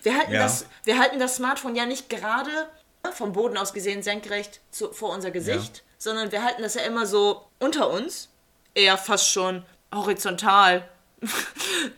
Wir 0.03 0.17
halten, 0.17 0.33
Ja. 0.33 0.43
das, 0.43 0.67
wir 0.85 0.99
halten 0.99 1.19
das 1.19 1.37
Smartphone 1.37 1.75
ja 1.75 1.87
nicht 1.87 2.09
gerade 2.11 2.69
vom 3.15 3.33
Boden 3.33 3.57
aus 3.57 3.73
gesehen 3.73 4.03
senkrecht 4.03 4.61
zu, 4.71 4.93
vor 4.93 5.11
unser 5.11 5.31
Gesicht, 5.33 5.83
sondern 5.99 6.31
wir 6.31 6.45
halten 6.45 6.63
das 6.63 6.75
ja 6.75 6.83
immer 6.83 7.07
so 7.07 7.49
unter 7.59 7.91
uns, 7.91 8.29
eher 8.75 8.97
fast 8.99 9.29
schon 9.31 9.65
horizontal 9.93 10.89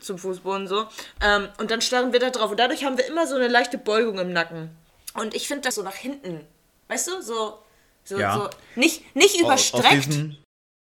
zum 0.01 0.18
Fußboden 0.18 0.66
so. 0.68 0.86
Ähm, 1.20 1.49
und 1.59 1.70
dann 1.70 1.80
starren 1.80 2.12
wir 2.12 2.20
da 2.20 2.30
drauf. 2.30 2.51
Und 2.51 2.59
dadurch 2.61 2.84
haben 2.84 2.99
wir 2.99 3.07
immer 3.07 3.26
so 3.26 3.36
eine 3.36 3.49
leichte 3.49 3.78
Beugung 3.78 4.18
im 4.18 4.32
Nacken. 4.32 4.70
Und 5.14 5.34
ich 5.34 5.47
finde 5.49 5.62
das 5.62 5.76
so 5.76 5.82
nach 5.82 5.95
hinten. 5.95 6.40
Weißt 6.88 7.09
du, 7.09 7.22
so, 7.22 7.59
so, 8.05 8.18
Ja. 8.18 8.34
so 8.36 8.51
nicht, 8.74 9.14
nicht 9.16 9.40
überstreckt. 9.40 10.07
diesem- 10.07 10.36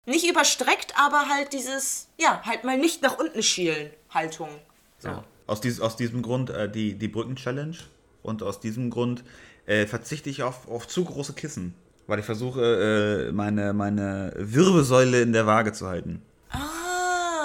nicht 0.05 0.25
überstreckt, 0.29 0.93
aber 0.97 1.27
halt 1.27 1.51
dieses, 1.51 2.07
ja, 2.17 2.41
halt 2.45 2.63
mal 2.63 2.77
nicht 2.77 3.01
nach 3.01 3.17
unten 3.19 3.43
schielen 3.43 3.89
Haltung. 4.13 4.49
So. 4.99 5.09
Ja. 5.09 5.23
Aus, 5.47 5.59
dies, 5.59 5.81
aus 5.81 5.97
diesem 5.97 6.21
Grund 6.21 6.49
äh, 6.49 6.69
die, 6.71 6.93
die 6.93 7.07
Brücken-Challenge 7.09 7.75
und 8.23 8.41
aus 8.43 8.59
diesem 8.61 8.89
Grund 8.89 9.23
äh, 9.65 9.85
verzichte 9.85 10.29
ich 10.29 10.43
auf, 10.43 10.67
auf 10.69 10.87
zu 10.87 11.03
große 11.03 11.33
Kissen, 11.33 11.73
weil 12.05 12.19
ich 12.19 12.25
versuche, 12.25 13.27
äh, 13.27 13.31
meine, 13.33 13.73
meine 13.73 14.31
Wirbelsäule 14.37 15.21
in 15.21 15.33
der 15.33 15.45
Waage 15.45 15.73
zu 15.73 15.87
halten. 15.87 16.21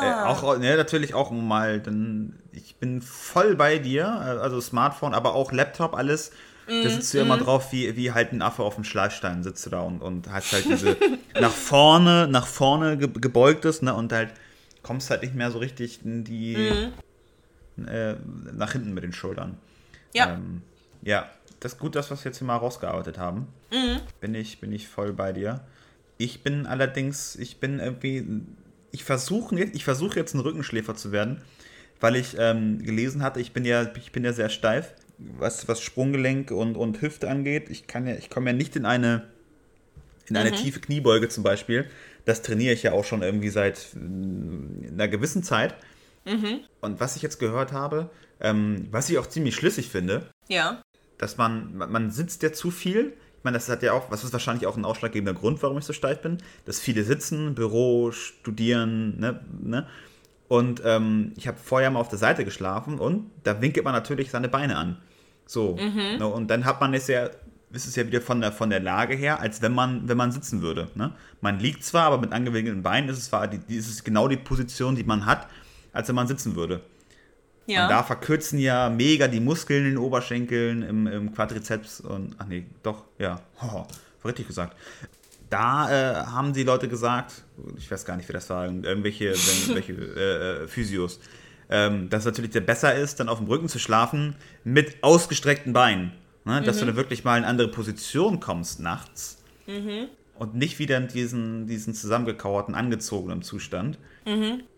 Äh, 0.03 0.11
Ah. 0.11 0.29
auch, 0.29 0.59
ne, 0.59 0.77
natürlich 0.77 1.15
auch 1.15 1.31
mal, 1.31 1.81
dann, 1.81 2.39
ich 2.53 2.77
bin 2.77 3.01
voll 3.03 3.55
bei 3.57 3.79
dir, 3.79 4.05
äh, 4.05 4.41
also 4.43 4.61
Smartphone, 4.61 5.15
aber 5.15 5.35
auch 5.35 5.53
Laptop, 5.53 5.95
alles. 5.95 6.33
Da 6.67 6.89
sitzt 6.91 7.13
du 7.13 7.19
ja 7.19 7.25
immer 7.25 7.39
drauf, 7.39 7.73
wie, 7.73 7.97
wie 7.97 8.13
halt 8.13 8.33
ein 8.33 8.41
Affe 8.41 8.63
auf 8.63 8.77
dem 8.77 8.85
Schleifstein 8.85 9.43
sitzt 9.43 9.67
du 9.67 9.71
da 9.71 9.81
und, 9.81 10.01
und 10.01 10.31
hast 10.31 10.53
halt 10.53 10.65
diese 10.69 10.97
nach 11.41 11.51
vorne, 11.51 12.29
nach 12.29 12.47
vorne 12.47 12.97
ge 12.97 13.09
gebeugtes, 13.13 13.83
ne, 13.83 13.93
und 13.95 14.13
halt 14.13 14.33
kommst 14.83 15.11
halt 15.11 15.23
nicht 15.23 15.35
mehr 15.35 15.51
so 15.51 15.59
richtig 15.59 16.05
in 16.05 16.25
die, 16.25 16.69
äh, 17.87 18.15
nach 18.53 18.73
hinten 18.73 18.95
mit 18.95 19.03
den 19.05 19.13
Schultern. 19.13 19.59
ja. 20.15 20.35
Ähm, 20.35 20.63
ja, 21.03 21.29
das 21.61 21.73
ist 21.75 21.79
gut, 21.81 21.97
dass 21.97 22.11
wir 22.11 22.15
es 22.15 22.25
jetzt 22.25 22.39
hier 22.39 22.47
mal 22.47 22.57
rausgearbeitet 22.57 23.19
haben. 23.19 23.49
Bin, 24.21 24.35
ich, 24.35 24.61
bin 24.61 24.73
ich 24.73 24.87
voll 24.89 25.13
bei 25.13 25.33
dir. 25.33 25.61
Ich 26.19 26.43
bin 26.45 26.67
allerdings, 26.67 27.35
ich 27.37 27.59
bin 27.59 27.81
irgendwie, 27.81 28.25
ich 28.93 29.05
versuche 29.05 29.57
jetzt, 29.57 29.75
ich 29.75 29.85
versuche 29.85 30.19
jetzt 30.19 30.35
ein 30.35 30.41
Rückenschläfer 30.41 30.95
zu 30.95 31.13
werden, 31.13 31.43
weil 32.01 32.17
ich 32.17 32.37
ähm, 32.39 32.83
gelesen 32.83 33.23
hatte, 33.23 33.41
ich 33.41 33.53
bin 33.53 33.65
ja, 33.65 33.91
ich 33.97 34.13
bin 34.13 34.25
ja 34.25 34.33
sehr 34.33 34.49
steif, 34.49 34.95
was, 35.19 35.67
was 35.69 35.81
Sprunggelenk 35.81 36.51
und, 36.51 36.77
und 36.77 37.01
Hüfte 37.01 37.29
angeht. 37.29 37.71
Ich 37.71 37.87
kann 37.87 38.07
ja, 38.07 38.15
ich 38.15 38.31
komme 38.31 38.51
ja 38.51 38.57
nicht 38.57 38.77
in 38.77 38.87
eine, 38.87 39.29
in 40.29 40.37
eine 40.37 40.53
tiefe 40.53 40.81
Kniebeuge 40.81 41.29
zum 41.29 41.43
Beispiel. 41.43 41.87
Das 42.25 42.43
trainiere 42.43 42.75
ich 42.75 42.83
ja 42.83 42.93
auch 42.93 43.05
schon 43.05 43.23
irgendwie 43.23 43.49
seit 43.49 43.89
äh, 43.95 44.89
einer 44.89 45.09
gewissen 45.09 45.43
Zeit. 45.43 45.75
Und 46.81 47.01
was 47.01 47.17
ich 47.17 47.23
jetzt 47.23 47.39
gehört 47.39 47.73
habe, 47.73 48.11
ähm, 48.41 48.89
was 48.91 49.11
ich 49.11 49.19
auch 49.19 49.27
ziemlich 49.27 49.55
schlüssig 49.55 49.89
finde, 49.89 50.29
ja. 50.49 50.83
dass 51.19 51.37
man 51.37 51.77
man 51.77 52.11
sitzt 52.11 52.43
ja 52.43 52.53
zu 52.53 52.71
viel. 52.71 53.15
Ich 53.43 53.45
meine, 53.45 53.57
das 53.57 53.69
hat 53.69 53.83
ja 53.83 53.93
auch, 53.93 54.09
was 54.09 54.23
ist 54.23 54.33
wahrscheinlich 54.33 54.69
auch 54.69 54.77
ein 54.77 54.85
ausschlaggebender 54.85 55.35
Grund, 55.35 55.61
warum 55.65 55.77
ich 55.77 55.85
so 55.85 55.93
steif 55.93 56.23
bin, 56.23 56.39
dass 56.65 56.79
viele 56.79 57.03
sitzen, 57.03 57.57
Büro, 57.57 58.13
studieren, 58.13 59.19
ne, 59.19 59.41
ne? 59.61 59.89
Und 60.47 60.81
ähm, 60.85 61.33
ich 61.37 61.49
habe 61.49 61.59
vorher 61.59 61.91
mal 61.91 61.99
auf 61.99 62.09
der 62.09 62.21
Seite 62.21 62.45
geschlafen 62.45 63.01
und 63.01 63.33
da 63.43 63.61
winkelt 63.61 63.85
man 63.85 63.95
natürlich 63.95 64.31
seine 64.31 64.49
Beine 64.49 64.77
an. 64.77 64.99
So. 65.45 65.77
Ne, 66.19 66.27
und 66.27 66.53
dann 66.53 66.65
hat 66.65 66.81
man 66.81 66.95
es 66.95 67.09
ja, 67.09 67.31
ist 67.73 67.87
es 67.87 67.97
ja 67.97 68.07
wieder 68.07 68.21
von 68.21 68.41
der, 68.41 68.53
von 68.53 68.71
der 68.71 68.79
Lage 68.79 69.17
her, 69.17 69.41
als 69.41 69.61
wenn 69.61 69.73
man, 69.73 70.09
wenn 70.09 70.17
man 70.17 70.31
sitzen 70.31 70.63
würde. 70.63 70.87
Ne? 70.95 71.13
Man 71.41 71.59
liegt 71.59 71.83
zwar, 71.83 72.05
aber 72.05 72.19
mit 72.19 72.33
angewinkelten 72.33 72.85
Beinen 72.85 73.09
ist 73.09 73.19
es, 73.19 73.25
zwar 73.25 73.49
die, 73.49 73.59
die, 73.59 73.75
ist 73.75 73.89
es 73.89 74.05
genau 74.05 74.29
die 74.29 74.37
Position, 74.37 74.95
die 74.95 75.03
man 75.03 75.27
hat, 75.27 75.49
als 75.93 76.07
wenn 76.07 76.15
man 76.15 76.29
sitzen 76.29 76.55
würde. 76.55 76.81
Ja. 77.67 77.85
Und 77.85 77.91
da 77.91 78.03
verkürzen 78.03 78.59
ja 78.59 78.89
mega 78.89 79.29
die 79.29 79.41
Muskeln 79.41 79.85
in 79.85 79.91
den 79.93 79.99
Oberschenkeln, 79.99 80.83
im, 80.83 81.07
im 81.07 81.35
Quadrizeps 81.35 82.01
und, 82.01 82.35
ach 82.39 82.47
nee, 82.47 82.67
doch, 82.83 83.05
ja, 83.19 83.41
oh, 83.63 83.85
richtig 84.25 84.49
gesagt. 84.49 84.77
Da 85.49 85.91
äh, 85.91 86.27
haben 86.27 86.55
die 86.55 86.65
Leute 86.65 86.89
gesagt, 86.89 87.45
ich 87.77 87.91
weiß 87.91 88.05
gar 88.05 88.17
nicht, 88.17 88.29
wer 88.29 88.35
das 88.35 88.49
war, 88.51 88.65
irgendwelche, 88.65 89.27
irgendwelche 89.67 89.93
äh, 89.93 90.65
äh, 90.65 90.69
Physios, 90.69 91.21
ähm, 91.71 92.09
dass 92.09 92.21
es 92.21 92.27
natürlich 92.27 92.51
der 92.51 92.63
besser 92.63 92.95
ist, 92.95 93.21
dann 93.21 93.29
auf 93.29 93.39
dem 93.39 93.47
Rücken 93.47 93.69
zu 93.69 93.79
schlafen 93.79 94.35
mit 94.65 95.03
ausgestreckten 95.03 95.73
Beinen. 95.73 96.13
Ne? 96.45 96.63
Dass 96.63 96.79
du 96.79 96.87
dann 96.87 96.97
wirklich 96.97 97.23
mal 97.23 97.37
in 97.37 97.45
eine 97.45 97.51
andere 97.51 97.69
Position 97.69 98.41
kommst 98.41 98.81
nachts 98.81 99.43
und 100.39 100.55
nicht 100.55 100.81
wieder 100.81 100.97
in 100.97 101.07
diesen, 101.07 101.67
diesen 101.67 101.95
zusammengekauerten, 101.95 102.75
angezogenen 102.75 103.43
Zustand. 103.43 103.97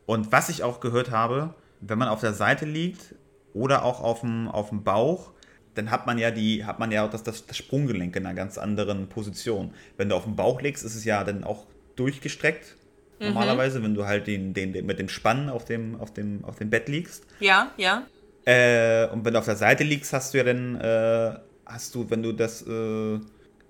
Und 0.07 0.31
was 0.31 0.51
ich 0.51 0.63
auch 0.63 0.81
gehört 0.81 1.11
habe, 1.11 1.55
wenn 1.87 1.99
man 1.99 2.09
auf 2.09 2.21
der 2.21 2.35
Seite 2.35 2.65
liegt 2.65 3.15
oder 3.53 3.85
auch 3.85 4.01
auf 4.03 4.21
dem, 4.21 4.49
auf 4.49 4.71
dem 4.71 4.85
Bauch, 4.85 5.33
dann 5.75 5.91
hat 5.91 6.07
man 6.07 6.19
ja 6.19 6.31
die, 6.31 6.65
hat 6.65 6.79
man 6.79 6.93
ja 6.93 7.05
auch 7.05 7.11
das, 7.11 7.23
das, 7.23 7.47
das 7.47 7.57
Sprunggelenk 7.57 8.15
in 8.17 8.27
einer 8.27 8.35
ganz 8.35 8.59
anderen 8.59 9.09
Position. 9.09 9.75
Wenn 9.97 10.09
du 10.09 10.15
auf 10.15 10.25
dem 10.25 10.37
Bauch 10.37 10.61
liegst, 10.61 10.85
ist 10.85 10.95
es 10.95 11.05
ja 11.05 11.25
dann 11.25 11.45
auch 11.45 11.67
durchgestreckt. 11.97 12.77
Normalerweise, 13.21 13.83
wenn 13.83 13.95
du 13.95 14.07
halt 14.07 14.27
den, 14.27 14.55
den, 14.55 14.73
den 14.73 14.87
mit 14.87 14.99
dem 14.99 15.09
Spann 15.09 15.49
auf 15.49 15.65
dem, 15.65 15.99
auf 16.01 16.13
dem, 16.13 16.45
auf 16.45 16.57
dem 16.57 16.71
Bett 16.71 16.89
liegst. 16.89 17.25
Ja, 17.41 17.71
ja. 17.77 18.07
Äh, 18.45 19.09
und 19.09 19.25
wenn 19.25 19.33
du 19.33 19.39
auf 19.39 19.45
der 19.45 19.57
Seite 19.57 19.85
liegst, 19.85 20.13
hast 20.13 20.35
du 20.35 20.39
ja 20.39 20.45
dann, 20.45 20.75
äh, 20.81 21.39
hast 21.65 21.95
du, 21.95 22.11
wenn 22.11 22.23
du 22.23 22.33
das, 22.33 22.67
äh, 22.67 23.19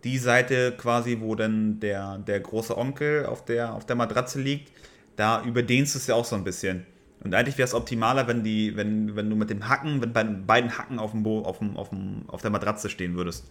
die 0.03 0.19
Seite 0.19 0.73
quasi, 0.77 1.19
wo 1.21 1.35
dann 1.35 1.79
der, 1.81 2.19
der 2.19 2.41
große 2.41 2.77
Onkel 2.77 3.27
auf 3.27 3.45
der, 3.45 3.75
auf 3.75 3.87
der 3.87 3.97
Matratze 3.97 4.41
liegt, 4.41 4.73
da 5.17 5.43
überdehnst 5.45 5.95
du 5.95 5.99
es 5.99 6.07
ja 6.07 6.15
auch 6.15 6.25
so 6.25 6.37
ein 6.37 6.45
bisschen. 6.45 6.87
Und 7.25 7.35
eigentlich 7.35 7.57
wäre 7.59 7.66
es 7.66 7.75
optimaler, 7.75 8.29
wenn 8.29 8.45
die, 8.45 8.77
wenn, 8.77 9.16
wenn 9.16 9.31
du 9.31 9.37
mit 9.37 9.51
dem 9.51 9.68
Hacken, 9.68 10.03
wenn 10.03 10.12
bei 10.12 10.25
beiden 10.25 10.77
Hacken 10.77 10.99
auf 10.99 11.12
dem, 11.12 11.22
Bo 11.22 11.43
auf 11.43 11.59
dem, 11.59 11.77
auf 11.77 11.89
dem, 11.89 12.25
auf 12.29 12.43
der 12.43 12.51
Matratze 12.51 12.91
stehen 12.91 13.16
würdest. 13.16 13.47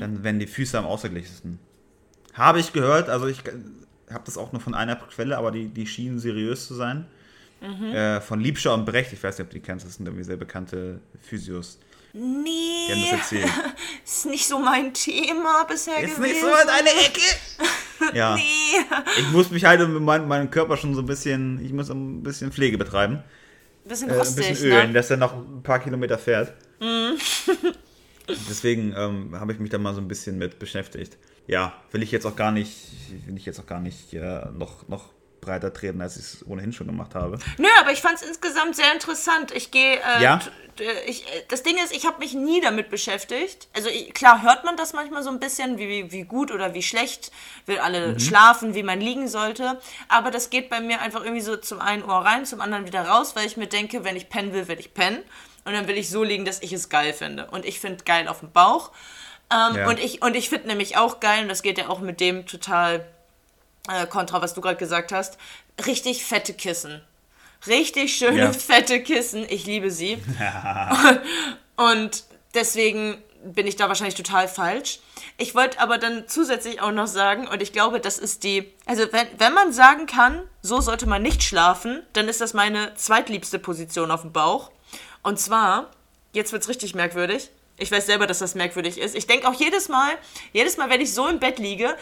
Dann 0.00 0.24
wären 0.24 0.38
die 0.38 0.46
Füße 0.46 0.78
am 0.78 0.86
ausgeglichensten. 0.86 1.58
Habe 2.32 2.58
ich 2.58 2.72
gehört, 2.72 3.10
also 3.10 3.26
ich 3.26 3.42
habe 4.10 4.24
das 4.24 4.38
auch 4.38 4.52
nur 4.52 4.60
von 4.60 4.74
einer 4.74 4.96
Quelle, 4.96 5.36
aber 5.36 5.50
die, 5.50 5.68
die 5.68 5.86
schienen 5.86 6.18
seriös 6.18 6.66
zu 6.66 6.74
sein. 6.74 7.04
Äh, 7.92 8.20
von 8.22 8.40
Liebscher 8.40 8.72
und 8.72 8.86
Brecht, 8.86 9.12
ich 9.12 9.22
weiß 9.22 9.36
nicht, 9.38 9.44
ob 9.44 9.50
du 9.50 9.58
die 9.58 9.62
kennst, 9.62 9.84
das 9.84 9.96
sind 9.96 10.06
irgendwie 10.06 10.24
sehr 10.24 10.38
bekannte 10.38 11.00
Physios. 11.20 11.78
Nee, 12.12 13.10
das 13.12 13.32
ist 14.04 14.26
nicht 14.26 14.46
so 14.46 14.58
mein 14.58 14.92
Thema 14.94 15.64
bisher 15.64 15.98
Ist 15.98 16.16
gewesen. 16.16 16.22
nicht 16.22 16.40
so 16.40 16.46
in 16.48 16.66
deine 16.66 16.90
Ecke! 16.90 17.20
Ja, 18.14 18.34
Nee. 18.34 18.42
ich 19.18 19.30
muss 19.30 19.50
mich 19.50 19.64
halt 19.66 19.82
um 19.82 20.02
meinen, 20.02 20.26
meinen 20.26 20.50
Körper 20.50 20.78
schon 20.78 20.94
so 20.94 21.02
ein 21.02 21.06
bisschen, 21.06 21.62
ich 21.62 21.70
muss 21.70 21.90
ein 21.90 22.22
bisschen 22.22 22.50
Pflege 22.50 22.78
betreiben. 22.78 23.22
Bisschen 23.84 24.08
Äh, 24.08 24.12
ein 24.14 24.18
rostig, 24.18 24.48
bisschen 24.48 24.72
ölen, 24.72 24.86
ne? 24.88 24.92
dass 24.94 25.10
er 25.10 25.18
noch 25.18 25.34
ein 25.34 25.62
paar 25.62 25.80
Kilometer 25.80 26.16
fährt. 26.16 26.54
Deswegen 28.48 28.94
ähm, 28.96 29.38
habe 29.38 29.52
ich 29.52 29.58
mich 29.58 29.70
da 29.70 29.78
mal 29.78 29.94
so 29.94 30.00
ein 30.00 30.08
bisschen 30.08 30.38
mit 30.38 30.58
beschäftigt. 30.58 31.18
ja, 31.46 31.74
will 31.92 32.02
ich 32.02 32.10
jetzt 32.10 32.26
auch 32.26 32.36
gar 32.36 32.52
nicht, 32.52 32.74
will 33.26 33.36
ich 33.36 33.44
jetzt 33.44 33.58
auch 33.60 33.66
gar 33.66 33.80
nicht 33.80 34.14
äh, 34.14 34.46
noch, 34.56 34.88
noch 34.88 35.10
breiter 35.40 35.72
treten, 35.72 36.00
als 36.00 36.16
ich 36.16 36.22
es 36.24 36.46
ohnehin 36.46 36.72
schon 36.72 36.86
gemacht 36.86 37.14
habe. 37.14 37.38
Nö, 37.58 37.68
aber 37.80 37.92
ich 37.92 38.00
fand 38.00 38.16
es 38.16 38.22
insgesamt 38.22 38.76
sehr 38.76 38.92
interessant. 38.92 39.52
Ich 39.52 39.70
gehe, 39.70 39.96
äh, 39.96 40.22
Ja? 40.22 40.40
äh, 40.78 40.84
ich, 41.06 41.24
äh, 41.26 41.42
das 41.48 41.62
Ding 41.62 41.76
ist, 41.82 41.92
ich 41.94 42.06
habe 42.06 42.18
mich 42.18 42.34
nie 42.34 42.60
damit 42.60 42.90
beschäftigt. 42.90 43.68
Also 43.74 43.88
ich, 43.88 44.12
klar 44.14 44.42
hört 44.42 44.64
man 44.64 44.76
das 44.76 44.92
manchmal 44.92 45.22
so 45.22 45.30
ein 45.30 45.40
bisschen, 45.40 45.78
wie, 45.78 46.10
wie, 46.12 46.22
gut 46.24 46.50
oder 46.50 46.74
wie 46.74 46.82
schlecht 46.82 47.32
will 47.66 47.78
alle 47.78 48.18
schlafen, 48.20 48.74
wie 48.74 48.82
man 48.82 49.00
liegen 49.00 49.28
sollte. 49.28 49.80
Aber 50.08 50.30
das 50.30 50.50
geht 50.50 50.68
bei 50.70 50.80
mir 50.80 51.00
einfach 51.00 51.22
irgendwie 51.22 51.42
so 51.42 51.56
zum 51.56 51.80
einen 51.80 52.02
Ohr 52.04 52.24
rein, 52.24 52.44
zum 52.46 52.60
anderen 52.60 52.86
wieder 52.86 53.02
raus, 53.02 53.34
weil 53.36 53.46
ich 53.46 53.56
mir 53.56 53.66
denke, 53.66 54.04
wenn 54.04 54.16
ich 54.16 54.28
pennen 54.28 54.52
will, 54.52 54.68
will 54.68 54.78
ich 54.80 54.94
pennen. 54.94 55.22
Und 55.64 55.74
dann 55.74 55.86
will 55.88 55.98
ich 55.98 56.08
so 56.08 56.22
liegen, 56.24 56.44
dass 56.46 56.62
ich 56.62 56.72
es 56.72 56.88
geil 56.88 57.12
finde. 57.12 57.46
Und 57.50 57.66
ich 57.66 57.80
finde 57.80 58.02
geil 58.04 58.28
auf 58.28 58.40
dem 58.40 58.50
Bauch. 58.50 58.92
Ähm, 59.52 59.76
Ja. 59.76 59.88
Und 59.88 59.98
ich, 59.98 60.22
und 60.22 60.34
ich 60.34 60.48
finde 60.48 60.68
nämlich 60.68 60.96
auch 60.96 61.20
geil, 61.20 61.42
und 61.42 61.48
das 61.48 61.60
geht 61.62 61.76
ja 61.76 61.88
auch 61.88 62.00
mit 62.00 62.18
dem 62.20 62.46
total 62.46 63.04
äh, 63.90 64.06
kontra, 64.06 64.40
was 64.42 64.54
du 64.54 64.60
gerade 64.60 64.76
gesagt 64.76 65.12
hast, 65.12 65.38
richtig 65.86 66.24
fette 66.24 66.54
Kissen. 66.54 67.02
Richtig 67.66 68.16
schöne, 68.16 68.38
Ja. 68.38 68.52
fette 68.54 69.02
Kissen. 69.02 69.46
Ich 69.48 69.66
liebe 69.66 69.90
sie. 69.90 70.18
Und 71.76 72.24
deswegen 72.54 73.22
bin 73.42 73.66
ich 73.66 73.76
da 73.76 73.88
wahrscheinlich 73.88 74.14
total 74.14 74.48
falsch. 74.48 75.00
Ich 75.38 75.54
wollte 75.54 75.80
aber 75.80 75.98
dann 75.98 76.28
zusätzlich 76.28 76.82
auch 76.82 76.92
noch 76.92 77.06
sagen, 77.06 77.48
und 77.48 77.62
ich 77.62 77.72
glaube, 77.72 77.98
das 77.98 78.18
ist 78.18 78.44
die, 78.44 78.70
also 78.84 79.04
wenn, 79.12 79.26
wenn 79.38 79.54
man 79.54 79.72
sagen 79.72 80.04
kann, 80.04 80.42
so 80.60 80.82
sollte 80.82 81.06
man 81.06 81.22
nicht 81.22 81.42
schlafen, 81.42 82.02
dann 82.12 82.28
ist 82.28 82.42
das 82.42 82.52
meine 82.52 82.94
zweitliebste 82.96 83.58
Position 83.58 84.10
auf 84.10 84.20
dem 84.20 84.32
Bauch. 84.32 84.70
Und 85.22 85.40
zwar, 85.40 85.90
jetzt 86.32 86.52
wird's 86.52 86.68
richtig 86.68 86.94
merkwürdig. 86.94 87.50
Ich 87.78 87.90
weiß 87.90 88.04
selber, 88.04 88.26
dass 88.26 88.40
das 88.40 88.54
merkwürdig 88.54 88.98
ist. 88.98 89.14
Ich 89.16 89.26
denke 89.26 89.48
auch 89.48 89.54
jedes 89.54 89.88
Mal, 89.88 90.10
jedes 90.52 90.76
Mal, 90.76 90.90
wenn 90.90 91.00
ich 91.00 91.14
so 91.14 91.26
im 91.26 91.38
Bett 91.38 91.58
liege, 91.58 91.96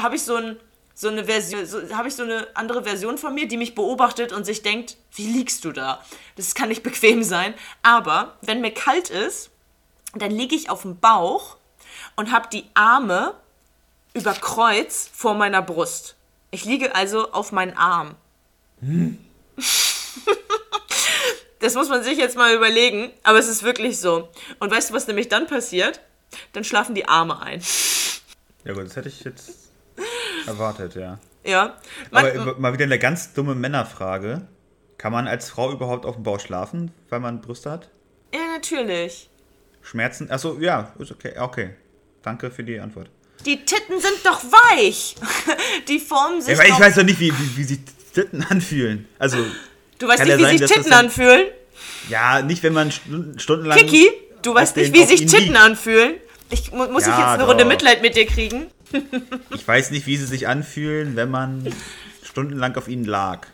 habe 0.00 0.14
ich 0.14 0.22
so 0.22 0.36
ein, 0.36 0.56
so 0.94 1.08
eine 1.08 1.24
Version, 1.24 1.64
so, 1.66 1.96
habe 1.96 2.08
ich 2.08 2.14
so 2.14 2.22
eine 2.22 2.46
andere 2.54 2.84
Version 2.84 3.18
von 3.18 3.34
mir, 3.34 3.48
die 3.48 3.56
mich 3.56 3.74
beobachtet 3.74 4.32
und 4.32 4.44
sich 4.44 4.62
denkt, 4.62 4.96
wie 5.14 5.26
liegst 5.26 5.64
du 5.64 5.72
da? 5.72 6.04
Das 6.36 6.54
kann 6.54 6.68
nicht 6.68 6.82
bequem 6.82 7.22
sein. 7.22 7.54
Aber 7.82 8.36
wenn 8.42 8.60
mir 8.60 8.72
kalt 8.72 9.10
ist, 9.10 9.50
dann 10.14 10.30
liege 10.30 10.54
ich 10.54 10.70
auf 10.70 10.82
dem 10.82 10.98
Bauch 10.98 11.56
und 12.16 12.32
habe 12.32 12.48
die 12.52 12.64
Arme 12.74 13.34
über 14.12 14.32
Kreuz 14.32 15.08
vor 15.12 15.34
meiner 15.34 15.62
Brust. 15.62 16.16
Ich 16.50 16.64
liege 16.64 16.94
also 16.94 17.32
auf 17.32 17.52
meinen 17.52 17.76
Arm. 17.76 18.16
Das 21.60 21.74
muss 21.74 21.90
man 21.90 22.02
sich 22.02 22.16
jetzt 22.16 22.36
mal 22.38 22.54
überlegen, 22.54 23.12
aber 23.22 23.38
es 23.38 23.46
ist 23.46 23.62
wirklich 23.62 24.00
so. 24.00 24.30
Und 24.60 24.70
weißt 24.70 24.90
du, 24.90 24.94
was 24.94 25.06
nämlich 25.06 25.28
dann 25.28 25.46
passiert? 25.46 26.00
Dann 26.54 26.64
schlafen 26.64 26.94
die 26.94 27.06
Arme 27.06 27.40
ein. 27.42 27.62
Ja 28.64 28.72
gut, 28.72 28.86
das 28.86 28.96
hätte 28.96 29.10
ich 29.10 29.22
jetzt 29.24 29.69
erwartet, 30.50 30.94
ja. 30.94 31.18
Ja. 31.44 31.76
Man, 32.10 32.38
Aber 32.38 32.58
mal 32.58 32.72
wieder 32.72 32.84
eine 32.84 32.98
ganz 32.98 33.32
dumme 33.32 33.54
Männerfrage. 33.54 34.42
Kann 34.98 35.12
man 35.12 35.26
als 35.26 35.48
Frau 35.48 35.72
überhaupt 35.72 36.04
auf 36.04 36.16
dem 36.16 36.24
Bauch 36.24 36.40
schlafen, 36.40 36.90
weil 37.08 37.20
man 37.20 37.40
Brüste 37.40 37.70
hat? 37.70 37.88
ja, 38.34 38.40
natürlich. 38.54 39.28
Schmerzen? 39.82 40.30
Achso, 40.30 40.58
ja, 40.60 40.92
ist 40.98 41.10
okay. 41.10 41.32
Okay. 41.38 41.70
Danke 42.22 42.50
für 42.50 42.62
die 42.62 42.78
Antwort. 42.78 43.08
Die 43.46 43.64
Titten 43.64 43.98
sind 43.98 44.18
doch 44.24 44.44
weich. 44.44 45.14
Die 45.88 45.98
formen 45.98 46.42
sich 46.42 46.58
Ja, 46.58 46.64
ich 46.64 46.78
weiß 46.78 46.96
doch 46.96 47.02
nicht, 47.02 47.18
wie, 47.18 47.32
wie, 47.32 47.56
wie 47.56 47.64
sich 47.64 47.78
Titten 48.12 48.44
anfühlen. 48.44 49.08
Also, 49.18 49.38
du 49.98 50.06
weißt 50.06 50.20
nicht, 50.24 50.28
ja 50.32 50.38
wie 50.38 50.42
sein, 50.42 50.58
sich 50.58 50.70
Titten 50.70 50.90
dann- 50.90 51.06
anfühlen. 51.06 51.46
ja, 52.10 52.42
nicht, 52.42 52.62
wenn 52.62 52.74
man 52.74 52.92
stunden, 52.92 53.38
stundenlang. 53.38 53.78
Kiki, 53.78 54.10
du 54.42 54.52
weißt 54.54 54.76
nicht, 54.76 54.88
den- 54.88 54.94
wie 54.94 55.02
auf 55.04 55.08
sich 55.08 55.20
Titten 55.24 55.46
liegt. 55.54 55.56
anfühlen. 55.56 56.14
Ich, 56.50 56.70
mu- 56.72 56.88
muss 56.88 57.04
ich 57.04 57.08
Ja, 57.08 57.18
jetzt 57.18 57.28
eine 57.28 57.38
doch. 57.44 57.48
Runde 57.48 57.64
Mitleid 57.64 58.02
mit 58.02 58.14
dir 58.16 58.26
kriegen? 58.26 58.66
Ich 59.54 59.66
weiß 59.66 59.90
nicht, 59.90 60.06
wie 60.06 60.16
sie 60.16 60.26
sich 60.26 60.48
anfühlen, 60.48 61.16
wenn 61.16 61.30
man 61.30 61.72
stundenlang 62.22 62.76
auf 62.76 62.88
ihnen 62.88 63.04
lag. 63.04 63.46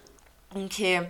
Okay. 0.55 1.09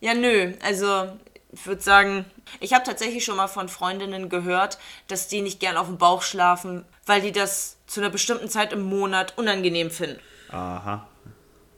Ja, 0.00 0.14
nö. 0.14 0.52
Also, 0.62 1.08
ich 1.52 1.66
würde 1.66 1.82
sagen, 1.82 2.24
ich 2.60 2.72
habe 2.72 2.84
tatsächlich 2.84 3.24
schon 3.24 3.36
mal 3.36 3.48
von 3.48 3.68
Freundinnen 3.68 4.28
gehört, 4.28 4.78
dass 5.08 5.28
die 5.28 5.40
nicht 5.40 5.60
gern 5.60 5.76
auf 5.76 5.86
dem 5.86 5.98
Bauch 5.98 6.22
schlafen, 6.22 6.84
weil 7.06 7.20
die 7.22 7.32
das 7.32 7.76
zu 7.86 8.00
einer 8.00 8.10
bestimmten 8.10 8.48
Zeit 8.48 8.72
im 8.72 8.82
Monat 8.82 9.34
unangenehm 9.36 9.90
finden. 9.90 10.20
Aha. 10.50 11.06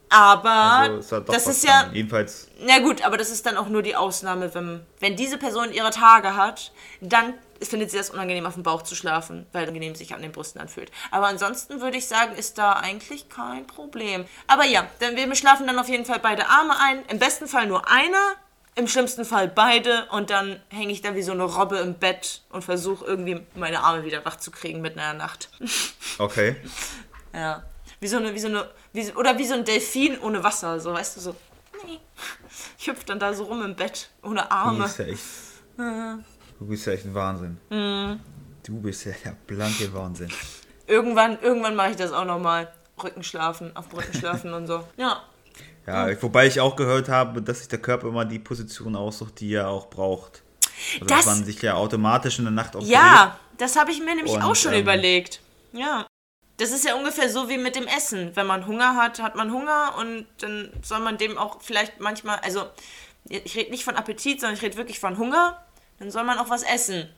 Aber 0.09 0.49
Also, 0.49 1.19
das 1.19 1.45
ist 1.47 1.63
ja, 1.63 1.83
dran. 1.83 1.93
Jedenfalls, 1.93 2.47
na 2.65 2.79
gut, 2.79 3.03
aber 3.05 3.15
das 3.17 3.29
ist 3.29 3.45
dann 3.45 3.57
auch 3.57 3.69
nur 3.69 3.83
die 3.83 3.95
Ausnahme, 3.95 4.53
wenn, 4.55 4.81
wenn 4.99 5.15
diese 5.15 5.37
Person 5.37 5.71
ihre 5.71 5.91
Tage 5.91 6.35
hat, 6.35 6.71
dann 6.99 7.35
findet 7.61 7.91
sie 7.91 7.97
das 7.97 8.09
unangenehm, 8.09 8.45
auf 8.45 8.53
dem 8.53 8.63
Bauch 8.63 8.81
zu 8.83 8.95
schlafen, 8.95 9.45
weil 9.51 9.63
es 9.63 9.67
angenehm 9.69 9.95
sich 9.95 10.13
an 10.13 10.21
den 10.21 10.31
Brüsten 10.31 10.61
anfühlt. 10.61 10.91
Aber 11.11 11.27
ansonsten 11.27 11.81
würde 11.81 11.97
ich 11.97 12.07
sagen, 12.07 12.35
ist 12.35 12.57
da 12.57 12.73
eigentlich 12.73 13.29
kein 13.29 13.67
Problem. 13.67 14.25
Aber 14.47 14.65
ja, 14.65 14.87
dann 14.99 15.15
wir 15.15 15.35
schlafen 15.35 15.67
dann 15.67 15.77
auf 15.79 15.89
jeden 15.89 16.05
Fall 16.05 16.19
beide 16.19 16.47
Arme 16.47 16.73
ein. 16.79 17.03
Im 17.07 17.19
besten 17.19 17.47
Fall 17.47 17.67
nur 17.67 17.89
einer, 17.89 18.35
im 18.75 18.87
schlimmsten 18.87 19.25
Fall 19.25 19.47
beide 19.49 20.05
und 20.11 20.29
dann 20.29 20.61
hänge 20.69 20.91
ich 20.93 21.01
da 21.01 21.15
wie 21.15 21.21
so 21.23 21.33
eine 21.33 21.43
Robbe 21.43 21.77
im 21.79 21.95
Bett 21.95 22.41
und 22.49 22.63
versuche 22.63 23.03
irgendwie 23.05 23.41
meine 23.55 23.81
Arme 23.81 24.05
wieder 24.05 24.23
wach 24.25 24.37
zu 24.37 24.51
kriegen 24.51 24.79
mitten 24.81 24.99
in 24.99 25.05
der 25.05 25.13
Nacht. 25.15 25.49
okay. 26.17 26.55
Ja. 27.33 27.63
Wie 27.99 28.07
so 28.07 28.17
eine, 28.17 28.33
wie 28.33 28.39
so 28.39 28.47
eine, 28.47 28.69
wie, 28.93 29.03
so- 29.03 29.13
oder 29.15 29.37
wie 29.37 29.45
so 29.45 29.53
ein 29.55 29.65
Delfin 29.65 30.17
ohne 30.21 30.43
Wasser, 30.43 30.79
so, 30.79 30.93
weißt 30.93 31.17
du, 31.17 31.21
so. 31.21 31.35
Nee. 31.85 31.99
Ich 32.77 32.87
hüpfe 32.87 33.05
dann 33.05 33.19
da 33.19 33.33
so 33.33 33.43
rum 33.43 33.61
im 33.61 33.75
Bett, 33.75 34.09
ohne 34.23 34.49
Arme. 34.49 34.83
bist 34.83 34.99
ja 34.99 35.05
echt. 35.05 35.23
Du 36.59 36.65
bist 36.67 36.85
ja 36.85 36.93
echt 36.93 37.05
ein 37.05 37.13
Wahnsinn. 37.15 37.57
Mhm. 37.69 38.19
Du 38.63 38.79
bist 38.81 39.05
ja 39.05 39.13
der 39.23 39.35
blanke 39.47 39.91
Wahnsinn. 39.93 40.29
Irgendwann, 40.87 41.39
irgendwann 41.41 41.75
mache 41.75 41.91
ich 41.91 41.95
das 41.95 42.11
auch 42.11 42.25
nochmal. 42.25 42.71
Rückenschlafen, 43.01 43.75
auf 43.77 43.85
Rücken 43.93 44.13
schlafen 44.13 44.53
und 44.53 44.67
so. 44.67 44.83
Ja. 44.97 45.23
Ja, 45.87 46.21
wobei 46.21 46.47
ich 46.47 46.59
auch 46.59 46.75
gehört 46.75 47.07
habe, 47.07 47.41
dass 47.41 47.59
sich 47.59 47.67
der 47.69 47.79
Körper 47.79 48.07
immer 48.09 48.25
die 48.25 48.39
Position 48.39 48.95
aussucht, 48.95 49.39
die 49.39 49.53
er 49.53 49.69
auch 49.69 49.89
braucht. 49.89 50.43
Also, 50.95 51.05
Das- 51.05 51.17
dass 51.19 51.25
man 51.25 51.45
sich 51.45 51.61
ja 51.61 51.75
automatisch 51.75 52.39
in 52.39 52.45
der 52.45 52.51
Nacht 52.51 52.75
auch 52.75 52.81
Ja, 52.83 53.39
das 53.57 53.77
habe 53.77 53.91
ich 53.91 53.99
mir 53.99 54.15
nämlich 54.15 54.33
Und, 54.33 54.41
auch 54.41 54.55
schon 54.55 54.73
ähm, 54.73 54.81
überlegt. 54.81 55.39
Ja. 55.71 56.05
Das 56.57 56.71
ist 56.71 56.83
ja 56.85 56.95
ungefähr 56.95 57.29
so 57.29 57.47
wie 57.47 57.57
mit 57.57 57.75
dem 57.77 57.87
Essen. 57.87 58.35
Wenn 58.35 58.45
man 58.45 58.67
Hunger 58.67 58.97
hat, 58.97 59.21
hat 59.21 59.35
man 59.35 59.51
Hunger 59.53 59.95
und 59.97 60.25
dann 60.39 60.69
soll 60.83 60.99
man 60.99 61.17
dem 61.17 61.37
auch 61.37 61.61
vielleicht 61.61 62.01
manchmal, 62.01 62.39
also 62.39 62.65
ich 63.29 63.55
rede 63.55 63.71
nicht 63.71 63.85
von 63.85 63.95
Appetit, 63.95 64.41
sondern 64.41 64.57
ich 64.57 64.61
rede 64.61 64.75
wirklich 64.75 64.99
von 64.99 65.17
Hunger, 65.17 65.63
dann 65.99 66.11
soll 66.11 66.23
man 66.23 66.37
auch 66.37 66.49
was 66.49 66.63
essen. 66.63 67.09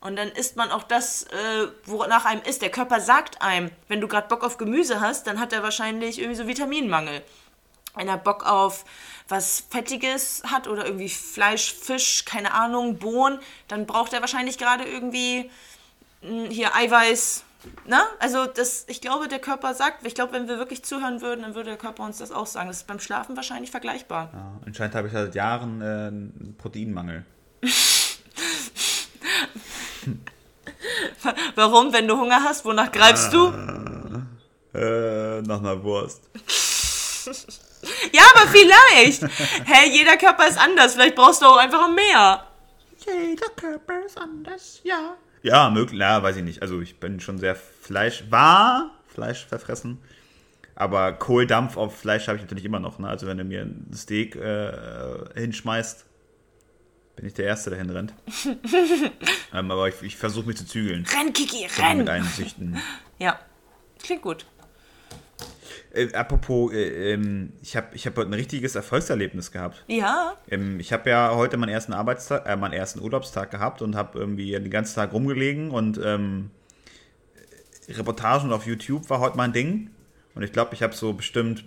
Und 0.00 0.16
dann 0.16 0.28
isst 0.28 0.56
man 0.56 0.70
auch 0.70 0.82
das, 0.82 1.24
äh, 1.24 1.66
wonach 1.84 2.26
einem 2.26 2.42
ist. 2.42 2.62
Der 2.62 2.70
Körper 2.70 3.00
sagt 3.00 3.42
einem, 3.42 3.70
wenn 3.88 4.00
du 4.00 4.08
gerade 4.08 4.28
Bock 4.28 4.44
auf 4.44 4.58
Gemüse 4.58 5.00
hast, 5.00 5.26
dann 5.26 5.40
hat 5.40 5.52
er 5.52 5.62
wahrscheinlich 5.62 6.18
irgendwie 6.18 6.36
so 6.36 6.46
Vitaminmangel. 6.46 7.22
Wenn 7.94 8.08
er 8.08 8.18
Bock 8.18 8.44
auf 8.46 8.84
was 9.28 9.64
Fettiges 9.70 10.42
hat 10.46 10.68
oder 10.68 10.84
irgendwie 10.84 11.08
Fleisch, 11.08 11.74
Fisch, 11.74 12.24
keine 12.24 12.52
Ahnung, 12.52 12.98
Bohnen, 12.98 13.40
dann 13.68 13.86
braucht 13.86 14.12
er 14.12 14.20
wahrscheinlich 14.20 14.58
gerade 14.58 14.84
irgendwie 14.84 15.50
mh, 16.22 16.50
hier 16.50 16.76
Eiweiß. 16.76 17.42
Ne? 17.86 18.00
Also 18.20 18.46
das, 18.46 18.84
ich 18.88 19.00
glaube, 19.00 19.26
der 19.26 19.40
Körper 19.40 19.74
sagt, 19.74 20.06
ich 20.06 20.14
glaube, 20.14 20.34
wenn 20.34 20.46
wir 20.46 20.58
wirklich 20.58 20.84
zuhören 20.84 21.20
würden, 21.20 21.42
dann 21.42 21.54
würde 21.54 21.70
der 21.70 21.78
Körper 21.78 22.04
uns 22.04 22.18
das 22.18 22.30
auch 22.30 22.46
sagen. 22.46 22.68
Das 22.68 22.76
ist 22.76 22.86
beim 22.86 23.00
Schlafen 23.00 23.34
wahrscheinlich 23.34 23.70
vergleichbar. 23.70 24.30
Ja, 24.32 24.52
anscheinend 24.66 24.94
habe 24.94 25.08
ich 25.08 25.14
seit 25.14 25.34
Jahren 25.34 25.80
äh, 25.80 25.84
einen 25.84 26.54
Proteinmangel. 26.58 27.24
Warum, 31.54 31.92
wenn 31.92 32.06
du 32.06 32.16
Hunger 32.18 32.42
hast, 32.42 32.64
wonach 32.64 32.90
greifst 32.92 33.32
du? 33.32 33.52
Äh, 34.74 35.42
nach 35.42 35.58
einer 35.58 35.82
Wurst. 35.82 36.22
Ja, 38.12 38.22
aber 38.34 38.48
vielleicht. 38.50 39.22
Hä, 39.22 39.88
jeder 39.90 40.16
Körper 40.16 40.48
ist 40.48 40.58
anders. 40.58 40.94
Vielleicht 40.94 41.14
brauchst 41.14 41.42
du 41.42 41.46
auch 41.46 41.56
einfach 41.56 41.88
mehr. 41.92 42.44
Jeder 43.04 43.48
Körper 43.54 44.04
ist 44.04 44.18
anders, 44.18 44.80
ja. 44.82 45.16
Ja, 45.42 45.70
möglich, 45.70 46.00
ja, 46.00 46.22
weiß 46.22 46.36
ich 46.36 46.42
nicht. 46.42 46.62
Also 46.62 46.80
ich 46.80 46.98
bin 46.98 47.20
schon 47.20 47.38
sehr 47.38 47.54
Fleisch, 47.54 48.24
war 48.30 48.90
Fleisch 49.06 49.46
verfressen. 49.46 49.98
Aber 50.74 51.12
Kohldampf 51.12 51.76
auf 51.76 51.96
Fleisch 51.96 52.26
habe 52.28 52.36
ich 52.36 52.42
natürlich 52.42 52.64
immer 52.64 52.80
noch. 52.80 52.98
Ne? 52.98 53.08
Also 53.08 53.26
wenn 53.26 53.38
du 53.38 53.44
mir 53.44 53.62
ein 53.62 53.90
Steak 53.94 54.36
äh, 54.36 54.72
hinschmeißt, 55.34 56.04
bin 57.16 57.26
ich 57.26 57.34
der 57.34 57.46
Erste, 57.46 57.70
der 57.70 57.78
hinrennt. 57.78 58.14
ähm, 59.54 59.70
aber 59.70 59.88
ich, 59.88 60.02
ich 60.02 60.16
versuche 60.16 60.46
mich 60.46 60.56
zu 60.58 60.66
zügeln. 60.66 61.06
Renn, 61.06 61.32
Kiki, 61.32 61.62
Mit 61.64 61.78
renn. 61.78 62.08
Einsüchten. 62.08 62.78
Ja, 63.18 63.40
klingt 64.02 64.20
gut. 64.20 64.44
Äh, 65.94 66.12
apropos, 66.12 66.70
äh, 66.74 67.14
ähm, 67.14 67.54
ich 67.62 67.74
habe 67.74 67.86
ich 67.94 68.06
hab 68.06 68.14
heute 68.18 68.28
ein 68.28 68.34
richtiges 68.34 68.74
Erfolgserlebnis 68.74 69.50
gehabt. 69.50 69.82
Ja, 69.86 70.36
Ähm, 70.50 70.78
ich 70.78 70.92
habe 70.92 71.08
ja 71.08 71.34
heute 71.34 71.56
meinen 71.56 71.70
ersten 71.70 71.94
Arbeitstag, 71.94 72.46
äh, 72.46 72.56
meinen 72.56 72.74
ersten 72.74 73.00
Urlaubstag 73.00 73.50
gehabt 73.50 73.80
und 73.80 73.96
habe 73.96 74.18
irgendwie 74.18 74.50
den 74.52 74.68
ganzen 74.68 74.96
Tag 74.96 75.14
rumgelegen 75.14 75.70
und 75.70 75.98
ähm, 76.04 76.50
Reportagen 77.88 78.52
auf 78.52 78.66
YouTube 78.66 79.08
war 79.08 79.20
heute 79.20 79.38
mein 79.38 79.54
Ding. 79.54 79.88
Und 80.34 80.42
ich 80.42 80.52
glaube, 80.52 80.74
ich 80.74 80.82
habe 80.82 80.94
so 80.94 81.14
bestimmt 81.14 81.64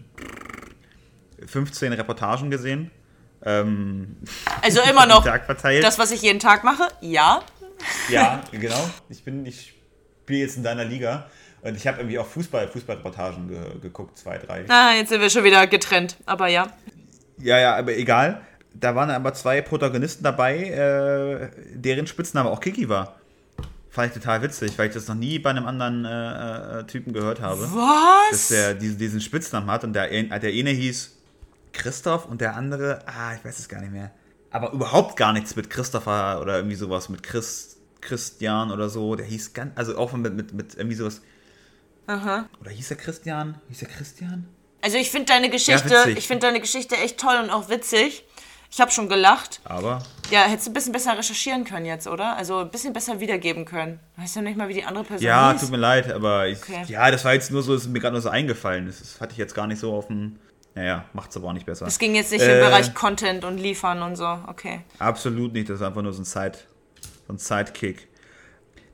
15 1.48 1.94
Reportagen 1.94 2.52
gesehen. 2.52 2.92
Ähm, 3.46 4.18
also 4.62 4.82
immer 4.82 5.06
noch 5.06 5.24
das, 5.24 5.98
was 6.00 6.12
ich 6.12 6.22
jeden 6.22 6.40
Tag 6.40 6.64
mache. 6.64 6.88
Ja. 7.02 7.42
ja, 8.10 8.42
genau. 8.52 8.90
Ich 9.10 9.24
bin, 9.24 9.46
ich 9.46 9.74
spiele 10.24 10.40
jetzt 10.42 10.58
in 10.58 10.64
deiner 10.64 10.86
Liga. 10.86 11.28
Und 11.62 11.76
ich 11.76 11.86
habe 11.88 11.98
irgendwie 12.00 12.18
auch 12.20 12.26
Fußball, 12.26 12.70
Fußballreportagen 12.70 13.50
ge 13.50 13.60
geguckt, 13.82 14.18
zwei, 14.18 14.38
drei. 14.38 14.64
Ah, 14.70 14.94
jetzt 14.96 15.10
sind 15.10 15.20
wir 15.20 15.30
schon 15.30 15.44
wieder 15.44 15.68
getrennt, 15.68 16.16
aber 16.26 16.48
ja. 16.48 16.68
Ja, 17.38 17.60
ja, 17.60 17.76
aber 17.76 17.96
egal. 17.98 18.42
Da 18.74 18.96
waren 18.96 19.10
aber 19.10 19.34
zwei 19.34 19.62
Protagonisten 19.62 20.24
dabei, 20.24 20.58
äh, 20.58 21.50
deren 21.74 22.08
Spitzname 22.08 22.50
auch 22.50 22.62
Kiki 22.62 22.88
war. 22.88 23.16
Fand 23.90 24.16
ich 24.16 24.22
total 24.22 24.42
witzig, 24.42 24.72
weil 24.78 24.88
ich 24.88 24.94
das 24.94 25.08
noch 25.08 25.16
nie 25.16 25.38
bei 25.40 25.50
einem 25.50 25.66
anderen 25.66 26.06
äh, 26.06 26.80
äh, 26.80 26.84
Typen 26.86 27.12
gehört 27.12 27.42
habe. 27.42 27.62
Was? 27.64 28.30
Dass 28.32 28.48
der 28.50 28.74
diesen, 28.76 28.98
diesen 28.98 29.20
Spitznamen 29.20 29.70
hat 29.70 29.84
und 29.84 29.92
der, 29.94 30.04
ein- 30.04 30.30
der 30.30 30.52
eine 30.52 30.70
hieß 30.70 31.18
Christoph 31.74 32.26
und 32.26 32.42
der 32.42 32.56
andere, 32.56 33.00
ah, 33.06 33.34
ich 33.36 33.44
weiß 33.46 33.60
es 33.60 33.70
gar 33.70 33.82
nicht 33.82 33.92
mehr. 33.92 34.12
Aber 34.52 34.72
überhaupt 34.72 35.16
gar 35.16 35.34
nichts 35.34 35.56
mit 35.56 35.70
Christopher 35.70 36.42
oder 36.42 36.58
irgendwie 36.58 36.76
sowas 36.76 37.10
mit 37.10 37.22
Chris, 37.24 37.78
Christian 38.02 38.72
oder 38.72 38.90
so. 38.90 39.16
Der 39.16 39.26
hieß 39.26 39.54
ganz, 39.54 39.72
also 39.78 39.98
auch 39.98 40.12
mit, 40.14 40.34
mit, 40.34 40.54
mit 40.54 40.76
irgendwie 40.76 40.96
sowas. 40.96 41.22
Aha. 42.08 42.46
Oder 42.60 42.72
hieß 42.72 42.90
er 42.92 42.98
Christian? 42.98 43.62
Hieß 43.70 43.84
er 43.84 43.88
Christian? 43.90 44.48
Also 44.82 44.98
ich 44.98 45.12
finde 45.12 45.26
deine 45.28 45.50
Geschichte, 45.50 45.90
witzig. 45.92 46.18
ich 46.18 46.28
finde 46.28 46.48
deine 46.48 46.60
Geschichte 46.60 46.96
echt 46.98 47.20
toll 47.20 47.36
und 47.44 47.50
auch 47.52 47.70
witzig. 47.70 48.24
Ich 48.72 48.80
habe 48.80 48.92
schon 48.92 49.10
gelacht. 49.10 49.62
Aber 49.64 50.02
Ja, 50.32 50.44
hättest 50.44 50.68
du 50.68 50.72
ein 50.72 50.74
bisschen 50.76 50.94
besser 50.94 51.18
recherchieren 51.18 51.64
können 51.66 51.86
jetzt, 51.86 52.08
oder? 52.08 52.36
Also 52.38 52.60
ein 52.60 52.72
bisschen 52.72 52.94
besser 52.94 53.20
wiedergeben 53.20 53.66
können. 53.66 54.00
Weißt 54.16 54.36
du 54.36 54.42
nicht 54.42 54.58
mal, 54.58 54.70
wie 54.70 54.76
die 54.76 54.84
andere 54.86 55.04
Person 55.04 55.26
Ja, 55.28 55.52
hieß? 55.52 55.62
tut 55.62 55.72
mir 55.72 55.78
leid, 55.78 56.12
aber 56.12 56.48
ich, 56.48 56.60
Okay. 56.62 56.84
ja, 56.88 57.10
das 57.12 57.26
war 57.26 57.34
jetzt 57.34 57.52
nur 57.52 57.62
so, 57.64 57.74
ist 57.76 57.88
mir 57.88 58.00
gerade 58.00 58.14
nur 58.14 58.22
so 58.22 58.30
eingefallen. 58.30 58.86
Das, 58.86 59.00
das 59.00 59.22
hatte 59.22 59.34
ich 59.34 59.38
jetzt 59.40 59.54
gar 59.56 59.68
nicht 59.68 59.80
so 59.80 59.94
auf 59.94 60.08
dem. 60.08 60.40
Naja, 60.80 61.04
macht's 61.12 61.36
aber 61.36 61.50
auch 61.50 61.54
nicht 61.54 61.66
besser. 61.66 61.86
Es 61.88 62.00
ging 62.00 62.16
jetzt 62.16 62.32
nicht 62.32 62.42
Äh, 62.42 62.60
im 62.62 62.66
Bereich 62.66 62.94
Content 62.94 63.44
und 63.44 63.58
Liefern 63.58 64.02
und 64.02 64.16
so. 64.16 64.26
Okay. 64.48 64.80
Absolut 64.98 65.52
nicht, 65.52 65.70
das 65.70 65.82
ist 65.82 65.86
einfach 65.86 66.02
nur 66.02 66.14
so 66.14 66.22
ein, 66.22 66.26
Side, 66.26 66.54
so 67.28 67.34
ein 67.34 67.38
Sidekick. 67.38 68.08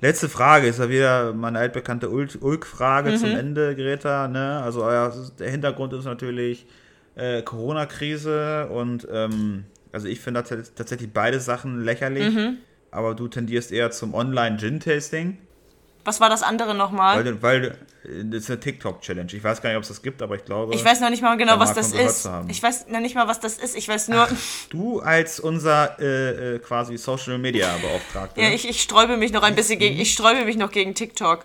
Letzte 0.01 0.27
Frage 0.27 0.65
ist 0.67 0.79
ja 0.79 0.89
wieder 0.89 1.33
meine 1.33 1.59
altbekannte 1.59 2.07
Ul- 2.09 2.41
Ulk-Frage 2.41 3.11
Mhm. 3.11 3.17
zum 3.17 3.29
Ende, 3.36 3.75
Greta. 3.75 4.27
Ne? 4.27 4.61
Also 4.63 4.83
euer, 4.83 5.13
der 5.38 5.51
Hintergrund 5.51 5.93
ist 5.93 6.05
natürlich 6.05 6.65
äh, 7.15 7.43
Corona-Krise 7.43 8.67
und 8.69 9.07
ähm, 9.11 9.65
also 9.91 10.07
ich 10.07 10.19
finde 10.19 10.39
tats- 10.41 10.73
tatsächlich 10.73 11.13
beide 11.13 11.39
Sachen 11.39 11.83
lächerlich, 11.86 12.33
Mhm. 12.33 12.57
aber 12.89 13.13
du 13.13 13.27
tendierst 13.27 13.71
eher 13.71 13.91
zum 13.91 14.15
Online-Gin-Tasting. 14.15 15.38
Was 16.05 16.21
war 16.21 16.29
das 16.29 16.43
andere 16.43 16.73
nochmal? 16.75 17.25
Weil, 17.25 17.41
weil 17.41 17.77
das 18.23 18.43
ist 18.43 18.49
eine 18.51 18.59
TikTok-Challenge. 18.59 19.33
Ich 19.33 19.43
weiß 19.43 19.61
gar 19.61 19.69
nicht, 19.69 19.77
ob 19.77 19.81
es 19.83 19.89
das 19.89 20.01
gibt, 20.01 20.21
aber 20.21 20.35
ich 20.35 20.45
glaube. 20.45 20.73
Ich 20.75 20.85
weiß 20.85 21.01
noch 21.01 21.09
nicht 21.09 21.23
mal 21.23 21.35
genau, 21.37 21.59
was 21.59 21.73
das 21.73 21.91
ist. 21.91 22.29
Ich 22.47 22.61
weiß 22.61 22.87
noch 22.89 22.99
nicht 22.99 23.15
mal, 23.15 23.27
was 23.27 23.39
das 23.39 23.57
ist. 23.57 23.75
Ich 23.75 23.87
weiß 23.87 24.09
nur, 24.09 24.27
Du 24.69 24.99
als 24.99 25.39
unser 25.39 25.99
äh, 25.99 26.55
äh, 26.55 26.59
quasi 26.59 26.97
Social 26.97 27.37
Media 27.39 27.75
Beauftragter. 27.81 28.41
ja, 28.41 28.49
ich, 28.49 28.69
ich 28.69 28.81
sträube 28.81 29.17
mich 29.17 29.31
noch 29.31 29.43
ein 29.43 29.55
bisschen 29.55 29.79
gegen, 29.79 29.99
ich 29.99 30.13
sträube 30.13 30.45
mich 30.45 30.57
noch 30.57 30.71
gegen 30.71 30.93
TikTok. 30.93 31.43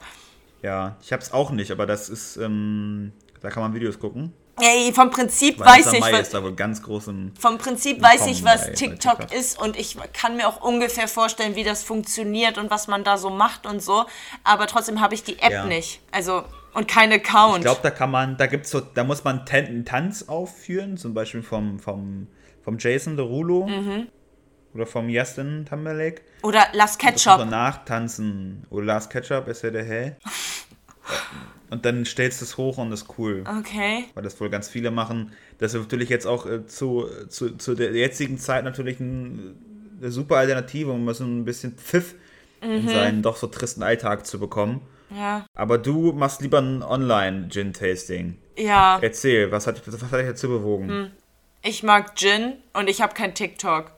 Ja, 0.63 0.97
ich 1.03 1.13
hab's 1.13 1.33
auch 1.33 1.51
nicht, 1.51 1.71
aber 1.71 1.87
das 1.87 2.11
ist, 2.11 2.37
ähm, 2.37 3.13
da 3.41 3.49
kann 3.49 3.63
man 3.63 3.73
Videos 3.75 3.99
gucken. 3.99 4.35
Ey, 4.61 4.93
vom 4.93 5.11
Prinzip 5.11 5.59
Vanessa 5.59 5.89
weiß 5.89 5.93
ich, 5.95 6.01
Mai 6.01 6.13
was, 6.13 6.31
da 6.31 6.43
wohl 6.43 6.55
ganz 6.55 6.83
groß 6.83 7.09
im. 7.09 7.33
vom 7.39 7.59
Prinzip 7.59 8.01
weiß 8.03 8.27
ich, 8.27 8.45
was 8.45 8.63
bei- 8.63 8.67
bei 8.69 8.73
TikTok 8.75 9.19
TikTok. 9.21 9.39
ist 9.39 9.59
und 9.61 9.77
ich 9.79 9.97
kann 10.13 10.37
mir 10.37 10.49
auch 10.49 10.61
ungefähr 10.63 11.09
vorstellen, 11.09 11.55
wie 11.57 11.65
das 11.65 11.83
funktioniert 11.83 12.59
und 12.59 12.71
was 12.71 12.89
man 12.89 13.05
da 13.05 13.17
so 13.19 13.31
macht 13.31 13.67
und 13.67 13.83
so. 13.83 14.05
Aber 14.45 14.67
trotzdem 14.67 15.01
habe 15.01 15.15
ich 15.15 15.23
die 15.25 15.39
App 15.41 15.53
Ja. 15.53 15.65
nicht. 15.67 16.01
Also, 16.13 16.45
und 16.75 16.87
kein 16.89 17.13
Account. 17.13 17.59
Ich 17.59 17.63
glaube, 17.65 17.81
da 17.83 17.91
kann 17.91 18.11
man, 18.11 18.37
da 18.37 18.47
gibt's 18.47 18.71
so, 18.71 18.81
da 18.81 19.05
muss 19.05 19.25
man 19.25 19.45
einen 19.51 19.85
Tanz 19.85 20.25
aufführen, 20.29 20.97
zum 20.97 21.15
Beispiel 21.15 21.43
vom, 21.43 21.79
vom, 21.81 22.29
vom 22.63 22.79
Jason 22.79 23.17
Derulo 23.17 23.67
Mhm. 23.67 24.09
oder 24.75 24.87
vom 24.87 25.09
Justin 25.09 25.67
Timberlake. 25.69 26.23
Oder 26.43 26.67
Las 26.73 26.97
Das 26.97 27.03
muss 27.13 27.25
Ketchup. 27.25 27.39
man 27.39 27.51
nachtanzen. 27.51 28.67
Oder 28.71 28.85
Last 28.87 29.11
Ketchup 29.11 29.49
ist 29.49 29.63
ja 29.63 29.71
der 29.71 29.85
Hell. 29.85 30.17
Und 31.71 31.85
dann 31.85 32.05
stellst 32.05 32.41
du 32.41 32.45
es 32.45 32.57
hoch 32.57 32.79
und 32.79 32.91
ist 32.93 33.07
cool. 33.19 33.45
Okay. 33.61 34.05
weil 34.15 34.23
das 34.25 34.41
wohl 34.41 34.51
ganz 34.51 34.69
viele 34.69 34.91
machen. 34.91 35.33
Das 35.59 35.73
ist 35.75 35.81
natürlich 35.81 36.09
jetzt 36.09 36.27
auch 36.27 36.45
äh, 36.47 36.67
zu, 36.67 37.07
zu, 37.29 37.57
zu 37.57 37.75
der 37.75 37.93
jetzigen 37.93 38.39
Zeit 38.39 38.65
natürlich 38.65 38.99
ein, 38.99 39.57
eine 40.01 40.11
super 40.11 40.37
Alternative, 40.37 40.91
um 40.91 41.07
ein 41.09 41.45
bisschen 41.45 41.77
Pfiff 41.77 42.15
in 42.61 42.87
seinen 42.89 43.23
doch 43.23 43.37
so 43.37 43.47
tristen 43.47 43.83
Alltag 43.83 44.27
zu 44.27 44.39
bekommen. 44.39 44.83
Ja. 45.17 45.47
Aber 45.55 45.79
du 45.79 46.13
machst 46.13 46.41
lieber 46.43 46.59
ein 46.61 46.83
Online-Gin-Tasting. 46.83 48.37
Ja. 48.59 48.99
Erzähl, 49.01 49.51
was 49.51 49.67
hat, 49.67 49.79
dich- 49.79 49.93
was 49.93 50.03
hat 50.03 50.13
dich 50.21 50.27
dazu 50.27 50.49
bewogen? 50.49 51.11
Ich 51.63 51.83
mag 51.83 52.17
Gin 52.17 52.55
und 52.75 52.89
ich 52.89 53.01
habe 53.01 53.15
kein 53.15 53.35
TikTok. 53.35 53.93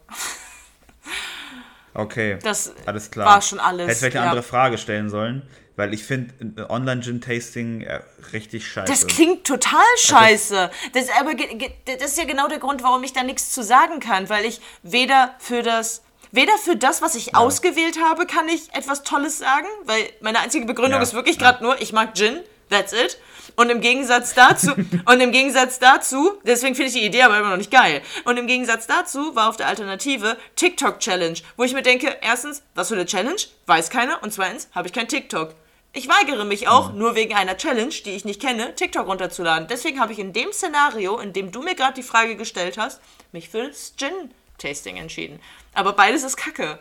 Okay, 1.94 2.38
Das 2.42 2.72
alles 2.86 3.10
klar. 3.10 3.26
war 3.26 3.42
schon 3.42 3.60
alles. 3.60 3.86
Hätte 3.88 3.98
vielleicht 3.98 4.16
eine 4.16 4.24
ja. 4.24 4.30
andere 4.30 4.42
Frage 4.42 4.78
stellen 4.78 5.10
sollen, 5.10 5.42
weil 5.76 5.94
ich 5.94 6.04
finde 6.04 6.34
ein 6.40 6.66
Online-Gin-Tasting 6.68 7.82
äh, 7.82 8.00
richtig 8.32 8.66
scheiße. 8.66 8.92
Das 8.92 9.06
klingt 9.06 9.46
total 9.46 9.80
scheiße. 9.98 10.70
Das, 10.92 11.04
ist 11.04 11.10
aber 11.18 11.32
das 11.34 12.10
ist 12.12 12.18
ja 12.18 12.24
genau 12.24 12.48
der 12.48 12.58
Grund, 12.58 12.82
warum 12.82 13.02
ich 13.04 13.12
da 13.12 13.22
nichts 13.22 13.52
zu 13.52 13.62
sagen 13.62 14.00
kann, 14.00 14.28
weil 14.28 14.44
ich 14.44 14.60
weder 14.82 15.34
für 15.38 15.62
das 15.62 16.02
weder 16.32 16.56
für 16.58 16.76
das, 16.76 17.02
was 17.02 17.14
ich 17.14 17.36
ausgewählt 17.36 17.98
habe, 18.02 18.26
kann 18.26 18.48
ich 18.48 18.74
etwas 18.74 19.02
Tolles 19.02 19.38
sagen, 19.38 19.66
weil 19.84 20.08
meine 20.20 20.40
einzige 20.40 20.64
Begründung 20.64 20.98
Ja, 20.98 21.02
ist 21.02 21.14
wirklich 21.14 21.36
ja. 21.36 21.42
gerade 21.42 21.62
nur, 21.62 21.80
ich 21.80 21.92
mag 21.92 22.16
Gin, 22.16 22.40
that's 22.70 22.92
it. 22.92 23.18
Und 23.54 23.68
im 23.68 23.80
Gegensatz 23.80 24.34
dazu, 24.34 24.72
und 25.04 25.20
im 25.20 25.30
Gegensatz 25.30 25.78
dazu, 25.78 26.32
deswegen 26.44 26.74
finde 26.74 26.88
ich 26.88 26.94
die 26.94 27.04
Idee 27.04 27.22
aber 27.22 27.38
immer 27.38 27.50
noch 27.50 27.58
nicht 27.58 27.70
geil. 27.70 28.00
Und 28.24 28.38
im 28.38 28.46
Gegensatz 28.46 28.86
dazu 28.86 29.36
war 29.36 29.48
auf 29.50 29.58
der 29.58 29.68
Alternative 29.68 30.38
TikTok 30.56 31.00
Challenge, 31.00 31.38
wo 31.56 31.64
ich 31.64 31.74
mir 31.74 31.82
denke, 31.82 32.16
erstens, 32.22 32.62
was 32.74 32.88
für 32.88 32.94
eine 32.94 33.04
Challenge? 33.04 33.40
Weiß 33.66 33.90
keiner. 33.90 34.22
Und 34.22 34.32
zweitens, 34.32 34.68
habe 34.74 34.88
ich 34.88 34.94
kein 34.94 35.08
TikTok. 35.08 35.54
Ich 35.94 36.08
weigere 36.08 36.44
mich 36.46 36.68
auch, 36.68 36.94
nur 36.94 37.14
wegen 37.14 37.34
einer 37.34 37.56
Challenge, 37.58 37.92
die 38.04 38.12
ich 38.12 38.24
nicht 38.24 38.40
kenne, 38.40 38.74
TikTok 38.74 39.06
runterzuladen. 39.06 39.68
Deswegen 39.68 40.00
habe 40.00 40.12
ich 40.12 40.18
in 40.18 40.32
dem 40.32 40.50
Szenario, 40.52 41.18
in 41.18 41.34
dem 41.34 41.52
du 41.52 41.60
mir 41.62 41.74
gerade 41.74 41.92
die 41.94 42.02
Frage 42.02 42.36
gestellt 42.36 42.78
hast, 42.78 43.00
mich 43.32 43.50
für 43.50 43.68
das 43.68 43.92
Gin-Tasting 43.98 44.96
entschieden. 44.96 45.38
Aber 45.74 45.92
beides 45.92 46.22
ist 46.22 46.36
Kacke. 46.38 46.78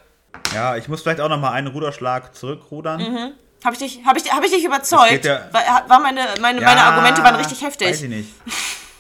ja, 0.54 0.78
ich 0.78 0.88
muss 0.88 1.02
vielleicht 1.02 1.20
auch 1.20 1.28
noch 1.28 1.40
mal 1.40 1.52
einen 1.52 1.68
Ruderschlag 1.68 2.34
zurückrudern. 2.36 3.34
Habe 3.66 3.74
ich 3.76 3.80
dich, 3.80 4.06
hab 4.06 4.16
ich, 4.16 4.32
hab 4.32 4.44
ich 4.46 4.52
dich 4.52 4.64
überzeugt? 4.64 5.26
ja- 5.26 5.50
war, 5.52 5.62
war 5.90 6.00
meine, 6.00 6.22
meine, 6.40 6.62
Ja, 6.62 6.68
meine 6.68 6.82
Argumente 6.82 7.22
waren 7.22 7.36
richtig 7.36 7.62
Weiß 7.62 7.68
heftig. 7.68 8.04
ich 8.04 8.10
nicht. 8.10 8.30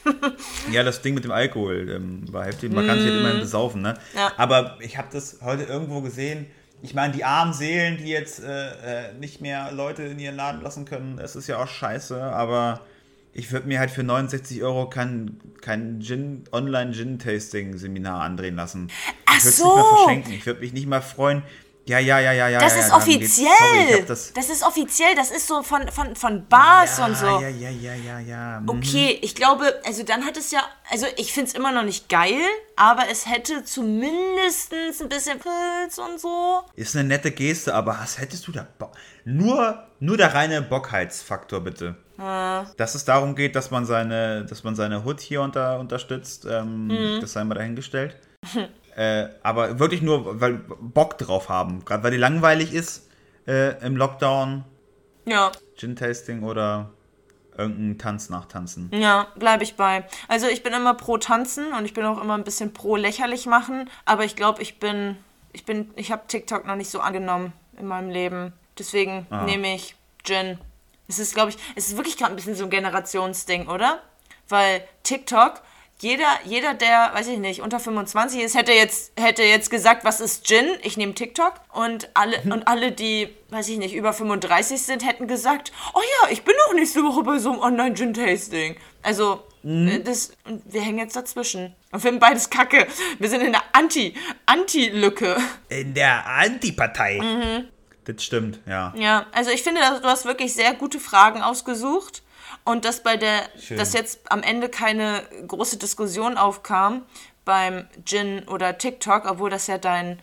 ja, 0.71 0.83
das 0.83 1.01
Ding 1.01 1.13
mit 1.13 1.23
dem 1.23 1.31
Alkohol 1.31 1.89
ähm, 1.89 2.25
war 2.33 2.45
heftig. 2.45 2.71
Man 2.73 2.85
kann 2.85 2.99
sich 2.99 3.07
halt 3.09 3.19
immerhin 3.19 3.39
besaufen, 3.39 3.81
ne? 3.81 3.93
Mm. 4.13 4.17
Ja. 4.17 4.31
Aber 4.37 4.77
ich 4.81 4.97
habe 4.97 5.07
das 5.11 5.37
heute 5.41 5.63
irgendwo 5.63 6.01
gesehen. 6.01 6.51
Ich 6.81 6.93
meine, 6.93 7.13
die 7.13 7.23
armen 7.23 7.53
Seelen, 7.53 7.97
die 7.97 8.09
jetzt 8.09 8.43
äh, 8.43 9.09
äh, 9.09 9.13
nicht 9.13 9.41
mehr 9.41 9.71
Leute 9.71 10.03
in 10.03 10.19
ihren 10.19 10.35
Laden 10.35 10.61
lassen 10.61 10.85
können, 10.85 11.17
das 11.17 11.35
ist 11.35 11.47
ja 11.47 11.61
auch 11.61 11.67
scheiße. 11.67 12.21
Aber 12.21 12.81
ich 13.33 13.51
würde 13.51 13.67
mir 13.67 13.79
halt 13.79 13.91
für 13.91 14.03
69 14.03 14.63
Euro 14.63 14.89
kein, 14.89 15.39
kein 15.61 16.01
Gin, 16.01 16.43
Online-Gin-Tasting-Seminar 16.51 18.21
andrehen 18.21 18.55
lassen. 18.55 18.89
Ach 19.25 19.37
ich 19.37 19.43
würde 19.43 19.49
es 19.49 19.57
so. 19.57 19.65
nicht 19.65 19.75
mal 19.75 19.95
verschenken. 19.95 20.33
Ich 20.33 20.45
würde 20.45 20.59
mich 20.59 20.73
nicht 20.73 20.87
mal 20.87 21.01
freuen. 21.01 21.43
Ja, 21.87 21.97
ja, 21.99 22.19
ja, 22.19 22.31
ja, 22.31 22.47
ja. 22.47 22.59
Das 22.59 22.75
ja, 22.75 22.81
ist 22.81 22.93
offiziell. 22.93 23.47
Sorry, 23.57 24.05
das, 24.07 24.33
das, 24.33 24.49
ist 24.49 24.63
offiziell. 24.63 25.15
Das 25.15 25.31
ist 25.31 25.47
so 25.47 25.63
von, 25.63 25.87
von, 25.89 26.15
von 26.15 26.45
Bars 26.47 26.99
ja, 26.99 27.05
und 27.05 27.17
so. 27.17 27.25
Ja, 27.25 27.49
ja, 27.49 27.69
ja, 27.69 27.95
ja, 27.95 28.19
ja. 28.19 28.59
Mhm. 28.59 28.69
Okay, 28.69 29.19
ich 29.21 29.33
glaube, 29.33 29.81
also 29.85 30.03
dann 30.03 30.23
hat 30.23 30.37
es 30.37 30.51
ja, 30.51 30.63
also 30.91 31.07
ich 31.17 31.33
finde 31.33 31.49
es 31.49 31.55
immer 31.55 31.71
noch 31.71 31.83
nicht 31.83 32.07
geil, 32.07 32.39
aber 32.75 33.03
es 33.11 33.27
hätte 33.27 33.63
zumindest 33.63 34.73
ein 34.73 35.09
bisschen 35.09 35.39
Pilz 35.39 35.97
und 35.97 36.19
so. 36.19 36.61
Ist 36.75 36.95
eine 36.95 37.07
nette 37.07 37.31
Geste, 37.31 37.73
aber 37.73 37.97
was 37.99 38.19
hättest 38.19 38.47
du 38.47 38.51
da 38.51 38.65
Bock? 38.77 38.91
Nur, 39.25 39.83
nur 39.99 40.17
der 40.17 40.33
reine 40.33 40.61
Bockheitsfaktor, 40.61 41.61
bitte. 41.61 41.95
Dass 42.77 42.93
es 42.93 43.03
darum 43.03 43.35
geht, 43.35 43.55
dass 43.55 43.71
man 43.71 43.87
seine, 43.87 44.45
dass 44.45 44.63
man 44.63 44.75
seine 44.75 45.03
Hood 45.05 45.19
hier 45.19 45.41
unter, 45.41 45.79
unterstützt, 45.79 46.45
ähm, 46.47 47.17
das 47.19 47.33
sei 47.33 47.43
mal 47.43 47.55
dahingestellt. 47.55 48.15
äh, 48.95 49.27
aber 49.43 49.79
wirklich 49.79 50.01
nur, 50.01 50.39
weil 50.41 50.53
Bock 50.53 51.17
drauf 51.17 51.49
haben. 51.49 51.83
Gerade 51.85 52.03
weil 52.03 52.11
die 52.11 52.17
langweilig 52.17 52.73
ist 52.73 53.09
äh, 53.47 53.83
im 53.85 53.95
Lockdown, 53.95 54.63
Ja, 55.25 55.51
Gin-Tasting 55.77 56.43
oder 56.43 56.91
irgendein 57.57 57.97
Tanz 57.97 58.29
nachtanzen. 58.29 58.89
ja, 58.93 59.27
bleibe 59.35 59.63
ich 59.63 59.75
bei. 59.75 60.05
Also 60.27 60.47
ich 60.47 60.63
bin 60.63 60.73
immer 60.73 60.93
pro 60.93 61.17
Tanzen 61.17 61.73
und 61.73 61.85
ich 61.85 61.93
bin 61.93 62.05
auch 62.05 62.21
immer 62.21 62.35
ein 62.37 62.43
bisschen 62.43 62.73
pro 62.73 62.95
lächerlich 62.95 63.45
machen, 63.45 63.89
aber 64.05 64.23
ich 64.23 64.35
glaube, 64.35 64.61
ich 64.61 64.79
bin, 64.79 65.17
ich 65.53 65.65
bin, 65.65 65.91
ich 65.95 66.11
habe 66.11 66.23
TikTok 66.27 66.65
noch 66.65 66.75
nicht 66.75 66.89
so 66.89 66.99
angenommen 67.01 67.53
in 67.77 67.87
meinem 67.87 68.09
Leben. 68.09 68.53
Deswegen 68.79 69.27
nehme 69.45 69.75
ich 69.75 69.95
Gin. 70.23 70.57
Es 71.07 71.19
ist, 71.19 71.33
glaube 71.33 71.49
ich, 71.49 71.57
es 71.75 71.89
ist 71.89 71.97
wirklich 71.97 72.15
gerade 72.17 72.31
ein 72.31 72.35
bisschen 72.37 72.55
so 72.55 72.63
ein 72.63 72.69
Generationsding, 72.69 73.67
oder? 73.67 73.99
Weil 74.47 74.83
TikTok, 75.03 75.61
jeder, 76.01 76.39
jeder, 76.45 76.73
der, 76.73 77.11
weiß 77.13 77.27
ich 77.27 77.37
nicht, 77.37 77.61
unter 77.61 77.79
25 77.79 78.41
ist, 78.41 78.55
hätte 78.55 78.71
jetzt, 78.71 79.13
hätte 79.19 79.43
jetzt 79.43 79.69
gesagt, 79.69 80.03
was 80.03 80.19
ist 80.19 80.47
Gin? 80.47 80.65
Ich 80.81 80.97
nehme 80.97 81.13
TikTok. 81.13 81.53
Und 81.73 82.09
alle, 82.15 82.41
und 82.51 82.67
alle, 82.67 82.91
die, 82.91 83.29
weiß 83.49 83.69
ich 83.69 83.77
nicht, 83.77 83.93
über 83.93 84.11
35 84.11 84.81
sind, 84.81 85.05
hätten 85.05 85.27
gesagt, 85.27 85.71
oh 85.93 86.01
ja, 86.01 86.31
ich 86.31 86.43
bin 86.43 86.55
auch 86.67 86.73
nächste 86.73 87.03
Woche 87.03 87.21
bei 87.21 87.37
so 87.37 87.51
einem 87.51 87.61
Online-Gin-Tasting. 87.61 88.77
Also, 89.03 89.43
äh, 89.63 89.99
das, 89.99 90.31
und 90.45 90.63
wir 90.65 90.81
hängen 90.81 90.97
jetzt 90.97 91.15
dazwischen. 91.15 91.75
Und 91.91 91.99
finden 91.99 92.19
beides 92.19 92.49
Kacke. 92.49 92.87
Wir 93.19 93.29
sind 93.29 93.41
in 93.41 93.51
der 93.51 93.63
Anti, 93.73 94.15
Anti-Lücke. 94.47 95.37
In 95.69 95.93
der 95.93 96.25
Antipartei. 96.25 97.19
Mhm. 97.21 97.67
Das 98.05 98.23
stimmt, 98.23 98.59
ja. 98.65 98.91
Ja, 98.97 99.27
also 99.31 99.51
ich 99.51 99.61
finde, 99.61 99.81
du 100.01 100.07
hast 100.07 100.25
wirklich 100.25 100.55
sehr 100.55 100.73
gute 100.73 100.99
Fragen 100.99 101.43
ausgesucht 101.43 102.23
und 102.63 102.85
dass 102.85 103.03
bei 103.03 103.17
der, 103.17 103.43
Schön. 103.59 103.77
dass 103.77 103.93
jetzt 103.93 104.31
am 104.31 104.43
Ende 104.43 104.69
keine 104.69 105.23
große 105.47 105.77
Diskussion 105.77 106.37
aufkam 106.37 107.03
beim 107.43 107.87
Gin 108.05 108.47
oder 108.47 108.77
TikTok, 108.77 109.25
obwohl 109.29 109.49
das 109.49 109.65
ja 109.67 109.77
dein, 109.79 110.19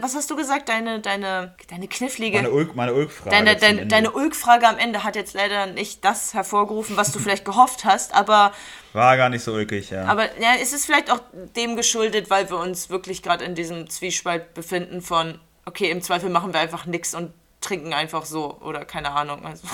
was 0.00 0.14
hast 0.14 0.30
du 0.30 0.36
gesagt, 0.36 0.68
deine, 0.68 1.00
deine, 1.00 1.56
deine 1.68 1.88
knifflige, 1.88 2.36
Meine 2.36 2.50
Ulk, 2.50 2.76
meine 2.76 2.94
Ulk-Frage. 2.94 3.30
deine, 3.30 3.56
deine, 3.56 3.86
deine 3.86 4.10
Ulk-Frage 4.12 4.68
am 4.68 4.78
Ende 4.78 5.02
hat 5.02 5.16
jetzt 5.16 5.34
leider 5.34 5.66
nicht 5.66 6.04
das 6.04 6.34
hervorgerufen, 6.34 6.96
was 6.96 7.10
du 7.10 7.18
vielleicht 7.20 7.44
gehofft 7.44 7.84
hast, 7.84 8.14
aber 8.14 8.52
War 8.92 9.16
gar 9.16 9.28
nicht 9.28 9.42
so 9.42 9.52
ulkig, 9.54 9.90
ja. 9.90 10.04
aber 10.04 10.24
ja, 10.40 10.54
es 10.60 10.72
ist 10.72 10.86
vielleicht 10.86 11.10
auch 11.10 11.20
dem 11.56 11.74
geschuldet, 11.74 12.30
weil 12.30 12.48
wir 12.48 12.58
uns 12.58 12.90
wirklich 12.90 13.22
gerade 13.22 13.44
in 13.44 13.54
diesem 13.56 13.90
Zwiespalt 13.90 14.54
befinden 14.54 15.00
von, 15.02 15.40
okay, 15.64 15.90
im 15.90 16.00
Zweifel 16.00 16.30
machen 16.30 16.52
wir 16.52 16.60
einfach 16.60 16.86
nichts 16.86 17.14
und 17.14 17.32
trinken 17.60 17.92
einfach 17.92 18.24
so 18.24 18.58
oder 18.60 18.84
keine 18.84 19.10
Ahnung. 19.12 19.44
Also, 19.44 19.66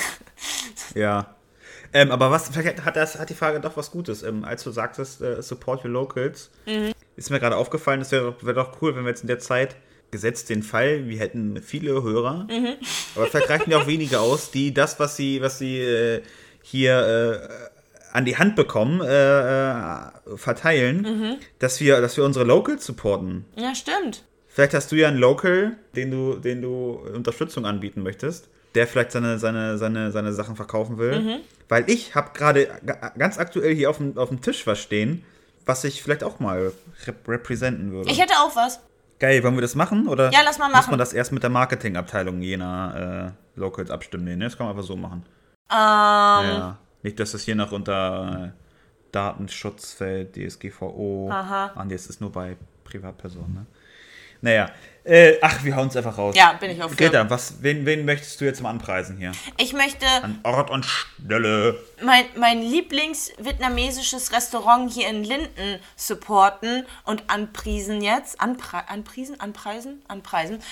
Ja. 0.95 1.35
Ähm, 1.93 2.11
aber 2.11 2.31
was, 2.31 2.49
vielleicht 2.51 2.85
hat, 2.85 2.97
das, 2.97 3.19
hat 3.19 3.31
die 3.31 3.35
Frage 3.35 3.61
doch 3.61 3.77
was 3.77 3.91
Gutes. 3.91 4.23
Ähm, 4.23 4.45
als 4.45 4.63
du 4.65 4.71
sagtest, 4.71 5.23
äh, 5.23 5.43
support 5.43 5.85
your 5.85 5.91
locals, 5.91 6.51
Mhm. 6.67 6.93
ist 7.17 7.31
mir 7.31 7.41
gerade 7.41 7.57
aufgefallen, 7.57 8.01
es 8.01 8.13
wäre 8.13 8.35
wär 8.43 8.55
doch 8.55 8.81
cool, 8.83 8.95
wenn 8.97 9.05
wir 9.05 9.11
jetzt 9.11 9.23
in 9.23 9.29
der 9.29 9.39
Zeit, 9.39 9.77
gesetzt 10.11 10.49
den 10.49 10.63
Fall, 10.63 11.07
wir 11.09 11.19
hätten 11.19 11.61
viele 11.63 12.03
Hörer, 12.03 12.47
Mhm. 12.51 12.77
aber 13.15 13.27
vielleicht 13.27 13.51
reichen 13.51 13.71
ja 13.71 13.79
auch 13.79 13.87
wenige 13.87 14.21
aus, 14.21 14.51
die 14.51 14.73
das, 14.73 14.99
was 14.99 15.17
sie, 15.17 15.43
was 15.43 15.59
sie 15.59 15.81
äh, 15.81 16.23
hier 16.63 17.41
äh, 17.53 17.69
an 18.17 18.25
die 18.25 18.37
Hand 18.39 18.57
bekommen, 18.57 19.03
äh, 19.03 19.41
äh, 19.41 20.11
verteilen, 20.37 21.03
Mhm. 21.03 21.37
dass, 21.59 21.81
wir, 21.81 22.01
dass 22.01 22.17
wir 22.17 22.25
unsere 22.25 22.45
Locals 22.47 22.85
supporten. 22.87 23.45
ja, 23.57 23.75
stimmt. 23.75 24.25
Vielleicht 24.51 24.75
hast 24.75 24.91
du 24.91 24.97
ja 24.97 25.09
einen 25.09 25.19
Local, 25.19 25.77
den 25.95 26.11
du, 26.11 26.35
den 26.37 26.63
du 26.63 27.01
Unterstützung 27.15 27.65
anbieten 27.65 28.03
möchtest, 28.03 28.49
der 28.75 28.87
vielleicht 28.87 29.13
seine, 29.13 29.39
seine, 29.39 29.79
seine, 29.79 30.13
seine 30.13 30.33
Sachen 30.33 30.57
verkaufen 30.57 30.99
will. 30.99 31.21
Mhm. 31.21 31.37
Weil 31.69 31.89
ich 31.91 32.15
habe 32.15 32.31
gerade 32.35 32.67
ga- 32.85 33.13
ganz 33.19 33.39
aktuell 33.39 33.75
hier 33.75 33.91
auf 33.91 33.99
dem, 33.99 34.17
auf 34.19 34.29
dem 34.29 34.41
Tisch 34.41 34.67
was 34.67 34.79
stehen, 34.79 35.25
was 35.67 35.85
ich 35.85 36.03
vielleicht 36.03 36.25
auch 36.25 36.41
mal 36.41 36.73
rep 37.07 37.29
repräsentieren 37.29 37.93
würde. 37.93 38.11
Ich 38.11 38.21
hätte 38.21 38.35
auch 38.35 38.55
was. 38.57 38.81
Geil, 39.19 39.43
wollen 39.43 39.55
wir 39.57 39.63
das 39.63 39.75
machen? 39.75 40.07
Oder 40.07 40.31
Ja, 40.33 40.41
lass 40.45 40.59
mal 40.59 40.67
Muss 40.69 40.77
machen. 40.77 40.91
man 40.91 40.99
das 40.99 41.13
erst 41.13 41.33
mit 41.33 41.43
der 41.43 41.51
Marketingabteilung 41.51 42.41
jener 42.41 43.35
äh, 43.57 43.59
Locals 43.61 43.91
abstimmen? 43.91 44.25
Nee, 44.25 44.37
ne? 44.37 44.45
das 44.45 44.57
kann 44.57 44.67
man 44.67 44.75
einfach 44.77 44.87
so 44.87 44.97
machen. 44.97 45.25
Ähm, 45.71 45.77
Ja. 45.77 46.79
Nicht, 47.03 47.19
dass 47.21 47.33
das 47.33 47.43
hier 47.43 47.55
noch 47.55 47.73
unter 47.73 48.53
äh, 48.55 48.63
Datenschutz 49.13 49.93
fällt, 49.93 50.37
DSGVO. 50.37 51.29
Aha. 51.31 51.73
Ah, 51.75 51.85
nee, 51.85 51.95
es 51.95 52.07
ist 52.09 52.21
nur 52.21 52.31
bei 52.33 52.57
Privatpersonen, 52.85 53.55
ne? 53.55 53.67
Naja. 54.41 54.71
Äh, 55.09 55.39
ach, 55.41 55.65
wir 55.65 55.75
hauen 55.75 55.89
es 55.89 55.97
einfach 55.97 56.19
raus. 56.19 56.35
Ja, 56.37 56.53
bin 56.53 56.71
ich 56.71 56.83
auch 56.83 56.91
für. 56.91 56.97
Greta, 56.97 57.31
was, 57.31 57.55
wen, 57.63 57.87
wen 57.87 58.05
möchtest 58.05 58.39
du 58.41 58.45
jetzt 58.45 58.61
mal 58.61 58.69
anpreisen 58.69 59.17
hier? 59.17 59.33
Ich 59.57 59.73
möchte 59.73 60.07
An 60.23 60.39
Ort 60.43 60.71
und 60.71 60.85
Stelle. 60.85 61.79
mein, 62.03 62.27
mein 62.37 62.61
Lieblings-vietnamesisches 62.63 64.33
Restaurant 64.33 64.93
hier 64.93 65.09
in 65.09 65.25
Linden 65.25 65.79
supporten 65.97 66.85
und 67.05 67.25
anpriesen 67.31 68.03
jetzt. 68.03 68.41
Anpre 68.41 68.89
anpriesen? 68.89 69.41
Anpreisen? 69.41 70.03
Anpreisen. 70.09 70.63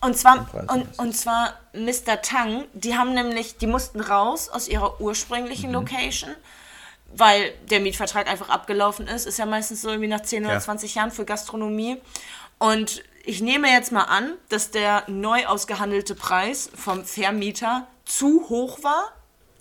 Und 0.00 0.16
zwar, 0.16 0.38
Anpreisen 0.38 0.68
und, 0.68 0.98
und 0.98 1.16
zwar 1.16 1.54
Mr. 1.72 2.20
Tang. 2.22 2.64
Die 2.74 2.96
haben 2.96 3.14
nämlich, 3.14 3.56
die 3.56 3.66
mussten 3.66 4.00
raus 4.00 4.48
aus 4.50 4.68
ihrer 4.68 5.00
ursprünglichen 5.00 5.68
Mhm. 5.70 5.74
Location, 5.74 6.30
weil 7.16 7.52
der 7.70 7.80
Mietvertrag 7.80 8.28
einfach 8.28 8.50
abgelaufen 8.50 9.06
ist. 9.08 9.26
Ist 9.26 9.38
ja 9.38 9.46
meistens 9.46 9.82
so 9.82 9.88
irgendwie 9.88 10.08
nach 10.08 10.20
10 10.22 10.44
oder 10.44 10.54
Ja. 10.54 10.60
20 10.60 10.94
Jahren 10.94 11.10
für 11.10 11.24
Gastronomie. 11.24 11.96
Und 12.58 13.02
ich 13.26 13.40
nehme 13.40 13.70
jetzt 13.70 13.92
mal 13.92 14.04
an, 14.04 14.34
dass 14.48 14.70
der 14.70 15.04
neu 15.08 15.46
ausgehandelte 15.46 16.14
Preis 16.14 16.70
vom 16.74 17.04
Vermieter 17.04 17.86
zu 18.04 18.48
hoch 18.48 18.82
war. 18.82 19.12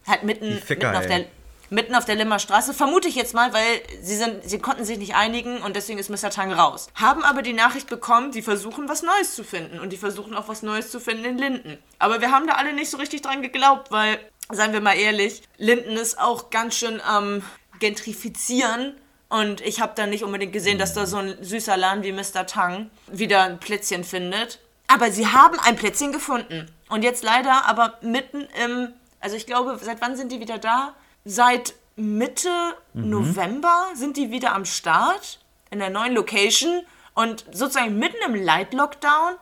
Halt 0.05 0.23
mitten, 0.23 0.59
Ficker, 0.59 0.91
mitten, 0.91 0.97
auf 0.97 1.07
der, 1.07 1.25
mitten 1.69 1.95
auf 1.95 2.05
der 2.05 2.15
Limmer 2.15 2.39
Straße. 2.39 2.73
Vermute 2.73 3.07
ich 3.07 3.15
jetzt 3.15 3.33
mal, 3.33 3.53
weil 3.53 3.81
sie, 4.01 4.15
sind, 4.15 4.43
sie 4.43 4.59
konnten 4.59 4.83
sich 4.83 4.97
nicht 4.97 5.15
einigen 5.15 5.61
und 5.61 5.75
deswegen 5.75 5.99
ist 5.99 6.09
Mr. 6.09 6.29
Tang 6.29 6.51
raus. 6.51 6.87
Haben 6.95 7.23
aber 7.23 7.41
die 7.41 7.53
Nachricht 7.53 7.89
bekommen, 7.89 8.31
die 8.31 8.41
versuchen 8.41 8.89
was 8.89 9.01
Neues 9.01 9.33
zu 9.35 9.43
finden. 9.43 9.79
Und 9.79 9.91
die 9.91 9.97
versuchen 9.97 10.35
auch 10.35 10.49
was 10.49 10.61
Neues 10.61 10.91
zu 10.91 10.99
finden 10.99 11.25
in 11.25 11.37
Linden. 11.37 11.77
Aber 11.99 12.21
wir 12.21 12.31
haben 12.31 12.47
da 12.47 12.53
alle 12.53 12.73
nicht 12.73 12.89
so 12.89 12.97
richtig 12.97 13.21
dran 13.21 13.41
geglaubt, 13.41 13.91
weil, 13.91 14.19
seien 14.51 14.73
wir 14.73 14.81
mal 14.81 14.97
ehrlich, 14.97 15.41
Linden 15.57 15.95
ist 15.95 16.19
auch 16.19 16.49
ganz 16.49 16.75
schön 16.75 16.99
am 17.01 17.43
gentrifizieren. 17.79 18.95
Und 19.33 19.61
ich 19.61 19.81
habe 19.81 19.93
da 19.95 20.05
nicht 20.05 20.23
unbedingt 20.23 20.53
gesehen, 20.53 20.77
dass 20.77 20.93
da 20.93 21.07
so 21.07 21.17
ein 21.17 21.43
süßer 21.43 21.75
Laden 21.75 22.03
wie 22.03 22.11
Mr. 22.11 22.45
Tang 22.45 22.91
wieder 23.07 23.41
ein 23.41 23.59
Plätzchen 23.59 24.03
findet. 24.03 24.59
Aber 24.85 25.09
sie 25.09 25.25
haben 25.25 25.57
ein 25.59 25.75
Plätzchen 25.75 26.11
gefunden. 26.11 26.71
Und 26.87 27.03
jetzt 27.03 27.23
leider 27.23 27.65
aber 27.65 27.97
mitten 28.01 28.47
im, 28.63 28.93
also 29.19 29.35
ich 29.35 29.47
glaube, 29.47 29.79
seit 29.81 30.01
wann 30.01 30.15
sind 30.15 30.31
die 30.31 30.39
wieder 30.39 30.59
da? 30.59 30.93
Seit 31.25 31.73
Mitte 31.95 32.75
November 32.93 33.87
sind 33.95 34.17
die 34.17 34.29
wieder 34.29 34.53
am 34.53 34.65
Start 34.65 35.39
in 35.71 35.79
der 35.79 35.89
neuen 35.89 36.13
Location 36.13 36.83
und 37.15 37.43
sozusagen 37.51 37.97
mitten 37.97 38.21
im 38.27 38.35
Light 38.35 38.71
Lockdown. 38.71 39.33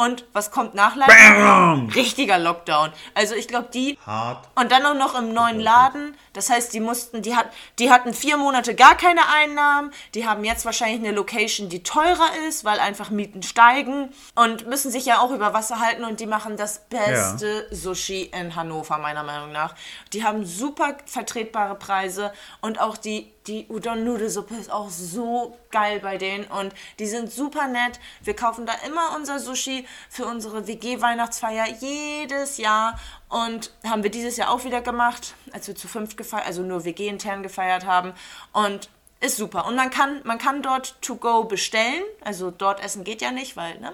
Und 0.00 0.24
was 0.32 0.50
kommt 0.50 0.74
nach 0.74 0.96
Lockdown? 0.96 1.90
Richtiger 1.90 2.38
Lockdown. 2.38 2.90
Also 3.12 3.34
ich 3.34 3.46
glaube, 3.48 3.68
die 3.74 3.98
Hart. 4.06 4.48
und 4.54 4.72
dann 4.72 4.86
auch 4.86 4.94
noch 4.94 5.14
im 5.14 5.34
neuen 5.34 5.60
Laden. 5.60 6.16
Das 6.32 6.48
heißt, 6.48 6.72
die 6.72 6.80
mussten, 6.80 7.20
die, 7.20 7.36
hat, 7.36 7.50
die 7.78 7.90
hatten 7.90 8.14
vier 8.14 8.38
Monate 8.38 8.74
gar 8.74 8.96
keine 8.96 9.28
Einnahmen. 9.28 9.92
Die 10.14 10.26
haben 10.26 10.42
jetzt 10.42 10.64
wahrscheinlich 10.64 11.00
eine 11.00 11.14
Location, 11.14 11.68
die 11.68 11.82
teurer 11.82 12.30
ist, 12.48 12.64
weil 12.64 12.80
einfach 12.80 13.10
Mieten 13.10 13.42
steigen. 13.42 14.08
Und 14.34 14.66
müssen 14.66 14.90
sich 14.90 15.04
ja 15.04 15.20
auch 15.20 15.32
über 15.32 15.52
Wasser 15.52 15.80
halten. 15.80 16.04
Und 16.04 16.20
die 16.20 16.26
machen 16.26 16.56
das 16.56 16.88
beste 16.88 17.66
Sushi 17.70 18.22
in 18.22 18.56
Hannover, 18.56 18.96
meiner 18.96 19.22
Meinung 19.22 19.52
nach. 19.52 19.74
Die 20.14 20.24
haben 20.24 20.46
super 20.46 20.96
vertretbare 21.04 21.74
Preise. 21.74 22.32
Und 22.62 22.80
auch 22.80 22.96
die, 22.96 23.30
die 23.46 23.66
Udon-Nudelsuppe 23.68 24.54
ist 24.54 24.70
auch 24.70 24.90
so 24.90 25.58
geil 25.70 26.00
bei 26.00 26.18
denen. 26.18 26.44
Und 26.44 26.74
die 26.98 27.06
sind 27.06 27.32
super 27.32 27.68
nett. 27.68 27.98
Wir 28.22 28.34
kaufen 28.34 28.66
da 28.66 28.72
immer 28.86 29.16
unser 29.16 29.38
Sushi 29.38 29.86
für 30.08 30.26
unsere 30.26 30.66
WG-Weihnachtsfeier 30.66 31.66
jedes 31.80 32.58
Jahr. 32.58 32.98
Und 33.28 33.72
haben 33.84 34.02
wir 34.02 34.10
dieses 34.10 34.36
Jahr 34.36 34.50
auch 34.50 34.64
wieder 34.64 34.82
gemacht, 34.82 35.34
als 35.52 35.68
wir 35.68 35.74
zu 35.74 35.88
fünft 35.88 36.16
gefeiert, 36.16 36.46
also 36.46 36.62
nur 36.62 36.84
WG-intern 36.84 37.42
gefeiert 37.42 37.86
haben. 37.86 38.12
Und 38.52 38.88
ist 39.20 39.36
super. 39.36 39.66
Und 39.66 39.76
man 39.76 39.90
kann, 39.90 40.20
man 40.24 40.38
kann 40.38 40.62
dort 40.62 41.00
to 41.02 41.16
go 41.16 41.44
bestellen. 41.44 42.02
Also 42.22 42.50
dort 42.50 42.82
essen 42.82 43.04
geht 43.04 43.20
ja 43.20 43.30
nicht, 43.30 43.56
weil, 43.56 43.78
ne? 43.78 43.92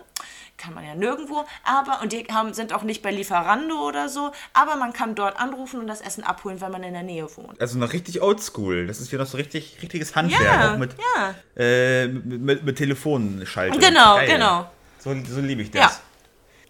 Kann 0.56 0.72
man 0.72 0.84
ja 0.84 0.94
nirgendwo. 0.94 1.44
Aber, 1.64 2.00
und 2.02 2.12
die 2.12 2.24
haben, 2.32 2.54
sind 2.54 2.72
auch 2.72 2.82
nicht 2.82 3.02
bei 3.02 3.10
Lieferando 3.10 3.86
oder 3.86 4.08
so. 4.08 4.32
Aber 4.54 4.76
man 4.76 4.94
kann 4.94 5.14
dort 5.14 5.38
anrufen 5.38 5.80
und 5.80 5.86
das 5.86 6.00
Essen 6.00 6.24
abholen, 6.24 6.60
wenn 6.60 6.72
man 6.72 6.82
in 6.82 6.94
der 6.94 7.02
Nähe 7.02 7.28
wohnt. 7.36 7.60
Also 7.60 7.78
noch 7.78 7.92
richtig 7.92 8.22
oldschool. 8.22 8.86
Das 8.86 9.00
ist 9.00 9.10
hier 9.10 9.18
noch 9.18 9.26
so 9.26 9.36
richtig 9.36 9.78
richtiges 9.82 10.16
Handwerk. 10.16 10.42
Ja, 10.42 10.72
auch 10.72 10.78
mit, 10.78 10.96
ja. 11.16 11.34
äh, 11.62 12.08
mit, 12.08 12.40
mit, 12.40 12.64
mit 12.64 12.76
Telefonschaltung. 12.76 13.80
Genau, 13.80 14.16
Geil. 14.16 14.28
genau. 14.28 14.70
So, 14.98 15.14
so 15.28 15.40
liebe 15.40 15.60
ich 15.62 15.70
das. 15.70 15.80
Ja. 15.80 16.00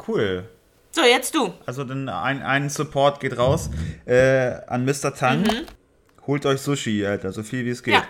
Cool. 0.06 0.48
So, 0.90 1.02
jetzt 1.02 1.34
du. 1.34 1.52
Also 1.66 1.84
dann 1.84 2.08
ein, 2.08 2.42
ein 2.42 2.70
Support 2.70 3.20
geht 3.20 3.38
raus 3.38 3.70
äh, 4.06 4.52
an 4.66 4.84
Mr. 4.84 5.14
Tang. 5.14 5.44
Holt 6.26 6.44
euch 6.44 6.60
Sushi, 6.60 7.06
Alter, 7.06 7.32
so 7.32 7.42
viel 7.42 7.64
wie 7.64 7.70
es 7.70 7.82
geht. 7.82 7.94
Mhm. 7.94 8.00
Ja. 8.00 8.06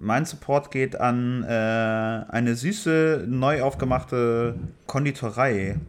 Mein 0.00 0.24
Support 0.24 0.70
geht 0.70 1.00
an 1.00 1.42
äh, 1.42 1.48
eine 1.48 2.54
süße, 2.54 3.24
neu 3.26 3.62
aufgemachte 3.62 4.54
Konditorei. 4.86 5.80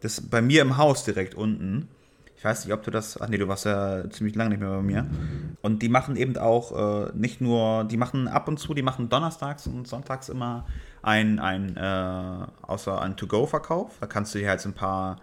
Das 0.00 0.22
bei 0.22 0.40
mir 0.40 0.62
im 0.62 0.76
Haus 0.78 1.04
direkt 1.04 1.34
unten. 1.34 1.88
Ich 2.36 2.44
weiß 2.44 2.64
nicht, 2.64 2.72
ob 2.72 2.82
du 2.84 2.90
das. 2.90 3.20
Ach 3.20 3.28
nee, 3.28 3.36
du 3.36 3.48
warst 3.48 3.66
ja 3.66 4.08
ziemlich 4.10 4.36
lange 4.36 4.50
nicht 4.50 4.60
mehr 4.60 4.70
bei 4.70 4.80
mir. 4.80 5.06
Und 5.60 5.82
die 5.82 5.88
machen 5.88 6.16
eben 6.16 6.36
auch 6.38 7.08
äh, 7.08 7.10
nicht 7.14 7.40
nur, 7.40 7.84
die 7.84 7.96
machen 7.96 8.28
ab 8.28 8.48
und 8.48 8.58
zu, 8.58 8.74
die 8.74 8.82
machen 8.82 9.08
donnerstags 9.08 9.66
und 9.66 9.88
sonntags 9.88 10.28
immer 10.28 10.64
ein, 11.02 11.38
ein 11.38 11.76
äh, 11.76 12.46
außer 12.62 13.02
ein 13.02 13.16
To-Go-Verkauf. 13.16 13.96
Da 14.00 14.06
kannst 14.06 14.34
du 14.34 14.38
dir 14.38 14.48
halt 14.48 14.60
so 14.60 14.68
ein 14.68 14.74
paar 14.74 15.16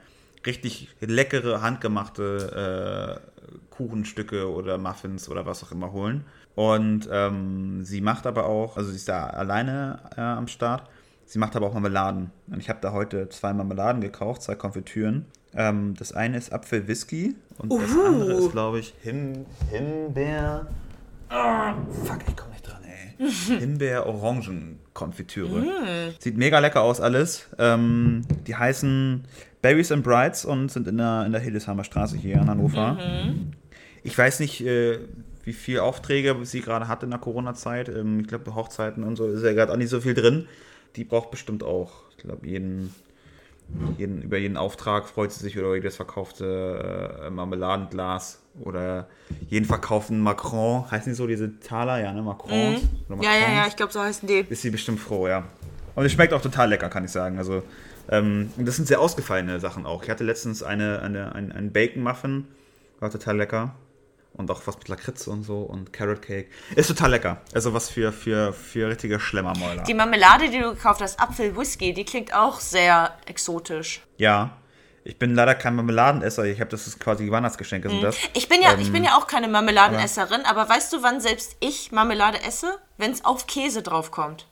richtig 0.45 0.89
leckere, 0.99 1.61
handgemachte 1.61 3.21
äh, 3.34 3.34
Kuchenstücke 3.77 4.51
oder 4.51 4.77
Muffins 4.77 5.29
oder 5.29 5.45
was 5.45 5.63
auch 5.63 5.71
immer 5.71 5.91
holen. 5.91 6.25
Und 6.55 7.07
ähm, 7.11 7.83
sie 7.83 8.01
macht 8.01 8.25
aber 8.25 8.45
auch, 8.45 8.77
also 8.77 8.89
sie 8.89 8.95
ist 8.95 9.09
da 9.09 9.27
alleine 9.27 9.99
äh, 10.15 10.21
am 10.21 10.47
Start. 10.47 10.89
Sie 11.25 11.39
macht 11.39 11.55
aber 11.55 11.67
auch 11.67 11.73
Marmeladen. 11.73 12.31
Und 12.47 12.59
ich 12.59 12.69
habe 12.69 12.79
da 12.81 12.93
heute 12.93 13.29
zwei 13.29 13.51
Marmeladen 13.53 14.01
gekauft, 14.01 14.43
zwei 14.43 14.55
Konfitüren. 14.55 15.25
Ähm, 15.55 15.93
das 15.97 16.11
eine 16.13 16.37
ist 16.37 16.53
Apfel-Whisky 16.53 17.35
und 17.57 17.71
das 17.73 17.91
Uhu. 17.91 18.05
andere 18.05 18.33
ist, 18.33 18.51
glaube 18.51 18.79
ich, 18.79 18.93
Him 19.01 19.45
Himbeer. 19.71 20.67
Ah, 21.29 21.73
fuck, 22.03 22.19
ich 22.27 22.35
komme 22.35 22.51
nicht 22.51 22.67
dran, 22.67 22.81
ey. 22.83 23.15
Himbeer-Orangen-Konfitüre. 23.59 25.63
Sieht 26.19 26.37
mega 26.37 26.59
lecker 26.59 26.81
aus 26.81 27.01
alles. 27.01 27.47
Ähm, 27.57 28.21
die 28.45 28.55
heißen 28.55 29.23
Berries 29.61 29.91
and 29.91 30.03
Brides 30.03 30.45
und 30.45 30.71
sind 30.71 30.87
in 30.87 30.97
der, 30.97 31.25
in 31.25 31.31
der 31.31 31.41
Hildesheimer 31.41 31.83
Straße 31.83 32.15
hier 32.17 32.35
in 32.35 32.47
Hannover. 32.47 32.97
Ich 34.05 34.15
weiß 34.15 34.39
nicht, 34.39 34.61
äh, 34.61 34.99
wie 35.43 35.53
viele 35.53 35.81
Aufträge 35.81 36.37
sie 36.43 36.61
gerade 36.61 36.87
hat 36.87 37.01
in 37.01 37.09
der 37.09 37.19
Corona-Zeit. 37.19 37.89
Ähm, 37.89 38.19
ich 38.19 38.27
glaube, 38.27 38.53
Hochzeiten 38.53 39.03
und 39.03 39.15
so 39.15 39.27
ist 39.27 39.43
ja 39.43 39.53
gerade 39.53 39.73
auch 39.73 39.77
nicht 39.77 39.89
so 39.89 39.99
viel 39.99 40.13
drin. 40.13 40.47
Die 40.95 41.03
braucht 41.03 41.31
bestimmt 41.31 41.63
auch, 41.63 41.91
ich 42.11 42.23
glaube, 42.23 42.47
jeden, 42.47 42.93
jeden, 43.97 44.21
über 44.21 44.37
jeden 44.37 44.57
Auftrag 44.57 45.09
freut 45.09 45.31
sie 45.31 45.41
sich 45.41 45.57
oder 45.57 45.67
über 45.67 45.77
jedes 45.77 45.95
verkaufte 45.95 47.19
äh, 47.25 47.29
Marmeladenglas 47.31 48.43
oder 48.61 49.07
jeden 49.47 49.65
verkauften 49.65 50.19
Macron, 50.19 50.89
heißen 50.89 51.11
die 51.11 51.15
so 51.15 51.25
diese 51.25 51.59
Taler, 51.59 51.99
ja, 51.99 52.13
ne? 52.13 52.21
Macrons? 52.21 52.83
Oder 53.07 53.15
Mhm. 53.15 53.23
Ja, 53.23 53.33
ja, 53.33 53.53
ja, 53.53 53.67
ich 53.67 53.75
glaube, 53.75 53.91
so 53.91 53.99
heißen 53.99 54.27
die. 54.27 54.45
Ist 54.47 54.61
sie 54.61 54.69
bestimmt 54.69 54.99
froh, 54.99 55.27
ja. 55.27 55.45
Und 55.95 56.05
es 56.05 56.11
schmeckt 56.11 56.31
auch 56.31 56.41
total 56.41 56.69
lecker, 56.69 56.89
kann 56.89 57.05
ich 57.05 57.11
sagen. 57.11 57.39
Also, 57.39 57.63
ähm, 58.11 58.51
und 58.55 58.67
das 58.67 58.75
sind 58.75 58.87
sehr 58.87 59.01
ausgefallene 59.01 59.59
Sachen 59.59 59.87
auch. 59.87 60.03
Ich 60.03 60.11
hatte 60.11 60.23
letztens 60.23 60.61
eine, 60.61 61.01
eine, 61.01 61.33
ein, 61.33 61.51
ein 61.51 61.71
Bacon-Muffin, 61.71 62.45
war 62.99 63.09
total 63.09 63.37
lecker. 63.37 63.73
Und 64.37 64.51
auch 64.51 64.61
was 64.65 64.77
mit 64.77 64.87
Lakritze 64.89 65.31
und 65.31 65.43
so 65.43 65.59
und 65.59 65.93
Carrot 65.93 66.21
Cake. 66.21 66.49
Ist 66.75 66.87
total 66.87 67.11
lecker. 67.11 67.41
Also 67.53 67.73
was 67.73 67.89
für, 67.89 68.11
für, 68.11 68.51
für 68.53 68.89
richtige 68.89 69.19
Schlemmermäuler. 69.19 69.83
Die 69.83 69.93
Marmelade, 69.93 70.49
die 70.49 70.59
du 70.59 70.73
gekauft 70.73 71.01
hast, 71.01 71.19
Apfel-Whisky, 71.19 71.93
die 71.93 72.03
klingt 72.03 72.33
auch 72.33 72.59
sehr 72.59 73.17
exotisch. 73.25 74.01
Ja. 74.17 74.57
Ich 75.07 75.19
bin 75.19 75.35
leider 75.35 75.53
kein 75.53 75.75
Marmeladenesser. 75.75 76.45
Ich 76.45 76.59
habe 76.59 76.71
das 76.71 76.87
ist 76.87 76.99
quasi 76.99 77.29
Weihnachtsgeschenke 77.29 77.89
sind 77.89 78.01
das. 78.01 78.17
Ich 78.33 78.49
bin 78.49 78.61
ja, 78.63 78.75
ich 78.75 78.91
bin 78.91 79.03
ja 79.03 79.15
auch 79.17 79.27
keine 79.27 79.47
Marmeladenesserin, 79.47 80.41
aber 80.45 80.67
weißt 80.67 80.91
du, 80.93 81.03
wann 81.03 81.21
selbst 81.21 81.57
ich 81.59 81.91
Marmelade 81.91 82.41
esse? 82.41 82.79
Wenn 82.97 83.11
es 83.11 83.23
auf 83.23 83.45
Käse 83.45 83.83
draufkommt. 83.83 84.47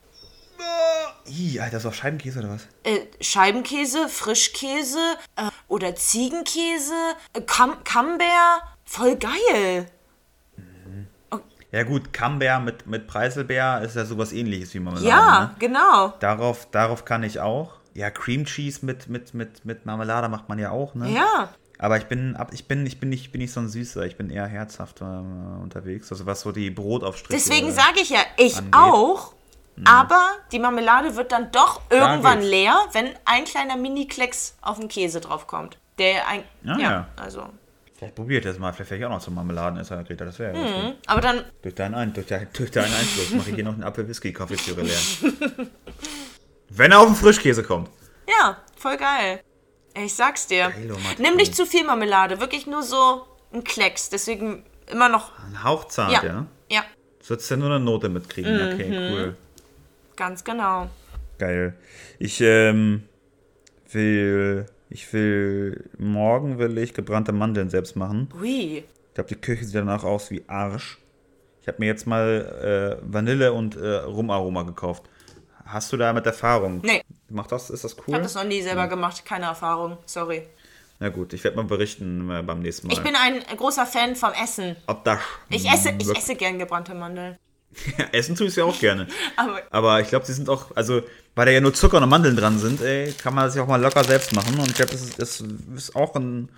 Ih, 1.26 1.60
Alter, 1.60 1.78
ist 1.78 1.86
auf 1.86 1.96
Scheibenkäse 1.96 2.40
oder 2.40 2.50
was? 2.50 2.68
Äh, 2.84 3.00
Scheibenkäse, 3.22 4.10
Frischkäse 4.10 5.16
äh, 5.38 5.50
oder 5.68 5.96
Ziegenkäse, 5.96 6.94
äh, 7.34 7.42
Cam 7.42 7.84
Camembert, 7.84 8.62
voll 8.94 9.16
geil. 9.18 9.88
Ja 11.72 11.82
gut, 11.84 12.14
Camembert 12.14 12.64
mit, 12.64 12.86
mit 12.88 13.08
Preiselbeer 13.08 13.82
ist 13.82 13.96
ja 13.96 14.06
sowas 14.06 14.32
ähnliches 14.32 14.74
wie 14.76 14.80
Marmelade. 14.80 15.08
Ja, 15.10 15.40
Ne? 15.42 15.56
genau. 15.58 16.14
Darauf, 16.20 16.68
darauf 16.70 17.04
kann 17.04 17.24
ich 17.24 17.40
auch. 17.40 17.72
Ja, 17.96 18.12
Cream 18.12 18.46
Cheese 18.46 18.86
mit, 18.86 19.10
mit, 19.10 19.34
mit, 19.34 19.66
mit 19.66 19.86
Marmelade 19.86 20.30
macht 20.30 20.50
man 20.50 20.60
ja 20.60 20.70
auch, 20.70 20.94
ne? 20.94 21.10
Ja. 21.10 21.50
Aber 21.80 21.98
ich 21.98 22.06
bin, 22.06 22.36
ab- 22.36 22.52
ich 22.54 22.68
bin, 22.68 22.86
ich 22.86 23.00
bin 23.00 23.10
nicht, 23.10 23.32
bin 23.32 23.42
nicht 23.42 23.52
so 23.52 23.60
ein 23.60 23.70
Süßer, 23.70 24.06
ich 24.06 24.18
bin 24.18 24.30
eher 24.30 24.46
herzhaft 24.46 25.02
äh, 25.02 25.04
unterwegs. 25.06 26.12
Also 26.12 26.28
was 26.28 26.42
so 26.42 26.52
die 26.52 26.70
Brotaufstriche. 26.70 27.34
Deswegen 27.44 27.72
sage 27.72 28.02
ich 28.02 28.10
ja, 28.12 28.20
ich 28.38 28.56
angeht. 28.58 28.74
auch. 28.76 29.34
Aber 29.86 30.22
die 30.52 30.60
Marmelade 30.60 31.16
wird 31.16 31.32
dann 31.32 31.52
doch 31.52 31.82
irgendwann 31.90 32.42
leer, 32.42 32.76
wenn 32.92 33.10
ein 33.26 33.46
kleiner 33.46 33.76
Mini-Klecks 33.78 34.56
auf 34.62 34.78
den 34.80 34.88
Käse 34.90 35.20
draufkommt. 35.22 35.80
Der 35.98 36.28
ein. 36.28 36.44
Ah, 36.68 36.78
ja, 36.78 36.80
ja. 36.80 37.08
also. 37.16 37.48
Vielleicht 38.04 38.16
probiert 38.16 38.46
das 38.46 38.60
mal, 38.60 38.72
vielleicht 38.74 38.92
wäre 38.92 39.00
ich 39.00 39.06
auch 39.06 39.10
noch 39.10 39.22
zum 39.22 39.36
Marmeladenesser, 39.36 40.04
Greta, 40.04 40.26
das 40.26 40.40
wäre 40.40 40.56
ja 40.58 40.62
gut. 40.88 40.96
Aber 41.08 41.22
dann 41.22 41.44
Durch 41.62 41.76
deinen, 41.76 41.96
Ein 41.96 42.14
durch, 42.14 42.28
dein, 42.28 42.48
durch 42.54 42.72
deinen 42.72 42.94
Einfluss 42.94 43.32
mache 43.34 43.50
ich 43.50 43.56
hier 43.56 43.64
noch 43.64 43.74
einen 43.74 43.84
Apfel-Whisky-Kaffeetüre 43.84 44.82
leer. 44.82 44.98
Wenn 46.70 46.92
er 46.92 47.00
auf 47.00 47.08
den 47.08 47.16
Frischkäse 47.16 47.64
kommt. 47.64 47.90
Ja, 48.28 48.58
voll 48.78 48.98
geil. 48.98 49.42
Ich 49.96 50.14
sag's 50.16 50.48
dir. 50.48 50.70
Geilo. 50.72 50.98
Nimm 51.20 51.36
nicht 51.36 51.56
zu 51.56 51.66
viel 51.66 51.84
Marmelade, 51.86 52.40
wirklich 52.40 52.66
nur 52.66 52.82
so 52.82 53.26
ein 53.54 53.64
Klecks. 53.64 54.10
Deswegen 54.10 54.64
immer 54.92 55.08
noch. 55.10 55.32
Ein 55.40 55.64
Hauch 55.64 55.86
zart, 55.86 56.12
Ja. 56.12 56.24
ja. 56.24 56.46
Ja, 56.70 56.84
Sollst 57.22 57.50
ja 57.52 57.58
nur 57.58 57.70
eine 57.70 57.80
Note 57.80 58.10
mitkriegen. 58.10 58.56
Mhm. 58.56 58.74
Okay, 58.74 59.12
cool. 59.12 59.36
ganz 60.16 60.44
genau. 60.44 60.90
Geil. 61.38 61.76
Ich 62.18 62.42
ähm, 62.42 63.04
will, 63.92 64.66
ich 64.94 65.12
will, 65.12 65.90
morgen 65.98 66.60
will 66.60 66.78
ich 66.78 66.94
gebrannte 66.94 67.32
Mandeln 67.32 67.70
selbst 67.70 67.96
machen. 67.96 68.30
Ui. 68.40 68.78
Ich 68.78 69.14
glaube, 69.16 69.28
die 69.30 69.36
Küche 69.42 69.66
sieht 69.66 69.76
danach 69.76 70.04
aus 70.04 70.30
wie 70.30 70.44
Arsch. 70.48 71.00
Ich 71.62 71.68
habe 71.68 71.78
mir 71.80 71.88
jetzt 71.88 72.06
mal 72.06 73.00
äh, 73.02 73.12
Vanille 73.12 73.54
und 73.54 73.76
äh, 73.76 73.96
Rumaroma 73.98 74.64
gekauft. 74.64 75.04
Hast 75.66 75.92
du 75.92 75.98
da 75.98 76.14
mit 76.14 76.26
Erfahrung? 76.26 76.82
Nee. 76.84 77.02
Macht 77.30 77.52
das, 77.52 77.70
ist 77.70 77.84
das 77.84 77.94
Ich 77.94 78.08
cool? 78.08 78.14
habe 78.14 78.24
das 78.24 78.36
noch 78.36 78.44
nie 78.44 78.62
selber 78.62 78.88
gemacht, 78.88 79.26
keine 79.26 79.46
Erfahrung. 79.48 79.98
Sorry. 80.06 80.44
Na 81.00 81.10
gut, 81.10 81.34
ich 81.34 81.44
werde 81.44 81.58
mal 81.58 81.66
berichten 81.66 82.30
äh, 82.30 82.44
beim 82.44 82.60
nächsten 82.60 82.88
Mal. 82.88 82.94
Ich 82.94 83.02
bin 83.02 83.16
ein 83.16 83.42
großer 83.58 83.86
Fan 83.88 84.16
vom 84.16 84.32
Essen. 84.42 84.76
Ob 84.86 85.04
das. 85.06 85.20
Ich 85.50 85.68
esse, 85.68 85.94
ich 85.98 86.16
esse 86.16 86.36
gern 86.36 86.60
gebrannte 86.60 86.94
Mandeln. 86.94 87.38
Essen 88.12 88.36
tue 88.36 88.48
ich 88.48 88.56
ja 88.56 88.64
auch 88.66 88.80
gerne. 88.80 89.08
Aber 89.36 89.62
Aber 89.72 90.02
ich 90.02 90.08
glaube, 90.10 90.26
sie 90.26 90.34
sind 90.34 90.50
auch, 90.50 90.76
also, 90.76 91.02
weil 91.36 91.46
da 91.46 91.52
ja 91.52 91.62
nur 91.62 91.74
Zucker 91.74 92.02
und 92.02 92.10
Mandeln 92.10 92.36
dran 92.36 92.60
sind, 92.60 92.82
ey, 92.82 93.12
kann 93.14 93.34
man 93.34 93.46
das 93.46 93.56
ja 93.56 93.64
auch 93.64 93.68
mal 93.68 93.82
locker 93.82 94.04
selbst 94.04 94.34
machen. 94.36 94.58
Und 94.60 94.68
ich 94.68 94.76
glaube, 94.76 94.92
das 94.92 95.02
ist, 95.02 95.20
das 95.20 95.44
ist 95.76 95.96
auch 95.96 96.16
ein, 96.16 96.50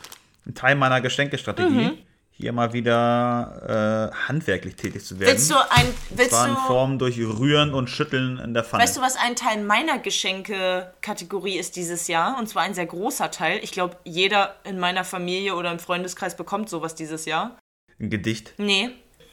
ein 0.46 0.54
Teil 0.56 0.76
meiner 0.76 1.02
Geschenkestrategie, 1.02 1.70
Mhm. 1.86 1.98
hier 2.32 2.52
mal 2.52 2.74
wieder 2.74 4.12
äh, 4.14 4.28
handwerklich 4.28 4.76
tätig 4.76 5.06
zu 5.06 5.18
werden. 5.20 5.32
willst 5.32 5.50
du 5.50 5.56
ein. 5.56 5.86
Willst 6.10 6.32
Zwar 6.32 6.50
in. 6.50 6.56
Form 6.68 7.00
durch 7.00 7.18
Rühren 7.18 7.74
und 7.74 7.90
Schütteln 7.90 8.38
in 8.40 8.54
der 8.54 8.64
Pfanne. 8.66 8.84
Weißt 8.84 8.98
du, 8.98 9.02
was 9.02 9.16
ein 9.16 9.36
Teil 9.38 9.64
meiner 9.64 10.00
Geschenke-Kategorie 10.00 11.58
ist 11.58 11.76
dieses 11.76 12.08
Jahr? 12.08 12.38
Und 12.38 12.48
zwar 12.48 12.64
ein 12.64 12.74
sehr 12.74 12.86
großer 12.86 13.32
Teil. 13.32 13.60
Ich 13.64 13.72
glaube, 13.72 13.98
jeder 14.04 14.56
in 14.64 14.80
meiner 14.80 15.04
Familie 15.04 15.56
oder 15.56 15.72
im 15.72 15.80
Freundeskreis 15.80 16.36
bekommt 16.36 16.70
sowas 16.70 16.96
dieses 16.96 17.26
Jahr. 17.26 17.58
ein 18.00 18.10
Gedicht. 18.10 18.54
Nee, 18.58 18.90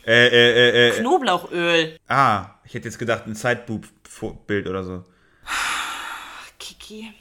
Äh, 0.07 0.27
äh, 0.27 0.31
äh, 0.31 0.89
äh. 0.89 1.01
Knoblauchöl. 1.01 1.99
Ah, 2.09 2.47
ich 2.65 2.74
hätte 2.74 2.89
jetzt 2.89 2.99
gedacht, 2.99 3.27
ein 3.27 3.35
Sideboob-Bild 3.35 4.66
oder 4.66 4.83
so. 4.85 5.05
Kiki. 6.59 7.12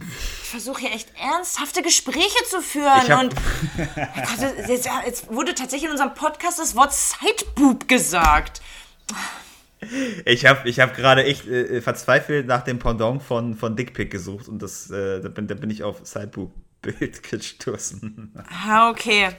Ich 0.00 0.48
versuche 0.48 0.80
hier 0.82 0.92
echt 0.92 1.10
ernsthafte 1.18 1.82
Gespräche 1.82 2.44
zu 2.48 2.60
führen. 2.62 3.08
Hab- 3.08 3.22
und 3.22 3.34
Gott, 3.76 4.58
jetzt, 4.68 4.88
jetzt 5.06 5.32
wurde 5.32 5.54
tatsächlich 5.54 5.84
in 5.84 5.90
unserem 5.90 6.14
Podcast 6.14 6.58
das 6.58 6.74
Wort 6.74 6.92
Sideboob 6.92 7.88
gesagt. 7.88 8.62
Ich 10.24 10.46
habe 10.46 10.68
ich 10.68 10.80
hab 10.80 10.94
gerade 10.94 11.24
echt 11.24 11.46
äh, 11.46 11.80
verzweifelt 11.82 12.46
nach 12.46 12.62
dem 12.62 12.78
Pendant 12.78 13.22
von, 13.22 13.54
von 13.56 13.76
Dickpick 13.76 14.10
gesucht 14.10 14.48
und 14.48 14.62
das, 14.62 14.90
äh, 14.90 15.20
da, 15.20 15.28
bin, 15.28 15.46
da 15.46 15.54
bin 15.54 15.70
ich 15.70 15.82
auf 15.82 16.00
Sideboob-Bild 16.04 17.22
gestoßen. 17.30 18.32
Ah, 18.66 18.90
okay. 18.90 19.30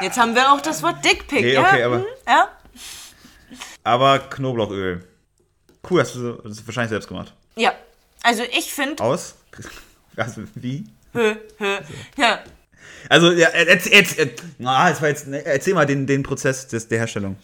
Jetzt 0.00 0.18
haben 0.18 0.34
wir 0.34 0.52
auch 0.52 0.60
das 0.60 0.82
Wort 0.82 1.04
Dickpick, 1.04 1.40
Nee, 1.42 1.52
ja? 1.54 1.60
okay, 1.68 1.82
aber- 1.82 1.96
Hm, 1.96 2.04
ja? 2.26 2.48
Aber 3.84 4.18
Knoblauchöl. 4.18 5.04
Cool, 5.88 6.00
hast 6.00 6.14
du 6.14 6.32
das 6.44 6.66
wahrscheinlich 6.66 6.90
selbst 6.90 7.08
gemacht. 7.08 7.32
Ja. 7.56 7.72
Also 8.22 8.42
ich 8.42 8.72
finde. 8.72 9.02
Aus? 9.02 9.34
Also, 10.16 10.42
wie? 10.54 10.84
Hö, 11.14 11.34
hö, 11.58 11.78
ja. 12.16 12.40
Also, 13.08 13.32
ja, 13.32 13.48
erzähl, 13.48 13.92
erzähl, 13.94 14.34
na, 14.58 14.90
das 14.90 15.00
war 15.00 15.08
jetzt, 15.08 15.26
ne, 15.26 15.44
erzähl 15.44 15.72
mal 15.74 15.86
den, 15.86 16.06
den 16.06 16.22
Prozess 16.22 16.68
des, 16.68 16.86
der 16.88 16.98
Herstellung. 16.98 17.36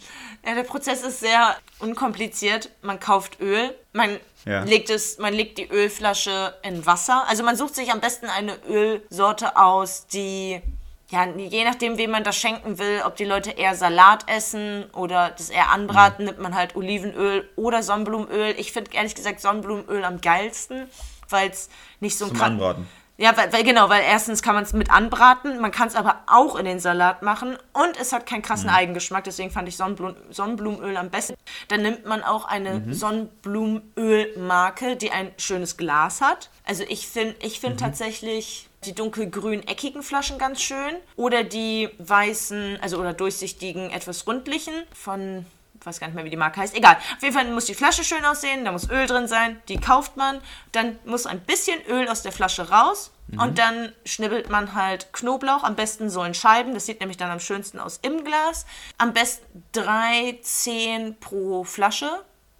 Ja, 0.45 0.53
der 0.55 0.63
Prozess 0.63 1.01
ist 1.01 1.19
sehr 1.19 1.57
unkompliziert. 1.79 2.69
Man 2.83 2.99
kauft 2.99 3.39
Öl, 3.41 3.73
man, 3.91 4.19
Ja. 4.45 4.63
legt 4.63 4.89
es, 4.91 5.17
man 5.17 5.33
legt 5.33 5.57
die 5.57 5.67
Ölflasche 5.69 6.53
in 6.61 6.85
Wasser. 6.85 7.25
Also 7.27 7.43
man 7.43 7.55
sucht 7.57 7.75
sich 7.75 7.91
am 7.91 7.99
besten 7.99 8.27
eine 8.27 8.55
Ölsorte 8.69 9.57
aus, 9.57 10.05
die, 10.07 10.61
ja, 11.09 11.25
je 11.25 11.63
nachdem, 11.63 11.97
wem 11.97 12.11
man 12.11 12.23
das 12.25 12.35
schenken 12.35 12.79
will, 12.79 13.01
ob 13.05 13.15
die 13.15 13.23
Leute 13.23 13.51
eher 13.51 13.75
Salat 13.75 14.29
essen 14.29 14.85
oder 14.93 15.29
das 15.29 15.49
eher 15.49 15.69
anbraten, 15.69 16.25
nimmt 16.25 16.39
man 16.39 16.53
halt 16.53 16.75
Olivenöl 16.75 17.47
oder 17.55 17.81
Sonnenblumenöl. 17.81 18.55
Ich 18.57 18.73
finde 18.73 18.91
ehrlich 18.93 19.15
gesagt 19.15 19.39
Sonnenblumenöl 19.39 20.03
am 20.03 20.19
geilsten, 20.19 20.89
weil 21.29 21.49
es 21.49 21.69
nicht 22.01 22.17
so 22.17 22.25
ein 22.25 22.31
Zum 22.31 22.41
Anbraten. 22.41 22.87
Ja, 23.17 23.35
weil, 23.35 23.51
weil 23.51 23.63
genau, 23.63 23.89
weil 23.89 24.03
erstens 24.03 24.43
kann 24.43 24.53
man 24.53 24.63
es 24.63 24.73
mit 24.73 24.91
anbraten, 24.91 25.59
man 25.59 25.71
kann 25.71 25.87
es 25.87 25.95
aber 25.95 26.19
auch 26.27 26.55
in 26.55 26.65
den 26.65 26.79
Salat 26.79 27.23
machen 27.23 27.57
und 27.73 27.99
es 27.99 28.13
hat 28.13 28.27
keinen 28.27 28.43
krassen 28.43 28.69
Eigengeschmack, 28.69 29.23
deswegen 29.23 29.49
fand 29.49 29.67
ich 29.67 29.75
Sonnenblum, 29.75 30.15
Sonnenblumenöl 30.29 30.95
am 30.97 31.09
besten. 31.09 31.33
Dann 31.67 31.81
nimmt 31.81 32.05
man 32.05 32.21
auch 32.23 32.45
eine 32.45 32.93
Sonnenblumenölmarke, 32.93 34.97
die 34.97 35.09
ein 35.11 35.31
schönes 35.37 35.77
Glas 35.77 36.21
hat. 36.21 36.51
Also 36.63 36.83
ich 36.87 37.07
finde 37.07 37.35
ich 37.41 37.59
find 37.59 37.79
tatsächlich 37.79 38.69
die 38.85 38.93
dunkelgrün 38.93 39.67
eckigen 39.67 40.03
Flaschen 40.03 40.37
ganz 40.37 40.61
schön 40.61 40.95
oder 41.15 41.43
die 41.43 41.89
weißen, 41.97 42.77
also 42.81 42.99
oder 42.99 43.13
durchsichtigen, 43.13 43.89
etwas 43.89 44.27
rundlichen 44.27 44.75
von 44.93 45.47
weiß 45.87 45.99
gar 45.99 46.07
nicht 46.07 46.15
mehr, 46.15 46.25
wie 46.25 46.29
die 46.29 46.37
Marke 46.37 46.59
heißt. 46.59 46.75
Egal. 46.75 46.97
Auf 47.15 47.23
jeden 47.23 47.33
Fall 47.33 47.45
muss 47.45 47.65
die 47.65 47.73
Flasche 47.73 48.03
schön 48.03 48.23
aussehen, 48.25 48.65
da 48.65 48.71
muss 48.71 48.89
Öl 48.89 49.07
drin 49.07 49.27
sein, 49.27 49.61
die 49.67 49.79
kauft 49.79 50.17
man. 50.17 50.41
Dann 50.71 50.99
muss 51.05 51.25
ein 51.25 51.39
bisschen 51.39 51.79
Öl 51.87 52.07
aus 52.07 52.21
der 52.21 52.31
Flasche 52.31 52.69
raus. 52.69 53.11
Und 53.37 53.59
dann 53.59 53.91
schnibbelt 54.05 54.49
man 54.49 54.73
halt 54.73 55.11
Knoblauch, 55.11 55.63
am 55.63 55.75
besten 55.75 56.09
so 56.09 56.23
in 56.23 56.33
Scheiben. 56.33 56.73
Das 56.73 56.85
sieht 56.85 57.01
nämlich 57.01 57.17
dann 57.17 57.29
am 57.29 57.41
schönsten 57.41 57.77
aus 57.77 57.99
im 58.01 58.23
Glas. 58.23 58.65
Am 58.97 59.11
besten 59.13 59.63
drei, 59.73 60.39
zehn 60.41 61.17
pro 61.19 61.65
Flasche. 61.65 62.09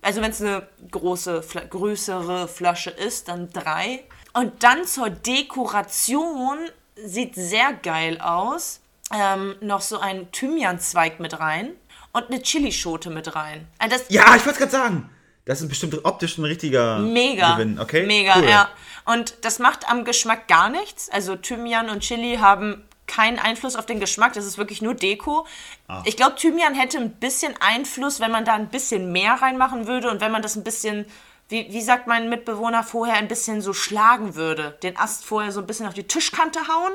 Also 0.01 0.21
wenn 0.21 0.31
es 0.31 0.41
eine 0.41 0.67
große, 0.91 1.41
größere 1.69 2.49
Flasche 2.49 2.89
ist, 2.89 3.29
dann 3.29 3.49
drei. 3.53 4.03
Und 4.33 4.63
dann 4.63 4.85
zur 4.85 5.09
Dekoration 5.09 6.57
sieht 6.95 7.35
sehr 7.35 7.73
geil 7.73 8.19
aus. 8.19 8.81
Ähm, 9.13 9.55
noch 9.61 9.81
so 9.81 9.99
ein 9.99 10.29
Thymianzweig 10.33 11.21
mit 11.21 11.39
rein 11.39 11.71
und 12.17 12.29
eine 12.31 12.41
Chilischote 12.41 13.09
mit 13.09 13.35
rein. 13.35 13.67
Also 13.79 13.97
das 13.97 14.05
Ja, 14.09 14.35
ich 14.35 14.45
wollte 14.45 14.59
gerade 14.59 14.71
sagen. 14.71 15.09
Das 15.45 15.61
ist 15.61 15.69
bestimmt 15.69 16.03
optisch 16.03 16.37
ein 16.37 16.43
richtiger 16.43 16.99
mega. 16.99 17.53
Gewinn. 17.53 17.79
Okay, 17.79 18.05
Mega, 18.05 18.35
cool. 18.37 18.49
ja. 18.49 18.67
Und 19.05 19.35
das 19.45 19.59
macht 19.59 19.89
am 19.89 20.03
Geschmack 20.03 20.47
gar 20.49 20.69
nichts. 20.69 21.09
Also 21.09 21.37
Thymian 21.37 21.89
und 21.89 22.01
Chili 22.01 22.37
haben 22.41 22.83
keinen 23.05 23.39
Einfluss 23.39 23.77
auf 23.77 23.85
den 23.85 24.01
Geschmack. 24.01 24.33
Das 24.33 24.45
ist 24.45 24.57
wirklich 24.57 24.81
nur 24.81 24.93
Deko. 24.93 25.47
Ah. 25.87 26.03
Ich 26.05 26.17
glaube, 26.17 26.35
Thymian 26.35 26.75
hätte 26.75 26.97
ein 26.97 27.11
bisschen 27.11 27.55
Einfluss, 27.61 28.19
wenn 28.19 28.31
man 28.31 28.43
da 28.43 28.55
ein 28.55 28.67
bisschen 28.67 29.13
mehr 29.13 29.35
reinmachen 29.41 29.87
würde 29.87 30.09
und 30.11 30.19
wenn 30.19 30.33
man 30.33 30.41
das 30.41 30.57
ein 30.57 30.65
bisschen 30.65 31.05
wie, 31.49 31.71
wie 31.71 31.81
sagt 31.81 32.07
mein 32.07 32.29
Mitbewohner, 32.29 32.83
vorher 32.83 33.15
ein 33.15 33.27
bisschen 33.27 33.61
so 33.61 33.73
schlagen 33.73 34.35
würde. 34.35 34.77
Den 34.83 34.97
Ast 34.97 35.23
vorher 35.23 35.51
so 35.51 35.61
ein 35.61 35.67
bisschen 35.67 35.87
auf 35.87 35.93
die 35.93 36.03
Tischkante 36.03 36.59
hauen 36.67 36.91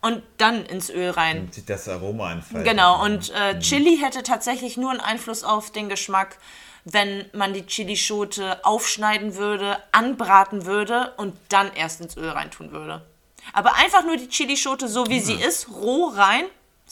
und 0.00 0.22
dann 0.38 0.64
ins 0.66 0.90
Öl 0.90 1.10
rein. 1.10 1.48
Sieht 1.50 1.68
das 1.68 1.88
Aroma 1.88 2.32
entfalten. 2.32 2.64
Genau, 2.64 3.04
und 3.04 3.30
äh, 3.30 3.58
Chili 3.58 3.98
hätte 3.98 4.22
tatsächlich 4.22 4.76
nur 4.76 4.90
einen 4.90 5.00
Einfluss 5.00 5.42
auf 5.42 5.72
den 5.72 5.88
Geschmack, 5.88 6.38
wenn 6.84 7.24
man 7.32 7.52
die 7.52 7.66
Chilischote 7.66 8.64
aufschneiden 8.64 9.34
würde, 9.34 9.78
anbraten 9.90 10.66
würde 10.66 11.12
und 11.16 11.36
dann 11.48 11.72
erst 11.74 12.00
ins 12.00 12.16
Öl 12.16 12.28
reintun 12.28 12.70
würde. 12.70 13.04
Aber 13.52 13.74
einfach 13.74 14.04
nur 14.04 14.16
die 14.16 14.28
Chilischote 14.28 14.88
so 14.88 15.08
wie 15.08 15.20
sie 15.20 15.34
ist, 15.34 15.68
roh 15.70 16.12
rein. 16.14 16.44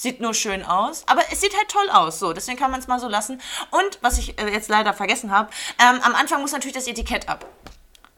Sieht 0.02 0.20
nur 0.20 0.34
schön 0.34 0.64
aus, 0.64 1.04
aber 1.06 1.22
es 1.30 1.40
sieht 1.40 1.56
halt 1.56 1.68
toll 1.68 1.88
aus, 1.92 2.18
so. 2.18 2.32
Deswegen 2.32 2.58
kann 2.58 2.72
man 2.72 2.80
es 2.80 2.88
mal 2.88 2.98
so 2.98 3.06
lassen. 3.06 3.40
Und 3.70 3.98
was 4.00 4.18
ich 4.18 4.36
äh, 4.40 4.48
jetzt 4.52 4.68
leider 4.68 4.92
vergessen 4.94 5.30
habe, 5.30 5.48
ähm, 5.78 6.00
am 6.02 6.16
Anfang 6.16 6.40
muss 6.40 6.50
natürlich 6.50 6.74
das 6.74 6.88
Etikett 6.88 7.28
ab. 7.28 7.46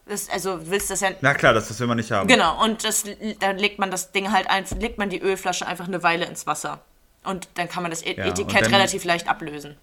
Das, 0.07 0.27
also 0.31 0.57
du 0.57 0.71
willst 0.71 0.89
das 0.89 1.01
ja 1.01 1.09
Na 1.21 1.35
klar, 1.35 1.53
das, 1.53 1.67
das 1.67 1.79
will 1.79 1.85
man 1.85 1.97
nicht 1.97 2.09
haben. 2.11 2.27
Genau, 2.27 2.59
und 2.63 2.83
das, 2.83 3.03
dann 3.39 3.59
legt 3.59 3.77
man 3.77 3.91
das 3.91 4.11
Ding 4.11 4.31
halt 4.31 4.49
ein, 4.49 4.65
legt 4.79 4.97
man 4.97 5.11
die 5.11 5.19
Ölflasche 5.21 5.67
einfach 5.67 5.87
eine 5.87 6.01
Weile 6.01 6.25
ins 6.25 6.47
Wasser. 6.47 6.79
Und 7.23 7.49
dann 7.53 7.69
kann 7.69 7.83
man 7.83 7.91
das 7.91 8.01
E- 8.03 8.15
Ja, 8.17 8.25
Etikett 8.25 8.71
relativ 8.71 9.03
leicht 9.03 9.29
ablösen. 9.29 9.77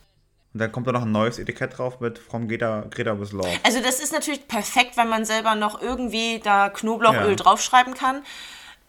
Und 0.55 0.59
dann 0.61 0.73
kommt 0.73 0.89
da 0.89 0.93
noch 0.93 1.03
ein 1.03 1.13
neues 1.13 1.39
Etikett 1.39 1.79
drauf 1.79 2.01
mit 2.01 2.19
From 2.19 2.49
Greta, 2.49 2.85
Greta 2.91 3.21
with 3.21 3.31
Love. 3.31 3.49
Also 3.63 3.81
das 3.81 4.01
ist 4.01 4.13
natürlich 4.13 4.49
perfekt, 4.49 4.97
wenn 4.97 5.09
man 5.09 5.25
selber 5.25 5.55
noch 5.55 5.81
irgendwie 5.81 6.41
da 6.41 6.69
Knoblauchöl 6.69 7.31
Ja. 7.31 7.37
draufschreiben 7.37 7.95
kann. 7.95 8.25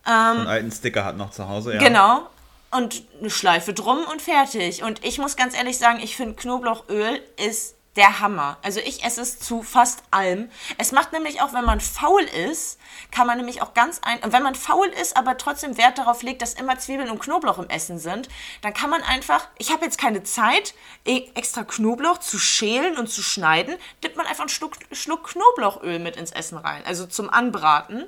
einen 0.03 0.47
alten 0.47 0.71
Sticker 0.71 1.05
hat 1.05 1.15
noch 1.15 1.29
zu 1.29 1.47
Hause, 1.47 1.73
ja. 1.73 1.79
Genau. 1.79 2.27
Und 2.75 3.03
eine 3.19 3.29
Schleife 3.29 3.73
drum 3.73 4.03
und 4.11 4.21
fertig. 4.21 4.83
Und 4.83 5.03
ich 5.05 5.17
muss 5.17 5.35
ganz 5.35 5.55
ehrlich 5.55 5.77
sagen, 5.77 5.99
ich 5.99 6.15
finde 6.15 6.35
Knoblauchöl 6.35 7.21
ist 7.37 7.75
der 7.95 8.19
Hammer. 8.19 8.57
Also 8.63 8.79
ich 8.79 9.03
esse 9.03 9.21
es 9.21 9.37
zu 9.37 9.61
fast 9.61 10.01
allem. 10.09 10.49
Es 10.79 10.91
macht 10.91 11.13
nämlich 11.13 11.41
auch, 11.41 11.53
wenn 11.53 11.65
man 11.65 11.79
faul 11.79 12.23
ist, 12.23 12.79
kann 13.11 13.27
man 13.27 13.37
nämlich 13.37 13.61
auch 13.61 13.75
ganz 13.75 13.99
ein... 14.01 14.19
Und 14.23 14.33
wenn 14.33 14.41
man 14.41 14.55
faul 14.55 14.87
ist, 14.87 15.15
aber 15.15 15.37
trotzdem 15.37 15.77
Wert 15.77 15.99
darauf 15.99 16.23
legt, 16.23 16.41
dass 16.41 16.55
immer 16.55 16.79
Zwiebeln 16.79 17.11
und 17.11 17.19
Knoblauch 17.19 17.59
im 17.59 17.69
Essen 17.69 17.99
sind, 17.99 18.29
dann 18.63 18.73
kann 18.73 18.89
man 18.89 19.03
einfach... 19.03 19.47
Ich 19.59 19.71
habe 19.71 19.85
jetzt 19.85 19.99
keine 19.99 20.23
Zeit, 20.23 20.73
e- 21.05 21.29
extra 21.35 21.63
Knoblauch 21.63 22.17
zu 22.17 22.39
schälen 22.39 22.97
und 22.97 23.11
zu 23.11 23.21
schneiden. 23.21 23.75
Dippt 24.03 24.17
man 24.17 24.25
einfach 24.25 24.41
einen 24.41 24.49
Schluck, 24.49 24.73
Schluck 24.91 25.29
Knoblauchöl 25.29 25.99
mit 25.99 26.15
ins 26.15 26.31
Essen 26.31 26.57
rein. 26.57 26.81
Also 26.85 27.05
zum 27.05 27.29
Anbraten. 27.29 28.05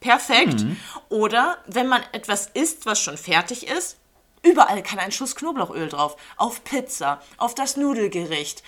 Perfekt. 0.00 0.64
Oder 1.08 1.58
wenn 1.66 1.86
man 1.86 2.02
etwas 2.12 2.48
isst, 2.54 2.86
was 2.86 3.00
schon 3.00 3.16
fertig 3.16 3.68
ist, 3.68 3.97
überall 4.42 4.82
kann 4.82 4.98
ein 4.98 5.12
Schuss 5.12 5.34
Knoblauchöl 5.34 5.88
drauf. 5.88 6.16
Auf 6.36 6.64
Pizza, 6.64 7.20
auf 7.36 7.54
das 7.54 7.76
Nudelgericht, 7.76 8.62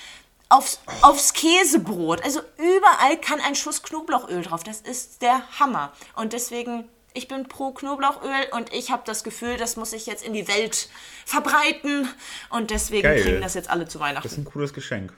aufs, 0.49 0.81
aufs 1.03 1.33
Käsebrot. 1.33 2.23
Also 2.25 2.41
überall 2.59 3.17
kann 3.19 3.41
ein 3.41 3.55
Schuss 3.55 3.83
Knoblauchöl 3.83 4.43
drauf. 4.43 4.63
Das 4.63 4.81
ist 4.81 5.23
der 5.23 5.43
Hammer. 5.59 5.93
Und 6.17 6.33
deswegen, 6.33 6.89
ich 7.15 7.29
bin 7.29 7.49
pro 7.49 7.73
Knoblauchöl 7.73 8.47
und 8.53 8.73
ich 8.73 8.91
habe 8.91 9.03
das 9.07 9.25
Gefühl, 9.25 9.57
das 9.57 9.77
muss 9.77 9.93
ich 9.93 10.07
jetzt 10.07 10.25
in 10.25 10.33
die 10.33 10.49
Welt 10.49 10.89
verbreiten. 11.25 12.09
Und 12.51 12.71
deswegen 12.71 13.03
Geil. 13.03 13.23
kriegen 13.23 13.41
das 13.41 13.55
jetzt 13.55 13.71
alle 13.71 13.87
zu 13.89 13.99
Das 13.99 14.07
Weihnachten. 14.09 14.27
ist 14.27 14.37
ein 14.39 14.45
cooles 14.45 14.73
Geschenk. 14.75 15.13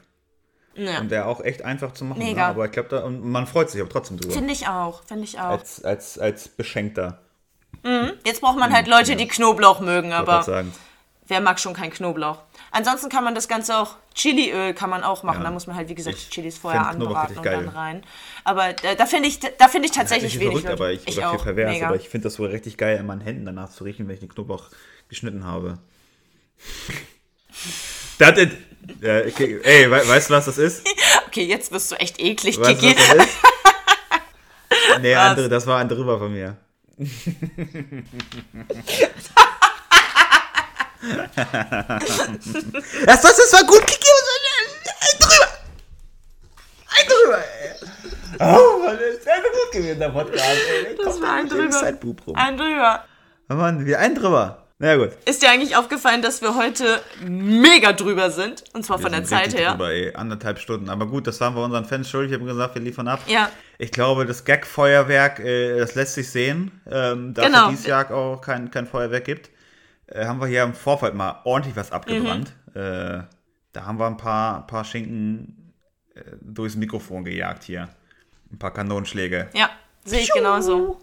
Ja. 0.75 1.01
Und 1.01 1.11
der 1.11 1.27
auch 1.29 1.41
echt 1.41 1.63
einfach 1.63 1.93
zu 1.93 2.05
machen. 2.05 2.19
Mega. 2.19 2.43
Ne? 2.43 2.47
Aber 2.47 2.65
ich 2.65 2.73
glaube, 2.73 2.89
da, 2.89 3.05
und 3.05 3.25
man 3.25 3.47
freut 3.47 3.71
sich 3.71 3.81
aber 3.81 3.91
trotzdem 3.91 4.19
drüber. 4.19 4.33
Finde 4.33 4.53
ich 4.53 4.69
auch, 4.69 5.05
finde 5.05 5.25
ich 5.25 5.39
auch. 5.39 5.51
Als, 5.51 5.85
als, 5.85 6.19
als 6.19 6.49
Beschenkter, 6.49 7.22
Jetzt 8.25 8.41
braucht 8.41 8.59
man 8.59 8.73
halt 8.73 8.87
Leute, 8.87 9.17
die 9.17 9.27
Knoblauch 9.27 9.81
mögen, 9.81 10.13
aber 10.13 10.65
wer 11.27 11.41
mag 11.41 11.59
schon 11.59 11.75
kein 11.75 11.91
Knoblauch? 11.91 12.39
Ansonsten 12.71 13.09
kann 13.11 13.25
man 13.25 13.35
das 13.35 13.49
Ganze 13.49 13.77
auch, 13.77 13.97
Chiliöl 14.15 14.73
kann 14.75 14.89
man 14.89 15.03
auch 15.05 15.23
machen. 15.25 15.39
Ja. 15.39 15.45
Da 15.45 15.51
muss 15.51 15.67
man 15.67 15.77
halt, 15.77 15.89
wie 15.89 15.95
gesagt, 15.95 16.17
Ich 16.17 16.29
die 16.29 16.31
Chilis 16.31 16.59
vorher 16.59 16.87
anbraten 16.87 17.37
und 17.37 17.45
dann 17.45 17.69
rein. 17.69 18.03
Aber 18.45 18.69
äh, 18.69 18.97
da 18.97 19.07
finde 19.07 19.29
ich, 19.29 19.41
da 19.41 19.69
finde 19.69 19.87
ich 19.87 19.93
tatsächlich 19.93 20.35
Ich 20.35 20.41
wenig. 20.41 20.61
verrückt, 20.61 20.73
aber 20.73 20.91
ich, 20.93 21.07
ich 21.07 21.19
oder 21.19 21.31
auch. 21.33 21.43
pervers, 21.43 21.73
Mega. 21.73 21.87
aber 21.89 21.97
ich 21.97 22.09
finde 22.09 22.25
das 22.25 22.35
so 22.35 22.45
richtig 22.45 22.77
geil, 22.77 22.99
in 22.99 23.07
meinen 23.07 23.21
Händen 23.21 23.45
danach 23.47 23.71
zu 23.71 23.85
riechen, 23.85 24.07
wenn 24.09 24.15
ich 24.15 24.21
den 24.21 24.29
Knoblauch 24.29 24.69
geschnitten 25.09 25.45
habe. 25.45 25.79
das 28.19 28.39
ist, 28.39 28.53
ja, 29.01 29.19
okay, 29.21 29.61
ey, 29.63 29.91
we, 29.91 30.09
weißt 30.09 30.31
du, 30.31 30.35
was 30.35 30.45
das 30.47 30.59
ist? 30.59 30.87
Okay, 31.27 31.45
jetzt 31.47 31.73
wirst 31.73 31.91
du 31.91 31.95
echt 31.97 32.21
eklig, 32.21 32.61
Weißt 32.61 32.71
du, 32.83 32.87
Kiki. 32.89 32.95
was 32.95 33.09
das 33.17 33.27
ist? 33.27 33.37
Nee, 35.01 35.15
andere, 35.15 35.49
das 35.49 35.67
war 35.67 35.79
ein 35.79 35.89
drüber 35.89 36.19
von 36.19 36.31
mir. 36.33 36.57
Das, 43.07 43.23
das, 43.23 43.37
das 43.37 43.53
war 43.53 43.65
gut, 43.67 43.87
Kiki. 43.87 44.09
Ein 45.01 45.19
drüber. 45.19 45.49
Ein 46.89 47.07
drüber, 47.09 47.39
ey. 47.39 47.71
Oh, 48.41 48.79
Mann, 48.85 48.97
das 48.99 49.17
ist 49.19 49.27
ja 49.27 49.37
gut 49.37 49.73
gewesen, 49.73 49.99
der 50.01 50.09
Podcast, 50.11 50.61
ey. 50.69 50.97
Das 51.05 51.21
war 51.21 51.33
ein 51.35 51.49
drüber. 51.49 51.83
Ein 52.35 52.57
drüber. 52.57 53.05
Oh 53.49 53.55
Mann, 53.55 53.85
wie 53.87 53.97
ein 53.97 54.15
drüber. 54.15 54.62
Na 54.83 54.97
gut. 54.97 55.11
Ist 55.27 55.43
dir 55.43 55.49
eigentlich 55.49 55.77
aufgefallen, 55.77 56.23
dass 56.23 56.43
wir 56.43 56.57
heute 56.57 57.01
mega 57.25 57.93
drüber 57.93 58.33
sind? 58.33 58.65
Und 58.73 58.85
zwar 58.85 58.99
Wir 58.99 59.03
von 59.05 59.13
der 59.13 59.23
Zeit 59.23 59.57
her. 59.57 59.71
Drüber, 59.71 59.93
ey. 59.93 60.13
Anderthalb 60.13 60.59
Stunden. 60.59 60.91
Aber 60.91 61.07
gut, 61.07 61.29
das 61.29 61.41
waren 61.41 61.55
wir 61.55 61.63
unseren 61.63 61.85
Fans 61.85 62.11
schuldig. 62.11 62.33
Ich 62.33 62.39
habe 62.41 62.51
gesagt, 62.51 62.75
wir 62.75 62.83
liefern 62.83 63.07
ab. 63.07 63.21
Ja. 63.29 63.49
Ich 63.79 63.93
glaube, 63.93 64.27
das 64.27 64.45
Gag-Feuerwerk, 64.45 65.39
äh, 65.39 65.79
das 65.79 65.95
lässt 65.95 66.15
sich 66.15 66.29
sehen. 66.29 66.81
Ähm, 66.91 67.33
da 67.33 67.47
Genau. 67.47 67.67
es 67.67 67.71
dieses 67.71 67.87
Jahr 67.87 68.11
auch 68.11 68.41
kein, 68.41 68.73
kein 68.73 68.89
Feuerwerk 68.89 69.25
gibt, 69.25 69.51
äh, 70.09 70.27
haben 70.27 70.41
wir 70.41 70.49
hier 70.49 70.65
im 70.65 70.75
Vorfeld 70.75 71.15
mal 71.15 71.43
ordentlich 71.45 71.77
was 71.77 71.93
abgebrannt. 71.93 72.53
Mhm. 72.75 72.81
Äh, 72.81 73.23
da 73.73 73.87
haben 73.87 74.01
wir 74.01 74.09
ein 74.09 74.17
paar, 74.17 74.67
paar 74.67 74.85
Schinken 74.85 75.75
äh, 76.17 76.23
durchs 76.41 76.75
Mikrofon 76.75 77.23
gejagt 77.25 77.63
hier. 77.63 77.89
Ein 78.51 78.59
paar 78.59 78.73
Kanonenschläge. 78.73 79.49
Ja, 79.55 79.71
sehe 80.05 80.23
ich 80.23 80.33
genauso. 80.33 80.99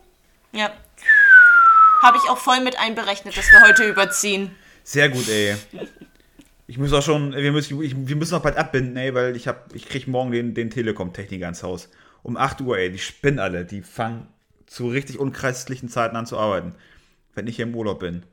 Ja. 0.52 0.70
Habe 2.02 2.18
ich 2.18 2.30
auch 2.30 2.38
voll 2.38 2.62
mit 2.62 2.80
einberechnet, 2.80 3.38
dass 3.38 3.52
wir 3.52 3.62
heute 3.62 3.84
überziehen. 3.84 4.52
Sehr 4.84 5.10
gut, 5.10 5.28
ey. 5.30 5.56
Ich 6.68 6.78
muss 6.78 6.94
auch 6.94 7.02
schon, 7.02 7.34
wir 7.34 7.52
müssen, 7.52 7.82
ich, 7.82 7.96
wir 7.96 8.16
müssen 8.16 8.36
auch 8.36 8.42
bald 8.42 8.58
abbinden, 8.58 8.96
ey, 8.98 9.14
weil 9.14 9.36
ich 9.36 9.48
hab, 9.48 9.74
ich 9.76 9.88
krieg 9.88 10.08
morgen 10.08 10.32
den, 10.32 10.54
den 10.54 10.70
Telekom-Techniker 10.70 11.48
ins 11.48 11.64
Haus. 11.64 11.90
Um 12.22 12.38
8 12.38 12.62
Uhr, 12.62 12.78
ey, 12.78 12.92
die 12.92 13.00
spinnen 13.00 13.40
alle. 13.40 13.66
Die 13.66 13.82
fangen 13.82 14.28
zu 14.66 14.88
richtig 14.90 15.20
unchristlichen 15.20 15.90
Zeiten 15.90 16.16
an 16.16 16.26
zu 16.26 16.38
arbeiten. 16.38 16.76
Wenn 17.34 17.48
ich 17.48 17.56
hier 17.56 17.66
im 17.66 17.76
Urlaub 17.76 18.00
bin. 18.00 18.24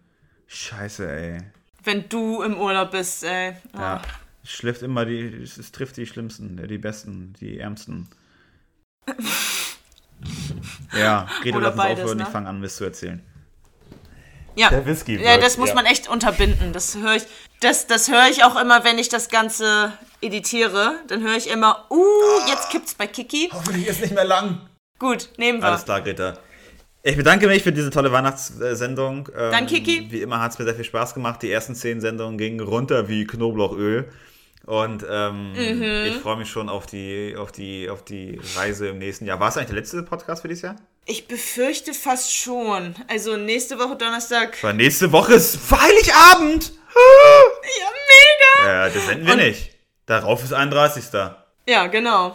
Scheiße, 0.47 1.11
ey. 1.11 1.39
Wenn 1.83 2.09
du 2.09 2.43
im 2.43 2.59
Urlaub 2.59 2.91
bist, 2.91 3.25
ey. 3.25 3.55
Oh. 3.75 3.79
Ja. 3.79 4.03
Es 4.43 4.51
schläft 4.53 4.83
immer 4.83 5.05
die, 5.05 5.43
es, 5.43 5.59
es 5.59 5.73
trifft 5.73 5.97
die 5.97 6.07
Schlimmsten, 6.07 6.59
äh, 6.59 6.69
die 6.69 6.79
Besten, 6.79 7.35
die 7.41 7.59
Ärmsten. 7.59 8.09
Ja, 10.97 11.29
Greta, 11.43 11.59
lass 11.59 11.69
uns 11.69 11.77
beides, 11.77 12.05
aufhören, 12.05 12.19
ne? 12.19 12.25
ich 12.25 12.31
fange 12.31 12.49
an, 12.49 12.61
Mist 12.61 12.77
zu 12.77 12.85
erzählen. 12.85 13.23
Ja. 14.57 14.71
Der 14.71 14.85
Whisky 14.87 15.23
Ja, 15.23 15.39
das 15.39 15.59
muss 15.59 15.69
ja. 15.71 15.75
man 15.75 15.87
echt 15.87 16.09
unterbinden. 16.09 16.73
Das 16.73 16.97
höre 16.97 17.17
ich, 17.17 17.25
das, 17.61 17.87
das 17.87 18.11
höre 18.11 18.29
ich 18.31 18.43
auch 18.45 18.61
immer, 18.61 18.85
wenn 18.85 18.99
ich 18.99 19.09
das 19.09 19.29
Ganze 19.29 19.93
editiere. 20.21 20.95
Dann 21.09 21.23
höre 21.23 21.37
ich 21.37 21.49
immer, 21.51 21.85
uh, 21.91 22.49
jetzt 22.49 22.71
kippt's 22.71 22.95
bei 22.95 23.07
Kiki. 23.07 23.51
Hoffentlich 23.53 23.87
ist 23.87 24.01
nicht 24.01 24.15
mehr 24.15 24.25
lang. 24.25 24.61
Gut, 24.99 25.29
nehmen 25.37 25.61
wir. 25.61 25.69
Alles 25.69 25.85
klar, 25.85 26.01
Greta. 26.01 26.39
Ich 27.03 27.17
bedanke 27.17 27.47
mich 27.47 27.63
für 27.63 27.71
diese 27.73 27.91
tolle 27.91 28.11
Weihnachtssendung. 28.11 29.29
Ähm, 29.37 29.53
Danke, 29.53 29.75
Kiki. 29.75 30.09
Wie 30.11 30.23
immer 30.23 30.41
hat 30.41 30.53
es 30.53 30.59
mir 30.59 30.65
sehr 30.65 30.75
viel 30.75 30.85
Spaß 30.85 31.15
gemacht. 31.15 31.41
Die 31.43 31.53
ersten 31.53 31.75
zehn 31.75 32.01
Sendungen 32.01 32.37
gingen 32.39 32.61
runter 32.61 33.09
wie 33.09 33.25
Knoblauchöl. 33.27 34.11
Und 34.65 35.07
ähm, 35.09 35.53
Mhm. 35.53 36.07
ich 36.09 36.17
freue 36.17 36.37
mich 36.39 36.49
schon 36.51 36.69
auf 36.69 36.87
die, 36.87 37.37
auf, 37.39 37.53
die, 37.53 37.89
auf 37.89 38.03
die 38.05 38.41
Reise 38.57 38.89
im 38.89 38.99
nächsten 38.99 39.25
Jahr. 39.27 39.39
War 39.39 39.51
es 39.51 39.57
eigentlich 39.57 39.69
der 39.69 39.77
letzte 39.77 40.03
Podcast 40.03 40.43
für 40.43 40.49
dieses 40.49 40.63
Jahr? 40.63 40.77
Ich 41.09 41.29
befürchte 41.29 41.95
fast 41.95 42.35
schon. 42.35 42.95
Also 43.09 43.37
nächste 43.37 43.79
Woche 43.79 43.97
Donnerstag. 43.97 44.61
Weil 44.63 44.75
nächste 44.75 45.11
Woche 45.13 45.35
ist 45.35 45.59
Heiligabend. 45.71 46.73
Ja, 46.97 47.89
mega! 48.65 48.73
Ja, 48.73 48.89
das 48.89 49.07
senden 49.07 49.27
wir 49.27 49.35
Und- 49.35 49.41
nicht. 49.41 49.71
Darauf 50.07 50.43
ist 50.43 50.53
31. 50.55 51.05
Ja, 51.69 51.87
genau. 51.89 52.35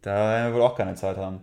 Da 0.00 0.10
werden 0.14 0.46
wir 0.52 0.54
wohl 0.54 0.62
auch 0.66 0.74
keine 0.76 0.94
Zeit 0.94 1.18
haben. 1.18 1.42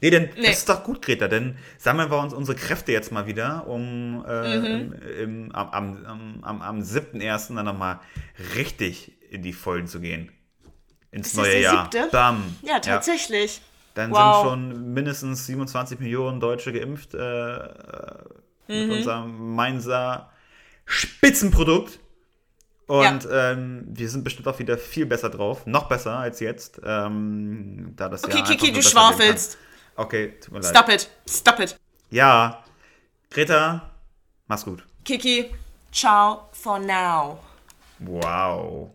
Nee, 0.00 0.08
denn 0.08 0.30
Nee. 0.36 0.46
das 0.46 0.58
ist 0.60 0.68
doch 0.70 0.82
gut, 0.82 1.02
Greta, 1.02 1.28
denn 1.28 1.58
sammeln 1.76 2.10
wir 2.10 2.18
uns 2.18 2.32
unsere 2.32 2.56
Kräfte 2.56 2.90
jetzt 2.92 3.12
mal 3.12 3.26
wieder, 3.26 3.66
um 3.66 4.24
äh, 4.26 4.56
Mhm. 4.58 4.64
im, 4.66 4.92
im, 5.18 5.54
am, 5.54 5.68
am, 5.70 6.06
am, 6.06 6.38
am, 6.44 6.62
am 6.62 6.80
7.1. 6.80 7.54
dann 7.56 7.66
nochmal 7.66 8.00
richtig 8.54 9.12
in 9.30 9.42
die 9.42 9.52
Vollen 9.52 9.86
zu 9.86 10.00
gehen. 10.00 10.32
Ins 11.10 11.26
Ist 11.28 11.36
das 11.36 11.42
neue 11.44 11.52
der 11.52 11.60
Jahr. 11.60 11.82
siebte? 11.92 12.08
Bam. 12.10 12.56
Ja, 12.62 12.80
tatsächlich. 12.80 13.60
Dann 13.94 14.10
Wow. 14.12 14.42
sind 14.42 14.50
schon 14.50 14.92
mindestens 14.94 15.46
27 15.46 15.98
Millionen 16.00 16.40
Deutsche 16.40 16.72
geimpft 16.72 17.14
äh, 17.14 17.58
mit 18.68 18.86
Mhm. 18.86 18.90
unserem 18.92 19.54
Mainzer 19.56 20.30
Spitzenprodukt. 20.84 21.98
Und 22.86 23.28
ähm, 23.30 23.84
wir 23.88 24.08
sind 24.08 24.24
bestimmt 24.24 24.48
auch 24.48 24.58
wieder 24.58 24.76
viel 24.76 25.06
besser 25.06 25.30
drauf. 25.30 25.64
Noch 25.66 25.88
besser 25.88 26.18
als 26.18 26.40
jetzt. 26.40 26.80
Ähm, 26.84 27.92
da 27.96 28.08
das 28.08 28.24
Okay, 28.24 28.38
Jahr 28.38 28.46
Kiki, 28.46 28.72
du 28.72 28.82
schwafelst. 28.82 29.58
Okay, 29.96 30.34
tut 30.40 30.52
mir 30.54 30.60
leid. 30.60 30.70
Stop 30.76 30.88
it. 30.88 31.08
Stop 31.28 31.60
it. 31.60 31.76
Ja. 32.10 32.64
Greta, 33.30 33.90
mach's 34.48 34.64
gut. 34.64 34.84
Kiki, 35.04 35.50
ciao 35.92 36.48
for 36.52 36.80
now. 36.80 37.38
Wow. 38.00 38.90